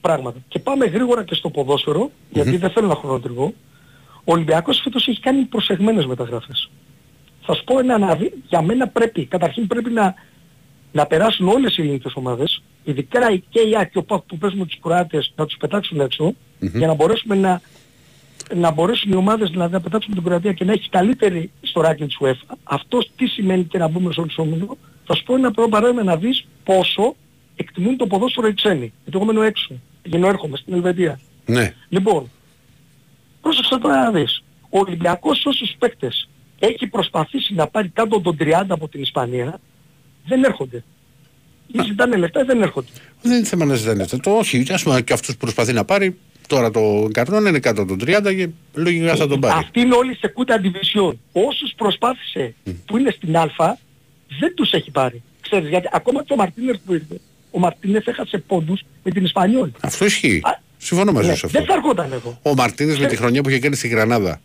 πράγματα. 0.00 0.38
Και 0.48 0.58
πάμε 0.58 0.86
γρήγορα 0.86 1.24
και 1.24 1.34
στο 1.34 1.50
ποδόσφαιρο, 1.50 2.10
γιατί 2.30 2.56
δεν 2.56 2.70
θέλω 2.70 2.86
να 2.86 2.94
χρονοτριβώ. 2.94 3.54
Ο 4.24 4.32
Ολυμπιακός 4.32 4.80
φέτος 4.80 5.08
έχει 5.08 5.20
κάνει 5.20 5.44
προσεγμένες 5.44 6.06
μεταγραφές. 6.06 6.70
Θα 7.42 7.54
σου 7.54 7.64
πω 7.64 7.78
ένα 7.78 7.98
να 7.98 8.14
δει, 8.14 8.32
για 8.48 8.62
μένα 8.62 8.88
πρέπει, 8.88 9.24
καταρχήν 9.24 9.66
πρέπει 9.66 9.90
να, 9.90 10.14
να 10.92 11.06
περάσουν 11.06 11.48
όλες 11.48 11.76
οι 11.76 11.82
ελληνικές 11.82 12.12
ομάδες, 12.14 12.62
ειδικά 12.84 13.30
η- 13.30 13.42
και 13.50 13.60
η 13.60 13.76
ΑΚ 13.76 13.90
και 13.90 13.98
ο 13.98 14.02
ΠΑΚ 14.02 14.20
που 14.22 14.38
παίζουν 14.38 14.58
με 14.58 14.64
τους 14.64 14.78
Κροάτες, 14.82 15.32
να 15.36 15.46
τους 15.46 15.56
πετάξουν 15.56 16.00
έξω, 16.00 16.34
για 16.58 16.86
να 16.86 16.94
μπορέσουμε 16.94 17.34
να, 17.34 17.60
να 18.54 18.70
μπορέσουν 18.70 19.12
οι 19.12 19.14
ομάδες 19.14 19.50
δηλαδή, 19.50 19.72
να 19.72 19.80
πετάξουν 19.80 20.14
την 20.14 20.22
Κροατία 20.22 20.52
και 20.52 20.64
να 20.64 20.72
έχει 20.72 20.88
καλύτερη 20.88 21.50
στο 21.62 21.80
ranking 21.84 21.96
της 22.06 22.16
UEFA. 22.20 22.54
Αυτός 22.62 23.10
τι 23.16 23.26
σημαίνει 23.26 23.64
και 23.64 23.78
να 23.78 23.88
μπούμε 23.88 24.12
σε 24.12 24.20
όλους 24.20 24.34
τους 24.34 24.44
όμιλους. 24.44 24.68
Θα 25.04 25.14
σου 25.14 25.22
πω 25.24 25.34
ένα 25.34 25.50
πρώτο 25.50 25.68
παράδειγμα 25.68 26.02
να 26.02 26.16
δεις 26.16 26.46
πόσο 26.64 27.14
εκτιμούν 27.56 27.96
το 27.96 28.06
ποδόσφαιρο 28.06 28.46
οι 28.48 28.54
ξένοι. 28.54 28.92
Γιατί 29.04 29.12
εγώ 29.18 29.24
μένω 29.24 29.42
έξω. 29.42 29.74
Πηγαίνω 30.02 30.26
έρχομαι 30.26 30.56
στην 30.56 30.74
Ελβετία. 30.74 31.20
Ναι. 31.46 31.74
Λοιπόν, 31.88 32.30
πρόσεξε 33.40 33.78
τώρα 33.78 34.02
να 34.04 34.10
δεις. 34.10 34.42
Ο 34.70 34.78
Ολυμπιακός 34.78 35.44
όσους 35.46 35.74
παίκτες 35.78 36.28
έχει 36.58 36.86
προσπαθήσει 36.86 37.54
να 37.54 37.66
πάρει 37.66 37.88
κάτω 37.88 38.20
των 38.20 38.36
30 38.40 38.64
από 38.68 38.88
την 38.88 39.02
Ισπανία, 39.02 39.60
δεν 40.26 40.44
έρχονται. 40.44 40.84
Ή 41.72 41.78
ζητάνε 41.86 42.16
λεφτά 42.16 42.40
ή 42.40 42.44
δεν 42.44 42.62
έρχονται. 42.62 42.88
Δεν 43.22 43.32
είναι 43.36 43.44
θέμα 43.46 43.64
να 43.64 43.74
ζητάνε 43.74 43.96
λεφτά. 43.98 44.18
Το 44.20 44.30
όχι, 44.30 44.64
ας 44.70 44.82
πούμε 44.82 45.02
και 45.02 45.12
αυτούς 45.12 45.28
που 45.34 45.40
προσπαθεί 45.40 45.72
να 45.72 45.84
πάρει, 45.84 46.16
τώρα 46.46 46.70
το 46.70 47.08
καρνόν 47.12 47.46
είναι 47.46 47.58
κάτω 47.58 47.82
από 47.82 47.96
τον 47.96 48.08
30 48.08 48.34
και 48.36 48.48
λογικά 48.74 49.16
θα 49.16 49.26
τον 49.26 49.40
πάρει. 49.40 49.58
Αυτοί 49.58 49.80
είναι 49.80 49.94
όλοι 49.94 50.14
σε 50.16 50.28
κούτα 50.28 50.60
division. 50.62 51.12
Όσους 51.32 51.72
προσπάθησε 51.76 52.54
που 52.86 52.96
είναι 52.96 53.10
στην 53.10 53.36
Α, 53.36 53.48
δεν 54.40 54.54
τους 54.54 54.72
έχει 54.72 54.90
πάρει. 54.90 55.22
Ξέρεις, 55.40 55.68
γιατί 55.68 55.88
ακόμα 55.92 56.24
και 56.24 56.32
ο 56.32 56.36
Μαρτίνες 56.36 56.80
που 56.86 56.92
ήρθε, 56.94 57.20
ο 57.50 57.58
Μαρτίνες 57.58 58.04
έχασε 58.06 58.38
πόντους 58.38 58.82
με 59.02 59.10
την 59.10 59.24
Ισπανιόλ. 59.24 59.70
Αυτό 59.80 60.04
ισχύει. 60.04 60.40
Α, 60.44 60.60
Συμφωνώ 60.82 61.12
μαζί 61.12 61.26
Ναι, 61.28 61.32
σου 61.34 61.38
σε 61.38 61.46
αυτό. 61.46 61.58
δεν 61.58 61.66
θα 61.68 61.74
έρχονταν 61.74 62.12
εδώ. 62.12 62.38
Ο 62.42 62.54
Μαρτίνες 62.54 62.92
με 62.92 62.98
τη 62.98 63.02
Ξέρεις- 63.04 63.18
χρονιά 63.18 63.42
που 63.42 63.48
είχε 63.48 63.58
κάνει 63.58 63.74
στη 63.76 63.88
Γρανάδα 63.88 64.40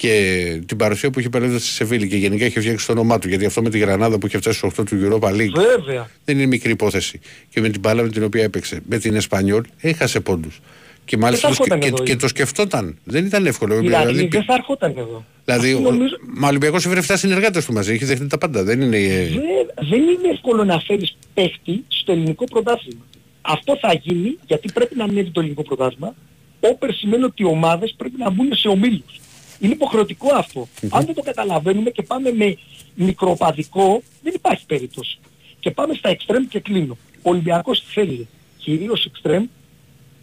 και 0.00 0.62
την 0.66 0.76
παρουσία 0.76 1.10
που 1.10 1.18
είχε 1.20 1.28
περάσει 1.28 1.58
στη 1.58 1.68
Σεβίλη 1.68 2.08
και 2.08 2.16
γενικά 2.16 2.44
είχε 2.46 2.60
φτιάξει 2.60 2.86
το 2.86 2.92
όνομά 2.92 3.18
του, 3.18 3.28
γιατί 3.28 3.44
αυτό 3.44 3.62
με 3.62 3.70
τη 3.70 3.78
Γρανάδα 3.78 4.18
που 4.18 4.26
είχε 4.26 4.38
φτάσει 4.38 4.58
στο 4.58 4.70
8 4.80 4.84
του 4.86 4.96
Europa 5.20 5.28
League 5.28 5.52
Βέβαια. 5.54 6.10
δεν 6.24 6.36
είναι 6.36 6.46
μικρή 6.46 6.70
υπόθεση. 6.70 7.20
Και 7.48 7.60
με 7.60 7.68
την 7.68 7.80
μπάλα 7.80 8.02
με 8.02 8.08
την 8.08 8.22
οποία 8.24 8.42
έπαιξε, 8.42 8.80
με 8.88 8.98
την 8.98 9.14
Εσπανιόλ, 9.14 9.62
έχασε 9.80 10.20
πόντους. 10.20 10.60
Και 11.04 11.16
μάλιστα 11.16 11.48
Δεν 11.48 11.56
το, 11.56 11.64
θα 11.64 11.64
σκε- 11.64 11.82
έρχονταν 11.82 11.98
και, 11.98 12.02
εδώ, 12.04 12.12
και 12.14 12.20
το 12.22 12.28
σκεφτόταν. 12.28 12.98
Δεν 13.04 13.24
ήταν 13.26 13.46
εύκολο. 13.46 13.74
Οι 13.74 13.78
Δηλαδή, 13.78 14.02
Ιταλοί 14.12 14.28
δεν 14.28 14.44
θα 14.44 14.54
έρχονταν 14.54 14.94
εδώ. 14.96 15.24
δηλαδή 15.44 15.70
Αυτοί 15.72 15.84
ο, 15.86 15.90
νομίζω- 15.90 16.16
μα 16.36 16.46
ο 16.46 16.48
Ολυμπιακός 16.50 16.86
έφερε 16.86 17.00
7 17.00 17.14
συνεργάτες 17.16 17.64
του 17.64 17.72
μαζί. 17.72 17.92
Έχει 17.92 18.04
δεχτεί 18.04 18.26
τα 18.26 18.38
πάντα. 18.38 18.62
Δεν 18.64 18.80
είναι. 18.80 18.96
ε, 18.96 19.28
Δεν, 19.28 19.40
δεν 19.88 19.98
είναι 20.00 20.28
εύκολο 20.32 20.64
να 20.64 20.80
φέρεις 20.80 21.16
παίχτη 21.34 21.84
στο 21.88 22.12
ελληνικό 22.12 22.44
πρωτάθλημα. 22.44 23.00
Αυτό 23.42 23.78
θα 23.80 23.92
γίνει 24.02 24.36
γιατί 24.46 24.72
πρέπει 24.72 24.96
να 24.96 25.04
ανέβει 25.04 25.30
το 25.30 25.40
ελληνικό 25.40 25.62
πρωτάθλημα. 25.62 26.14
Όπερ 26.60 26.94
σημαίνει 26.94 27.24
ότι 27.24 27.42
οι 27.42 27.46
ομάδες 27.46 27.94
πρέπει 27.96 28.14
να 28.18 28.30
μπουν 28.30 28.48
σε 28.54 28.68
ομίλους. 28.68 29.20
Είναι 29.60 29.72
υποχρεωτικό 29.72 30.34
αυτό. 30.34 30.68
Αν 30.90 31.04
δεν 31.04 31.14
το 31.14 31.22
καταλαβαίνουμε 31.22 31.90
και 31.90 32.02
πάμε 32.02 32.32
με 32.32 32.56
μικροπαδικό, 32.94 34.02
δεν 34.22 34.32
υπάρχει 34.34 34.66
περίπτωση. 34.66 35.18
Και 35.60 35.70
πάμε 35.70 35.94
στα 35.94 36.08
εξτρέμ 36.08 36.46
και 36.48 36.60
κλείνω. 36.60 36.96
Ο 37.22 37.30
Ολυμπιακός 37.30 37.82
θέλει 37.92 38.28
κυρίως 38.58 39.04
εξτρέμ 39.04 39.44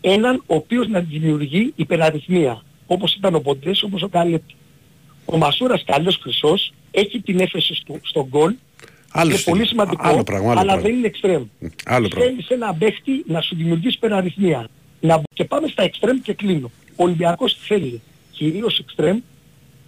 έναν 0.01 0.43
ο 0.47 0.55
οποίος 0.55 0.87
να 0.87 0.99
δημιουργεί 0.99 1.73
υπεραριθμία. 1.75 2.61
Όπως 2.87 3.13
ήταν 3.15 3.35
ο 3.35 3.39
Ποντές, 3.39 3.83
όπως 3.83 4.01
ο 4.01 4.07
Καλέπτη. 4.07 4.55
Ο 5.25 5.37
Μασούρας 5.37 5.83
καλός 5.85 6.17
χρυσός, 6.21 6.73
έχει 6.91 7.19
την 7.21 7.39
έφεση 7.39 7.75
στο, 7.75 7.99
στον 8.03 8.25
γκολ, 8.29 8.55
Άλλο 9.11 9.29
είναι 9.29 9.37
στυλ. 9.39 9.53
πολύ 9.53 9.67
σημαντικό, 9.67 10.07
Άλλο 10.07 10.23
πράγμα, 10.23 10.51
άλλο 10.51 10.59
αλλά 10.59 10.71
πράγμα. 10.71 10.81
δεν 10.89 10.97
είναι 10.97 11.07
εξτρέμ. 11.07 11.43
Άλλο 11.85 12.07
πράγμα. 12.07 12.29
Θέλεις 12.29 12.47
ένα 12.49 12.73
παίχτη 12.73 13.23
να 13.27 13.41
σου 13.41 13.55
δημιουργήσει 13.55 13.95
υπεραριθμία. 13.95 14.67
Να... 14.99 15.21
Και 15.33 15.43
πάμε 15.45 15.67
στα 15.67 15.83
εξτρέμ 15.83 16.17
και 16.21 16.33
κλείνω. 16.33 16.71
Ο 16.95 17.03
Ολυμπιακός 17.03 17.57
θέλει 17.67 18.01
κυρίως 18.37 18.79
εξτρέμ 18.79 19.19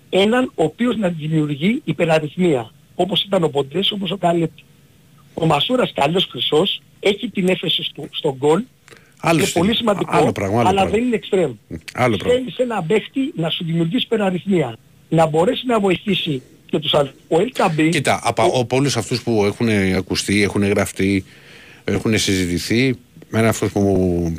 έναν 0.09 0.51
ο 0.55 0.63
οποίος 0.63 0.97
να 0.97 1.07
δημιουργεί 1.09 1.81
υπεραριθμία. 1.84 2.71
Όπως 2.95 3.23
ήταν 3.23 3.43
ο 3.43 3.47
Ποντές, 3.49 3.91
όπως 3.91 4.11
ο 4.11 4.17
Καλέπτη. 4.17 4.63
Ο 5.34 5.45
Μασούρας 5.45 5.91
καλός 5.95 6.26
χρυσός, 6.31 6.81
έχει 6.99 7.30
την 7.30 7.47
έφεση 7.49 7.84
στο, 7.84 8.07
στον 8.11 8.35
γκολ, 8.38 8.63
Άλλο 9.21 9.38
είναι 9.38 9.47
στυλ. 9.47 9.61
πολύ 9.61 9.76
σημαντικό, 9.76 10.17
Άλλο 10.17 10.31
πράγμα, 10.31 10.59
άλλο 10.59 10.67
αλλά 10.67 10.80
πράγμα. 10.81 10.91
δεν 10.97 11.03
είναι 11.05 11.15
εξτρέμ. 11.15 11.51
Άλλο 11.93 12.17
πράγμα. 12.17 12.38
Θέλεις 12.39 12.57
ένα 12.57 12.84
παίχτη 12.84 13.31
να 13.35 13.49
σου 13.49 13.63
δημιουργήσει 13.63 14.03
υπεραριθμία. 14.05 14.77
Να 15.09 15.26
μπορέσει 15.27 15.65
να 15.65 15.80
βοηθήσει 15.80 16.41
και 16.65 16.80
τους 16.80 16.93
άλλους. 16.93 17.11
Ο 17.27 17.35
LKB... 17.38 17.89
Κοίτα, 17.91 18.19
από, 18.23 18.43
από 18.43 18.76
όλους 18.76 18.97
αυτούς 18.97 19.21
που 19.23 19.43
έχουν 19.45 19.69
ακουστεί, 19.95 20.43
έχουν 20.43 20.63
γραφτεί, 20.63 21.23
έχουν 21.84 22.17
συζητηθεί, 22.17 22.95
με 23.30 23.39
ένα 23.39 23.49
αυτός 23.49 23.71
που, 23.71 24.34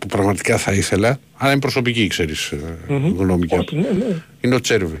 που 0.00 0.06
πραγματικά 0.06 0.56
θα 0.58 0.72
ήθελα, 0.72 1.20
αλλά 1.36 1.50
είναι 1.50 1.60
προσωπική, 1.60 2.06
ξέρεις, 2.06 2.52
γνώμη 2.88 3.46
και 3.46 3.56
Όχι, 3.56 3.76
ναι, 3.76 3.88
ναι. 3.90 4.22
Είναι 4.40 4.54
ο 4.54 4.60
Τσέρβι. 4.60 4.96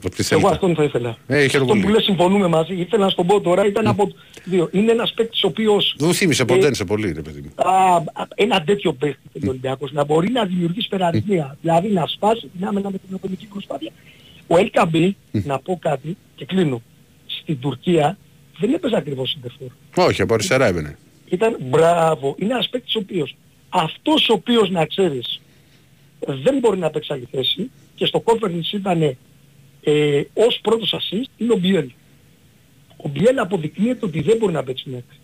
Το 0.00 0.08
τι 0.08 0.14
Εγώ 0.18 0.26
θέλετε. 0.28 0.48
αυτόν 0.48 0.74
θα 0.74 0.82
ήθελα. 0.82 1.16
Ε, 1.26 1.34
χαίρομαι 1.48 1.48
Αυτό 1.52 1.64
πολύ. 1.66 1.80
που 1.80 1.88
λες 1.88 2.02
συμφωνούμε 2.04 2.46
μαζί. 2.46 2.74
Ήθελα 2.74 3.04
να 3.04 3.10
στον 3.10 3.26
πω 3.26 3.40
τώρα, 3.40 3.66
ήταν 3.66 3.86
από 3.86 4.08
δύο. 4.44 4.68
Είναι 4.72 4.92
ένας 4.92 5.12
παίκτης 5.12 5.42
ο 5.42 5.46
οποίος... 5.46 5.94
Δεν 5.98 6.06
μου 6.08 6.14
θύμισε 6.14 6.42
Ε, 6.42 6.44
ποτέ, 6.44 6.74
σε 6.74 6.84
πολύ, 6.84 7.12
ρε 7.12 7.20
παιδί 7.22 7.40
μου. 7.40 7.50
α, 7.68 7.94
α, 7.96 8.26
ένα 8.34 8.62
τέτοιο 8.62 8.92
παίκτη 8.92 9.46
ο 9.46 9.48
Ολυμπιακός 9.48 9.92
να 9.92 10.04
μπορεί 10.04 10.30
να 10.30 10.44
δημιουργήσει 10.44 10.88
περαριθμία. 10.88 11.56
Δηλαδή 11.60 11.88
να 11.88 12.06
σπάσει 12.06 12.50
την 12.58 12.66
άμενα 12.66 12.90
με 12.90 12.98
την 12.98 13.14
ατομική 13.14 13.46
προσπάθεια 13.46 13.90
Ο 14.46 14.54
LKB, 14.56 15.10
να 15.30 15.58
πω 15.58 15.78
κάτι 15.82 16.16
και 16.36 16.44
κλείνω, 16.44 16.82
στην 17.26 17.58
Τουρκία 17.60 18.18
δεν 18.58 18.72
έπαιζε 18.74 18.96
ακριβώς 18.96 19.30
σεντερφόρ. 19.30 19.68
Όχι, 20.08 20.22
από 20.22 20.34
αριστερά 20.34 20.66
έβαινε. 20.66 20.98
Ήταν 21.28 21.56
μπράβο. 21.60 22.34
Είναι 22.38 22.52
ένας 22.52 22.68
παίκτης 22.68 22.94
ο 22.94 22.98
οποίος 22.98 23.36
αυτός 23.68 24.28
ο 24.28 24.32
οποίος 24.32 24.70
να 24.70 24.86
ξέρεις 24.86 25.40
δεν 26.26 26.58
μπορεί 26.58 26.78
να 26.78 26.90
παίξει 26.90 27.12
άλλη 27.12 27.28
θέση 27.30 27.70
και 27.94 28.06
στο 28.06 28.22
conference 28.26 28.72
ήταν 28.72 29.02
ε, 29.82 30.22
ως 30.34 30.58
πρώτος 30.62 30.94
assist 30.98 31.30
είναι 31.36 31.52
ο 31.52 31.56
Μπιέλ. 31.56 31.90
Ο 32.96 33.08
Μπιέλ 33.08 33.38
αποδεικνύεται 33.38 34.06
ότι 34.06 34.20
δεν 34.20 34.36
μπορεί 34.36 34.52
να 34.52 34.62
παίξει 34.62 34.84
μέχρι. 34.90 35.16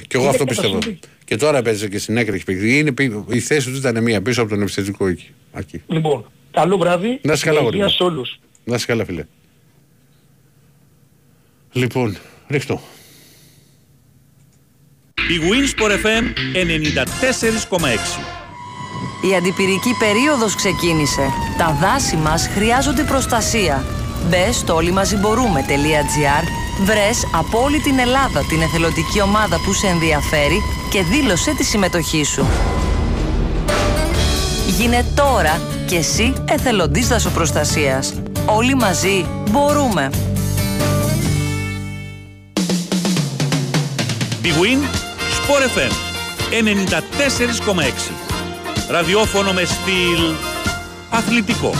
Και 0.00 0.16
εγώ 0.16 0.20
Είναι 0.22 0.28
αυτό 0.30 0.44
πιστεύω. 0.44 0.68
καταστροφή. 0.72 0.98
Και 1.24 1.36
τώρα 1.36 1.62
παίζει 1.62 1.88
και 1.88 1.98
στην 1.98 2.18
άκρη 2.18 2.34
έχει 2.34 2.44
παίξει. 2.44 2.78
Είναι, 2.78 2.92
πι- 2.92 3.12
η 3.34 3.40
θέση 3.40 3.70
του 3.70 3.76
ήταν 3.76 4.02
μία 4.02 4.22
πίσω 4.22 4.40
από 4.40 4.50
τον 4.50 4.62
επιθετικό 4.62 5.06
εκεί. 5.06 5.28
Εκεί. 5.54 5.82
Λοιπόν, 5.86 6.24
καλό 6.50 6.78
βράδυ. 6.78 7.18
Να 7.22 7.32
είσαι 7.32 7.44
καλά, 7.44 7.56
με 7.58 7.62
γόρι 7.64 7.76
υγεία 7.76 7.88
μου. 7.88 7.94
σε 7.94 8.02
όλους. 8.02 8.38
Να 8.64 8.74
είσαι 8.74 8.86
καλά, 8.86 9.04
φίλε. 9.04 9.24
Λοιπόν, 11.72 12.16
ρίχτω. 12.48 12.80
Η 15.28 15.40
Winsport 15.40 15.90
FM 15.90 16.24
94,6. 16.52 17.88
Η 19.30 19.34
αντιπυρική 19.36 19.94
περίοδος 19.98 20.54
ξεκίνησε. 20.54 21.22
Τα 21.58 21.78
δάση 21.80 22.16
μας 22.16 22.48
χρειάζονται 22.54 23.02
προστασία. 23.02 23.84
Μπες 24.28 24.56
στο 24.56 24.74
όλοιμαζιμπορούμε.gr 24.74 26.44
Βρες 26.84 27.26
από 27.34 27.62
όλη 27.62 27.78
την 27.78 27.98
Ελλάδα 27.98 28.44
την 28.48 28.60
εθελοντική 28.60 29.20
ομάδα 29.20 29.60
που 29.64 29.72
σε 29.72 29.86
ενδιαφέρει 29.86 30.62
και 30.90 31.02
δήλωσέ 31.02 31.54
τη 31.54 31.64
συμμετοχή 31.64 32.24
σου. 32.24 32.46
Γίνε 34.78 35.04
τώρα 35.14 35.60
και 35.86 35.96
εσύ 35.96 36.32
εθελοντής 36.48 37.08
δασοπροστασίας. 37.08 38.14
Όλοι 38.46 38.74
μαζί 38.74 39.26
μπορούμε. 39.50 40.10
Big 44.42 44.56
Win 44.62 45.03
Sport 45.46 45.64
FM 45.76 45.92
94,6. 46.50 48.12
Ραδιόφωνο 48.88 49.52
με 49.52 49.64
στυλ 49.64 50.34
αθλητικό. 51.10 51.74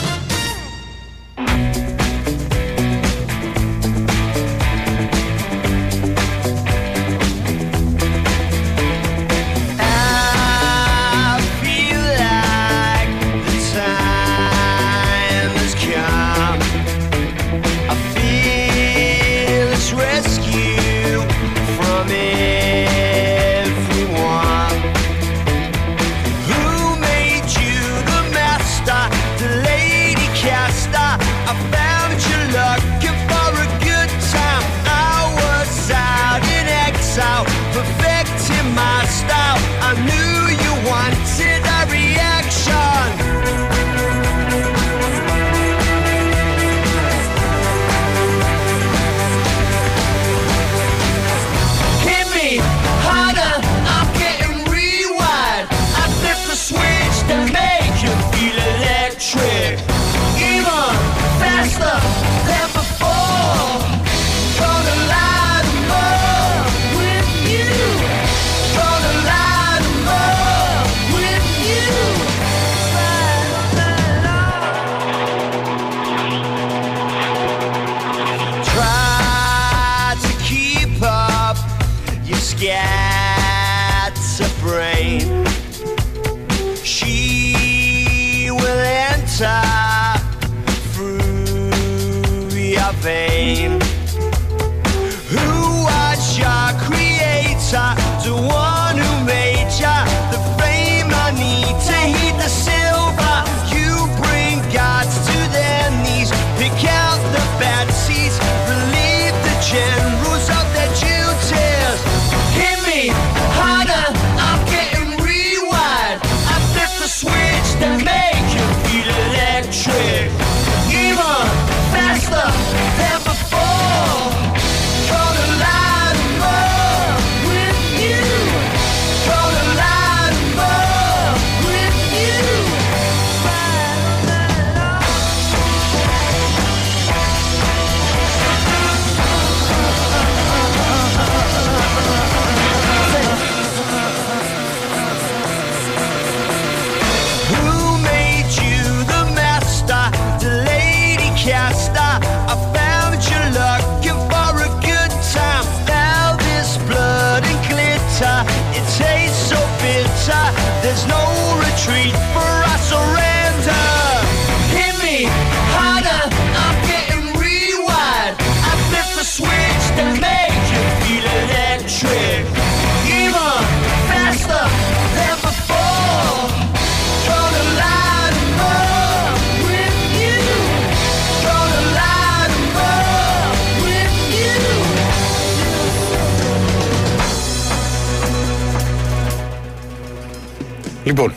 Λοιπόν, 191.14 191.32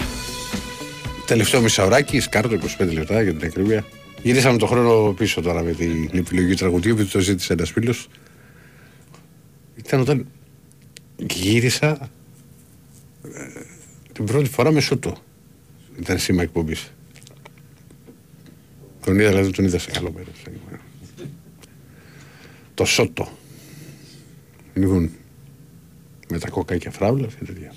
τελευταίο 1.26 1.62
μισάωράκι, 1.62 2.20
σκάρτο 2.20 2.58
25 2.80 2.94
λεπτά 2.94 3.22
για 3.22 3.34
την 3.34 3.48
ακρίβεια. 3.48 3.86
Γυρίσαμε 4.24 4.58
το 4.58 4.66
χρόνο 4.66 5.14
πίσω 5.14 5.41
τώρα 5.41 5.64
με 5.64 5.72
την 5.72 6.10
επιλογή 6.14 6.54
τραγουδιού, 6.56 6.91
επειδή 6.91 7.10
το 7.10 7.20
ζήτησε 7.20 7.54
ένας 7.54 7.72
φίλος. 7.72 8.08
Ήταν 9.76 9.99
όταν 9.99 10.28
γύρισα 11.16 12.10
ε, 13.24 13.62
την 14.14 14.26
πρώτη 14.26 14.49
φορά 14.49 14.72
με 14.72 14.80
σούτο. 14.80 15.18
Ήταν 15.99 16.20
σήμα 16.20 16.41
εκπομπής. 16.41 16.91
Τον 19.06 19.20
είδα, 19.20 19.30
δηλαδή 19.30 19.52
τον 19.52 19.66
είδα 19.66 19.80
σε 19.80 19.91
καλό 19.91 20.12
μέρος. 20.12 20.41
Το 22.74 22.86
σότο. 22.86 23.30
Λοιπόν, 24.74 25.12
με 26.30 26.40
τα 26.40 26.49
κόκκα 26.49 26.91
φράουλα 26.91 27.28
και 27.28 27.45
τέτοια. 27.45 27.74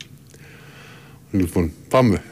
Λοιπόν, 1.31 1.73
πάμε. 1.89 2.23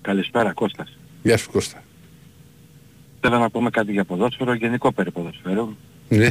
Καλησπέρα 0.00 0.52
Κώστας. 0.52 0.98
Γεια 1.22 1.36
σου 1.36 1.50
Κώστα. 1.50 1.82
θέλω 3.20 3.38
να 3.38 3.50
πούμε 3.50 3.70
κάτι 3.70 3.92
για 3.92 4.04
ποδόσφαιρο, 4.04 4.54
γενικό 4.54 4.92
περί 4.92 5.10
ποδοσφαίρου. 5.10 5.76
Ναι. 6.08 6.26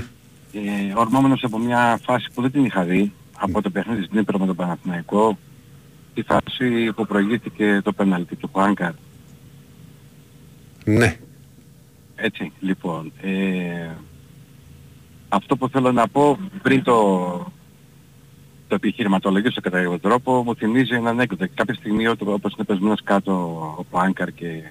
Ε, 0.53 0.93
ορμόμενος 0.95 1.43
από 1.43 1.57
μια 1.57 1.99
φάση 2.03 2.27
που 2.33 2.41
δεν 2.41 2.51
την 2.51 2.65
είχα 2.65 2.83
δει, 2.83 3.11
από 3.37 3.61
το 3.61 3.69
παιχνίδι 3.69 4.03
στην 4.03 4.19
Ήπειρο 4.19 4.39
με 4.39 4.45
τον 4.45 4.55
Παναθηναϊκό, 4.55 5.37
τη 6.13 6.21
φάση 6.21 6.91
που 6.95 7.05
προηγήθηκε 7.05 7.81
το 7.83 7.93
πέναλτι 7.93 8.35
του 8.35 8.49
Χουάνκαρ. 8.51 8.91
Ναι. 10.85 11.17
Έτσι, 12.15 12.51
λοιπόν. 12.59 13.11
Ε, 13.21 13.89
αυτό 15.29 15.57
που 15.57 15.69
θέλω 15.69 15.91
να 15.91 16.07
πω 16.07 16.39
πριν 16.61 16.83
το, 16.83 17.51
το 18.67 18.75
επιχειρηματολογήσω 18.75 19.61
κατά 19.61 19.77
κάποιο 19.81 19.99
τρόπο 19.99 20.43
μου 20.43 20.55
θυμίζει 20.55 20.95
ένα 20.95 21.09
ανέκδοτο. 21.09 21.45
Κάποια 21.53 21.73
στιγμή 21.73 22.07
όταν- 22.07 22.33
όπως 22.33 22.53
είναι 22.53 22.65
πεσμένος 22.65 23.03
κάτω 23.03 23.33
ο 23.77 23.83
Πάνκαρ 23.83 24.31
και 24.31 24.63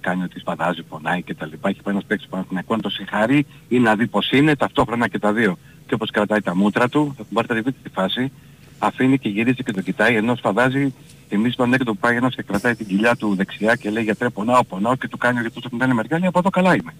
κάνει 0.00 0.22
ότι 0.22 0.38
σπαδάζει, 0.40 0.82
πονάει 0.82 1.22
και 1.22 1.34
τα 1.34 1.46
λοιπά. 1.46 1.68
Έχει 1.68 1.82
πάει 1.82 1.94
ένας 1.94 2.06
παίκτης 2.06 2.26
του 2.26 2.32
Παναθηναϊκού 2.32 2.74
να 2.76 2.82
το 2.82 2.88
συγχαρεί 2.88 3.46
ή 3.68 3.78
να 3.78 3.94
δει 3.96 4.06
πως 4.06 4.30
είναι 4.30 4.56
ταυτόχρονα 4.56 5.08
και 5.08 5.18
τα 5.18 5.32
δύο. 5.32 5.58
Και 5.86 5.94
όπως 5.94 6.10
κρατάει 6.10 6.40
τα 6.40 6.56
μούτρα 6.56 6.88
του, 6.88 7.14
θα 7.16 7.24
μπορείτε 7.30 7.54
να 7.54 7.60
δείτε 7.60 7.76
τη 7.82 7.88
φάση, 7.88 8.32
αφήνει 8.78 9.18
και 9.18 9.28
γυρίζει 9.28 9.62
και 9.62 9.72
το 9.72 9.80
κοιτάει 9.80 10.14
ενώ 10.16 10.34
σφαδάζει 10.34 10.94
θυμίζει 11.28 11.54
τον 11.54 11.66
ανέκδοτο 11.66 11.92
που 11.92 11.98
πάει 11.98 12.16
ένας 12.16 12.34
και 12.34 12.42
κρατάει 12.42 12.74
την 12.74 12.86
κοιλιά 12.86 13.16
του 13.16 13.34
δεξιά 13.34 13.74
και 13.76 13.90
λέει 13.90 14.02
γιατρέ 14.02 14.28
πονάω, 14.28 14.64
πονάω 14.64 14.96
και 14.96 15.08
του 15.08 15.18
κάνει 15.18 15.40
γιατί 15.40 15.60
του 15.60 15.78
κάνει 15.78 15.94
μεριά 15.94 16.18
λέει 16.18 16.28
από 16.28 16.38
εδώ 16.38 16.50
καλά 16.50 16.74
είμαι. 16.74 16.94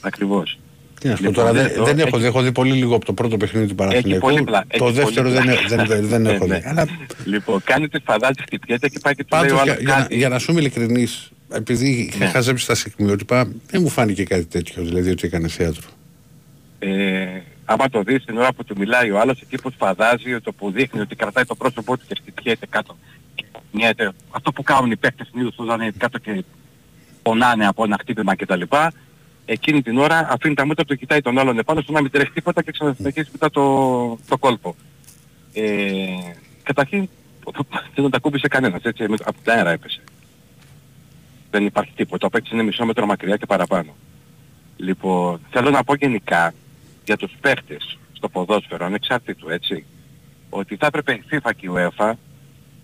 Ακριβώς. 0.00 0.58
Τι 1.00 1.08
να 1.08 1.16
σου 1.16 1.22
πω 1.22 1.28
Λοιπόν, 1.28 1.44
τώρα, 1.44 1.52
δεν, 1.52 1.66
εδώ 1.72 1.84
δεν 1.84 1.98
έχω, 1.98 2.08
έχει- 2.08 2.18
δει, 2.18 2.26
έχω 2.26 2.42
δει 2.42 2.52
πολύ 2.52 2.72
λίγο 2.72 2.94
από 2.96 3.04
το 3.04 3.12
πρώτο 3.12 3.36
παιχνίδι 3.36 3.66
του 3.66 3.74
Παναθηναϊκού. 3.74 4.26
πολύ 4.26 4.42
πλα- 4.42 4.64
Το 4.78 4.84
έχει 4.86 4.94
δεύτερο 4.94 5.28
πολύ 5.28 5.34
δεν, 5.34 5.42
πλάκα. 5.58 5.76
δεν, 5.76 5.86
δεν, 5.86 6.06
δεν 6.08 6.20
Ναι, 6.22 6.30
έχω 6.32 6.46
ναι. 6.46 6.58
δει. 6.58 6.66
Αλλά 6.66 6.86
Λοιπόν, 7.24 7.60
κάνει 7.64 7.88
τη 7.88 7.98
φαδάζει, 8.04 8.40
χτυπιέται 8.42 8.88
και 8.88 8.98
πάει 9.02 9.14
και 9.14 9.24
του 9.24 9.36
λέει 9.36 9.48
πάντως 9.48 9.60
ο 9.60 9.62
για, 9.64 9.72
άλλος 9.72 9.84
για, 9.84 9.94
να- 9.94 10.02
κάτι. 10.02 10.16
για 10.16 10.28
να 10.28 10.38
σου 10.38 10.50
είμαι 10.50 10.60
ειλικρινής, 10.60 11.30
επειδή 11.52 11.90
είχα 12.12 12.24
Ναι. 12.24 12.30
χαζέψει 12.30 12.66
τα 12.66 12.74
σημειότυπα, 12.74 13.44
δεν 13.70 13.80
μου 13.82 13.88
φάνηκε 13.88 14.24
κάτι 14.24 14.44
τέτοιο, 14.44 14.82
δηλαδή 14.84 15.10
ότι 15.10 15.26
έκανε 15.26 15.48
θέατρο. 15.48 15.88
Ε, 16.78 17.26
άμα 17.64 17.88
το 17.88 18.02
δεις 18.02 18.24
την 18.24 18.38
ώρα 18.38 18.52
που 18.52 18.64
του 18.64 18.74
μιλάει 18.78 19.10
ο 19.10 19.20
άλλος, 19.20 19.40
εκεί 19.40 19.56
που 19.62 19.70
σφαδάζει, 19.70 20.40
το 20.42 20.52
που 20.52 20.70
δείχνει 20.70 21.00
ότι 21.00 21.16
κρατάει 21.16 21.44
το 21.44 21.54
πρόσωπό 21.54 21.96
του 21.96 22.04
και 22.08 22.16
χτυπιέται 22.20 22.66
κάτω. 22.70 22.96
και 23.34 23.44
κουνιέται. 23.70 24.10
Αυτό 24.30 24.52
που 24.52 24.62
κάνουν 24.62 24.90
οι 24.90 24.96
παίκτες 24.96 25.26
συνήθως 25.30 25.54
που 25.54 25.62
είναι 25.72 25.92
κάτω 25.98 26.18
και 26.18 26.44
πονάνε 27.22 27.66
από 27.66 27.84
ένα 27.84 27.96
χτύπημα 28.00 28.36
κτλ. 28.36 28.62
Εκείνη 29.50 29.82
την 29.82 29.98
ώρα 29.98 30.28
αφήνει 30.30 30.54
τα 30.54 30.66
μούτρα 30.66 30.84
του, 30.84 30.96
κοιτάει 30.96 31.20
τον 31.20 31.38
άλλον 31.38 31.58
επάνω 31.58 31.80
στο 31.80 31.92
να 31.92 32.00
μην 32.02 32.10
τρέχει 32.10 32.30
τίποτα 32.30 32.62
και 32.62 32.72
ξανασυνεχίζει 32.72 33.28
μετά 33.32 33.50
το, 33.50 33.62
το 34.28 34.38
κόλπο. 34.38 34.76
Ε, 35.52 36.06
καταρχήν 36.62 37.08
δεν 37.94 38.02
τον 38.02 38.10
τα 38.10 38.18
κούμπησε 38.18 38.48
κανένας, 38.48 38.82
έτσι, 38.82 39.08
με- 39.08 39.16
από 39.24 39.36
την 39.42 39.52
αέρα 39.52 39.70
έπεσε. 39.70 40.00
Δεν 41.50 41.66
υπάρχει 41.66 41.92
τίποτα. 41.96 42.26
Ο 42.26 42.30
παίκτης 42.30 42.52
είναι 42.52 42.62
μισό 42.62 42.84
μέτρο 42.84 43.06
μακριά 43.06 43.36
και 43.36 43.46
παραπάνω. 43.46 43.94
Λοιπόν, 44.76 45.40
θέλω 45.50 45.70
να 45.70 45.84
πω 45.84 45.94
γενικά 45.94 46.54
για 47.04 47.16
τους 47.16 47.32
παίχτες 47.40 47.98
στο 48.12 48.28
ποδόσφαιρο, 48.28 48.84
ανεξάρτητου 48.84 49.48
έτσι, 49.48 49.84
ότι 50.50 50.76
θα 50.76 50.86
έπρεπε 50.86 51.12
η 51.12 51.22
FIFA 51.30 51.50
και 51.56 51.66
η 51.66 51.70
UEFA 51.74 52.12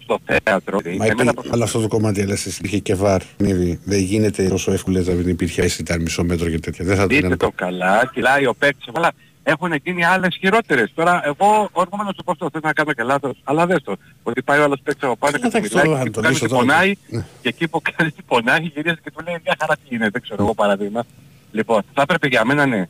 στο 0.04 0.18
θέατρο, 0.24 0.80
Μα 0.96 1.06
εμένα 1.06 1.32
υπή, 1.38 1.48
αλλά 1.52 1.64
αυτό 1.64 1.80
το 1.80 1.88
κομμάτι, 1.88 2.22
αλλά 2.22 2.32
εσύ 2.32 2.48
υπήρχε 2.58 2.78
και 2.78 2.94
βαρ. 2.94 3.22
ήδη. 3.36 3.80
Δεν 3.84 3.98
γίνεται 3.98 4.48
τόσο 4.48 4.72
εύκολα 4.72 5.00
να 5.00 5.12
μην 5.12 5.28
υπήρχε 5.28 5.62
εσύ 5.62 5.80
ήταν 5.80 6.02
μισό 6.02 6.24
μέτρο 6.24 6.50
και 6.50 6.58
τέτοια. 6.58 6.84
Δεν 6.84 6.96
θα 6.96 7.02
το 7.02 7.08
δείτε 7.08 7.26
ήταν. 7.26 7.38
το 7.38 7.50
καλά, 7.54 8.10
κυλάει 8.12 8.46
ο 8.46 8.54
παίκτης, 8.54 8.88
αλλά 8.94 9.12
έχουν 9.42 9.72
γίνει 9.84 10.04
άλλες 10.04 10.36
χειρότερες. 10.40 10.92
Τώρα 10.94 11.22
εγώ 11.24 11.68
ορμόμενο 11.72 12.10
σου 12.16 12.24
πω 12.24 12.30
αυτό, 12.30 12.48
θέλω 12.50 12.62
να 12.66 12.72
κάνω 12.72 12.92
και 12.92 13.02
λάθος, 13.02 13.40
αλλά 13.44 13.66
δες 13.66 13.82
το, 13.82 13.96
ότι 14.22 14.42
πάει 14.42 14.58
ο 14.60 14.62
άλλος 14.62 14.80
παίκτης 14.82 15.02
από 15.02 15.16
πάνω 15.16 15.36
και 15.36 15.40
του 15.40 15.46
εντάξει, 15.46 15.70
τώρα, 15.70 15.84
μιλάει 15.84 16.00
αν 16.00 16.04
και 16.04 16.10
το 16.10 16.16
του 16.16 16.22
κάνει 16.22 16.34
λύσω 16.34 16.44
ότι 16.44 16.54
τώρα, 16.54 16.66
πονάει 16.66 16.92
ναι. 17.08 17.24
και 17.42 17.48
εκεί 17.48 17.68
που 17.68 17.82
κάνει 17.82 18.10
ότι 18.12 18.22
πονάει 18.26 18.60
γυρίζει 18.74 18.96
και 19.02 19.10
του 19.10 19.24
λέει 19.24 19.36
μια 19.44 19.56
χαρά 19.60 19.74
τι 19.76 19.94
είναι, 19.94 20.08
δεν 20.10 20.22
ξέρω 20.22 20.42
εγώ 20.42 20.54
παραδείγμα. 20.54 21.04
Λοιπόν, 21.52 21.82
θα 21.94 22.02
έπρεπε 22.02 22.26
για 22.26 22.44
μένα 22.44 22.66
ναι, 22.66 22.88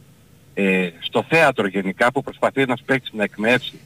ε, 0.55 0.91
στο 1.01 1.25
θέατρο 1.29 1.67
γενικά 1.67 2.13
που 2.13 2.23
προσπαθεί 2.23 2.61
ένας 2.61 2.83
παίκτης 2.87 3.11
να 3.13 3.23
εκμεύσει 3.23 3.81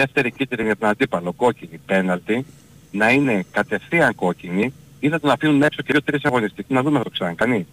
δεύτερη 0.00 0.30
κίτρινη 0.30 0.66
για 0.66 0.76
τον 0.76 0.88
αντίπαλο, 0.88 1.32
κόκκινη, 1.32 1.80
πέναλτη, 1.86 2.46
να 2.90 3.10
είναι 3.10 3.44
κατευθείαν 3.52 4.14
κόκκινη 4.14 4.72
ή 5.00 5.08
να 5.08 5.20
τον 5.20 5.30
αφήνουν 5.30 5.62
έξω 5.62 5.82
και 5.82 5.88
δύο-τρεις 5.92 6.24
αγωνιστικοί, 6.24 6.72
να 6.74 6.82
δούμε 6.82 6.96
αν 6.98 7.04
το 7.04 7.10
ξανακάνει. 7.10 7.66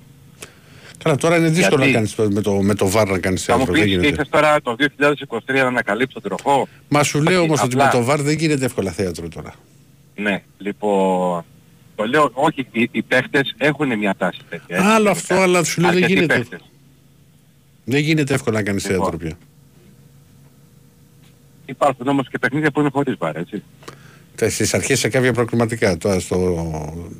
Καλά, 1.03 1.15
τώρα 1.15 1.37
είναι 1.37 1.49
δύσκολο 1.49 1.83
Γιατί; 1.85 1.91
να 1.91 2.13
κάνεις 2.15 2.35
με 2.35 2.41
το, 2.41 2.51
με 2.61 2.73
το 2.73 2.89
βαρ 2.89 3.07
να 3.09 3.19
κάνεις 3.19 3.43
Θα 3.43 3.57
μου 3.57 3.65
θέατρο. 3.65 3.73
Δεν 3.75 3.83
πεις 3.83 3.91
γίνεται. 3.91 4.07
ήρθες 4.07 4.29
τώρα 4.29 4.61
το 4.61 4.75
2023 5.47 5.53
να 5.53 5.61
ανακαλύψεις 5.67 6.13
τον 6.13 6.21
τροχό; 6.21 6.67
Μα 6.87 7.03
σου 7.03 7.21
λέω 7.21 7.37
Όχι, 7.39 7.45
όμως 7.47 7.61
ότι 7.61 7.73
απλά- 7.75 7.93
με 7.93 7.99
το 7.99 8.05
βαρ 8.05 8.21
δεν 8.21 8.37
γίνεται 8.37 8.65
εύκολα 8.65 8.91
θέατρο 8.91 9.27
τώρα. 9.27 9.53
Ναι, 10.15 10.41
λοιπόν... 10.57 11.43
Το 11.95 12.03
λέω, 12.05 12.29
όχι, 12.33 12.67
οι, 12.71 12.89
οι 12.91 13.01
παίχτες 13.01 13.53
έχουν 13.57 13.97
μια 13.97 14.15
τάση 14.17 14.39
τέτοια. 14.49 14.75
έτσι, 14.77 14.87
Άλλο 14.89 14.93
γενικά. 14.95 15.11
αυτό, 15.11 15.35
αλλά 15.35 15.63
σου 15.63 15.81
λέω 15.81 15.89
δεν 15.91 16.03
Αρκετοί 16.03 16.19
γίνεται. 16.19 16.37
παίχτες. 16.37 16.59
Δεν 17.85 17.99
γίνεται 18.01 18.33
εύκολα 18.33 18.57
να 18.57 18.63
κάνεις 18.63 18.83
Λοιπόν. 18.89 18.99
θέατρο 19.01 19.17
πια. 19.17 19.37
Υπάρχουν 21.65 22.07
όμως 22.07 22.29
και 22.29 22.39
παιχνίδια 22.39 22.71
που 22.71 22.79
είναι 22.79 22.89
χωρίς 22.93 23.15
βάρ, 23.17 23.35
έτσι. 23.35 23.63
Τα- 24.35 24.49
Στις 24.49 24.73
αρχές 24.73 24.99
σε 24.99 25.09
κάποια 25.09 25.33
προκριματικά. 25.33 25.97
Τώρα 25.97 26.19
στο, 26.19 26.55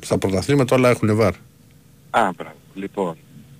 στα 0.00 0.18
πρωταθλήματα 0.18 0.76
όλα 0.76 0.88
έχουν 0.88 1.16
βαρ. 1.16 1.32
Α, 2.10 2.30
μπράβο. 2.36 2.54
Λοιπόν, 2.74 3.16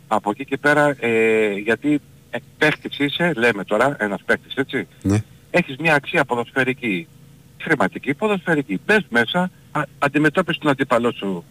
από 0.09 0.31
εκεί 0.31 0.45
και 0.45 0.57
πέρα, 0.57 0.97
ε, 1.01 1.53
γιατί 1.53 2.01
ε, 2.31 2.39
παίχτης 2.59 2.99
είσαι, 2.99 3.33
λέμε 3.37 3.65
τώρα, 3.65 3.97
ένας 3.99 4.23
παίχτης, 4.27 4.55
έτσι. 4.55 4.87
Ναι. 5.03 5.23
Έχεις 5.51 5.77
μια 5.77 5.95
αξία 5.95 6.25
ποδοσφαιρική, 6.25 7.07
χρηματική, 7.61 8.15
ποδοσφαιρική. 8.15 8.81
Μπες 8.87 9.07
μέσα, 9.09 9.51
α, 9.73 9.83
αντιμετώπισε 9.99 10.59
τον 10.61 10.71
αντίπαλό 10.71 11.13
σου 11.13 11.45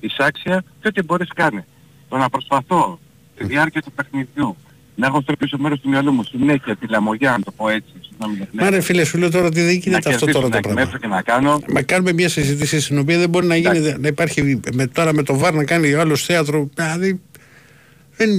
εισάξια 0.00 0.64
και 0.80 0.88
ό,τι 0.88 1.02
μπορείς 1.02 1.28
κάνει. 1.34 1.64
Το 2.08 2.16
να 2.16 2.28
προσπαθώ 2.28 2.98
τη 3.36 3.44
διάρκεια 3.44 3.82
του 3.82 3.92
παιχνιδιού 3.92 4.56
να 4.96 5.06
έχω 5.06 5.20
στο 5.20 5.32
πίσω 5.38 5.56
μέρος 5.58 5.80
του 5.80 5.88
μυαλού 5.88 6.12
μου 6.12 6.22
συνέχεια 6.24 6.76
τη 6.76 6.86
λαμογιά, 6.88 7.30
να 7.30 7.40
το 7.44 7.50
πω 7.56 7.68
έτσι. 7.68 7.92
συγγνώμη 8.08 8.36
για 8.36 8.46
την 8.46 8.58
Μα 8.62 8.70
ρε 8.70 8.80
φίλε 8.80 9.04
σου 9.04 9.18
λέω 9.18 9.30
τώρα 9.30 9.46
ότι 9.46 9.56
δεν 9.60 9.66
να 9.66 9.72
γίνεται 9.72 9.96
αυτό 9.96 10.10
κερδίσω, 10.10 10.32
τώρα 10.32 10.48
να 10.48 10.54
το 10.54 10.60
πράγμα. 10.60 10.80
εκμεύσω 10.80 10.98
και 10.98 11.06
να 11.06 11.22
κάνω. 11.22 11.60
Μα 11.68 11.82
κάνουμε 11.82 12.12
μια 12.12 12.28
συζήτηση 12.28 12.80
στην 12.80 12.98
οποία 12.98 13.18
δεν 13.18 13.28
μπορεί 13.28 13.46
να 13.46 13.56
γίνει, 13.56 13.94
να 13.98 14.08
υπάρχει 14.08 14.60
με, 14.72 14.86
τώρα 14.86 15.12
με 15.14 15.22
το 15.22 15.38
βαρ 15.38 15.54
να 15.54 15.64
κάνει 15.64 15.94
ο 15.94 16.00
άλλος 16.00 16.24
θέατρο. 16.24 16.68
Δηλαδή, 16.74 17.20
δεν, 18.16 18.30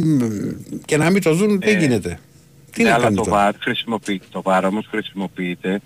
και 0.86 0.98
να 0.98 1.10
μην 1.10 1.22
το 1.22 1.34
δουν 1.34 1.60
δεν 1.60 1.76
Ε, 1.76 1.80
γίνεται. 1.80 2.20
Τι 2.72 2.84
ναι, 2.84 2.90
να 2.90 2.96
αλλά 2.96 3.04
κάνει 3.04 3.16
το 3.16 3.24
τώρα; 3.24 3.52
VAR 3.52 3.54
χρησιμοποιείται. 3.60 4.26
Το 4.32 4.42
VAR 4.46 4.62
όμως 4.68 4.88
χρησιμοποιείται 4.90 5.82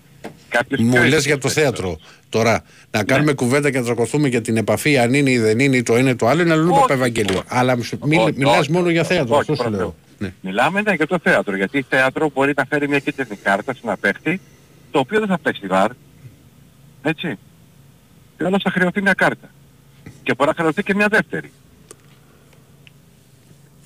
κάποιος 0.48 0.80
Μου 0.80 0.90
πιο 0.92 1.02
λες 1.02 1.26
για 1.26 1.38
το 1.38 1.48
θέατρο. 1.48 1.98
Τώρα, 2.28 2.62
να 2.90 3.04
κάνουμε 3.04 3.32
κουβέντα 3.32 3.70
και 3.70 3.78
να 3.78 3.84
τσακωθούμε 3.84 4.28
για 4.28 4.40
την 4.40 4.56
επαφή, 4.56 4.98
αν 4.98 5.14
είναι 5.14 5.30
ή 5.30 5.38
δεν 5.38 5.58
είναι, 5.58 5.76
ή 5.76 5.82
το 5.82 5.96
είναι 5.98 6.10
ή 6.10 6.14
το 6.14 6.26
άλλο, 6.26 6.42
είναι 6.42 6.52
αλλού 6.52 6.70
Όχι. 6.70 6.80
Παπα 6.80 6.94
Ευαγγέλιο. 6.94 7.42
Αλλά 7.46 7.76
σου- 7.82 7.98
μι, 8.06 8.16
Όχι, 8.16 8.32
μιλάς 8.36 8.58
όχι, 8.58 8.72
μόνο 8.72 8.90
για 8.90 9.04
θέατρο, 9.04 9.36
όχι, 9.36 9.40
αυτό 9.40 9.54
σου 9.54 9.62
προς 9.62 9.78
λέω. 9.80 9.94
Θεού. 10.22 10.32
Ναι. 10.42 10.50
Μιλάμε 10.50 10.80
ναι, 10.80 10.92
για 10.92 11.06
το 11.06 11.18
θέατρο, 11.18 11.56
γιατί 11.56 11.82
θέατρο 11.82 12.30
μπορεί 12.34 12.52
να 12.56 12.64
φέρει 12.64 12.88
μια 12.88 12.98
κίτρινη 12.98 13.36
κάρτα 13.36 13.74
σε 13.74 13.80
ένα 13.84 13.96
παίχτη, 13.96 14.40
το 14.90 14.98
οποίο 14.98 15.18
δεν 15.18 15.28
θα 15.28 15.38
παίξει 15.38 15.66
βαρ. 15.66 15.90
Έτσι. 17.02 17.38
Και 18.36 18.44
όλος 18.44 18.62
θα 18.62 18.70
χρεωθεί 18.70 19.02
μια 19.02 19.14
κάρτα. 19.14 19.50
Και 20.22 20.34
μπορεί 20.34 20.50
να 20.50 20.56
χρεωθεί 20.56 20.82
και 20.82 20.94
μια 20.94 21.08
δεύτερη. 21.08 21.52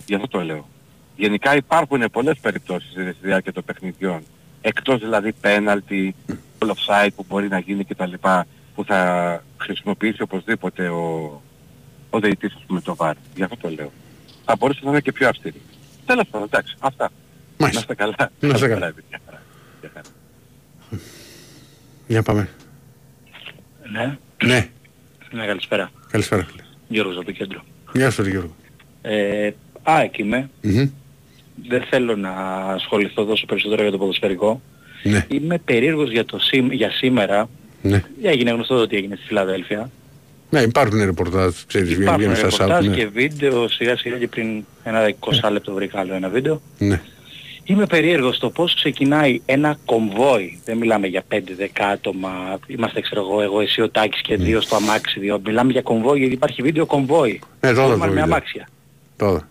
Γι' 0.06 0.14
αυτό 0.14 0.28
το 0.28 0.40
λέω. 0.40 0.68
Γενικά 1.16 1.56
υπάρχουν 1.56 2.04
πολλές 2.12 2.38
περιπτώσεις 2.38 2.90
στη 2.90 3.16
διάρκεια 3.20 3.52
των 3.52 3.64
παιχνιδιών. 3.64 4.22
Εκτός 4.60 5.00
δηλαδή 5.00 5.32
πέναλτι, 5.32 6.14
offside 6.58 7.08
που 7.16 7.24
μπορεί 7.28 7.48
να 7.48 7.58
γίνει 7.58 7.84
κτλ. 7.84 8.12
που 8.74 8.84
θα 8.84 9.42
χρησιμοποιήσει 9.58 10.22
οπωσδήποτε 10.22 10.88
ο, 10.88 11.42
ο 12.10 12.20
διαιτής 12.20 12.54
ας 12.54 12.62
πούμε 12.66 12.80
το 12.80 12.96
VAR. 12.98 13.12
Γι' 13.34 13.42
αυτό 13.42 13.56
το 13.56 13.70
λέω. 13.70 13.92
Θα 14.44 14.56
μπορούσε 14.58 14.80
να 14.82 14.90
είναι 14.90 15.00
και 15.00 15.12
πιο 15.12 15.28
αυστηρή. 15.28 15.60
Τέλος 16.06 16.24
πάντων, 16.30 16.48
εντάξει, 16.52 16.74
αυτά. 16.80 17.10
Να 17.56 17.68
είστε 17.68 17.94
καλά. 17.94 18.14
Να 18.40 18.48
είστε 18.48 18.58
καλά. 18.68 18.76
βράδυ. 18.76 19.02
Γεια 19.08 19.20
χαρά. 19.26 19.42
Γεια 19.80 19.90
χαρά. 19.94 20.06
Για 22.06 22.22
πάμε. 22.22 22.48
Ναι, 23.92 24.18
Ναι, 24.44 24.68
ναι, 25.30 25.46
καλησπέρα. 25.46 25.90
καλησπέρα 26.10 26.44
φίλε. 26.44 26.62
Γιώργος 26.88 27.16
από 27.16 27.24
το 27.24 27.32
κέντρο. 27.32 27.64
Γεια 27.92 28.10
σου 28.10 28.22
ρε 28.22 28.30
Γιώργο. 28.30 28.54
Ε, 29.02 29.50
ΑΕΚ 29.82 30.18
είμαι. 30.18 30.50
Μμμ. 30.62 30.88
Δεν 31.68 31.82
θέλω 31.90 32.16
να 32.16 32.30
ασχοληθώ 32.72 33.24
τόσο 33.24 33.46
περισσότερο 33.46 33.82
για 33.82 33.90
το 33.90 33.98
ποδοσφαιρικό. 33.98 34.60
Ναι. 35.02 35.26
Είμαι 35.28 35.58
περίεργος 35.58 36.10
για, 36.10 36.24
το, 36.24 36.38
σήμ- 36.38 36.72
για 36.72 36.90
σήμερα. 36.90 37.48
Ναι. 37.82 38.02
Έγινε 38.22 38.50
γνωστός 38.50 38.80
το 38.80 38.86
τι 38.86 38.96
έγινε 38.96 39.16
στη 39.16 39.24
Φιλαδέλφια. 39.26 39.90
Ναι, 40.50 40.60
υπάρχουν 40.60 41.04
ρεπορτάζ, 41.04 41.54
ξέρεις, 41.66 41.88
βγαίνουν 41.88 42.02
Υπάρχουν 42.02 42.22
βγαίνουν 42.34 42.36
στα 42.50 42.64
ρεπορτάζ 42.64 42.86
site. 42.86 42.96
και 42.96 43.02
Ναι. 43.04 43.10
βίντεο 43.10 43.68
σιγά 43.68 43.96
σιγά 43.96 44.16
και 44.18 44.28
πριν 44.28 44.64
ένα 44.84 45.08
20 45.08 45.50
λεπτό 45.50 45.72
βρήκα 45.72 46.00
άλλο 46.00 46.14
ένα 46.14 46.28
βίντεο. 46.28 46.60
ναι. 46.78 47.00
Είμαι 47.68 47.86
περίεργος 47.86 48.36
στο 48.36 48.50
πώς 48.50 48.74
ξεκινάει 48.74 49.40
ένα 49.46 49.78
κομβόι. 49.84 50.60
Δεν 50.64 50.76
μιλάμε 50.76 51.06
για 51.06 51.22
5-10 51.28 51.84
άτομα. 51.92 52.58
Είμαστε 52.66 53.00
ξέρω 53.00 53.20
εγώ, 53.20 53.40
εγώ 53.42 53.60
εσύ 53.60 53.80
ο 53.82 53.90
Τάκης 53.90 54.20
και 54.20 54.36
δύο 54.36 54.60
στο 54.60 54.76
αμάξι 54.76 55.20
δύο. 55.20 55.40
Μιλάμε 55.44 55.72
για 55.72 55.82
κομβόι 55.82 56.18
γιατί 56.18 56.34
υπάρχει 56.34 56.62
βίντεο 56.62 56.86
κομβόι. 56.86 57.40
Ναι, 57.60 57.72
τώρα 57.72 57.82
Όλοι 57.84 57.92
το 57.92 57.98
με 57.98 58.06
βίντεο. 58.08 58.22
αμάξια. 58.24 58.68
Τώρα. 59.16 59.48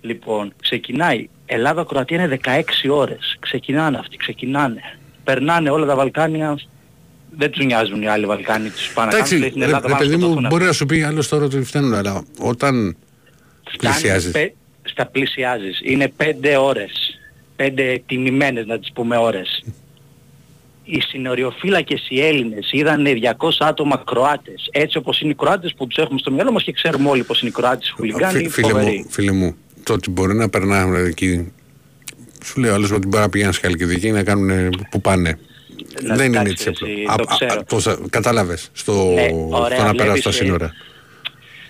Λοιπόν, 0.00 0.52
ξεκινάει. 0.62 1.28
Ελλάδα-Κροατία 1.46 2.16
είναι 2.16 2.38
16 2.44 2.88
ώρες. 2.90 3.36
Ξεκινάνε 3.40 3.98
αυτοί, 3.98 4.16
ξεκινάνε. 4.16 4.80
Περνάνε 5.24 5.70
όλα 5.70 5.86
τα 5.86 5.94
Βαλκάνια. 5.96 6.58
Δεν 7.36 7.50
τους 7.50 7.64
νοιάζουν 7.64 8.02
οι 8.02 8.08
άλλοι 8.08 8.26
Βαλκάνοι. 8.26 8.68
Τους 8.70 8.90
πάνε 8.94 9.10
να 9.10 9.16
Εντάξει, 9.16 9.34
κάνουν 9.34 9.48
στην 9.48 9.60
ρε, 9.60 9.66
Ελλάδα. 9.66 9.86
ρε 9.86 9.92
πάμε 9.92 10.04
παιδί 10.04 10.16
στο 10.18 10.28
μου, 10.28 10.34
τούνελ. 10.34 10.50
μπορεί 10.50 10.64
να 10.64 10.72
σου 10.72 10.86
πει 10.86 11.02
άλλος 11.02 11.28
τώρα 11.28 11.44
ότι 11.44 11.62
φταίνουν, 11.62 11.94
αλλά 11.94 12.24
όταν 12.38 12.96
Πλησιάζεις. 13.78 14.30
πε- 14.30 14.52
στα 14.82 15.06
πλησιάζεις. 15.06 15.80
Είναι 15.84 16.08
πέντε 16.16 16.56
ώρες. 16.56 17.18
Πέντε 17.56 18.02
τιμημένες 18.06 18.66
να 18.66 18.78
τις 18.78 18.92
πούμε 18.92 19.16
ώρες. 19.16 19.64
Οι 20.84 21.00
συνοριοφύλακες 21.00 22.06
οι 22.08 22.20
Έλληνες 22.20 22.68
είδαν 22.72 23.04
200 23.06 23.64
άτομα 23.66 24.02
Κροάτες. 24.06 24.68
Έτσι 24.72 24.96
όπως 24.98 25.20
είναι 25.20 25.30
οι 25.30 25.34
Κροάτες 25.34 25.74
που 25.76 25.86
τους 25.86 25.96
έχουμε 26.04 26.18
στο 26.18 26.30
μυαλό 26.30 26.52
μας 26.52 26.62
και 26.62 26.72
ξέρουμε 26.72 27.08
όλοι 27.08 27.24
πως 27.24 27.40
είναι 27.40 27.50
οι 27.50 27.52
Κροάτες 27.52 27.88
οι 27.88 27.92
χουλιγκάνοι. 27.92 28.38
Φι- 28.38 28.50
φίλε, 28.50 28.68
φοβεροί. 28.68 28.96
μου, 28.96 29.06
φίλε 29.10 29.32
μου, 29.32 29.56
το 29.82 29.92
ότι 29.92 30.10
μπορεί 30.10 30.34
να 30.34 30.48
περνάνε 30.48 30.98
εκεί. 30.98 31.52
Σου 32.44 32.60
λέω 32.60 32.74
άλλος 32.74 32.90
ότι 32.90 33.06
μπορεί 33.06 33.22
να 33.22 33.28
πηγαίνουν 33.28 33.52
στη 33.52 33.66
Χαλκιδική 33.66 34.10
να 34.10 34.22
κάνουν 34.22 34.70
που 34.90 35.00
πάνε. 35.00 35.38
Δηλαδή, 35.98 36.16
Δεν 36.18 36.26
είναι 36.32 36.40
εντάξει, 36.40 36.64
έτσι 36.68 36.68
απλό. 36.68 36.88
εσύ, 36.88 37.02
Α- 37.10 37.14
το 37.16 37.24
α- 37.28 37.34
ξέρω. 37.34 37.60
α- 37.60 37.64
τόσα- 37.64 37.98
Κατάλαβες 38.10 38.70
στο, 38.72 38.92
Ναι, 39.14 39.26
στο 39.28 39.48
ωραία, 39.50 39.78
να 39.84 39.94
περάσει 39.94 40.04
βλέπεις, 40.04 40.22
τα 40.22 40.28
ε, 40.30 40.32
σύνορα. 40.32 40.72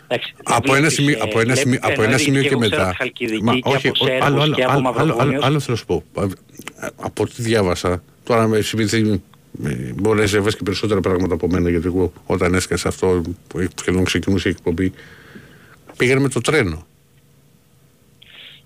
Εντάξει, 0.09 0.35
Από 0.43 0.67
ένα 0.75 0.77
βλέπεις, 0.79 0.95
σημείο, 0.95 1.17
ε, 1.19 1.21
από 1.21 1.31
ένα 1.41 1.41
βλέπεις, 1.43 1.61
σημείο, 1.61 1.79
από 1.83 1.91
εννοεί 1.93 2.07
ένα 2.09 2.19
σημείο 2.19 2.43
και 2.43 2.49
και 2.49 2.55
εγώ 2.55 2.61
ξέρω 2.63 2.77
μετά. 2.77 2.89
από 2.89 2.97
Χαλκιδική 2.99 3.43
Μα 3.45 3.53
και 3.53 3.61
όχι, 3.65 3.89
από 3.89 4.05
όχι, 4.05 4.05
Σέρβους 4.13 4.27
άλλο, 4.27 4.41
άλλο, 4.43 4.55
και 4.55 4.63
από 4.63 4.73
άλλο, 4.73 4.89
άλλο, 4.89 4.99
άλλο, 4.99 5.07
Μαυροβούνιους. 5.07 5.45
άλλο 5.45 5.61
θέλω 5.61 5.73
να 5.73 5.77
σου 5.77 5.87
πω. 5.87 6.23
Α, 6.23 6.27
Από 6.97 7.23
ό,τι 7.23 7.43
διάβασα, 7.43 8.03
τώρα 8.25 8.47
με 8.47 8.57
επειδή 8.73 9.23
ε, 9.65 9.75
μπορείς 9.95 10.21
να 10.21 10.27
ζεύγες 10.27 10.57
και 10.57 10.63
περισσότερα 10.63 11.01
πράγματα 11.01 11.35
από 11.35 11.49
μένα, 11.49 11.71
γιατί 11.71 11.87
εγώ 11.87 12.13
όταν 12.27 12.55
έσκασε 12.55 12.89
αυτό 12.89 13.23
που 13.49 13.69
σχεδόν 13.81 14.05
ξεκινούσε 14.05 14.49
η 14.49 14.51
εκπομπή, 14.51 14.93
πήγαινε 15.97 16.21
με 16.21 16.29
το 16.29 16.41
τρένο. 16.41 16.87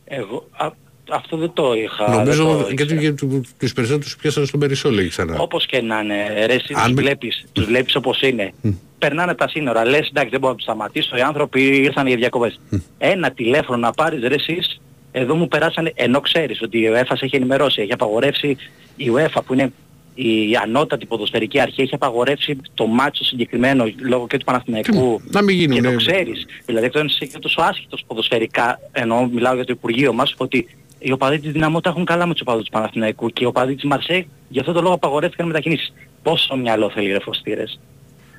Εγώ, 0.04 0.48
α, 0.52 0.70
αυτό 1.14 1.36
δεν 1.36 1.50
το 1.52 1.72
είχα. 1.74 2.08
Νομίζω 2.16 2.44
δεν 2.56 2.64
το 2.66 2.72
γιατί 2.74 2.96
για 2.98 3.14
του- 3.14 3.44
τους 3.58 3.72
περισσότερους 3.72 4.16
πιάσανε 4.16 4.46
στον 4.46 4.60
Περισσό, 4.60 4.90
λέει 4.90 5.08
ξανά. 5.08 5.36
Όπως 5.38 5.66
και 5.66 5.82
να 5.82 6.00
είναι, 6.00 6.46
ρε, 6.46 6.54
εσύ 6.54 6.72
Αν 6.76 6.82
τους 6.84 6.92
με- 6.92 7.00
βλέπεις, 7.02 7.44
τους 7.52 7.64
βλέπεις 7.64 7.94
όπως 7.94 8.20
είναι. 8.22 8.52
Περνάνε 8.98 9.34
τα 9.34 9.48
σύνορα, 9.48 9.84
λες 9.84 10.08
εντάξει 10.08 10.30
δεν 10.30 10.40
μπορώ 10.40 10.52
να 10.52 10.54
τους 10.58 10.64
σταματήσω, 10.64 11.16
οι 11.16 11.20
άνθρωποι 11.20 11.62
ήρθαν 11.62 12.06
για 12.06 12.16
διακοπές. 12.16 12.60
Ένα 12.98 13.30
τηλέφωνο 13.30 13.78
να 13.78 13.92
πάρεις 13.92 14.22
ρε 14.22 14.34
εσείς, 14.34 14.80
εδώ 15.12 15.34
μου 15.34 15.48
περάσανε, 15.48 15.92
ενώ 15.94 16.20
ξέρεις 16.20 16.62
ότι 16.62 16.78
η 16.78 16.88
UEFA 16.92 17.12
σε 17.16 17.24
έχει 17.24 17.36
ενημερώσει, 17.36 17.82
έχει 17.82 17.92
απαγορεύσει 17.92 18.56
η 18.96 19.10
UEFA 19.14 19.40
που 19.46 19.52
είναι 19.52 19.72
η 20.16 20.56
ανώτατη 20.62 21.06
ποδοσφαιρική 21.06 21.60
αρχή 21.60 21.82
έχει 21.82 21.94
απαγορεύσει 21.94 22.56
το 22.74 22.86
μάτσο 22.86 23.24
συγκεκριμένο 23.24 23.84
λόγω 24.00 24.26
και 24.26 24.36
του 24.38 24.44
Παναθηναϊκού 24.44 25.20
Να 25.30 25.42
μην 25.42 25.56
γίνουν. 25.56 25.76
και 25.82 25.88
το 25.90 25.96
ξέρεις. 25.96 26.46
Δηλαδή 26.66 26.86
αυτό 26.86 26.98
είναι 26.98 27.08
και 27.18 27.38
τόσο 27.40 27.60
άσχητος 27.62 28.04
ποδοσφαιρικά, 28.06 28.80
ενώ 28.92 29.30
μιλάω 29.32 29.54
για 29.54 29.64
το 29.64 29.72
Υπουργείο 29.76 30.12
μας, 30.12 30.34
ότι 30.36 30.66
οι 31.04 31.12
οπαδοί 31.12 31.38
της 31.38 31.52
Δυναμό 31.52 31.80
τα 31.80 31.88
έχουν 31.88 32.04
καλά 32.04 32.26
με 32.26 32.32
τους 32.32 32.40
οπαδούς 32.40 32.64
του 32.64 32.70
Παναθηναϊκού 32.70 33.28
και 33.28 33.44
οι 33.44 33.46
οπαδοί 33.46 33.74
της 33.74 33.84
Μαρσέη 33.84 34.28
γι' 34.48 34.60
αυτό 34.60 34.72
το 34.72 34.80
λόγο 34.80 34.94
απαγορεύτηκαν 34.94 35.46
μετακινήσεις. 35.46 35.92
Πόσο 36.22 36.56
μυαλό 36.56 36.90
θέλει 36.90 37.12
ρε 37.12 37.20
φωστήρες; 37.20 37.80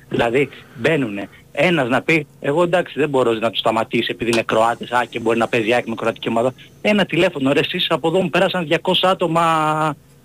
Δηλαδή 0.08 0.48
μπαίνουνε 0.74 1.28
ένας 1.52 1.88
να 1.88 2.02
πει 2.02 2.26
εγώ 2.40 2.62
εντάξει 2.62 2.98
δεν 2.98 3.08
μπορώ 3.08 3.32
να 3.32 3.50
τους 3.50 3.58
σταματήσει 3.58 4.08
επειδή 4.10 4.30
είναι 4.30 4.42
Κροάτες 4.42 4.90
α, 4.90 5.04
και 5.08 5.18
μπορεί 5.18 5.38
να 5.38 5.48
παίζει 5.48 5.74
άκρη 5.74 5.88
με 5.90 5.94
κροατική 5.94 6.28
ομάδα. 6.28 6.54
Ένα 6.80 7.04
τηλέφωνο 7.04 7.52
ρε 7.52 7.60
εσείς 7.60 7.86
από 7.90 8.08
εδώ 8.08 8.22
μου 8.22 8.30
πέρασαν 8.30 8.68
200 8.70 8.92
άτομα 9.02 9.44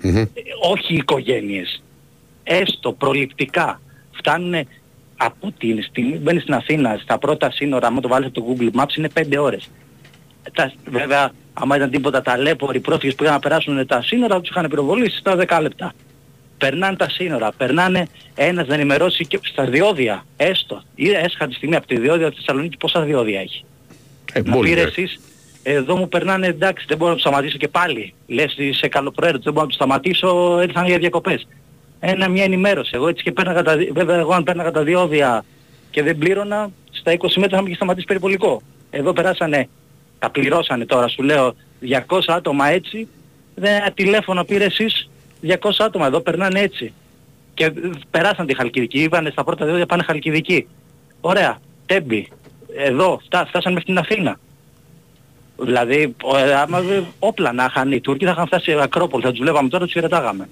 ε, 0.02 0.26
όχι 0.72 0.96
οικογένειες. 0.96 1.84
Έστω 2.44 2.92
προληπτικά. 2.92 3.82
Φτάνουνε 4.12 4.68
από 5.18 5.52
την 5.58 5.84
στιγμή 5.84 6.12
που 6.12 6.20
μπαίνεις 6.22 6.42
στην 6.42 6.54
Αθήνα 6.54 7.00
στα 7.02 7.18
πρώτα 7.18 7.52
σύνορα, 7.52 7.88
άμα 7.88 8.02
το 8.02 8.08
βάλεις 8.08 8.28
από 8.28 8.42
το 8.42 8.46
Google 8.50 8.82
Maps 8.82 8.98
είναι 8.98 9.10
5 9.14 9.38
ώρες. 9.40 9.70
Τα, 10.54 10.74
βέβαια, 10.86 11.32
άμα 11.54 11.76
ήταν 11.76 11.90
τίποτα 11.90 12.22
ταλέποροι 12.22 12.80
πρόσφυγες 12.80 13.16
που 13.16 13.24
είχαν 13.24 13.34
να 13.36 13.40
περάσουν 13.40 13.86
τα 13.88 14.02
σύνορα, 14.02 14.40
τους 14.42 14.50
είχαν 14.50 14.68
πυροβολήσει 14.70 15.18
στα 15.18 15.36
10 15.36 15.62
λεπτά. 15.62 15.94
Περνάνε 16.58 16.96
τα 16.96 17.10
σύνορα, 17.10 17.52
περνάνε 17.58 18.08
ένας 18.36 18.68
να 18.68 18.74
ενημερώσει 18.74 19.26
και 19.26 19.40
στα 19.44 19.66
διόδια, 19.66 20.26
έστω. 20.38 20.84
Ή 20.96 21.10
έσχα 21.10 21.48
τη 21.48 21.54
στιγμή 21.54 21.76
από 21.76 21.88
τη 21.88 22.00
διόδια 22.00 22.30
της 22.30 22.38
Θεσσαλονίκης 22.38 22.78
πόσα 22.78 23.02
διόδια 23.02 23.40
έχει. 23.40 23.66
Ε, 24.34 24.42
να 24.42 24.54
πολύ, 24.54 24.70
πει 24.70 24.76
ρε 24.76 24.82
ε. 24.82 24.84
εσείς, 24.84 25.20
εδώ 25.64 25.96
μου 25.96 26.08
περνάνε 26.08 26.48
εντάξει 26.48 26.86
δεν 26.88 26.98
μπορώ 26.98 27.10
να 27.10 27.16
τους 27.16 27.26
σταματήσω 27.26 27.58
και 27.58 27.68
πάλι. 27.68 28.14
Λες 28.28 28.56
σε 28.72 28.88
καλοπροαίρετος 28.88 29.44
δεν 29.44 29.54
μπορώ 29.54 29.66
να 29.66 29.72
τους 29.72 29.80
σταματήσω, 29.80 30.60
ήρθαν 30.62 30.86
για 30.86 30.98
διακοπές. 30.98 31.48
Ένα 32.00 32.28
μια 32.28 32.44
ενημέρωση. 32.44 32.92
Εγώ 32.94 33.08
έτσι 33.08 33.24
και 33.24 33.32
πέρναγα 33.32 33.64
τα, 33.64 33.78
δι- 33.78 33.94
βέβαια 33.94 34.18
εγώ 34.18 34.34
αν 34.34 34.44
πέρναγα 34.44 34.72
τα 34.72 34.84
διόδια 34.84 35.46
και 35.92 36.04
δεν 36.04 36.18
πλήρωνα, 36.18 36.70
στα 36.92 37.12
20 37.18 37.28
μέτρα 37.36 37.58
θα 37.58 37.62
με 37.62 37.68
είχε 37.68 37.76
σταματήσει 37.76 38.06
περιπολικό. 38.06 38.62
Εδώ 38.90 39.14
περάσανε, 39.14 39.70
τα 40.22 40.30
πληρώσανε 40.30 40.86
τώρα 40.86 41.08
σου 41.08 41.24
λέω 41.24 41.56
200 42.08 42.20
άτομα 42.28 42.68
έτσι, 42.68 43.08
δεν 43.56 43.74
ένα 43.76 43.92
τηλέφωνο 43.92 44.44
πήρε 44.44 44.64
εσείς 44.66 45.10
200 45.48 45.54
άτομα 45.78 46.06
εδώ 46.06 46.20
περνάνε 46.20 46.60
έτσι. 46.60 46.94
Και 47.54 47.64
ε, 47.66 47.72
περάσαν 48.12 48.46
τη 48.46 48.56
Χαλκιδική, 48.56 49.00
είπανε 49.04 49.30
στα 49.30 49.44
πρώτα 49.44 49.66
διόδια 49.66 49.86
πάνε 49.86 50.04
Χαλκιδική. 50.04 50.68
Ωραία, 51.22 51.60
τέμπη, 51.86 52.28
εδώ, 52.78 53.20
φτά, 53.26 53.46
φτάσαν 53.46 53.72
μέχρι 53.74 53.88
την 53.88 53.98
Αθήνα. 53.98 54.40
Δηλαδή, 55.58 56.16
ο- 56.24 56.38
ε, 56.38 56.54
άμα 56.54 56.78
ε, 56.80 57.04
όπλα 57.20 57.54
να 57.54 57.66
είχαν 57.70 57.92
οι 57.92 58.00
Τούρκοι 58.02 58.26
θα 58.26 58.32
είχαν 58.32 58.46
φτάσει 58.48 58.72
σε 58.72 58.82
Ακρόπολη, 58.82 59.24
θα 59.24 59.30
τους 59.32 59.40
βλέπαμε 59.40 59.70
τώρα, 59.70 59.84
τους 59.84 59.94
χαιρετάγαμε. 59.94 60.50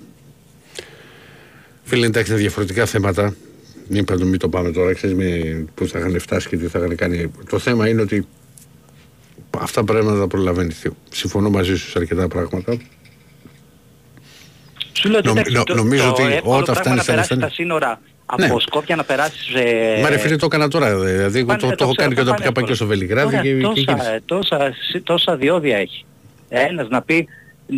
Φίλε, 1.83 2.05
εντάξει, 2.05 2.31
είναι 2.31 2.41
διαφορετικά 2.41 2.85
θέματα. 2.85 3.35
Μην 3.87 4.05
πάντων 4.05 4.27
μην 4.27 4.39
το 4.39 4.49
πάμε 4.49 4.71
τώρα, 4.71 4.93
ξέρεις 4.93 5.15
με 5.15 5.65
που 5.75 5.87
θα 5.87 5.99
είχαν 5.99 6.19
φτάσει 6.19 6.47
και 6.49 6.57
τι 6.57 6.67
θα 6.67 6.79
είχαν 6.79 6.95
κάνει. 6.95 7.31
Το 7.49 7.59
θέμα 7.59 7.87
είναι 7.87 8.01
ότι 8.01 8.27
αυτά 9.59 9.83
πρέπει 9.83 10.05
να 10.05 10.17
τα 10.19 10.27
προλαβαίνει. 10.27 10.75
Συμφωνώ 11.09 11.49
μαζί 11.49 11.75
σου 11.77 11.89
σε 11.89 11.97
αρκετά 11.99 12.27
πράγματα. 12.27 12.77
Σου 14.93 15.09
λέω 15.09 15.17
ότι 15.17 15.27
Νομ- 15.27 15.37
εντάξει, 15.37 15.53
νο- 15.57 15.63
το, 15.63 15.75
νομίζω 15.75 16.03
το 16.03 16.09
ότι 16.23 16.33
εύκολο 16.33 16.55
όταν 16.57 16.63
πράγμα 16.63 16.81
φτάνεις 16.81 16.97
να 16.97 17.03
στα 17.03 17.11
περάσεις 17.11 17.31
νησιά- 17.35 17.47
τα 17.49 17.53
σύνορα 17.53 18.01
Ναι. 18.39 18.45
από 18.45 18.59
Σκόπια 18.59 18.95
να 18.95 19.03
περάσεις 19.03 19.43
σε... 19.43 19.61
Μα 20.01 20.09
ρε 20.09 20.17
φίλε, 20.17 20.35
το 20.35 20.45
έκανα 20.45 20.67
τώρα. 20.67 20.95
Δηλαδή, 20.99 21.37
εγώ 21.37 21.47
Πάνε, 21.47 21.59
το, 21.59 21.67
το 21.69 21.75
το 21.75 21.83
έχω 21.83 21.93
ξέρω, 21.93 22.09
κάνει 22.09 22.13
και 22.15 22.21
όταν 22.21 22.33
πάνε 22.33 22.37
πήγα 22.39 22.51
πάει 22.51 22.63
και 22.65 22.71
εύκολα. 22.71 22.75
στο 22.75 22.85
Βελιγράδι 22.85 23.27
Ωραία, 23.27 23.41
και, 23.41 23.53
και 23.57 23.61
τόσα, 23.61 23.81
γύρισα. 23.93 24.13
ε, 24.13 24.21
τόσα, 24.25 24.73
τόσα 25.03 25.35
διόδια 25.35 25.77
έχει. 25.77 26.05
Ένας 26.49 26.87
να 26.89 27.01
πει 27.01 27.27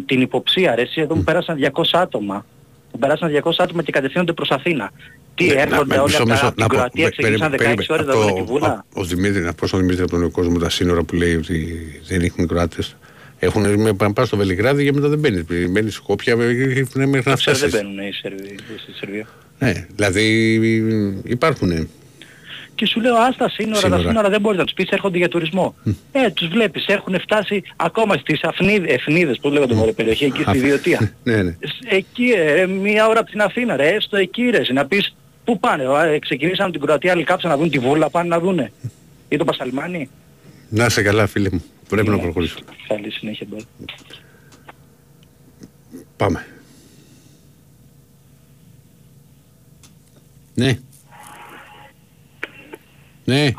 την 0.06 0.22
υποψία 0.22 0.76
ρε, 0.76 0.82
εσύ 0.82 1.02
εδώ 1.02 1.16
μου 1.16 1.24
πέρασαν 1.24 1.58
200 1.74 1.84
άτομα. 1.92 2.46
Μου 2.94 3.00
περάσαν 3.00 3.32
200 3.44 3.52
άτομα 3.58 3.84
και 3.84 3.92
κατευθύνονται 3.92 4.34
προς 4.34 4.50
Αθήνα. 4.50 4.92
Τι 5.36 5.46
Ναι, 5.46 5.54
έρχονται 5.54 5.96
να- 5.96 6.02
όλοι 6.02 6.12
μισό, 6.12 6.22
από, 6.24 6.28
τα, 6.28 6.34
μισό, 6.34 6.46
από 6.48 6.56
την 6.56 6.64
να 6.64 6.68
πω, 6.70 6.76
Κροατία, 6.76 7.04
πε- 7.04 7.12
ξεκίνησαν 7.12 7.52
16 7.52 7.58
περίμενε, 7.58 7.86
ώρες 7.90 8.08
αυτό- 8.08 8.22
εδώ 8.28 8.34
τη 8.34 8.42
Βούλα. 8.42 8.86
Ο, 8.94 9.00
ο 9.00 9.04
Δημήτρη, 9.04 9.42
να 9.42 9.54
πω 9.54 9.68
στον 9.68 9.80
Δημήτρη 9.80 10.02
από 10.04 10.12
τον 10.12 10.32
κόσμο 10.32 10.58
τα 10.58 10.70
σύνορα 10.70 11.04
που 11.04 11.16
λέει 11.16 11.36
ότι 11.36 11.78
δεν 12.08 12.22
έχουν 12.22 12.48
Κροάτες. 12.48 12.96
Έχουν 13.40 13.80
με 13.82 13.94
πάνε 13.94 14.14
πας 14.14 14.28
στο 14.28 14.38
Βελιγράδι 14.38 14.84
και 14.84 14.94
μετά 14.94 15.08
δεν 15.08 15.20
μπαίνεις. 15.20 15.44
Μπαίνεις 15.70 15.94
Σκόπια 15.94 16.36
μέχρι 16.36 16.58
να 16.66 17.10
Δεν 17.10 17.22
ξέρω, 17.22 17.36
φτάσει. 17.36 17.68
δεν 17.68 17.70
μπαίνουν 17.72 18.08
οι 18.08 18.12
Σερβοί 18.14 18.56
στη 18.82 18.92
Σερβία. 19.00 19.28
Ναι, 19.60 19.88
δηλαδή 19.96 20.56
υπάρχουν. 21.24 21.90
Και 22.82 22.88
σου 22.88 23.00
λέω 23.02 23.16
ας 23.16 23.36
τα 23.38 23.50
σύνορα, 23.50 23.76
Σύνορα. 23.80 24.02
τα 24.02 24.08
σύνορα 24.08 24.30
δεν 24.30 24.42
μπορείς 24.42 24.58
να 24.60 24.64
τους 24.64 24.74
πεις 24.74 24.90
έρχονται 24.90 25.18
για 25.18 25.28
τουρισμό. 25.28 25.76
Ε, 26.12 26.30
τους 26.32 26.48
βλέπεις, 26.48 26.86
έχουν 26.88 27.20
φτάσει 27.20 27.64
ακόμα 27.76 28.16
στις 28.16 28.44
Αφνίδες, 28.44 28.94
Εφνίδες, 28.94 29.38
που 29.42 29.50
λέγονται 29.50 29.74
μωρέ 29.74 29.92
περιοχή, 29.92 30.26
εκεί 30.26 30.44
στη 30.44 30.58
Διωτία. 30.58 31.14
Ναι, 31.24 31.42
ναι. 31.44 31.58
Εκεί 31.90 32.24
ε, 32.36 32.54
ρε, 32.54 32.68
μία 32.68 33.08
ώρα 33.08 33.20
από 33.20 33.30
την 33.30 33.42
Αθήνα 33.42 33.76
ρε, 33.76 33.88
έστω 33.88 34.18
εκεί 34.18 34.50
ρε, 34.50 34.74
να 34.74 34.86
πεις 34.86 35.16
πού 35.44 35.60
πάνε, 35.60 35.84
ε, 36.14 36.20
ξεκινήσαν 36.20 36.64
από 36.66 36.72
την 36.78 36.82
Κροατία, 36.82 37.12
άλλοι 37.12 37.24
κάψαν 37.24 37.50
να 37.50 37.58
δουν 37.58 37.70
τη 37.70 37.80
Βούλα, 37.80 38.10
πάνε 38.10 38.28
να 38.28 38.40
δούνε. 38.40 38.72
Ή 39.30 39.38
το 39.38 39.44
Πασαλμάνι. 39.46 40.10
Να 40.70 40.86
είσαι 40.86 41.02
καλά, 41.02 41.28
φίλε 41.28 41.50
μου. 41.52 41.64
Πρέπει 41.90 42.10
να 42.10 42.16
Ναι. 42.16 42.22
προχωρήσουμε. 42.22 42.66
Καλή 42.88 43.12
συνέχεια, 43.12 43.48
bro. 43.50 43.60
Πάμε. 46.18 46.46
Ναι. 50.54 50.78
Ναι, 53.24 53.52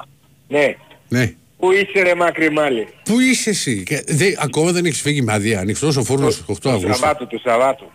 Ναι. 0.49 0.75
ναι. 1.09 1.35
Πού 1.59 1.73
είσαι 1.73 2.03
ρε 2.03 2.15
μακρυμάλλη. 2.15 2.89
Πού 3.05 3.21
είσαι 3.21 3.51
εσύ, 3.51 3.83
και 3.83 4.03
δεν- 4.07 4.35
ακόμα 4.39 4.73
δεν 4.73 4.85
έχεις 4.85 5.01
φύγει 5.01 5.23
με 5.23 5.33
άδεια. 5.33 5.61
Ανοιχτός 5.61 5.97
ο 5.97 6.05
φούρνος 6.05 6.45
8 6.47 6.59
Το 6.63 6.71
Αυγούστου. 6.71 6.93
Σαββάτο, 6.99 7.27
το 7.27 7.39
Σαββάτο. 7.45 7.91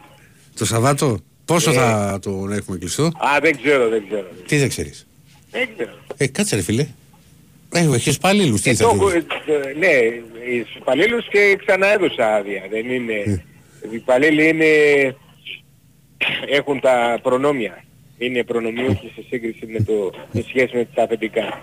Το 0.57 0.65
Σαββάτο, 0.65 1.19
πόσο 1.45 1.69
Ε. 1.71 1.73
θα 1.73 2.19
τον 2.21 2.51
έχουμε 2.51 2.77
κλειστό; 2.77 3.03
Α, 3.03 3.39
δεν 3.41 3.57
ξέρω, 3.61 3.89
δεν 3.89 4.03
ξέρω. 4.07 4.27
Τι 4.47 4.57
δεν 4.57 4.69
ξέρεις; 4.69 5.07
Δεν 5.51 5.69
ξέρω. 5.75 5.91
Ε, 6.17 6.27
κάτσε 6.27 6.55
ρε 6.55 6.61
φίλε. 6.61 6.87
Ε, 7.73 7.79
έχεις 7.93 8.15
υπαλλήλους, 8.15 8.61
τι 8.61 8.69
Ε, 8.69 8.73
θα 8.73 8.83
το, 8.83 8.91
δούμε. 8.93 9.11
ε, 9.13 9.17
ε, 9.17 9.73
ναι, 9.77 9.89
στους 10.63 10.75
υπαλλήλους 10.75 11.27
και 11.29 11.57
ξαναέδωσα 11.65 12.35
άδεια. 12.35 12.61
Δεν 12.69 12.89
είναι... 12.89 13.43
Οι 13.91 13.95
υπαλλήλοι 13.95 14.47
είναι... 14.47 14.65
έχουν 16.49 16.79
τα 16.79 17.19
προνόμια. 17.23 17.83
Είναι 18.17 18.43
προνομιούχοι 18.43 19.11
σε 19.15 19.23
σύγκριση 19.29 19.65
με 19.65 19.79
το... 19.83 20.11
σε 20.33 20.45
σχέση 20.47 20.75
με 20.75 20.87
τα 20.93 21.03
αφεντικά. 21.03 21.61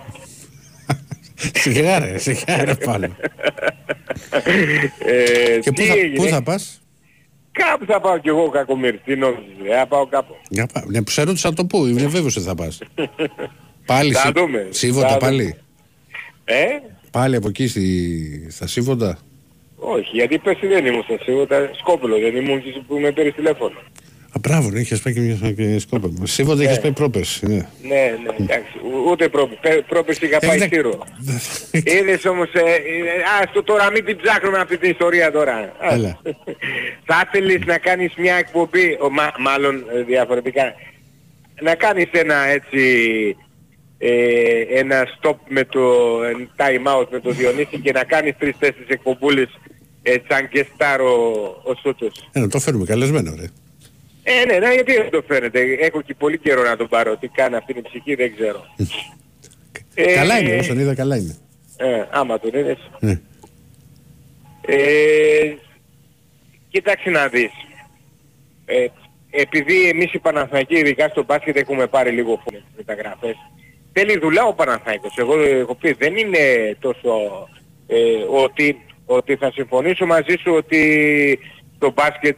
Σιγά 1.54 1.98
ρε, 1.98 2.18
σιγά 2.18 2.64
ρε 2.64 2.74
πάλι. 2.74 3.16
Ε, 4.98 5.58
Και 5.60 5.70
πού 5.70 5.72
τι 5.72 5.82
θα, 5.84 5.92
έγινε; 5.94 6.16
πού 6.16 6.24
θα 6.24 6.42
πας; 6.42 6.82
Κάπου 7.52 7.84
θα 7.84 8.00
πάω 8.00 8.18
κι 8.18 8.28
εγώ 8.28 8.48
κακομύρι. 8.48 8.98
Τι 8.98 9.16
νόμιζες, 9.16 9.44
ε, 9.70 9.76
θα 9.76 9.86
πάω 9.86 10.06
κάπου. 10.06 10.34
Για 10.48 10.66
πά... 10.72 10.84
Ναι, 10.86 11.00
σε 11.08 11.22
ρώτησα 11.22 11.52
το 11.52 11.64
πού, 11.66 11.86
είμαι 11.86 12.06
βέβαιος 12.06 12.36
ότι 12.36 12.46
θα 12.46 12.54
πας. 12.54 12.78
Πάλι 13.86 14.12
Θα 14.12 14.20
σι... 14.26 14.32
δούμε. 14.34 14.66
Σίβοντα 14.70 15.08
Θα 15.08 15.16
πάλι; 15.16 15.42
δούμε. 15.42 15.56
Ε, 16.44 16.64
Πάλι 17.10 17.36
από 17.36 17.48
εκεί 17.48 17.66
στη... 17.66 18.46
στα 18.50 18.66
Σίβοντα; 18.66 19.18
όχι, 19.76 20.08
γιατί 20.16 20.38
πέρσι 20.38 20.66
δεν 20.66 20.86
ήμουν 20.86 21.02
στα 21.02 21.18
σίγουρα, 21.22 21.70
σκόπελος 21.78 22.20
δεν 22.20 22.36
ήμουν 22.36 22.62
και 22.62 22.80
που 22.86 22.98
με 22.98 23.12
πήρες 23.12 23.34
τηλέφωνο. 23.34 23.78
Α, 24.36 24.38
μπράβο, 24.40 24.70
ναι, 24.70 24.80
είχες 24.80 25.00
πάει 25.00 25.14
και 25.14 25.20
μια 25.20 25.52
και 25.52 25.78
σκόπα. 25.78 26.08
Σίγουρα 26.22 26.62
είχες 26.62 26.76
Ναι. 26.76 26.82
πάει 26.82 26.92
πρόπεση. 26.92 27.46
Ναι. 27.46 27.54
Ναι, 27.54 27.64
ναι, 27.88 28.34
εντάξει. 28.44 28.72
ου- 28.84 29.10
Ούτε 29.10 29.28
πρόπε- 29.28 29.60
πέ- 29.60 29.82
πρόπεση 29.84 30.26
είχα 30.26 30.38
πάει 30.38 30.56
Εντάξει. 30.56 30.74
σύρο. 30.74 31.04
Είδες 31.72 32.24
όμως, 32.24 32.48
ε, 32.52 32.58
ε, 32.60 33.42
ας 33.42 33.52
το 33.52 33.62
τώρα 33.62 33.90
μην 33.90 34.04
την 34.04 34.16
ψάχνουμε 34.22 34.58
αυτή 34.58 34.78
την 34.78 34.90
ιστορία 34.90 35.32
τώρα. 35.32 35.72
Ας. 35.80 35.92
Έλα. 35.94 36.18
Θα 37.08 37.28
ήθελες 37.32 37.60
να 37.66 37.78
κάνεις 37.78 38.12
μια 38.16 38.34
εκπομπή, 38.34 38.98
ο, 39.00 39.10
μα- 39.10 39.34
μάλλον 39.38 39.84
ε, 39.94 40.02
διαφορετικά, 40.02 40.74
να 41.62 41.74
κάνεις 41.74 42.06
ένα 42.12 42.36
έτσι, 42.46 42.80
ε, 43.98 44.60
ένα 44.78 45.06
stop 45.20 45.36
με 45.48 45.64
το 45.64 45.80
ε, 46.22 46.48
time 46.56 47.00
out 47.00 47.06
με 47.10 47.20
το 47.20 47.30
Διονύση 47.30 47.78
και 47.82 47.92
να 47.92 48.04
κάνεις 48.04 48.34
τρεις-τέσσερις 48.38 48.88
εκπομπούλες 48.88 49.48
ε, 50.02 50.14
σαν 50.28 50.48
και 50.48 50.66
star 50.76 50.98
ο, 51.00 51.40
ο 51.70 51.74
Σούτσος. 51.82 52.28
Ε, 52.32 52.40
να 52.40 52.48
το 52.48 52.58
φέρουμε 52.58 52.84
καλεσμένο, 52.84 53.34
ρε. 53.40 53.44
Ε, 54.26 54.44
ναι, 54.44 54.58
ναι, 54.58 54.74
γιατί 54.74 54.92
δεν 54.92 55.10
το 55.10 55.22
φαίνεται. 55.26 55.60
Έχω 55.80 56.02
και 56.02 56.14
πολύ 56.14 56.38
καιρό 56.38 56.62
να 56.62 56.76
τον 56.76 56.88
πάρω. 56.88 57.16
Τι 57.16 57.28
κάνει 57.28 57.56
αυτή 57.56 57.72
η 57.76 57.82
ψυχή 57.82 58.14
δεν 58.14 58.34
ξέρω. 58.34 58.64
Ε, 59.94 60.14
Καλά 60.14 60.38
είναι, 60.38 60.56
όσο 60.56 60.68
τον 60.68 60.78
είδα 60.78 60.94
καλά 60.94 61.16
είναι. 61.16 61.36
Ε, 61.76 62.04
άμα 62.10 62.40
τον 62.40 62.50
είδες. 62.54 62.90
Ναι. 63.00 63.20
Ε, 64.60 65.54
κοίταξε 66.68 67.10
να 67.10 67.28
δεις. 67.28 67.50
Ε, 68.64 68.86
επειδή 69.30 69.88
εμείς 69.88 70.12
οι 70.12 70.18
Παναθηναϊκοί 70.18 70.74
ειδικά 70.74 71.08
στο 71.08 71.24
μπάσκετ 71.24 71.56
έχουμε 71.56 71.86
πάρει 71.86 72.10
λίγο 72.10 72.40
φωνές 72.44 72.62
μεταγραφές. 72.76 73.34
Θέλει 73.92 74.18
δουλειά 74.18 74.44
ο 74.44 74.54
Παναθηναϊκός. 74.54 75.16
Εγώ 75.16 75.40
έχω 75.40 75.74
πει 75.74 75.92
δεν 75.92 76.16
είναι 76.16 76.76
τόσο 76.78 77.08
ε, 77.86 77.96
ότι, 78.42 78.80
ότι 79.06 79.36
θα 79.36 79.50
συμφωνήσω 79.50 80.06
μαζί 80.06 80.36
σου 80.40 80.52
ότι 80.54 81.38
το 81.78 81.92
μπάσκετ 81.92 82.36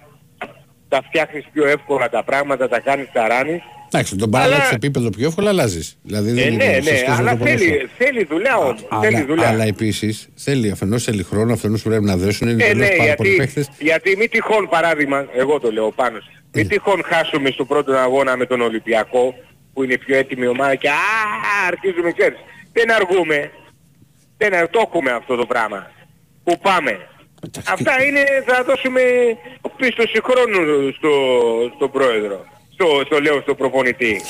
τα 0.96 1.02
φτιάχνεις 1.08 1.44
πιο 1.52 1.66
εύκολα 1.66 2.08
τα 2.08 2.24
πράγματα, 2.24 2.68
τα 2.68 2.80
κάνεις, 2.80 3.08
τα 3.12 3.28
ράνεις. 3.28 3.60
Εντάξει, 3.90 4.16
τον 4.16 4.30
παράλληλο 4.30 4.58
επίπεδο 4.72 5.10
πιο 5.10 5.26
εύκολα 5.26 5.48
αλλάζεις. 5.48 5.98
Δηλαδή, 6.02 6.30
Ε, 6.30 6.32
δεν 6.32 6.44
ναι, 6.54 6.64
είναι 6.64 6.64
ναι, 6.64 6.72
σε 6.82 6.96
σχέση 6.96 7.04
με 7.10 7.16
αλλά 7.16 7.30
το 7.30 7.36
ποδόσφαιρο. 7.36 7.58
θέλει, 7.70 7.88
θέλει 7.98 8.24
δουλειά 8.24 8.56
όμως. 8.56 8.86
θέλει 9.00 9.16
Αλλά, 9.16 9.26
δουλειά. 9.26 9.48
αλλά 9.48 9.64
επίσης 9.64 10.28
θέλει 10.34 10.70
αφενός 10.70 11.04
θέλει 11.04 11.22
χρόνο, 11.22 11.52
αφενός 11.52 11.82
πρέπει 11.82 12.04
να 12.04 12.16
δέσουν. 12.16 12.48
Είναι 12.48 12.64
Ε, 12.64 12.66
τελείως 12.66 12.88
ναι, 12.88 12.96
πάρα 12.96 13.14
πολλοί 13.14 13.28
γιατί, 13.28 13.42
παίχτες. 13.44 13.70
γιατί 13.78 14.16
μη 14.16 14.28
τυχόν 14.28 14.68
παράδειγμα, 14.68 15.26
εγώ 15.36 15.60
το 15.60 15.72
λέω 15.72 15.90
πάνω, 15.90 16.18
μη 16.52 16.66
τυχόν 16.66 17.02
χάσουμε 17.04 17.50
στο 17.50 17.64
πρώτο 17.64 17.92
αγώνα 17.92 18.36
με 18.36 18.46
τον 18.46 18.60
Ολυμπιακό, 18.60 19.34
που 19.72 19.82
είναι 19.82 19.92
η 19.92 19.98
πιο 19.98 20.16
έτοιμη 20.16 20.46
ομάδα 20.46 20.74
και 20.74 20.88
α, 20.88 20.94
αρχίζουμε 21.66 22.12
ξέρεις. 22.12 22.38
Δεν 22.72 22.92
αργούμε. 22.92 23.50
Δεν 24.36 24.54
αργ- 24.54 24.70
το 24.70 24.82
έχουμε 24.86 25.10
αυτό 25.10 25.36
το 25.36 25.46
πράγμα. 25.46 25.90
Που 26.44 26.58
πάμε. 26.62 26.98
Αυτά 27.68 28.04
είναι, 28.04 28.24
θα 28.46 28.64
δώσουμε 28.64 29.00
πίστοση 29.76 30.20
χρόνου 30.22 30.92
στο, 30.96 31.10
στον 31.76 31.90
πρόεδρο. 31.90 32.44
Στο, 32.72 32.86
στο 33.04 33.20
λέω 33.20 33.40
στο 33.40 33.54
προπονητή. 33.54 34.20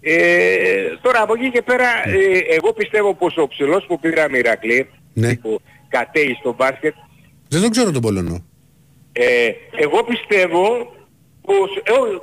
Ε, 0.00 0.96
τώρα 1.02 1.22
από 1.22 1.34
εκεί 1.34 1.50
και 1.50 1.62
πέρα, 1.62 2.08
ε, 2.08 2.38
εγώ 2.56 2.72
πιστεύω 2.72 3.14
πως 3.14 3.36
ο 3.36 3.46
ψηλός 3.48 3.84
που 3.86 4.00
πήραμε 4.00 4.38
Ηρακλή, 4.38 4.90
Ναι. 5.12 5.36
που 5.36 5.60
κατέει 5.88 6.36
στο 6.40 6.54
μπάσκετ, 6.58 6.94
Δεν 7.48 7.60
τον 7.60 7.70
ξέρω 7.70 7.90
τον 7.90 8.02
Πολωνό. 8.02 8.44
ε, 9.12 9.50
εγώ 9.76 10.04
πιστεύω 10.04 10.92
πως, 11.42 11.76
ε, 11.82 11.90
ό, 11.92 12.20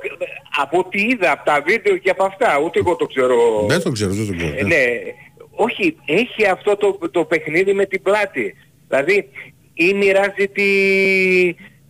από 0.62 0.78
ό,τι 0.78 1.00
είδα 1.00 1.32
από 1.32 1.44
τα 1.44 1.62
βίντεο 1.66 1.96
και 1.96 2.10
από 2.10 2.24
αυτά, 2.24 2.58
ούτε 2.64 2.78
εγώ 2.78 2.96
το 2.96 3.06
ξέρω. 3.06 3.36
Δεν 3.68 3.82
τον 3.82 3.92
ξέρω, 3.92 4.12
δεν 4.12 4.26
τον 4.26 4.36
ξέρω. 4.36 4.54
Ε, 4.58 4.62
ναι, 4.62 4.84
όχι, 5.50 5.96
έχει 6.06 6.46
αυτό 6.46 6.76
το, 6.76 6.98
το 7.10 7.24
παιχνίδι 7.24 7.72
με 7.72 7.84
την 7.86 8.02
πλάτη. 8.02 8.54
Δηλαδή, 8.88 9.28
ή 9.80 9.94
μοιράζει 9.94 10.48
τη, 10.52 10.68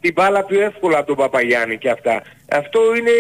την 0.01 0.13
μπάλα 0.13 0.45
πιο 0.45 0.61
εύκολα 0.61 0.99
από 0.99 1.07
τον 1.07 1.17
Παπαγιάννη 1.17 1.79
και 1.79 1.91
αυτά. 1.91 2.23
Αυτό 2.49 2.81
είναι, 2.99 3.11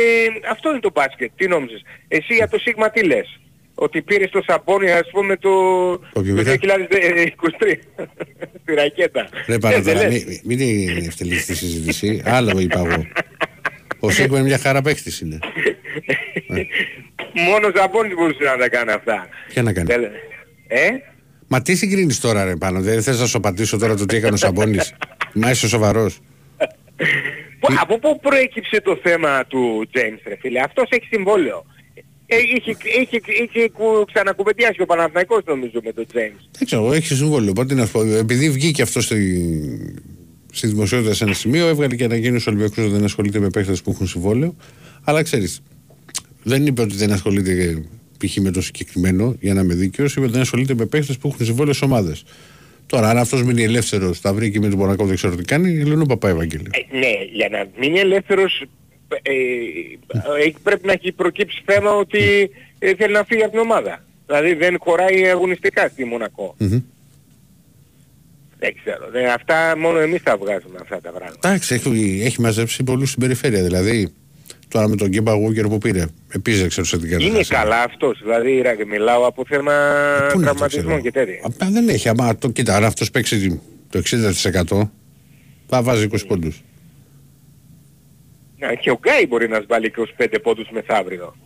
αυτό 0.51 0.71
είναι 0.71 0.81
το 0.81 0.91
μπάσκετ. 0.95 1.31
Τι 1.37 1.49
νόμιζες; 1.49 1.83
Εσύ 2.09 2.35
για 2.35 2.49
το 2.49 2.59
Σίγμα 2.59 2.91
τι 2.91 3.05
λες; 3.05 3.41
Ότι 3.75 4.03
πήρες 4.03 4.31
το 4.31 4.43
σαμπόνι 4.47 4.91
ας 4.91 5.11
πούμε 5.13 5.37
το, 5.37 5.51
το 5.99 6.23
βιομηχα- 6.23 6.51
2023 6.53 7.79
στη 8.63 8.75
ρακέτα. 8.75 9.29
Ρε 9.47 9.55
Ε, 9.55 9.59
πάρα 9.59 9.81
δεν 9.81 9.95
τώρα, 9.95 10.09
λες. 10.09 10.25
μην, 10.25 10.41
μην 10.45 10.59
την 10.59 11.07
ευτελείς 11.07 11.47
τη 11.47 11.55
συζήτηση. 11.57 12.23
Άλλο 12.25 12.59
είπα 12.61 12.79
εγώ. 12.87 13.07
Ο 14.01 14.11
Σίγμα 14.11 14.39
είναι 14.39 14.47
μια 14.47 14.59
χαρά 14.59 14.83
παίχτης 14.83 15.21
είναι. 15.21 15.39
Μόνος 17.47 17.73
Ζαμπόνις 17.77 18.15
μπορούσε 18.15 18.45
να 18.45 18.57
τα 18.57 18.69
κάνει 18.69 18.91
αυτά. 18.91 19.29
Ποια 19.49 19.63
να 19.63 19.73
κάνει; 19.73 19.91
Θέλε- 19.93 20.11
Ε; 20.69 20.89
Μα 21.49 21.63
τι 21.63 21.75
συγκρίνεις 21.75 22.21
τώρα 22.21 22.45
ρε 22.45 22.57
πάνω, 22.57 22.81
δεν 22.81 23.03
θες 23.03 23.21
να 23.21 23.27
σου 23.27 23.37
απαντήσω 23.37 23.79
τώρα 23.79 23.97
το 23.97 24.05
τι 24.07 24.17
έκανε 24.17 24.35
ο 24.35 24.37
Σαμπόνης. 24.37 24.95
Μα 25.35 25.51
είσαι 25.51 25.69
σοβαρός. 25.69 26.19
Πού- 27.61 27.75
Από 27.81 27.99
πού 27.99 28.19
προέκυψε 28.21 28.81
το 28.81 28.99
θέμα 29.03 29.45
του 29.47 29.89
James 29.95 30.21
ρε 30.27 30.37
φίλε; 30.41 30.61
Αυτός 30.61 30.89
έχει 30.91 31.07
συμβόλαιο. 31.11 31.65
Ε, 32.27 32.37
είχε, 32.57 32.77
είχε, 33.01 33.21
είχε 33.43 33.69
κου- 33.69 34.07
ξανακουβεντιάσει 34.13 34.83
ο 34.83 34.87
Παναθηναϊκός 34.87 35.43
νομίζω 35.47 35.81
με 35.85 35.93
τον 35.93 36.07
James. 36.13 36.41
Δεν 36.59 36.67
ξέρω, 36.67 36.93
έχει 36.93 37.15
συμβόλαιο. 37.15 37.51
Οπότε 37.51 37.75
να 37.75 37.87
σου 37.87 37.93
πω, 37.93 38.03
επειδή 38.03 38.51
βγήκε 38.51 38.83
αυτός 38.83 39.05
στη, 39.05 39.49
στη 40.53 40.67
δημοσιότητα 40.67 41.15
σε 41.15 41.25
ένα 41.25 41.33
σημείο, 41.35 41.67
έβγαλε 41.69 41.97
και 41.97 42.05
ανακοίνωση 42.05 42.49
ο 42.49 42.53
Ολυμπιακός 42.53 42.85
ότι 42.85 42.93
δεν 42.95 43.05
ασχολείται 43.05 43.39
με 43.39 43.51
παίχτες 43.51 43.83
που 43.83 43.91
έχουν 43.91 44.07
συμβόλαιο. 44.07 44.57
Αλλά 45.05 45.23
ξέρεις, 45.23 45.61
δεν 46.43 46.67
είπε 46.67 46.83
ότι 46.83 46.95
δεν 46.97 47.13
ασχολείται 47.13 47.83
π.χ. 48.19 48.37
με 48.37 48.51
το 48.51 48.63
συγκεκριμένο, 48.63 49.37
για 49.41 49.55
να 49.55 49.61
είμαι 49.61 49.75
δίκαιος, 49.75 50.13
είπε 50.13 50.21
ότι 50.21 50.33
δεν 50.33 50.41
ασχολείται 50.41 50.75
με 50.75 50.87
παίχτες 50.87 51.19
που 51.19 51.29
έχουν 51.29 51.47
συμβόλαιο 51.47 51.75
σε 51.75 51.85
ομάδες. 51.85 52.25
Τώρα, 52.87 53.11
αν 53.11 53.19
αυτός 53.19 53.43
μείνει 53.43 53.63
ελεύθερος, 53.63 54.21
τα 54.21 54.33
βρει 54.33 54.51
και 54.51 54.61
με 54.61 54.69
τον 54.69 54.79
Μονακό, 54.79 55.05
δεν 55.05 55.17
ξέρω 55.17 55.37
τι 55.37 55.45
κάνει, 55.45 55.85
λένε 55.85 56.03
ο 56.03 56.07
Παπά 56.07 56.29
Ευαγγέλιο. 56.29 56.71
Ε, 56.71 56.97
ναι, 56.99 57.13
για 57.33 57.49
να 57.49 57.67
μείνει 57.81 57.99
ελεύθερος 57.99 58.63
ε, 59.09 59.31
ε, 60.45 60.53
πρέπει 60.63 60.87
να 60.87 60.93
έχει 60.93 61.13
προκύψει 61.13 61.63
θέμα 61.65 61.91
ότι 61.91 62.51
ε, 62.79 62.95
θέλει 62.95 63.13
να 63.13 63.25
φύγει 63.25 63.43
από 63.43 63.51
την 63.51 63.61
ομάδα. 63.61 64.05
Δηλαδή 64.27 64.55
δεν 64.55 64.77
χωράει 64.81 65.29
αγωνιστικά 65.29 65.89
στη 65.89 66.05
Μονακό. 66.05 66.55
Μμμ. 66.59 66.81
Δεν 68.59 68.75
ξέρω. 68.83 69.11
Δεν, 69.11 69.29
αυτά 69.29 69.79
μόνο 69.79 69.99
εμείς 69.99 70.23
τα 70.23 70.37
βγάζουμε 70.37 70.79
αυτά 70.83 71.01
τα 71.01 71.11
πράγματα. 71.11 71.49
Εντάξει, 71.49 71.75
έχει, 71.75 72.21
έχει 72.25 72.41
μαζέψει 72.41 72.83
πολλούς 72.85 73.09
στην 73.09 73.21
περιφέρεια. 73.21 73.63
Δηλαδή, 73.63 74.13
τώρα 74.69 74.89
με 74.89 74.97
τον 74.97 75.09
Γκέμπα 75.09 75.33
Γούγκερ 75.33 75.67
που 75.67 75.79
πήρε, 75.79 76.05
επίση 76.33 76.59
δεν 76.61 76.69
ξέρω 76.69 76.87
σε 76.87 76.99
τι 76.99 77.07
Είναι 77.07 77.17
κατάσταση. 77.17 77.51
καλά 77.53 77.83
αυτός. 77.83 78.19
Δηλαδή 78.23 78.53
Ηρα, 78.57 78.75
μιλάω 78.89 79.27
από 79.27 79.45
θέμα 79.49 79.73
Πού 80.19 80.25
να 80.25 80.33
το 80.33 80.41
τραυματισμών 80.41 80.85
ξέρω. 80.87 81.01
και 81.01 81.11
τέτοια. 81.11 81.41
Απ' 81.43 81.71
δεν 81.73 81.89
έχει. 81.89 82.09
Άμα 82.09 82.37
το, 82.37 82.49
κοίτα, 82.51 82.77
αν 82.77 82.85
αυτός 82.85 83.11
παίξει 83.11 83.61
το 83.91 83.99
60% 83.99 84.91
θα 85.67 85.83
βάζει 85.83 86.09
20 86.13 86.17
πόντους. 86.27 86.63
Ναι, 88.59 88.75
και 88.75 88.91
ο 88.91 88.99
Γκάι 89.03 89.27
μπορεί 89.27 89.49
να 89.49 89.61
σβάλει 89.61 89.93
25 90.19 90.27
πόντους 90.43 90.69
μεθαύριο. 90.73 91.37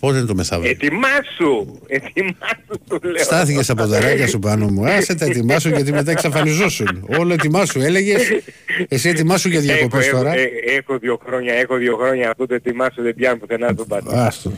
Πότε 0.00 0.16
είναι 0.18 0.26
το 0.26 0.34
μεθαύριο. 0.34 0.70
Ετοιμάσου! 0.70 1.80
Ετοιμάσου 1.86 2.78
του 2.88 3.00
λέω. 3.02 3.22
Στάθηκες 3.24 3.70
από 3.70 3.86
τα 3.86 4.00
ράκια 4.00 4.26
σου 4.28 4.38
πάνω 4.38 4.66
μου. 4.68 4.86
Άσε 4.86 5.14
τα 5.14 5.24
ετοιμάσου 5.24 5.68
γιατί 5.68 5.92
μετά 5.92 6.10
εξαφανιζόσουν. 6.10 7.06
Όλο 7.18 7.32
ετοιμάσου 7.32 7.80
έλεγες. 7.80 8.22
Εσύ 8.88 9.08
ετοιμάσου 9.08 9.48
για 9.48 9.60
διακοπές 9.60 10.06
έχω, 10.06 10.16
τώρα. 10.16 10.30
Έχω, 10.32 10.40
ε, 10.42 10.74
έχω 10.76 10.98
δύο 10.98 11.20
χρόνια, 11.26 11.54
έχω 11.54 11.76
δύο 11.76 11.96
χρόνια 11.96 12.30
αυτό 12.30 12.46
το 12.46 12.54
ετοιμάσου 12.54 13.02
δεν 13.02 13.14
πιάνει 13.14 13.38
πουθενά 13.38 13.70
στον 13.72 13.86
πατώ. 13.86 14.10
Άστο. 14.14 14.52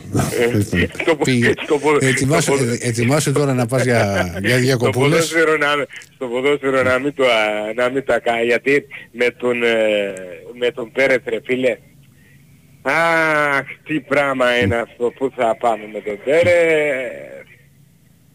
στο, 1.01 1.15
Πήγε. 1.15 1.53
στο, 1.63 1.77
πο- 1.77 1.97
Ετοιμάσου, 2.01 2.41
στο 2.41 2.65
πο- 2.65 2.71
ε, 2.71 2.87
ετοιμάσου 2.87 3.31
τώρα 3.31 3.53
να 3.53 3.65
πας 3.65 3.83
για, 3.83 4.31
για 4.41 4.49
στο 4.49 4.59
διακοπούλες. 4.59 5.09
ποδόσφαιρο, 5.09 5.57
να, 5.57 5.67
στο 6.15 6.25
ποδόσφαιρο 6.27 6.83
να 6.83 6.99
μην 6.99 7.13
το, 7.13 7.23
α, 7.23 7.29
να 7.75 7.89
μην 7.89 8.05
τα 8.05 8.19
κάνει 8.19 8.45
γιατί 8.45 8.85
με 9.11 9.27
τον, 9.37 9.63
ε, 9.63 10.13
με 10.59 10.71
τον 10.71 10.91
Πέρετ 10.91 11.27
ρε 11.29 11.39
φίλε 11.45 11.77
αχ 12.81 13.65
τι 13.83 13.99
πράγμα 13.99 14.57
είναι 14.59 14.75
αυτό 14.75 15.11
που 15.11 15.31
θα 15.35 15.55
πάμε 15.59 15.89
με 15.93 15.99
τον 16.01 16.19
Πέρετ 16.23 17.29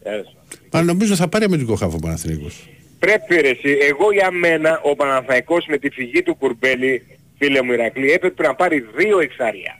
Τέλος. 0.03 0.35
Μα 0.71 0.81
νομίζω 0.81 1.15
θα 1.15 1.27
πάρει 1.27 1.45
αμυντικό 1.45 1.75
χάφο 1.75 1.95
ο 1.95 1.99
Παναθηναϊκός. 1.99 2.69
Πρέπει 2.99 3.41
ρε 3.41 3.49
εσύ, 3.49 3.77
εγώ 3.89 4.11
για 4.11 4.31
μένα 4.31 4.79
ο 4.83 4.95
Παναθαϊκός 4.95 5.65
με 5.67 5.77
τη 5.77 5.89
φυγή 5.89 6.23
του 6.23 6.35
Κουρμπέλη, 6.35 7.17
φίλε 7.37 7.61
μου 7.61 7.71
Ηρακλή, 7.71 8.11
έπρεπε 8.11 8.43
να 8.47 8.55
πάρει 8.55 8.85
δύο 8.95 9.19
εξάρια. 9.19 9.79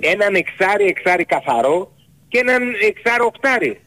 Έναν 0.00 0.34
εξάρι, 0.34 0.84
εξάρι 0.86 1.24
καθαρό 1.24 1.96
και 2.28 2.38
έναν 2.38 2.62
εξάρο 2.88 3.24
οκτάρι. 3.24 3.80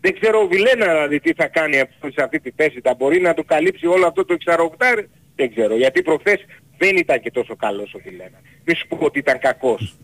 Δεν 0.00 0.20
ξέρω 0.20 0.40
ο 0.40 0.46
Βιλένα 0.46 0.92
δηλαδή 0.92 1.20
τι 1.20 1.32
θα 1.32 1.46
κάνει 1.46 1.80
αυτό- 1.80 2.10
σε 2.12 2.22
αυτή 2.22 2.40
τη 2.40 2.50
θέση. 2.56 2.80
Θα 2.82 2.94
μπορεί 2.94 3.20
να 3.20 3.34
του 3.34 3.44
καλύψει 3.44 3.86
όλο 3.86 4.06
αυτό 4.06 4.24
το 4.24 4.32
εξάρο 4.32 4.64
οκτάρι. 4.64 5.08
Δεν 5.36 5.50
ξέρω. 5.54 5.76
Γιατί 5.76 6.02
προχθές 6.02 6.44
δεν 6.78 6.96
ήταν 6.96 7.20
και 7.20 7.30
τόσο 7.30 7.56
καλός 7.56 7.94
ο 7.94 8.00
Βιλένα. 8.04 8.40
Μη 8.64 8.74
σου 8.74 8.86
πω 8.88 8.96
ότι 9.00 9.18
ήταν 9.18 9.38
κακός. 9.38 9.96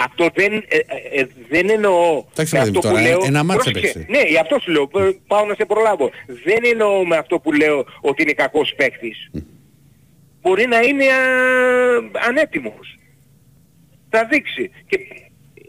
Αυτό 0.00 0.28
δεν, 0.34 0.52
ε, 0.52 0.76
ε, 0.76 1.20
ε, 1.20 1.26
δεν 1.48 1.70
εννοώ 1.70 2.24
Εντάξει, 2.32 2.54
με 2.56 2.60
παιδί 2.60 2.70
μου, 2.72 2.78
αυτό 2.78 2.88
που 2.88 2.94
τώρα, 2.94 3.00
λέω... 3.02 3.20
ένα 3.24 3.42
μάτς 3.44 3.62
Πρόσεχε. 3.64 3.88
έπαιξε. 3.88 4.06
Ναι, 4.10 4.28
γι' 4.28 4.38
αυτό 4.38 4.58
σου 4.58 4.70
λέω. 4.70 4.86
π- 4.88 5.16
Πάω 5.26 5.44
να 5.44 5.54
σε 5.54 5.64
προλάβω. 5.64 6.10
Δεν 6.44 6.58
εννοώ 6.72 7.06
με 7.06 7.16
αυτό 7.16 7.38
που 7.40 7.52
λέω 7.52 7.86
ότι 8.00 8.22
είναι 8.22 8.32
κακός 8.32 8.74
παίκτης. 8.76 9.30
Μπορεί 10.40 10.66
να 10.66 10.80
είναι 10.80 11.04
α, 11.04 11.18
ανέτοιμος. 12.28 12.98
Θα 14.10 14.24
δείξει. 14.30 14.70
Και 14.86 14.96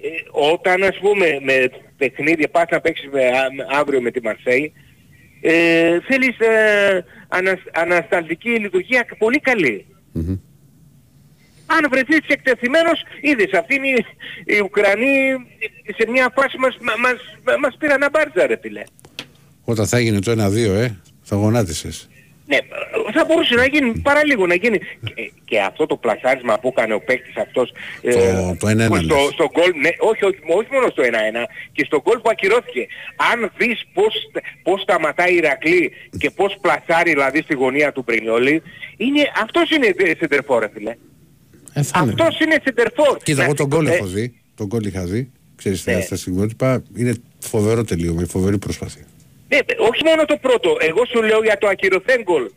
ε, 0.01 0.07
όταν 0.53 0.83
ας 0.83 0.97
πούμε 0.97 1.39
με 1.41 1.69
παιχνίδια 1.97 2.49
πας 2.49 2.65
να 2.71 2.79
παίξεις 2.81 3.09
με, 3.11 3.25
α- 3.27 3.79
αύριο 3.79 4.01
με 4.01 4.11
τη 4.11 4.21
Μαρσέη, 4.21 4.73
ε, 5.41 5.99
θέλεις 6.07 6.39
ε, 6.39 7.05
ανασ, 7.27 7.59
ανασταλτική 7.73 8.49
λειτουργία 8.49 9.05
πολύ 9.17 9.39
καλή. 9.39 9.85
Αν 11.71 11.87
βρεθείς 11.89 12.27
εκτεθειμένος, 12.27 13.01
είδες, 13.21 13.51
αυτοί 13.59 13.75
είναι 13.75 13.87
οι, 13.87 14.05
οι 14.45 14.59
Ουκρανοί 14.59 15.17
σε 15.97 16.09
μια 16.11 16.31
φάση 16.35 16.57
μας, 16.57 16.77
μα- 16.81 16.97
μας, 16.97 17.15
μας 17.59 17.75
πήραν 17.79 18.03
αμπάρτζα 18.03 18.47
ρε 18.47 18.57
φίλε. 18.61 18.83
Όταν 19.63 19.87
θα 19.87 19.97
έγινε 19.97 20.19
το 20.19 20.31
1-2, 20.31 20.73
ε, 20.73 20.95
θα 21.21 21.35
γονάτισες. 21.35 22.09
Ναι, 22.51 22.57
θα 23.13 23.25
μπορούσε 23.27 23.55
να 23.55 23.65
γίνει 23.65 23.99
παραλίγο 23.99 24.45
να 24.47 24.55
γίνει. 24.55 24.77
Και, 25.03 25.31
και 25.45 25.59
αυτό 25.61 25.85
το 25.85 25.95
πλασάρισμα 25.97 26.59
που 26.59 26.67
έκανε 26.67 26.93
ο 26.93 27.01
παίκτης 27.01 27.37
αυτός 27.37 27.73
ε, 28.01 28.11
Το- 28.11 28.55
το 28.59 28.67
1-1 28.67 28.87
που 28.87 28.95
λες. 28.95 29.03
στο, 29.03 29.17
στο 29.33 29.45
γκολ, 29.53 29.71
ναι, 29.83 29.89
όχι, 30.09 30.23
όχι, 30.25 30.39
όχι 30.59 30.69
μόνο 30.75 30.87
στο 30.89 31.03
1-1 31.03 31.45
και 31.71 31.83
στο 31.85 32.01
γκολ 32.01 32.17
που 32.19 32.29
ακυρώθηκε. 32.29 32.87
Αν 33.31 33.51
δεις 33.57 33.77
πώς, 33.93 34.13
πώς 34.63 34.81
σταματάει 34.81 35.33
η 35.33 35.35
Ηρακλή 35.35 35.91
και 36.17 36.29
πώς 36.29 36.57
πλασάρει 36.61 37.09
δηλαδή 37.11 37.41
στη 37.41 37.53
γωνία 37.53 37.91
του 37.91 38.03
Μπρινιόλη, 38.05 38.61
είναι, 38.97 39.21
αυτός 39.43 39.69
είναι 39.71 39.85
ε, 39.97 40.11
σεντερφόρ 40.19 40.59
ρε 40.59 40.69
φίλε. 40.73 40.95
Ε, 41.73 41.83
θα 41.83 41.99
είναι. 42.03 42.11
Αυτός 42.11 42.39
είναι 42.39 42.57
σεντερφόρ. 42.63 43.17
Κοίτα, 43.23 43.37
Να- 43.37 43.43
εγώ 43.43 43.53
τον 43.53 43.67
γκολ 43.67 43.85
ε, 43.87 43.93
έχω 43.93 44.05
δει. 44.05 44.33
Τον 44.55 44.67
γκολ 44.67 44.85
είχα 44.85 45.03
δει. 45.05 45.31
Ξέρεις, 45.55 45.85
Ναι. 45.85 45.93
στα- 45.93 46.01
στα 46.01 46.15
στιγμιότυπα 46.15 46.83
είναι 46.97 47.13
φοβερό 47.39 47.83
τελείωμα, 47.83 48.25
φοβερή 48.27 48.57
προσπάθεια. 48.57 49.03
Ναι, 49.49 49.57
όχι 49.89 50.03
μόνο 50.05 50.25
το 50.25 50.37
πρώτο. 50.41 50.77
Εγώ 50.79 51.05
σου 51.05 51.23
λέω 51.23 51.43
για 51.43 51.57
το 51.57 51.67
ακυρωθέν 51.67 52.21
γκολ. 52.21 52.49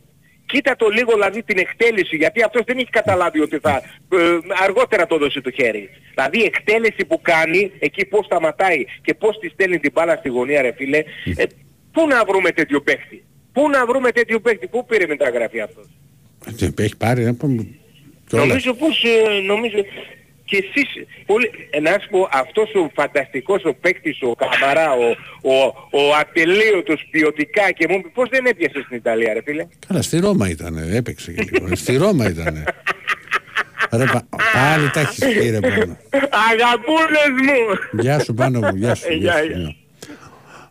Κοίτα 0.46 0.76
το 0.76 0.88
λίγο 0.88 1.12
δηλαδή 1.12 1.42
την 1.42 1.58
εκτέλεση, 1.58 2.16
γιατί 2.16 2.42
αυτός 2.42 2.62
δεν 2.66 2.78
έχει 2.78 2.90
καταλάβει 2.90 3.40
ότι 3.40 3.58
θα 3.58 3.82
ε, 4.12 4.18
αργότερα 4.64 5.06
το 5.06 5.18
δώσει 5.18 5.40
το 5.40 5.50
χέρι. 5.50 5.88
Δηλαδή 6.14 6.38
η 6.40 6.44
εκτέλεση 6.44 7.04
που 7.04 7.20
κάνει, 7.22 7.70
εκεί 7.78 8.04
πώς 8.04 8.24
σταματάει 8.24 8.84
και 9.02 9.14
πώς 9.14 9.38
τη 9.38 9.48
στέλνει 9.48 9.78
την 9.78 9.90
μπάλα 9.94 10.16
στη 10.16 10.28
γωνία 10.28 10.62
ρε 10.62 10.72
φίλε, 10.76 10.98
ε, 11.36 11.44
πού 11.92 12.06
να 12.06 12.24
βρούμε 12.24 12.50
τέτοιο 12.50 12.80
παίχτη. 12.80 13.24
Πού 13.52 13.68
να 13.68 13.86
βρούμε 13.86 14.10
τέτοιο 14.12 14.40
παίχτη, 14.40 14.66
πού 14.66 14.86
πήρε 14.86 15.06
μεταγραφή 15.06 15.60
αυτός; 15.60 15.86
Ε, 16.60 16.82
Έχει 16.82 16.96
πάρει, 16.96 17.24
να 17.24 17.34
πούμε. 17.34 17.66
και 18.28 18.36
όλα. 18.36 18.46
Νομίζω 18.46 18.74
πως, 18.74 19.04
ε, 19.04 19.40
νομίζω, 19.40 19.76
και 20.44 20.56
εσείς, 20.56 20.88
πολύ, 21.26 21.50
ε, 21.70 21.80
να 21.80 21.90
σου 21.90 22.08
πω, 22.10 22.28
αυτός 22.32 22.74
ο 22.74 22.90
φανταστικός 22.94 23.64
ο 23.64 23.74
παίκτης, 23.74 24.18
ο 24.22 24.34
Καμαρά, 24.34 24.92
ο, 24.92 25.06
ο, 25.50 25.54
ο 25.90 26.14
ατελείωτος 26.20 27.06
ποιοτικά 27.10 27.70
και 27.72 27.86
μου 27.90 28.02
πώς 28.14 28.28
δεν 28.28 28.46
έπιασε 28.46 28.82
στην 28.84 28.96
Ιταλία 28.96 29.32
ρε 29.32 29.40
φίλε; 29.44 29.66
Καλά, 29.86 30.02
στη 30.02 30.18
Ρώμα 30.18 30.48
ήταν, 30.48 30.76
έπαιξε 30.94 31.32
και 31.32 31.44
λίγο. 31.50 31.76
στη 31.76 31.96
Ρώμα 31.96 32.28
ήταν. 32.28 32.64
Ρε, 33.92 34.04
πα- 34.04 34.26
πάλι 34.52 34.90
τα 34.90 35.00
έχεις 35.00 35.18
πει 35.18 35.50
ρε 35.50 35.60
πάνω. 35.60 35.96
Αγαπούλες 36.50 37.28
μου! 37.46 38.00
Γεια 38.00 38.18
σου 38.20 38.34
πάνω 38.34 38.58
μου, 38.60 38.76
γεια 38.76 38.94
σου. 38.94 39.06
Ε, 39.08 39.14
γεια 39.14 39.32
γεια, 39.32 39.42
σου, 39.42 39.48
γεια. 39.48 39.58
γεια. 39.58 39.74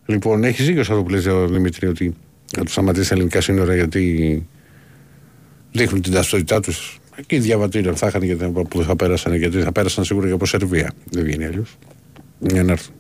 Λοιπόν, 0.05 0.43
έχεις 0.43 0.65
δίκιο 0.65 0.83
σε 0.83 0.91
αυτό 0.91 1.03
που 1.03 1.09
λες 1.09 1.25
ο 1.25 1.47
Δημήτρη 1.47 1.87
ότι 1.87 2.15
να 2.57 2.63
του 2.65 2.71
σταματήσει 2.71 3.09
τα 3.09 3.15
ελληνικά 3.15 3.41
σύνορα 3.41 3.75
γιατί 3.75 4.45
δείχνουν 5.71 6.01
την 6.01 6.13
ταυτότητά 6.13 6.59
τους. 6.59 6.99
Εκεί 7.15 7.39
διαβατήριο 7.39 7.95
θα 7.95 8.07
είχαν 8.07 8.23
γιατί 8.23 8.49
που 8.69 8.83
θα 8.83 8.95
πέρασαν 8.95 9.33
γιατί 9.33 9.61
θα 9.61 9.71
πέρασαν 9.71 10.03
σίγουρα 10.03 10.27
και 10.27 10.33
από 10.33 10.45
Σερβία. 10.45 10.93
Δεν 11.09 11.23
βγαίνει 11.23 11.45
αλλιώς. 11.45 11.77
Για 12.39 12.63
να 12.63 12.71
έρθουν. 12.71 12.95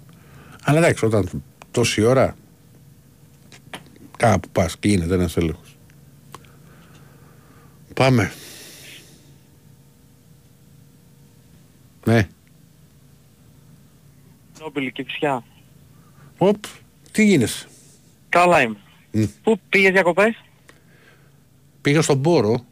Αλλά 0.63 0.77
εντάξει, 0.77 1.05
όταν 1.05 1.43
τόση 1.71 2.01
ώρα 2.01 2.35
κάπου 4.17 4.49
πας 4.51 4.77
και 4.77 4.87
γίνεται 4.87 5.13
ένας 5.13 5.37
έλεγχος. 5.37 5.77
Πάμε. 7.93 8.31
Ναι. 12.05 12.27
Νόμπελ 14.59 14.91
και 14.91 15.03
Ξιά. 15.03 15.43
Οπ, 16.37 16.63
τι 17.11 17.25
γίνεσαι; 17.25 17.67
Καλά 18.29 18.61
είμαι. 18.61 18.77
Μμ. 19.11 19.23
Πού 19.43 19.59
πήγες 19.69 19.91
διακοπές; 19.91 20.43
Πήγα 21.81 22.01
στον 22.01 22.21
Πόρο, 22.21 22.65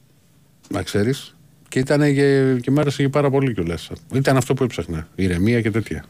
να 0.70 0.82
ξέρεις, 0.84 1.36
και 1.68 1.80
ήταν 1.80 2.14
και, 2.14 2.56
και 2.62 2.72
μ' 2.72 2.80
άρεσε 2.80 3.02
και 3.02 3.10
πάρα 3.10 3.30
πολύ 3.30 3.54
κιόλας. 3.54 3.90
Ήταν 4.14 4.38
αυτό 4.38 4.54
που 4.54 4.64
έψαχνα. 4.64 5.08
Ηρεμία 5.16 5.62
και 5.62 5.72
τέτοια. 5.72 6.04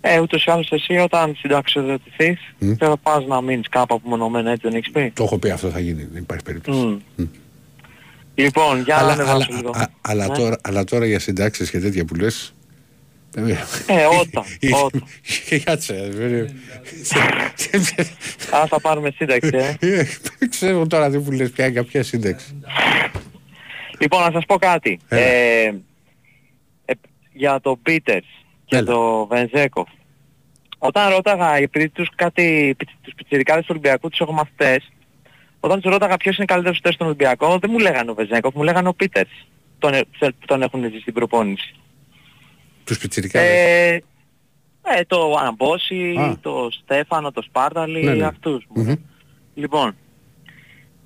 Ε, 0.00 0.18
ούτως 0.20 0.44
ή 0.44 0.50
άλλως 0.50 0.70
εσύ 0.72 0.94
όταν 0.96 1.34
συνταξιοδοτηθείς 1.38 2.38
Μμ. 2.58 2.72
θα 2.78 2.96
πας 3.02 3.26
να 3.26 3.40
μείνεις 3.40 3.68
κάπου 3.68 3.94
απομονωμένα 3.94 4.50
έτσι 4.50 4.68
δεν 4.68 4.76
έχεις 4.76 4.90
πει; 4.90 5.12
Το 5.14 5.24
έχω 5.24 5.38
πει 5.38 5.50
αυτό 5.50 5.68
θα 5.70 5.78
γίνει, 5.78 6.08
δεν 6.12 6.22
υπάρχει 6.22 6.44
περίπτωση. 6.44 6.98
Μμ. 7.16 7.24
Λοιπόν, 8.34 8.82
για 8.82 8.94
να 8.94 9.00
αλλά, 9.00 9.12
ανεβάσω 9.12 9.46
αλλά, 9.50 9.56
λίγο. 9.56 9.70
α- 9.74 9.86
αλλά, 10.00 10.26
Ναι. 10.26 10.34
τώρα, 10.36 10.58
αλλά 10.62 10.84
τώρα 10.84 11.06
για 11.06 11.18
συντάξεις 11.18 11.70
και 11.70 11.78
τέτοια 11.80 12.04
που 12.04 12.14
λες. 12.14 12.54
Ε, 13.36 13.42
όταν, 14.20 14.44
όταν. 14.84 15.04
Κάτσε. 15.64 15.94
ε, 16.20 16.40
Α, 18.56 18.66
θα 18.66 18.80
πάρουμε 18.80 19.10
σύνταξη, 19.16 19.50
ε. 19.52 19.76
Δεν 20.38 20.50
ξέρω 20.50 20.86
τώρα 20.86 21.10
τι 21.10 21.18
που 21.18 21.30
λες 21.32 21.50
πια 21.50 21.66
για 21.66 21.84
ποια 21.84 22.02
σύνταξη. 22.02 22.54
Λοιπόν, 24.04 24.22
να 24.22 24.30
σας 24.30 24.44
πω 24.46 24.56
κάτι. 24.56 24.98
Ε, 25.08 25.72
ε, 26.84 26.92
για 27.32 27.60
το 27.60 27.76
Πίτερς 27.76 28.26
και 28.64 28.82
το 28.82 29.26
Βενζέκοφ. 29.26 29.88
Όταν 30.78 31.10
ρώταγα, 31.10 31.56
επειδή 31.56 31.88
τους 31.88 32.08
κάτι, 32.14 32.76
τους 33.02 33.14
πιτσιρικάδες 33.14 33.62
του 33.62 33.68
Ολυμπιακού 33.70 34.08
τους 34.08 34.20
έχω 34.20 34.32
μαθητές, 34.32 34.92
όταν 35.60 35.80
τους 35.80 35.90
ρώταγα 35.92 36.16
ποιος 36.16 36.36
είναι 36.36 36.44
καλύτερος 36.46 36.80
τεστ 36.80 36.94
στον 36.94 37.06
Ολυμπιακό, 37.06 37.58
δεν 37.58 37.70
μου 37.70 37.78
λέγανε 37.78 38.10
ο 38.10 38.14
Βενζέκοφ, 38.14 38.54
μου 38.54 38.62
λέγανε 38.62 38.88
ο 38.88 38.94
Πίτερς. 38.94 39.46
Τον, 39.78 39.94
ε- 39.94 40.04
που 40.18 40.46
τον 40.46 40.62
έχουν 40.62 40.82
ζήσει 40.84 41.00
στην 41.00 41.14
προπόνηση. 41.14 41.74
Τους 42.84 42.98
πιτσιρικάδες. 42.98 43.48
Ε, 43.50 44.02
ε, 44.82 45.04
το 45.06 45.38
Αμπόση, 45.46 46.14
Α. 46.18 46.38
το 46.40 46.68
Στέφανο, 46.82 47.32
το 47.32 47.42
Σπάρταλι, 47.42 48.04
Ναι, 48.04 48.14
ναι. 48.14 48.24
αυτούς. 48.24 48.66
Λοιπόν, 49.54 49.96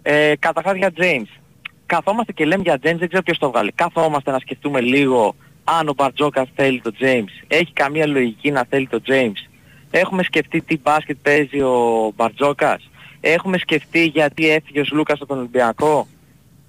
ε, 0.02 0.34
καταρχάς 0.38 0.76
για 0.76 0.92
James. 0.96 1.40
Καθόμαστε 1.88 2.32
και 2.32 2.44
λέμε 2.44 2.62
για 2.62 2.74
James, 2.74 2.96
δεν 2.98 3.08
ξέρω 3.08 3.22
ποιος 3.22 3.38
το 3.38 3.50
βγάλει. 3.50 3.72
Καθόμαστε 3.72 4.30
να 4.30 4.38
σκεφτούμε 4.38 4.80
λίγο 4.80 5.34
αν 5.64 5.88
ο 5.88 5.92
Μπαρτζόκας 5.96 6.48
θέλει 6.54 6.80
το 6.80 6.92
James. 7.00 7.44
Έχει 7.46 7.72
καμία 7.72 8.06
λογική 8.06 8.50
να 8.50 8.66
θέλει 8.68 8.86
το 8.86 9.00
James. 9.06 9.50
Έχουμε 9.90 10.22
σκεφτεί 10.22 10.60
τι 10.60 10.78
μπάσκετ 10.82 11.16
παίζει 11.22 11.60
ο 11.60 12.12
Μπαρτζόκας. 12.16 12.90
Έχουμε 13.20 13.58
σκεφτεί 13.58 14.04
γιατί 14.04 14.50
έφυγε 14.50 14.80
ο 14.80 14.84
Σλούκας 14.84 15.20
από 15.20 15.26
τον 15.26 15.38
Ολυμπιακό. 15.38 16.08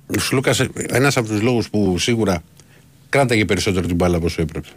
Ο 0.08 0.20
Σλούκας, 0.20 0.60
ένας 0.88 1.18
από 1.18 1.28
τους 1.28 1.42
λόγους 1.42 1.70
που 1.70 1.98
σίγουρα 1.98 2.44
κράταγε 3.10 3.46
περισσότερο 3.46 3.88
την 3.88 3.96
μπάλα 3.96 4.18
από 4.18 4.26
όσο 4.26 4.42
έπρεπε. 4.42 4.68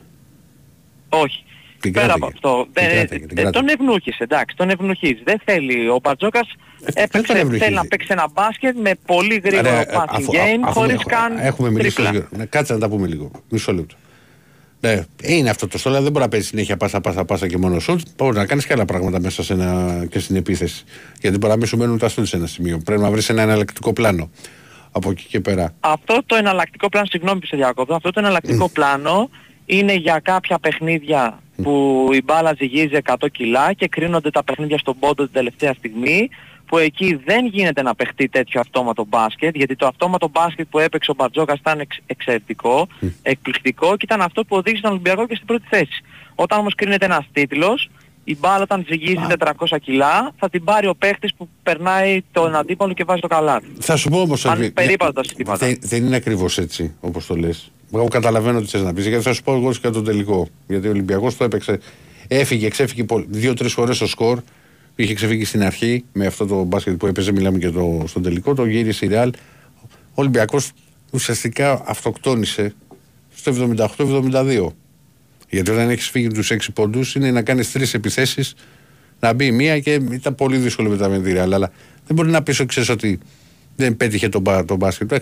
Όχι. 1.08 1.44
Την 1.82 1.92
Πέρα 1.92 2.06
κράταγε. 2.06 2.24
από 2.24 2.26
αυτό. 2.34 2.62
Την 2.72 2.72
δεν- 2.72 2.92
κράταγε, 2.96 3.26
την 3.26 3.38
ε, 3.38 3.42
κράταγε. 3.42 3.50
τον 3.66 3.68
ευνούχεις, 3.68 4.18
εντάξει, 4.18 4.56
τον 4.56 4.70
ευνούχεις. 4.70 5.20
Δεν 5.24 5.40
θέλει. 5.44 5.88
Ο 5.88 5.98
Μπαρτζόκας 6.02 6.48
έπαιξε, 6.94 7.32
ευνούχιζε. 7.32 7.64
θέλει 7.64 7.74
να 7.74 7.86
παίξει 7.86 8.08
ένα 8.10 8.28
μπάσκετ 8.32 8.76
με 8.76 8.90
πολύ 9.06 9.40
γρήγορο 9.44 9.70
Ρε, 9.70 9.84
passing 9.94 10.04
αφού- 10.08 10.34
game, 10.34 10.60
αφού 10.64 10.72
χωρίς 10.78 10.92
έχουμε- 10.94 11.14
καν 11.14 11.38
Έχουμε 11.38 11.70
μιλήσει 11.70 11.94
τρίπλα. 11.94 12.12
λίγο. 12.12 12.26
Να, 12.30 12.44
Κάτσε 12.44 12.72
να 12.72 12.78
τα 12.78 12.88
πούμε 12.88 13.06
λίγο. 13.06 13.30
Μισό 13.48 13.72
λεπτό. 13.72 13.94
Ναι, 14.80 15.02
είναι 15.22 15.50
αυτό 15.50 15.68
το 15.68 15.78
στόλο, 15.78 16.00
δεν 16.02 16.12
μπορεί 16.12 16.24
να 16.24 16.30
παίζει 16.30 16.46
συνέχεια 16.46 16.76
πάσα, 16.76 17.00
πάσα, 17.00 17.24
πάσα 17.24 17.46
και 17.48 17.58
μόνο 17.58 17.78
σουτ. 17.78 18.00
Μπορεί 18.16 18.36
να 18.36 18.46
κάνεις 18.46 18.66
και 18.66 18.72
άλλα 18.72 18.84
πράγματα 18.84 19.20
μέσα 19.20 19.42
σε 19.42 19.52
ένα, 19.52 20.04
και 20.10 20.18
στην 20.18 20.36
επίθεση. 20.36 20.84
Γιατί 21.20 21.36
μπορεί 21.38 21.52
να 21.52 21.58
μην 21.58 21.66
σου 21.66 21.76
μένουν 21.76 21.98
τα 21.98 22.08
σουτ 22.08 22.26
σε 22.26 22.36
ένα 22.36 22.46
σημείο. 22.46 22.78
Πρέπει 22.84 23.00
να 23.02 23.10
βρεις 23.10 23.28
ένα 23.28 23.42
εναλλακτικό 23.42 23.92
πλάνο. 23.92 24.30
Από 24.92 25.10
εκεί 25.10 25.24
και 25.28 25.40
πέρα. 25.40 25.74
Αυτό 25.80 26.22
το 26.26 26.36
εναλλακτικό 26.36 26.88
πλάνο, 26.88 27.06
συγγνώμη 27.10 27.40
που 27.40 27.46
σε 27.46 27.56
διακόπτω, 27.56 27.94
αυτό 27.94 28.10
το 28.10 28.20
εναλλακτικό 28.20 28.68
πλάνο 28.68 29.30
είναι 29.66 29.94
για 29.94 30.20
κάποια 30.24 30.58
παιχνίδια 30.58 31.41
που 31.62 32.08
η 32.12 32.22
μπάλα 32.24 32.54
ζυγίζει 32.58 32.98
100 33.04 33.14
κιλά 33.32 33.72
και 33.72 33.88
κρίνονται 33.88 34.30
τα 34.30 34.44
παιχνίδια 34.44 34.78
στον 34.78 34.98
πόντο 34.98 35.22
την 35.22 35.32
τελευταία 35.32 35.72
στιγμή 35.72 36.28
που 36.66 36.78
εκεί 36.78 37.20
δεν 37.24 37.46
γίνεται 37.46 37.82
να 37.82 37.94
παιχτεί 37.94 38.28
τέτοιο 38.28 38.60
αυτόματο 38.60 39.04
μπάσκετ 39.08 39.56
γιατί 39.56 39.76
το 39.76 39.86
αυτόματο 39.86 40.28
μπάσκετ 40.28 40.66
που 40.70 40.78
έπαιξε 40.78 41.10
ο 41.10 41.14
Μπαρτζόκας 41.14 41.58
ήταν 41.58 41.80
εξ- 41.80 41.98
εξαιρετικό, 42.06 42.88
εκπληκτικό 43.22 43.88
και 43.96 44.04
ήταν 44.04 44.20
αυτό 44.20 44.44
που 44.44 44.56
οδήγησε 44.56 44.82
τον 44.82 44.90
Ολυμπιακό 44.90 45.26
και 45.26 45.34
στην 45.34 45.46
πρώτη 45.46 45.64
θέση. 45.68 46.02
Όταν 46.34 46.58
όμως 46.58 46.74
κρίνεται 46.74 47.04
ένας 47.04 47.24
τίτλος 47.32 47.90
η 48.24 48.36
μπάλα 48.36 48.62
όταν 48.62 48.84
ζυγίζει 48.88 49.20
400 49.38 49.78
κιλά 49.82 50.32
θα 50.38 50.48
την 50.50 50.64
πάρει 50.64 50.86
ο 50.86 50.94
παίχτης 50.94 51.34
που 51.34 51.48
περνάει 51.62 52.22
τον 52.32 52.54
αντίπαλο 52.56 52.92
και 52.92 53.04
βάζει 53.04 53.20
το 53.20 53.26
καλάθι. 53.26 53.66
Θα 53.80 53.96
σου 53.96 54.08
πω 54.08 54.20
όμως. 54.20 54.46
Αν 54.46 54.72
περίπατο 54.74 55.12
τα 55.12 55.22
συστήματα. 55.24 55.66
Δεν, 55.66 55.78
δεν 55.80 56.04
είναι 56.04 56.16
ακριβώς 56.16 56.58
έτσι 56.58 56.94
όπως 57.00 57.26
το 57.26 57.36
λες. 57.36 57.71
Εγώ 57.94 58.08
καταλαβαίνω 58.08 58.60
τι 58.60 58.66
θες 58.66 58.82
να 58.82 58.92
πεις. 58.92 59.06
Γιατί 59.06 59.24
θα 59.24 59.32
σου 59.32 59.42
πω 59.42 59.54
εγώ 59.54 59.72
και 59.72 59.90
το 59.90 60.02
τελικό. 60.02 60.48
Γιατί 60.68 60.86
ο 60.86 60.90
Ολυμπιακός 60.90 61.36
το 61.36 61.44
έπαιξε. 61.44 61.78
Έφυγε, 62.28 62.68
ξέφυγε 62.68 63.04
δύο-τρεις 63.28 63.72
φορές 63.72 63.96
στο 63.96 64.06
σκορ. 64.06 64.40
Είχε 64.96 65.14
ξεφύγει 65.14 65.44
στην 65.44 65.62
αρχή 65.62 66.04
με 66.12 66.26
αυτό 66.26 66.46
το 66.46 66.62
μπάσκετ 66.62 66.96
που 66.96 67.06
έπαιζε. 67.06 67.32
Μιλάμε 67.32 67.58
και 67.58 67.70
το, 67.70 68.04
στον 68.06 68.22
τελικό. 68.22 68.54
Το 68.54 68.64
γύρισε 68.64 69.04
η 69.04 69.08
Ρεάλ. 69.08 69.32
Ο 69.84 70.14
Ολυμπιακός 70.14 70.70
ουσιαστικά 71.10 71.82
αυτοκτόνησε 71.86 72.74
στο 73.34 73.52
78-72. 73.98 74.66
Γιατί 75.48 75.70
όταν 75.70 75.90
έχεις 75.90 76.08
φύγει 76.08 76.28
τους 76.28 76.50
6 76.52 76.56
πόντους 76.74 77.14
είναι 77.14 77.30
να 77.30 77.42
κάνεις 77.42 77.72
τρεις 77.72 77.94
επιθέσεις, 77.94 78.54
να 79.20 79.32
μπει 79.32 79.50
μία 79.50 79.80
και 79.80 79.92
ήταν 80.10 80.34
πολύ 80.34 80.56
δύσκολο 80.56 80.88
μετά 80.88 81.08
με 81.08 81.20
τη 81.20 81.32
Ρεάλ. 81.32 81.52
Αλλά 81.52 81.72
δεν 82.06 82.16
μπορεί 82.16 82.30
να 82.30 82.42
πεις 82.42 82.64
ξέρεις 82.66 82.88
ότι 82.88 83.18
δεν 83.76 83.96
πέτυχε 83.96 84.28
τον, 84.28 84.40
μπα- 84.40 84.64
τον 84.64 84.76
μπάσκετ. 84.76 85.12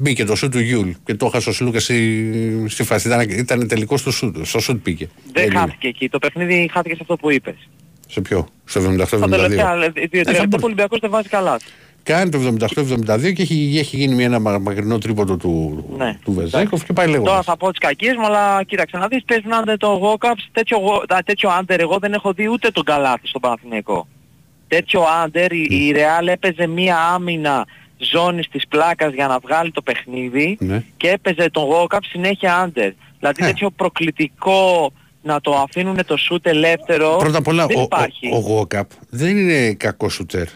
Εντάξει, 0.00 0.04
μπε, 0.04 0.08
Μπήκε 0.10 0.24
το 0.24 0.34
σουτ 0.36 0.52
του 0.52 0.60
Γιουλ 0.60 0.90
και 1.04 1.14
το 1.14 1.26
έχασε 1.26 1.48
ο 1.48 1.52
Σλούκα 1.52 1.80
στη, 1.80 2.64
στη 2.68 2.82
φάση. 2.84 3.08
Ήταν, 3.08 3.20
ήταν 3.20 3.68
τελικός 3.68 4.00
στο 4.00 4.10
σουτ. 4.10 4.36
Στο 4.44 4.60
σουτ 4.60 4.82
πήγε. 4.82 5.08
Δεν 5.32 5.42
Έγινε. 5.42 5.58
χάθηκε 5.58 5.88
εκεί. 5.88 6.08
Το 6.08 6.18
παιχνίδι 6.18 6.70
χάθηκε 6.72 6.94
σε 6.94 6.98
αυτό 7.02 7.16
που 7.16 7.30
είπες. 7.30 7.54
Σε 8.08 8.20
ποιο, 8.20 8.46
στο 8.64 8.80
78-72. 8.80 9.06
Στα 9.06 9.28
τελευταία 9.28 9.76
δύο-τρία 9.78 10.20
Ε, 10.20 10.22
θα 10.24 10.30
λεπτά 10.30 10.46
μπορούσε. 10.46 10.56
ο 10.62 10.64
Ολυμπιακός 10.64 10.98
δεν 11.00 11.10
βάζει 11.10 11.28
καλά. 11.28 11.56
Κάνει 12.02 12.30
το 12.30 12.38
78-72 12.38 13.32
και 13.32 13.42
έχει, 13.42 13.76
έχει 13.78 13.96
γίνει 13.96 14.14
μια- 14.14 14.24
ένα 14.26 14.38
μα- 14.38 14.58
μακρινό 14.58 14.98
τρίποντο 14.98 15.36
του, 15.36 15.84
Ναι. 15.98 16.18
του 16.24 16.32
Βεζένκοφ 16.32 16.84
και 16.84 16.92
πάει 16.92 17.06
λέγοντας. 17.08 17.30
Τώρα 17.30 17.42
θα 17.42 17.56
πω 17.56 17.70
τις 17.70 17.78
κακίες 17.80 18.14
μου, 18.16 18.26
αλλά 18.26 18.62
κοίταξε 18.64 18.96
να 18.96 19.06
δεις, 19.08 19.24
παίζουν 19.24 19.52
άντερ 19.52 19.76
το 19.76 19.86
Γόκαψ, 19.86 20.48
τέτοιο, 20.52 20.78
γο- 20.78 21.04
α, 21.08 21.18
τέτοιο 21.24 21.50
άντερ 21.50 21.80
εγώ 21.80 21.98
δεν 21.98 22.12
έχω 22.12 22.32
δει 22.32 22.48
ούτε 22.48 22.70
τον 22.70 22.84
Καλάθι 22.84 23.26
στον 23.26 23.40
Παναθηναϊκό. 23.40 24.08
Τέτοιο 24.68 25.02
άντερ, 25.24 25.52
η, 25.52 25.66
η 25.70 25.94
Real 25.96 26.26
έπαιζε 26.26 26.66
μία 26.66 26.96
άμυνα 27.14 27.66
ζώνης 28.00 28.48
της 28.48 28.66
πλάκας 28.68 29.12
για 29.12 29.26
να 29.26 29.38
βγάλει 29.38 29.70
το 29.70 29.82
παιχνίδι 29.82 30.56
Ναι. 30.60 30.82
και 30.96 31.08
έπαιζε 31.10 31.50
τον 31.50 31.64
Γόκαψ 31.64 32.08
συνέχεια 32.08 32.56
άντερ. 32.56 32.92
Δηλαδή 33.18 33.42
τέτοιο 33.42 33.70
προκλητικό 33.70 34.92
να 35.22 35.40
το 35.40 35.54
αφήνουν 35.56 35.98
το 36.06 36.16
σούτ 36.16 36.46
ελεύθερο 36.46 37.16
Πρώτα 37.16 37.38
απ' 37.38 37.46
όλα, 37.46 37.66
δεν 37.66 37.78
ο, 37.78 37.82
υπάρχει. 37.82 38.28
ο, 38.32 38.36
ο 38.36 38.38
Γουόκαπ 38.38 38.90
δεν 39.10 39.36
είναι 39.36 39.72
κακό 39.74 40.08
σουτέρ. 40.08 40.46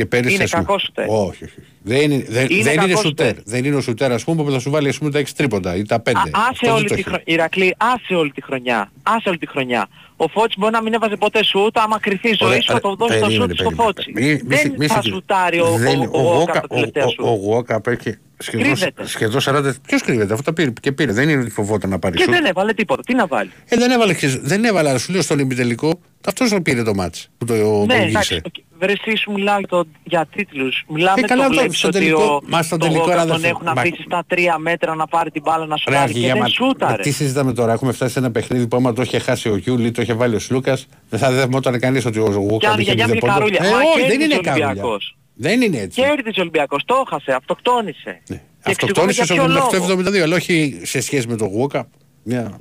Και 0.00 0.06
πέρυσι, 0.06 0.34
Είναι 0.34 0.42
ας 0.44 0.50
πούμε- 0.50 0.64
κακός 0.64 0.82
σουτέρ. 0.82 1.04
Όχι, 1.08 1.44
όχι. 1.44 1.54
Δεν 1.82 2.00
είναι, 2.10 2.24
δεν, 2.28 2.46
Είναι 2.50 2.62
δεν 2.62 2.72
είναι 2.72 2.86
κακός 2.86 3.00
σουτέρ. 3.00 3.26
σουτέρ. 3.26 3.42
Δεν 3.44 3.64
είναι 3.64 3.76
ο 3.76 3.80
σουτέρ, 3.80 4.12
ας 4.12 4.24
πούμε, 4.24 4.42
που 4.44 4.50
θα 4.50 4.58
σου 4.58 4.70
βάλει 4.70 4.88
ας 4.88 4.98
πούμε, 4.98 5.10
τα 5.10 5.18
6 5.18 5.34
τρίποντα 5.36 5.76
ή 5.76 5.82
τα 5.84 6.00
5. 6.00 6.12
Α, 6.16 6.22
άσε 6.50 6.70
όλη 6.72 6.84
τη 6.88 7.02
χρονιά. 7.02 7.22
Ηρακλή, 7.24 7.74
άσε 7.78 8.14
όλη 8.14 8.30
τη 8.30 8.42
χρονιά. 8.42 8.90
Άσε 9.02 9.28
όλη 9.28 9.38
τη 9.38 9.46
χρονιά. 9.46 9.88
Ο 10.16 10.28
Φώτης 10.28 10.56
μπορεί 10.58 10.72
να 10.72 10.82
μην 10.82 10.92
έβαζε 10.94 11.16
ποτέ 11.16 11.44
σουτ, 11.44 11.78
άμα 11.78 11.98
κρυθεί 12.00 12.28
η 12.28 12.34
ζωή 12.38 12.48
Ωραία, 12.48 12.60
σου 12.62 12.72
θα 12.72 12.80
το 12.80 12.88
ρε, 12.88 12.94
δώσει 12.98 13.18
το 13.20 13.26
περίμενε, 13.26 13.48
σουτ 13.54 13.58
στο 13.58 13.68
περίμενε. 13.68 13.82
Φώτσι. 13.82 14.12
Μη- 14.14 14.24
μη 14.24 14.40
Δεν 14.46 14.58
συ- 14.58 14.78
μη 14.78 14.86
θα 14.86 14.94
συζητήσεις. 14.94 15.12
σουτάρει 15.12 15.60
ο, 15.60 15.76
Δεν- 15.76 16.00
ο, 16.00 16.08
ο, 16.12 16.18
ο 16.18 16.22
Γόκαπ 16.22 16.36
Γουόκα- 16.38 16.60
τα 16.60 16.66
τελευταία 16.74 17.04
ο- 17.04 17.08
σου. 17.08 17.22
Ο 17.24 17.30
Γουόκαπ 17.34 17.86
έχει 17.86 18.16
σχεδόν, 18.38 18.66
Κρύβεται. 18.66 19.06
σχεδόν 19.06 19.40
40. 19.40 19.74
Ποιος 19.86 20.02
κρύβεται, 20.02 20.32
αυτό 20.32 20.44
τα 20.44 20.52
πήρε 20.52 20.70
και 20.80 20.92
πήρε. 20.92 21.12
Δεν 21.12 21.28
είναι 21.28 21.40
ότι 21.42 21.50
φοβόταν 21.50 21.90
να 21.90 21.98
πάρει 21.98 22.16
Και 22.16 22.22
σουτ. 22.22 22.32
δεν 22.34 22.44
έβαλε 22.44 22.72
τίποτα. 22.72 23.02
Τι 23.02 23.14
να 23.14 23.26
βάλει. 23.26 23.50
Ε, 23.68 23.76
δεν 23.76 23.90
έβαλε, 23.90 24.14
ξέρεις, 24.14 24.36
δεν 24.42 24.64
έβαλε, 24.64 24.88
αλλά 24.88 24.98
σου 24.98 25.12
λέω 25.12 25.22
στον 25.22 25.38
ημιτελικό, 25.38 26.00
αυτός 26.26 26.48
το 26.50 26.60
πήρε 26.60 26.82
το 26.82 26.94
μάτς 26.94 27.28
που 27.38 27.44
το 27.44 27.54
Ναι, 27.54 27.62
οδήγησε. 27.62 28.34
εντάξει. 28.34 28.42
Βρε 28.80 28.92
εσύ 28.92 29.16
σου 29.16 29.32
μιλάω 29.32 29.58
για, 29.58 29.68
το, 29.68 29.84
για 30.04 30.26
τίτλους. 30.34 30.84
Μιλάμε 30.88 31.20
Ε, 31.20 31.26
καλά, 31.26 31.42
το 31.42 31.48
το- 31.48 31.58
βλέπεις 31.58 31.78
στο 31.78 31.88
ότι 31.88 31.98
τελικό- 31.98 32.22
ο, 32.22 32.40
μα 32.46 32.62
στο 32.62 32.76
τον 32.76 32.88
τελικό, 32.88 33.04
Γόκαπ 33.04 33.18
ρε, 33.18 33.24
τον 33.26 33.30
αδερφέ, 33.32 33.48
έχουν 33.48 33.62
μα- 33.74 33.80
αφήσει 33.80 34.02
στα 34.06 34.24
τρία 34.26 34.58
μέτρα 34.58 34.94
να 34.94 35.06
πάρει 35.06 35.30
την 35.30 35.42
μπάλα 35.44 35.66
να 35.66 35.76
σου 35.76 35.84
Ρε, 35.90 35.96
πάρει 35.96 36.12
και 36.12 36.18
Αργία, 36.18 36.32
δεν 36.32 36.42
μα- 36.42 36.48
σούταρε. 36.48 37.02
Τι 37.02 37.10
συζητάμε 37.10 37.52
τώρα, 37.52 37.72
έχουμε 37.72 37.92
φτάσει 37.92 38.12
σε 38.12 38.18
ένα 38.18 38.30
παιχνίδι 38.30 38.66
που 38.66 38.76
άμα 38.76 38.92
το 38.92 39.02
είχε 39.02 39.18
χάσει 39.18 39.48
ο 39.48 39.56
Γιούλη, 39.56 39.90
το 39.90 40.02
είχε 40.02 40.12
βάλει 40.14 40.34
ο 40.34 40.38
Σλούκας, 40.38 40.86
δεν 41.10 41.18
θα 41.20 41.30
δεμόταν 41.30 41.80
κανείς 41.80 42.04
ότι 42.04 42.18
ο 42.18 42.24
Κι 42.24 42.32
Γουόκαπ 42.32 42.72
αν 42.72 42.80
είχε 42.80 42.92
για 42.92 42.94
μια 42.94 43.06
μηδέν 43.06 43.20
πόντο. 43.20 43.32
χαρούλια. 43.32 43.60
Ε, 43.64 43.70
Μα 43.70 43.76
όχι, 43.76 43.86
δεν 44.00 44.08
κέρδισε 44.08 44.24
είναι 44.24 44.34
ο 44.34 44.40
καρούλια. 44.40 44.66
Ολυμπιακός. 44.66 45.16
Δεν 45.34 45.60
είναι 45.62 45.78
έτσι. 45.78 46.00
Κέρδισε 46.00 46.38
ο 46.38 46.40
Ολυμπιακός. 46.40 46.82
Το 46.84 47.02
έχασε. 47.06 47.32
Αυτοκτόνησε. 47.32 48.20
Και 48.24 48.38
Αυτοκτόνησε 48.64 49.24
στο 49.24 49.34
εξηγούμε 49.34 49.52
για 49.52 49.78
ποιο 49.80 49.96
78-72, 50.18 50.22
αλλά 50.22 50.36
όχι 50.36 50.80
σε 50.82 51.00
σχέση 51.00 51.26
με 51.28 51.36
τον 51.36 51.48
Γουόκαπ. 51.48 51.86
Μια... 52.22 52.58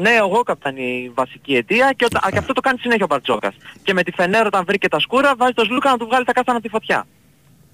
Ναι, 0.00 0.20
ο 0.22 0.26
Γόκαπ 0.26 0.58
ήταν 0.60 0.76
η 0.76 1.10
βασική 1.14 1.54
αιτία 1.56 1.92
και, 1.96 2.04
οτα- 2.04 2.28
και 2.32 2.38
αυτό 2.38 2.52
το 2.52 2.60
κάνει 2.60 2.78
συνέχεια 2.78 3.04
ο 3.04 3.06
Μπαρτζόκας. 3.10 3.54
Και 3.82 3.92
με 3.92 4.02
τη 4.02 4.10
Φενέρ 4.12 4.46
όταν 4.46 4.64
βρήκε 4.66 4.88
τα 4.88 5.00
σκούρα 5.00 5.34
βάζει 5.36 5.52
τον 5.52 5.64
Σλούκα 5.64 5.90
να 5.90 5.96
του 5.96 6.06
βγάλει 6.06 6.24
τα 6.24 6.32
κάστανα 6.32 6.58
από 6.58 6.66
τη 6.66 6.72
φωτιά. 6.72 7.06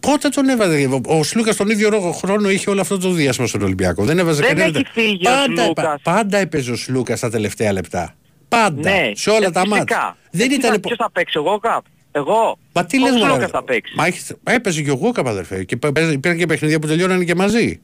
Πότε 0.01 0.29
τον 0.29 0.49
έβαζε, 0.49 0.89
ο 1.07 1.23
Σλούκας 1.23 1.57
τον 1.57 1.69
ίδιο 1.71 1.89
ρο- 1.89 2.13
χρόνο 2.15 2.51
είχε 2.51 2.71
όλο 2.71 2.81
αυτό 2.81 2.99
το 2.99 3.11
διάστημα 3.11 3.47
στον 3.47 3.63
Ολυμπιακό. 3.63 4.05
Δεν 4.05 4.19
έβαζε 4.19 4.41
Δεν 4.43 4.57
κανένα. 4.57 4.79
έχει 4.79 4.87
φύγει 4.93 5.27
ο 5.27 5.31
πάντα, 5.31 5.63
Σλούκας. 5.65 6.01
πάντα 6.03 6.39
έπαιζε 6.39 6.71
ο 6.73 6.77
Σλούκας 6.77 7.19
στα 7.19 7.31
τελευταία 7.31 7.73
λεπτά. 7.73 8.15
Πάντα. 8.49 8.91
Ναι, 8.91 9.11
σε 9.15 9.31
όλα 9.31 9.47
ε, 9.47 9.51
τα 9.51 9.61
φυσικά. 9.61 9.79
μάτια. 9.79 10.17
Δεν 10.31 10.51
Ε, 10.51 10.55
ήταν. 10.55 10.71
κοίτα, 10.71 10.81
Ποιος 10.89 10.99
θα 10.99 11.11
παίξει, 11.11 11.39
ο 11.39 11.41
Γόκαπ. 11.41 11.85
Εγώ. 12.13 12.59
Μα 12.73 12.85
τι 12.85 12.99
ο 12.99 13.01
λες 13.01 13.11
μωρέ, 13.11 13.25
Σλούκας 13.25 13.45
ρε. 13.45 13.51
θα 13.51 13.65
παίξει. 13.65 13.95
Μα 13.97 14.07
έχεις- 14.07 14.37
έπαιζε 14.45 14.83
και 14.83 14.91
ο 14.91 14.95
Γουόκαπ 14.95 15.29
αδερφέ. 15.29 15.65
Και 15.65 15.77
παίζε- 15.77 16.13
υπήρχαν 16.13 16.39
και 16.41 16.47
παιχνίδια 16.47 16.79
που 16.79 16.87
τελειώνανε 16.87 17.25
και 17.25 17.35
μαζί. 17.35 17.81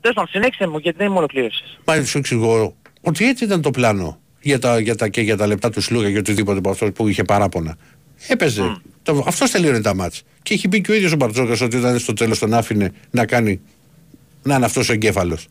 Τέλος 0.00 0.16
πάντων, 0.16 0.30
συνέχισε 0.30 0.66
μου 0.66 0.78
γιατί 0.78 0.98
δεν 0.98 1.08
μου 1.10 1.16
ολοκλήρωσες. 1.18 1.78
Μα 1.84 2.02
σου 2.04 2.18
εξηγώ 2.18 2.76
ότι 3.04 3.24
έτσι 3.24 3.44
ήταν 3.44 3.62
το 3.62 3.70
πλάνο 3.70 4.20
για 4.40 4.58
τα, 4.58 4.80
για 4.80 4.94
τα, 4.94 5.08
και 5.08 5.20
για 5.20 5.36
τα 5.36 5.46
λεπτά 5.46 5.70
του 5.70 5.80
Σλούγα 5.80 6.10
και 6.10 6.18
οτιδήποτε 6.18 6.58
από 6.58 6.70
αυτό 6.70 6.92
που 6.92 7.08
είχε 7.08 7.24
παράπονα. 7.24 7.76
Έπαιζε. 8.26 8.80
Το, 9.02 9.24
αυτός 9.26 9.50
τελείωνε 9.50 9.80
τα 9.80 9.94
μάτς. 9.94 10.22
Και 10.42 10.54
έχει 10.54 10.68
πει 10.68 10.80
και 10.80 10.90
ο 10.90 10.94
ίδιος 10.94 11.12
ο 11.12 11.16
Μπαρτζόκας 11.16 11.60
ότι 11.60 11.76
όταν 11.76 11.98
στο 11.98 12.12
τέλος 12.12 12.38
τον 12.38 12.54
άφηνε 12.54 12.92
να 13.10 13.26
κάνει 13.26 13.60
να 14.42 14.54
είναι 14.54 14.64
αυτός 14.64 14.88
ο 14.88 14.92
εγκέφαλος. 14.92 15.46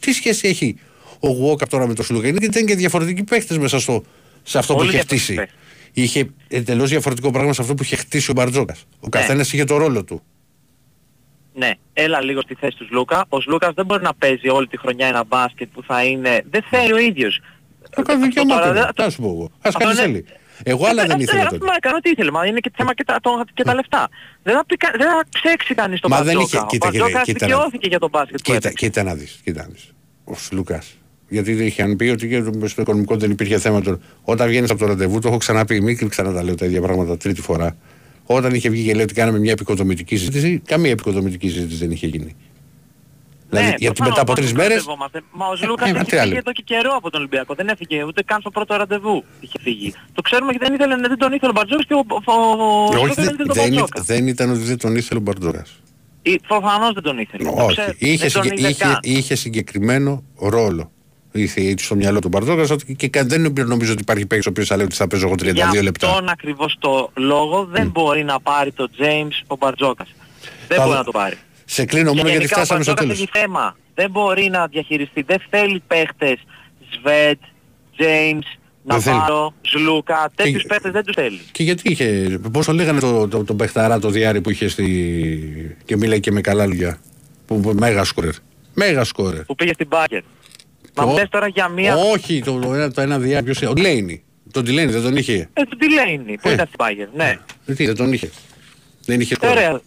Τι 0.00 0.12
σχέση 0.12 0.48
έχει 0.48 0.76
ο 1.18 1.28
Γουόκαπ 1.28 1.68
τώρα 1.68 1.86
με 1.86 1.94
τον 1.94 2.04
Σλούγα. 2.04 2.28
Είναι 2.28 2.38
και 2.38 2.44
ήταν 2.44 2.66
και 2.66 2.74
διαφορετικοί 2.74 3.22
παίχτες 3.22 3.58
μέσα 3.58 3.80
στο, 3.80 4.04
σε 4.42 4.58
αυτό 4.58 4.74
Όλοι 4.74 4.82
που 4.82 4.96
είχε 4.96 5.04
διαφορετικοί 5.04 5.42
χτίσει. 5.42 5.54
Είχε 5.92 6.28
εντελώς 6.48 6.90
διαφορετικό 6.90 7.30
πράγμα 7.30 7.52
σε 7.52 7.62
αυτό 7.62 7.74
που 7.74 7.82
είχε 7.82 7.96
χτίσει 7.96 8.30
ο 8.30 8.34
Μπαρτζόκας. 8.34 8.78
Ναι. 8.78 8.96
Ο 9.00 9.08
καθένας 9.08 9.52
είχε 9.52 9.64
το 9.64 9.76
ρόλο 9.76 10.04
του. 10.04 10.22
Ναι, 11.58 11.70
έλα 11.92 12.22
λίγο 12.22 12.40
στη 12.40 12.54
θέση 12.54 12.76
τους 12.76 12.86
Σλούκα. 12.86 13.24
Ο 13.28 13.40
Σλούκας 13.40 13.74
δεν 13.74 13.84
μπορεί 13.86 14.02
να 14.02 14.14
παίζει 14.14 14.48
όλη 14.48 14.66
τη 14.66 14.78
χρονιά 14.78 15.06
ένα 15.06 15.24
μπάσκετ 15.24 15.68
που 15.72 15.82
θα 15.82 16.04
είναι... 16.04 16.42
Δεν 16.50 16.62
θέλει 16.70 16.92
ο 16.92 16.98
ίδιος. 16.98 17.40
Θα 17.94 18.02
κάνει 18.02 18.24
Αυτό 18.24 18.26
δικαίωμά 18.26 18.54
τώρα 18.54 18.68
του. 18.68 18.74
δεν- 18.74 18.94
Τι 18.94 19.02
να 19.02 19.10
σου 19.10 19.20
πω 19.22 19.28
εγώ. 19.28 19.44
Ας 19.60 19.74
Αυτό 19.74 19.78
κάνει 19.78 19.92
είναι- 19.92 20.02
θέλει. 20.02 20.24
Εγώ 20.62 20.86
άλλα 20.86 21.06
δεν 21.06 21.18
Ε, 21.18 21.22
ήθελα 21.22 21.42
αυτό, 21.42 21.58
τότε. 21.58 21.66
Μα 21.70 21.74
έκανε 21.76 21.94
ό,τι 21.96 22.10
ήθελε. 22.10 22.30
Μα 22.30 22.46
είναι 22.46 22.58
και 22.60 22.70
θέμα 22.76 22.94
και 22.94 23.04
τα, 23.04 23.16
το- 23.22 23.44
και 23.54 23.62
τα 23.62 23.74
λεφτά. 23.74 24.08
Δεν 24.42 24.54
θα, 24.54 24.64
πει, 24.66 24.76
κα- 24.76 24.94
δεν 24.98 25.06
θα 25.08 25.24
ξέξει 25.42 25.74
κανείς 25.74 26.00
τον 26.00 26.10
Μα 26.10 26.22
δεν 26.22 26.34
Μπαρτζόκα. 26.34 26.46
είχε- 26.56 26.64
Ο 26.64 26.66
κοίτα, 26.66 26.90
κοίτα, 26.90 26.98
Μπαρτζόκας 27.04 27.24
κοίτα, 27.26 27.46
δικαιώθηκε 27.46 27.88
για 27.88 27.98
τον 27.98 28.08
μπάσκετ 28.10 28.36
που 28.36 28.42
Κοίτα, 28.42 28.56
έπαιξε. 28.56 28.86
κοίτα 28.86 29.02
να 29.02 29.14
δεις, 29.14 29.40
κοίτα 29.44 29.62
να 29.62 29.68
δεις. 29.68 29.92
Ο 30.24 30.32
Λουκάς. 30.52 30.96
Γιατί 31.28 31.50
είχαν 31.52 31.96
πει 31.96 32.08
ότι 32.08 32.28
και 32.28 32.42
στο 32.68 32.82
οικονομικό 32.82 33.16
δεν 33.16 33.30
υπήρχε 33.30 33.58
θέμα. 33.58 33.80
Τώρα. 33.82 33.98
Όταν 34.22 34.48
βγαίνεις 34.48 34.70
από 34.70 34.78
το 34.80 34.86
ραντεβού, 34.86 35.18
το 35.20 35.28
έχω 35.28 35.36
ξαναπεί, 35.36 35.80
μην 35.80 36.08
ξαναταλέω 36.08 36.54
τα 36.54 36.64
ίδια 36.64 36.80
πράγματα 36.80 37.16
τρίτη 37.16 37.40
φορά. 37.40 37.76
Όταν 38.30 38.54
είχε 38.54 38.68
βγει 38.68 38.84
και 38.84 38.94
λέει 38.94 39.02
ότι 39.02 39.14
κάναμε 39.14 39.38
μια 39.38 39.52
επικοδομητική 39.52 40.16
συζήτηση, 40.16 40.62
καμία 40.66 40.90
επικοδομητική 40.90 41.48
συζήτηση 41.48 41.76
δεν 41.78 41.90
είχε 41.90 42.06
γίνει. 42.06 42.36
δηλαδή, 43.50 43.66
γιατί 43.68 43.84
Ναι, 43.84 43.86
προφανώς, 43.92 44.08
μετά 44.08 44.20
από 44.20 44.32
πάντως 44.32 44.44
τρεις 44.44 44.52
μέρε. 44.52 44.68
μπερδευόμαστε. 44.68 45.20
Μα 45.32 45.46
ο 45.46 45.56
Ζλούκας 45.56 45.88
Ε, 45.88 45.92
μα 45.92 45.98
έχει 46.00 46.10
τι 46.10 46.16
άλλο. 46.16 46.26
φύγει 46.28 46.38
εδώ 46.38 46.52
και 46.52 46.62
καιρό 46.64 46.90
από 46.96 47.10
τον 47.10 47.20
Ολυμπιακό. 47.20 47.54
Δεν 47.54 47.68
έφυγε 47.68 48.04
ούτε 48.04 48.22
καν 48.22 48.40
στο 48.40 48.50
πρώτο 48.50 48.76
ραντεβού. 48.76 49.24
Είχε 49.40 49.58
φύγει. 49.62 49.92
Το 50.12 50.20
ξέρουμε 50.22 50.52
και 50.52 50.58
δεν, 50.60 50.74
ήθελε, 50.74 50.96
δεν 50.96 51.18
τον 51.18 51.32
ήθελε 51.32 51.50
ο 51.50 51.54
Μπαρτζόκας 51.54 51.86
και 51.86 51.94
ο, 51.94 52.02
ο, 52.08 52.32
ο, 52.32 52.34
ο 52.34 52.84
Όχι, 52.84 52.92
Ζλούκας 52.94 53.14
δεν 53.14 53.24
δεν, 53.24 53.34
ήθελε 53.34 53.46
τον 53.46 53.54
δεν, 53.54 53.68
Μπαρτζόκας. 53.68 54.04
δεν 54.06 54.26
ήταν 54.26 54.50
ότι 54.50 54.60
δεν 54.60 54.78
τον 54.78 54.96
ήθελε 54.96 55.18
ο 55.20 55.22
Μπαρτζόκας. 55.22 55.80
Ή- 56.22 56.40
Προφανώς 56.48 56.92
δεν 56.94 57.02
τον 57.02 57.18
ήθελε. 57.18 57.44
Το 57.44 57.54
Όχι. 57.64 57.76
ξέρω. 57.76 57.92
Είχε, 57.98 58.16
δεν 58.16 58.32
τον 58.32 58.42
συγκε- 58.42 58.58
ήθελε 58.58 58.68
είχε, 58.68 58.84
καν. 58.84 58.98
είχε 59.02 59.34
συγκεκριμένο 59.34 60.22
ρόλο. 60.38 60.90
Είχε 61.42 61.74
στο 61.78 61.94
μυαλό 61.94 62.18
του 62.18 62.28
Μπαρτζόκα 62.28 62.76
και 62.96 63.08
κα- 63.08 63.24
δεν 63.24 63.52
νομίζω 63.66 63.92
ότι 63.92 64.00
υπάρχει 64.02 64.26
παίκτης 64.26 64.46
ο 64.46 64.50
οποίος 64.50 64.66
θα 64.66 64.76
λέει 64.76 64.84
ότι 64.84 64.94
θα 64.94 65.06
παίζω 65.06 65.26
εγώ 65.26 65.34
32 65.34 65.52
Για 65.70 65.82
λεπτά. 65.82 66.08
αυτόν 66.08 66.28
ακριβώς 66.28 66.76
το 66.78 67.10
λόγο 67.14 67.64
δεν 67.70 67.88
μπορεί 67.90 68.24
να 68.24 68.40
πάρει 68.40 68.72
το 68.72 68.88
James 68.98 69.42
ο 69.46 69.56
Μπαρτζόκας. 69.56 70.08
Δεν 70.68 70.76
Θα 70.76 70.82
μπορεί 70.82 70.92
δω. 70.92 70.98
να 70.98 71.04
το 71.04 71.10
πάρει. 71.10 71.36
Σε 71.64 71.84
κλείνω 71.84 72.04
μόνο 72.04 72.14
Και 72.22 72.28
γιατί 72.28 72.36
γενικά 72.38 72.54
φτάσαμε 72.56 72.82
στο 72.82 72.92
ο 72.92 72.94
Μπαρτζόκας 72.94 73.18
τέλος. 73.18 73.34
έχει 73.34 73.46
θέμα. 73.46 73.76
Δεν 73.94 74.10
μπορεί 74.10 74.48
να 74.50 74.66
διαχειριστεί. 74.66 75.22
Δεν 75.22 75.38
θέλει 75.50 75.82
παίχτες 75.86 76.38
Σβέντ, 76.92 77.38
James, 77.98 78.58
Δεν 78.84 79.00
θέλει. 79.00 79.16
Ναβάρο, 79.16 79.54
Ζλούκα. 79.68 80.30
Τέτοιους 80.34 80.62
παίχτες 80.68 80.92
δεν 80.92 81.04
τους 81.04 81.14
θέλει. 81.14 81.40
Και 81.52 81.62
γιατί 81.62 81.90
είχε, 81.90 82.38
πώς 82.52 82.66
το 82.66 82.72
λέγανε 82.72 83.00
το, 83.00 83.28
το, 83.28 83.44
τον 83.44 83.56
παιχταρά 83.56 83.98
το 83.98 84.10
διάρρη 84.10 84.40
που 84.40 84.50
είχε 84.50 84.68
στη... 84.68 85.76
και 85.84 85.96
μίλαγε 85.96 86.20
και 86.20 86.30
με 86.32 86.40
καλά 86.40 86.66
λόγια. 86.66 86.98
Που, 87.46 87.60
που, 87.60 87.72
μέγα 87.78 88.04
σκόρερ. 88.04 88.32
Μέγα 88.74 89.04
σκόρερ. 89.04 89.44
Που 89.44 89.54
πήγε 89.54 89.72
στην 89.72 89.86
Μπάγκερ. 89.86 90.22
Μα 90.98 91.04
Το- 91.10 91.12
λες 91.18 91.28
τώρα 91.28 91.48
για 91.48 91.68
μία... 91.68 91.96
Όχι, 91.96 92.42
το, 92.44 92.58
το, 92.58 92.74
ένα, 92.74 92.90
το 92.90 93.00
ένα 93.00 93.18
διάρρη. 93.18 93.44
Ποιος, 93.44 93.62
ο 93.70 93.72
Ντιλέινι. 93.72 94.22
Τον 94.52 94.64
Ντιλέινι 94.64 94.92
δεν 94.92 95.02
τον 95.02 95.16
είχε. 95.16 95.48
Ε, 95.52 95.62
του 95.64 95.78
Delaney 95.80 96.34
που 96.42 96.48
Ε. 96.48 96.52
ήταν 96.52 96.66
στην 96.66 96.76
Μπάγκερ. 96.78 97.08
Ναι. 97.14 97.38
Ε, 97.66 97.72
Τι, 97.74 97.86
δεν 97.86 97.96
τον 97.96 98.12
είχε. 98.12 98.30
Δεν 99.04 99.20
είχε 99.20 99.34
σκόρερ. 99.34 99.56
Ωραία. 99.56 99.80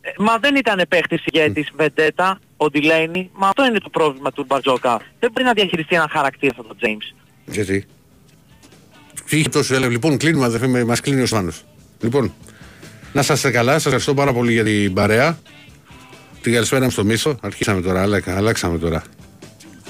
Ε, 0.00 0.10
Μα 0.18 0.38
δεν 0.38 0.54
ήταν 0.56 0.82
παίχτης 0.88 1.24
ηγέτης 1.32 1.68
Βεντέτα, 1.76 2.38
ο 2.56 2.66
Delaney. 2.72 3.26
Μα 3.32 3.48
αυτό 3.48 3.64
είναι 3.64 3.78
το 3.78 3.88
πρόβλημα 3.88 4.30
του 4.32 4.44
Μπαρτζόκα. 4.48 5.00
Δεν 5.18 5.30
μπορεί 5.32 5.44
να 5.46 5.52
διαχειριστεί 5.52 5.94
έναν 5.94 6.08
χαρακτήρα 6.10 6.52
σαν 6.56 6.66
τον 6.66 6.76
James. 6.80 7.14
Γιατί; 7.46 7.84
Τι 9.28 9.38
είχε 9.38 9.48
τόσο 9.48 9.74
έλεγε. 9.74 9.90
Λοιπόν, 9.90 10.16
κλείνουμε 10.16 10.44
αδερφέ, 10.44 10.66
με- 10.66 10.84
μας 10.84 11.00
κλείνει 11.00 11.20
ο 11.20 11.26
Σάνος. 11.26 11.64
Λοιπόν, 12.00 12.32
να 13.12 13.20
είστε 13.20 13.50
καλά. 13.50 13.72
Σας 13.72 13.84
ευχαριστώ 13.84 14.14
πάρα 14.14 14.32
πολύ 14.32 14.52
για 14.52 14.64
την 14.64 14.92
παρέα. 14.94 15.38
Την 16.42 16.52
καλησπέρα 16.52 16.84
μου 16.84 16.90
στο 16.90 17.04
μίσο. 17.04 17.36
Αρχίσαμε 17.42 17.80
τώρα, 17.80 18.02
αλλα- 18.02 18.22
αλλάξαμε 18.26 18.78
τώρα. 18.78 19.02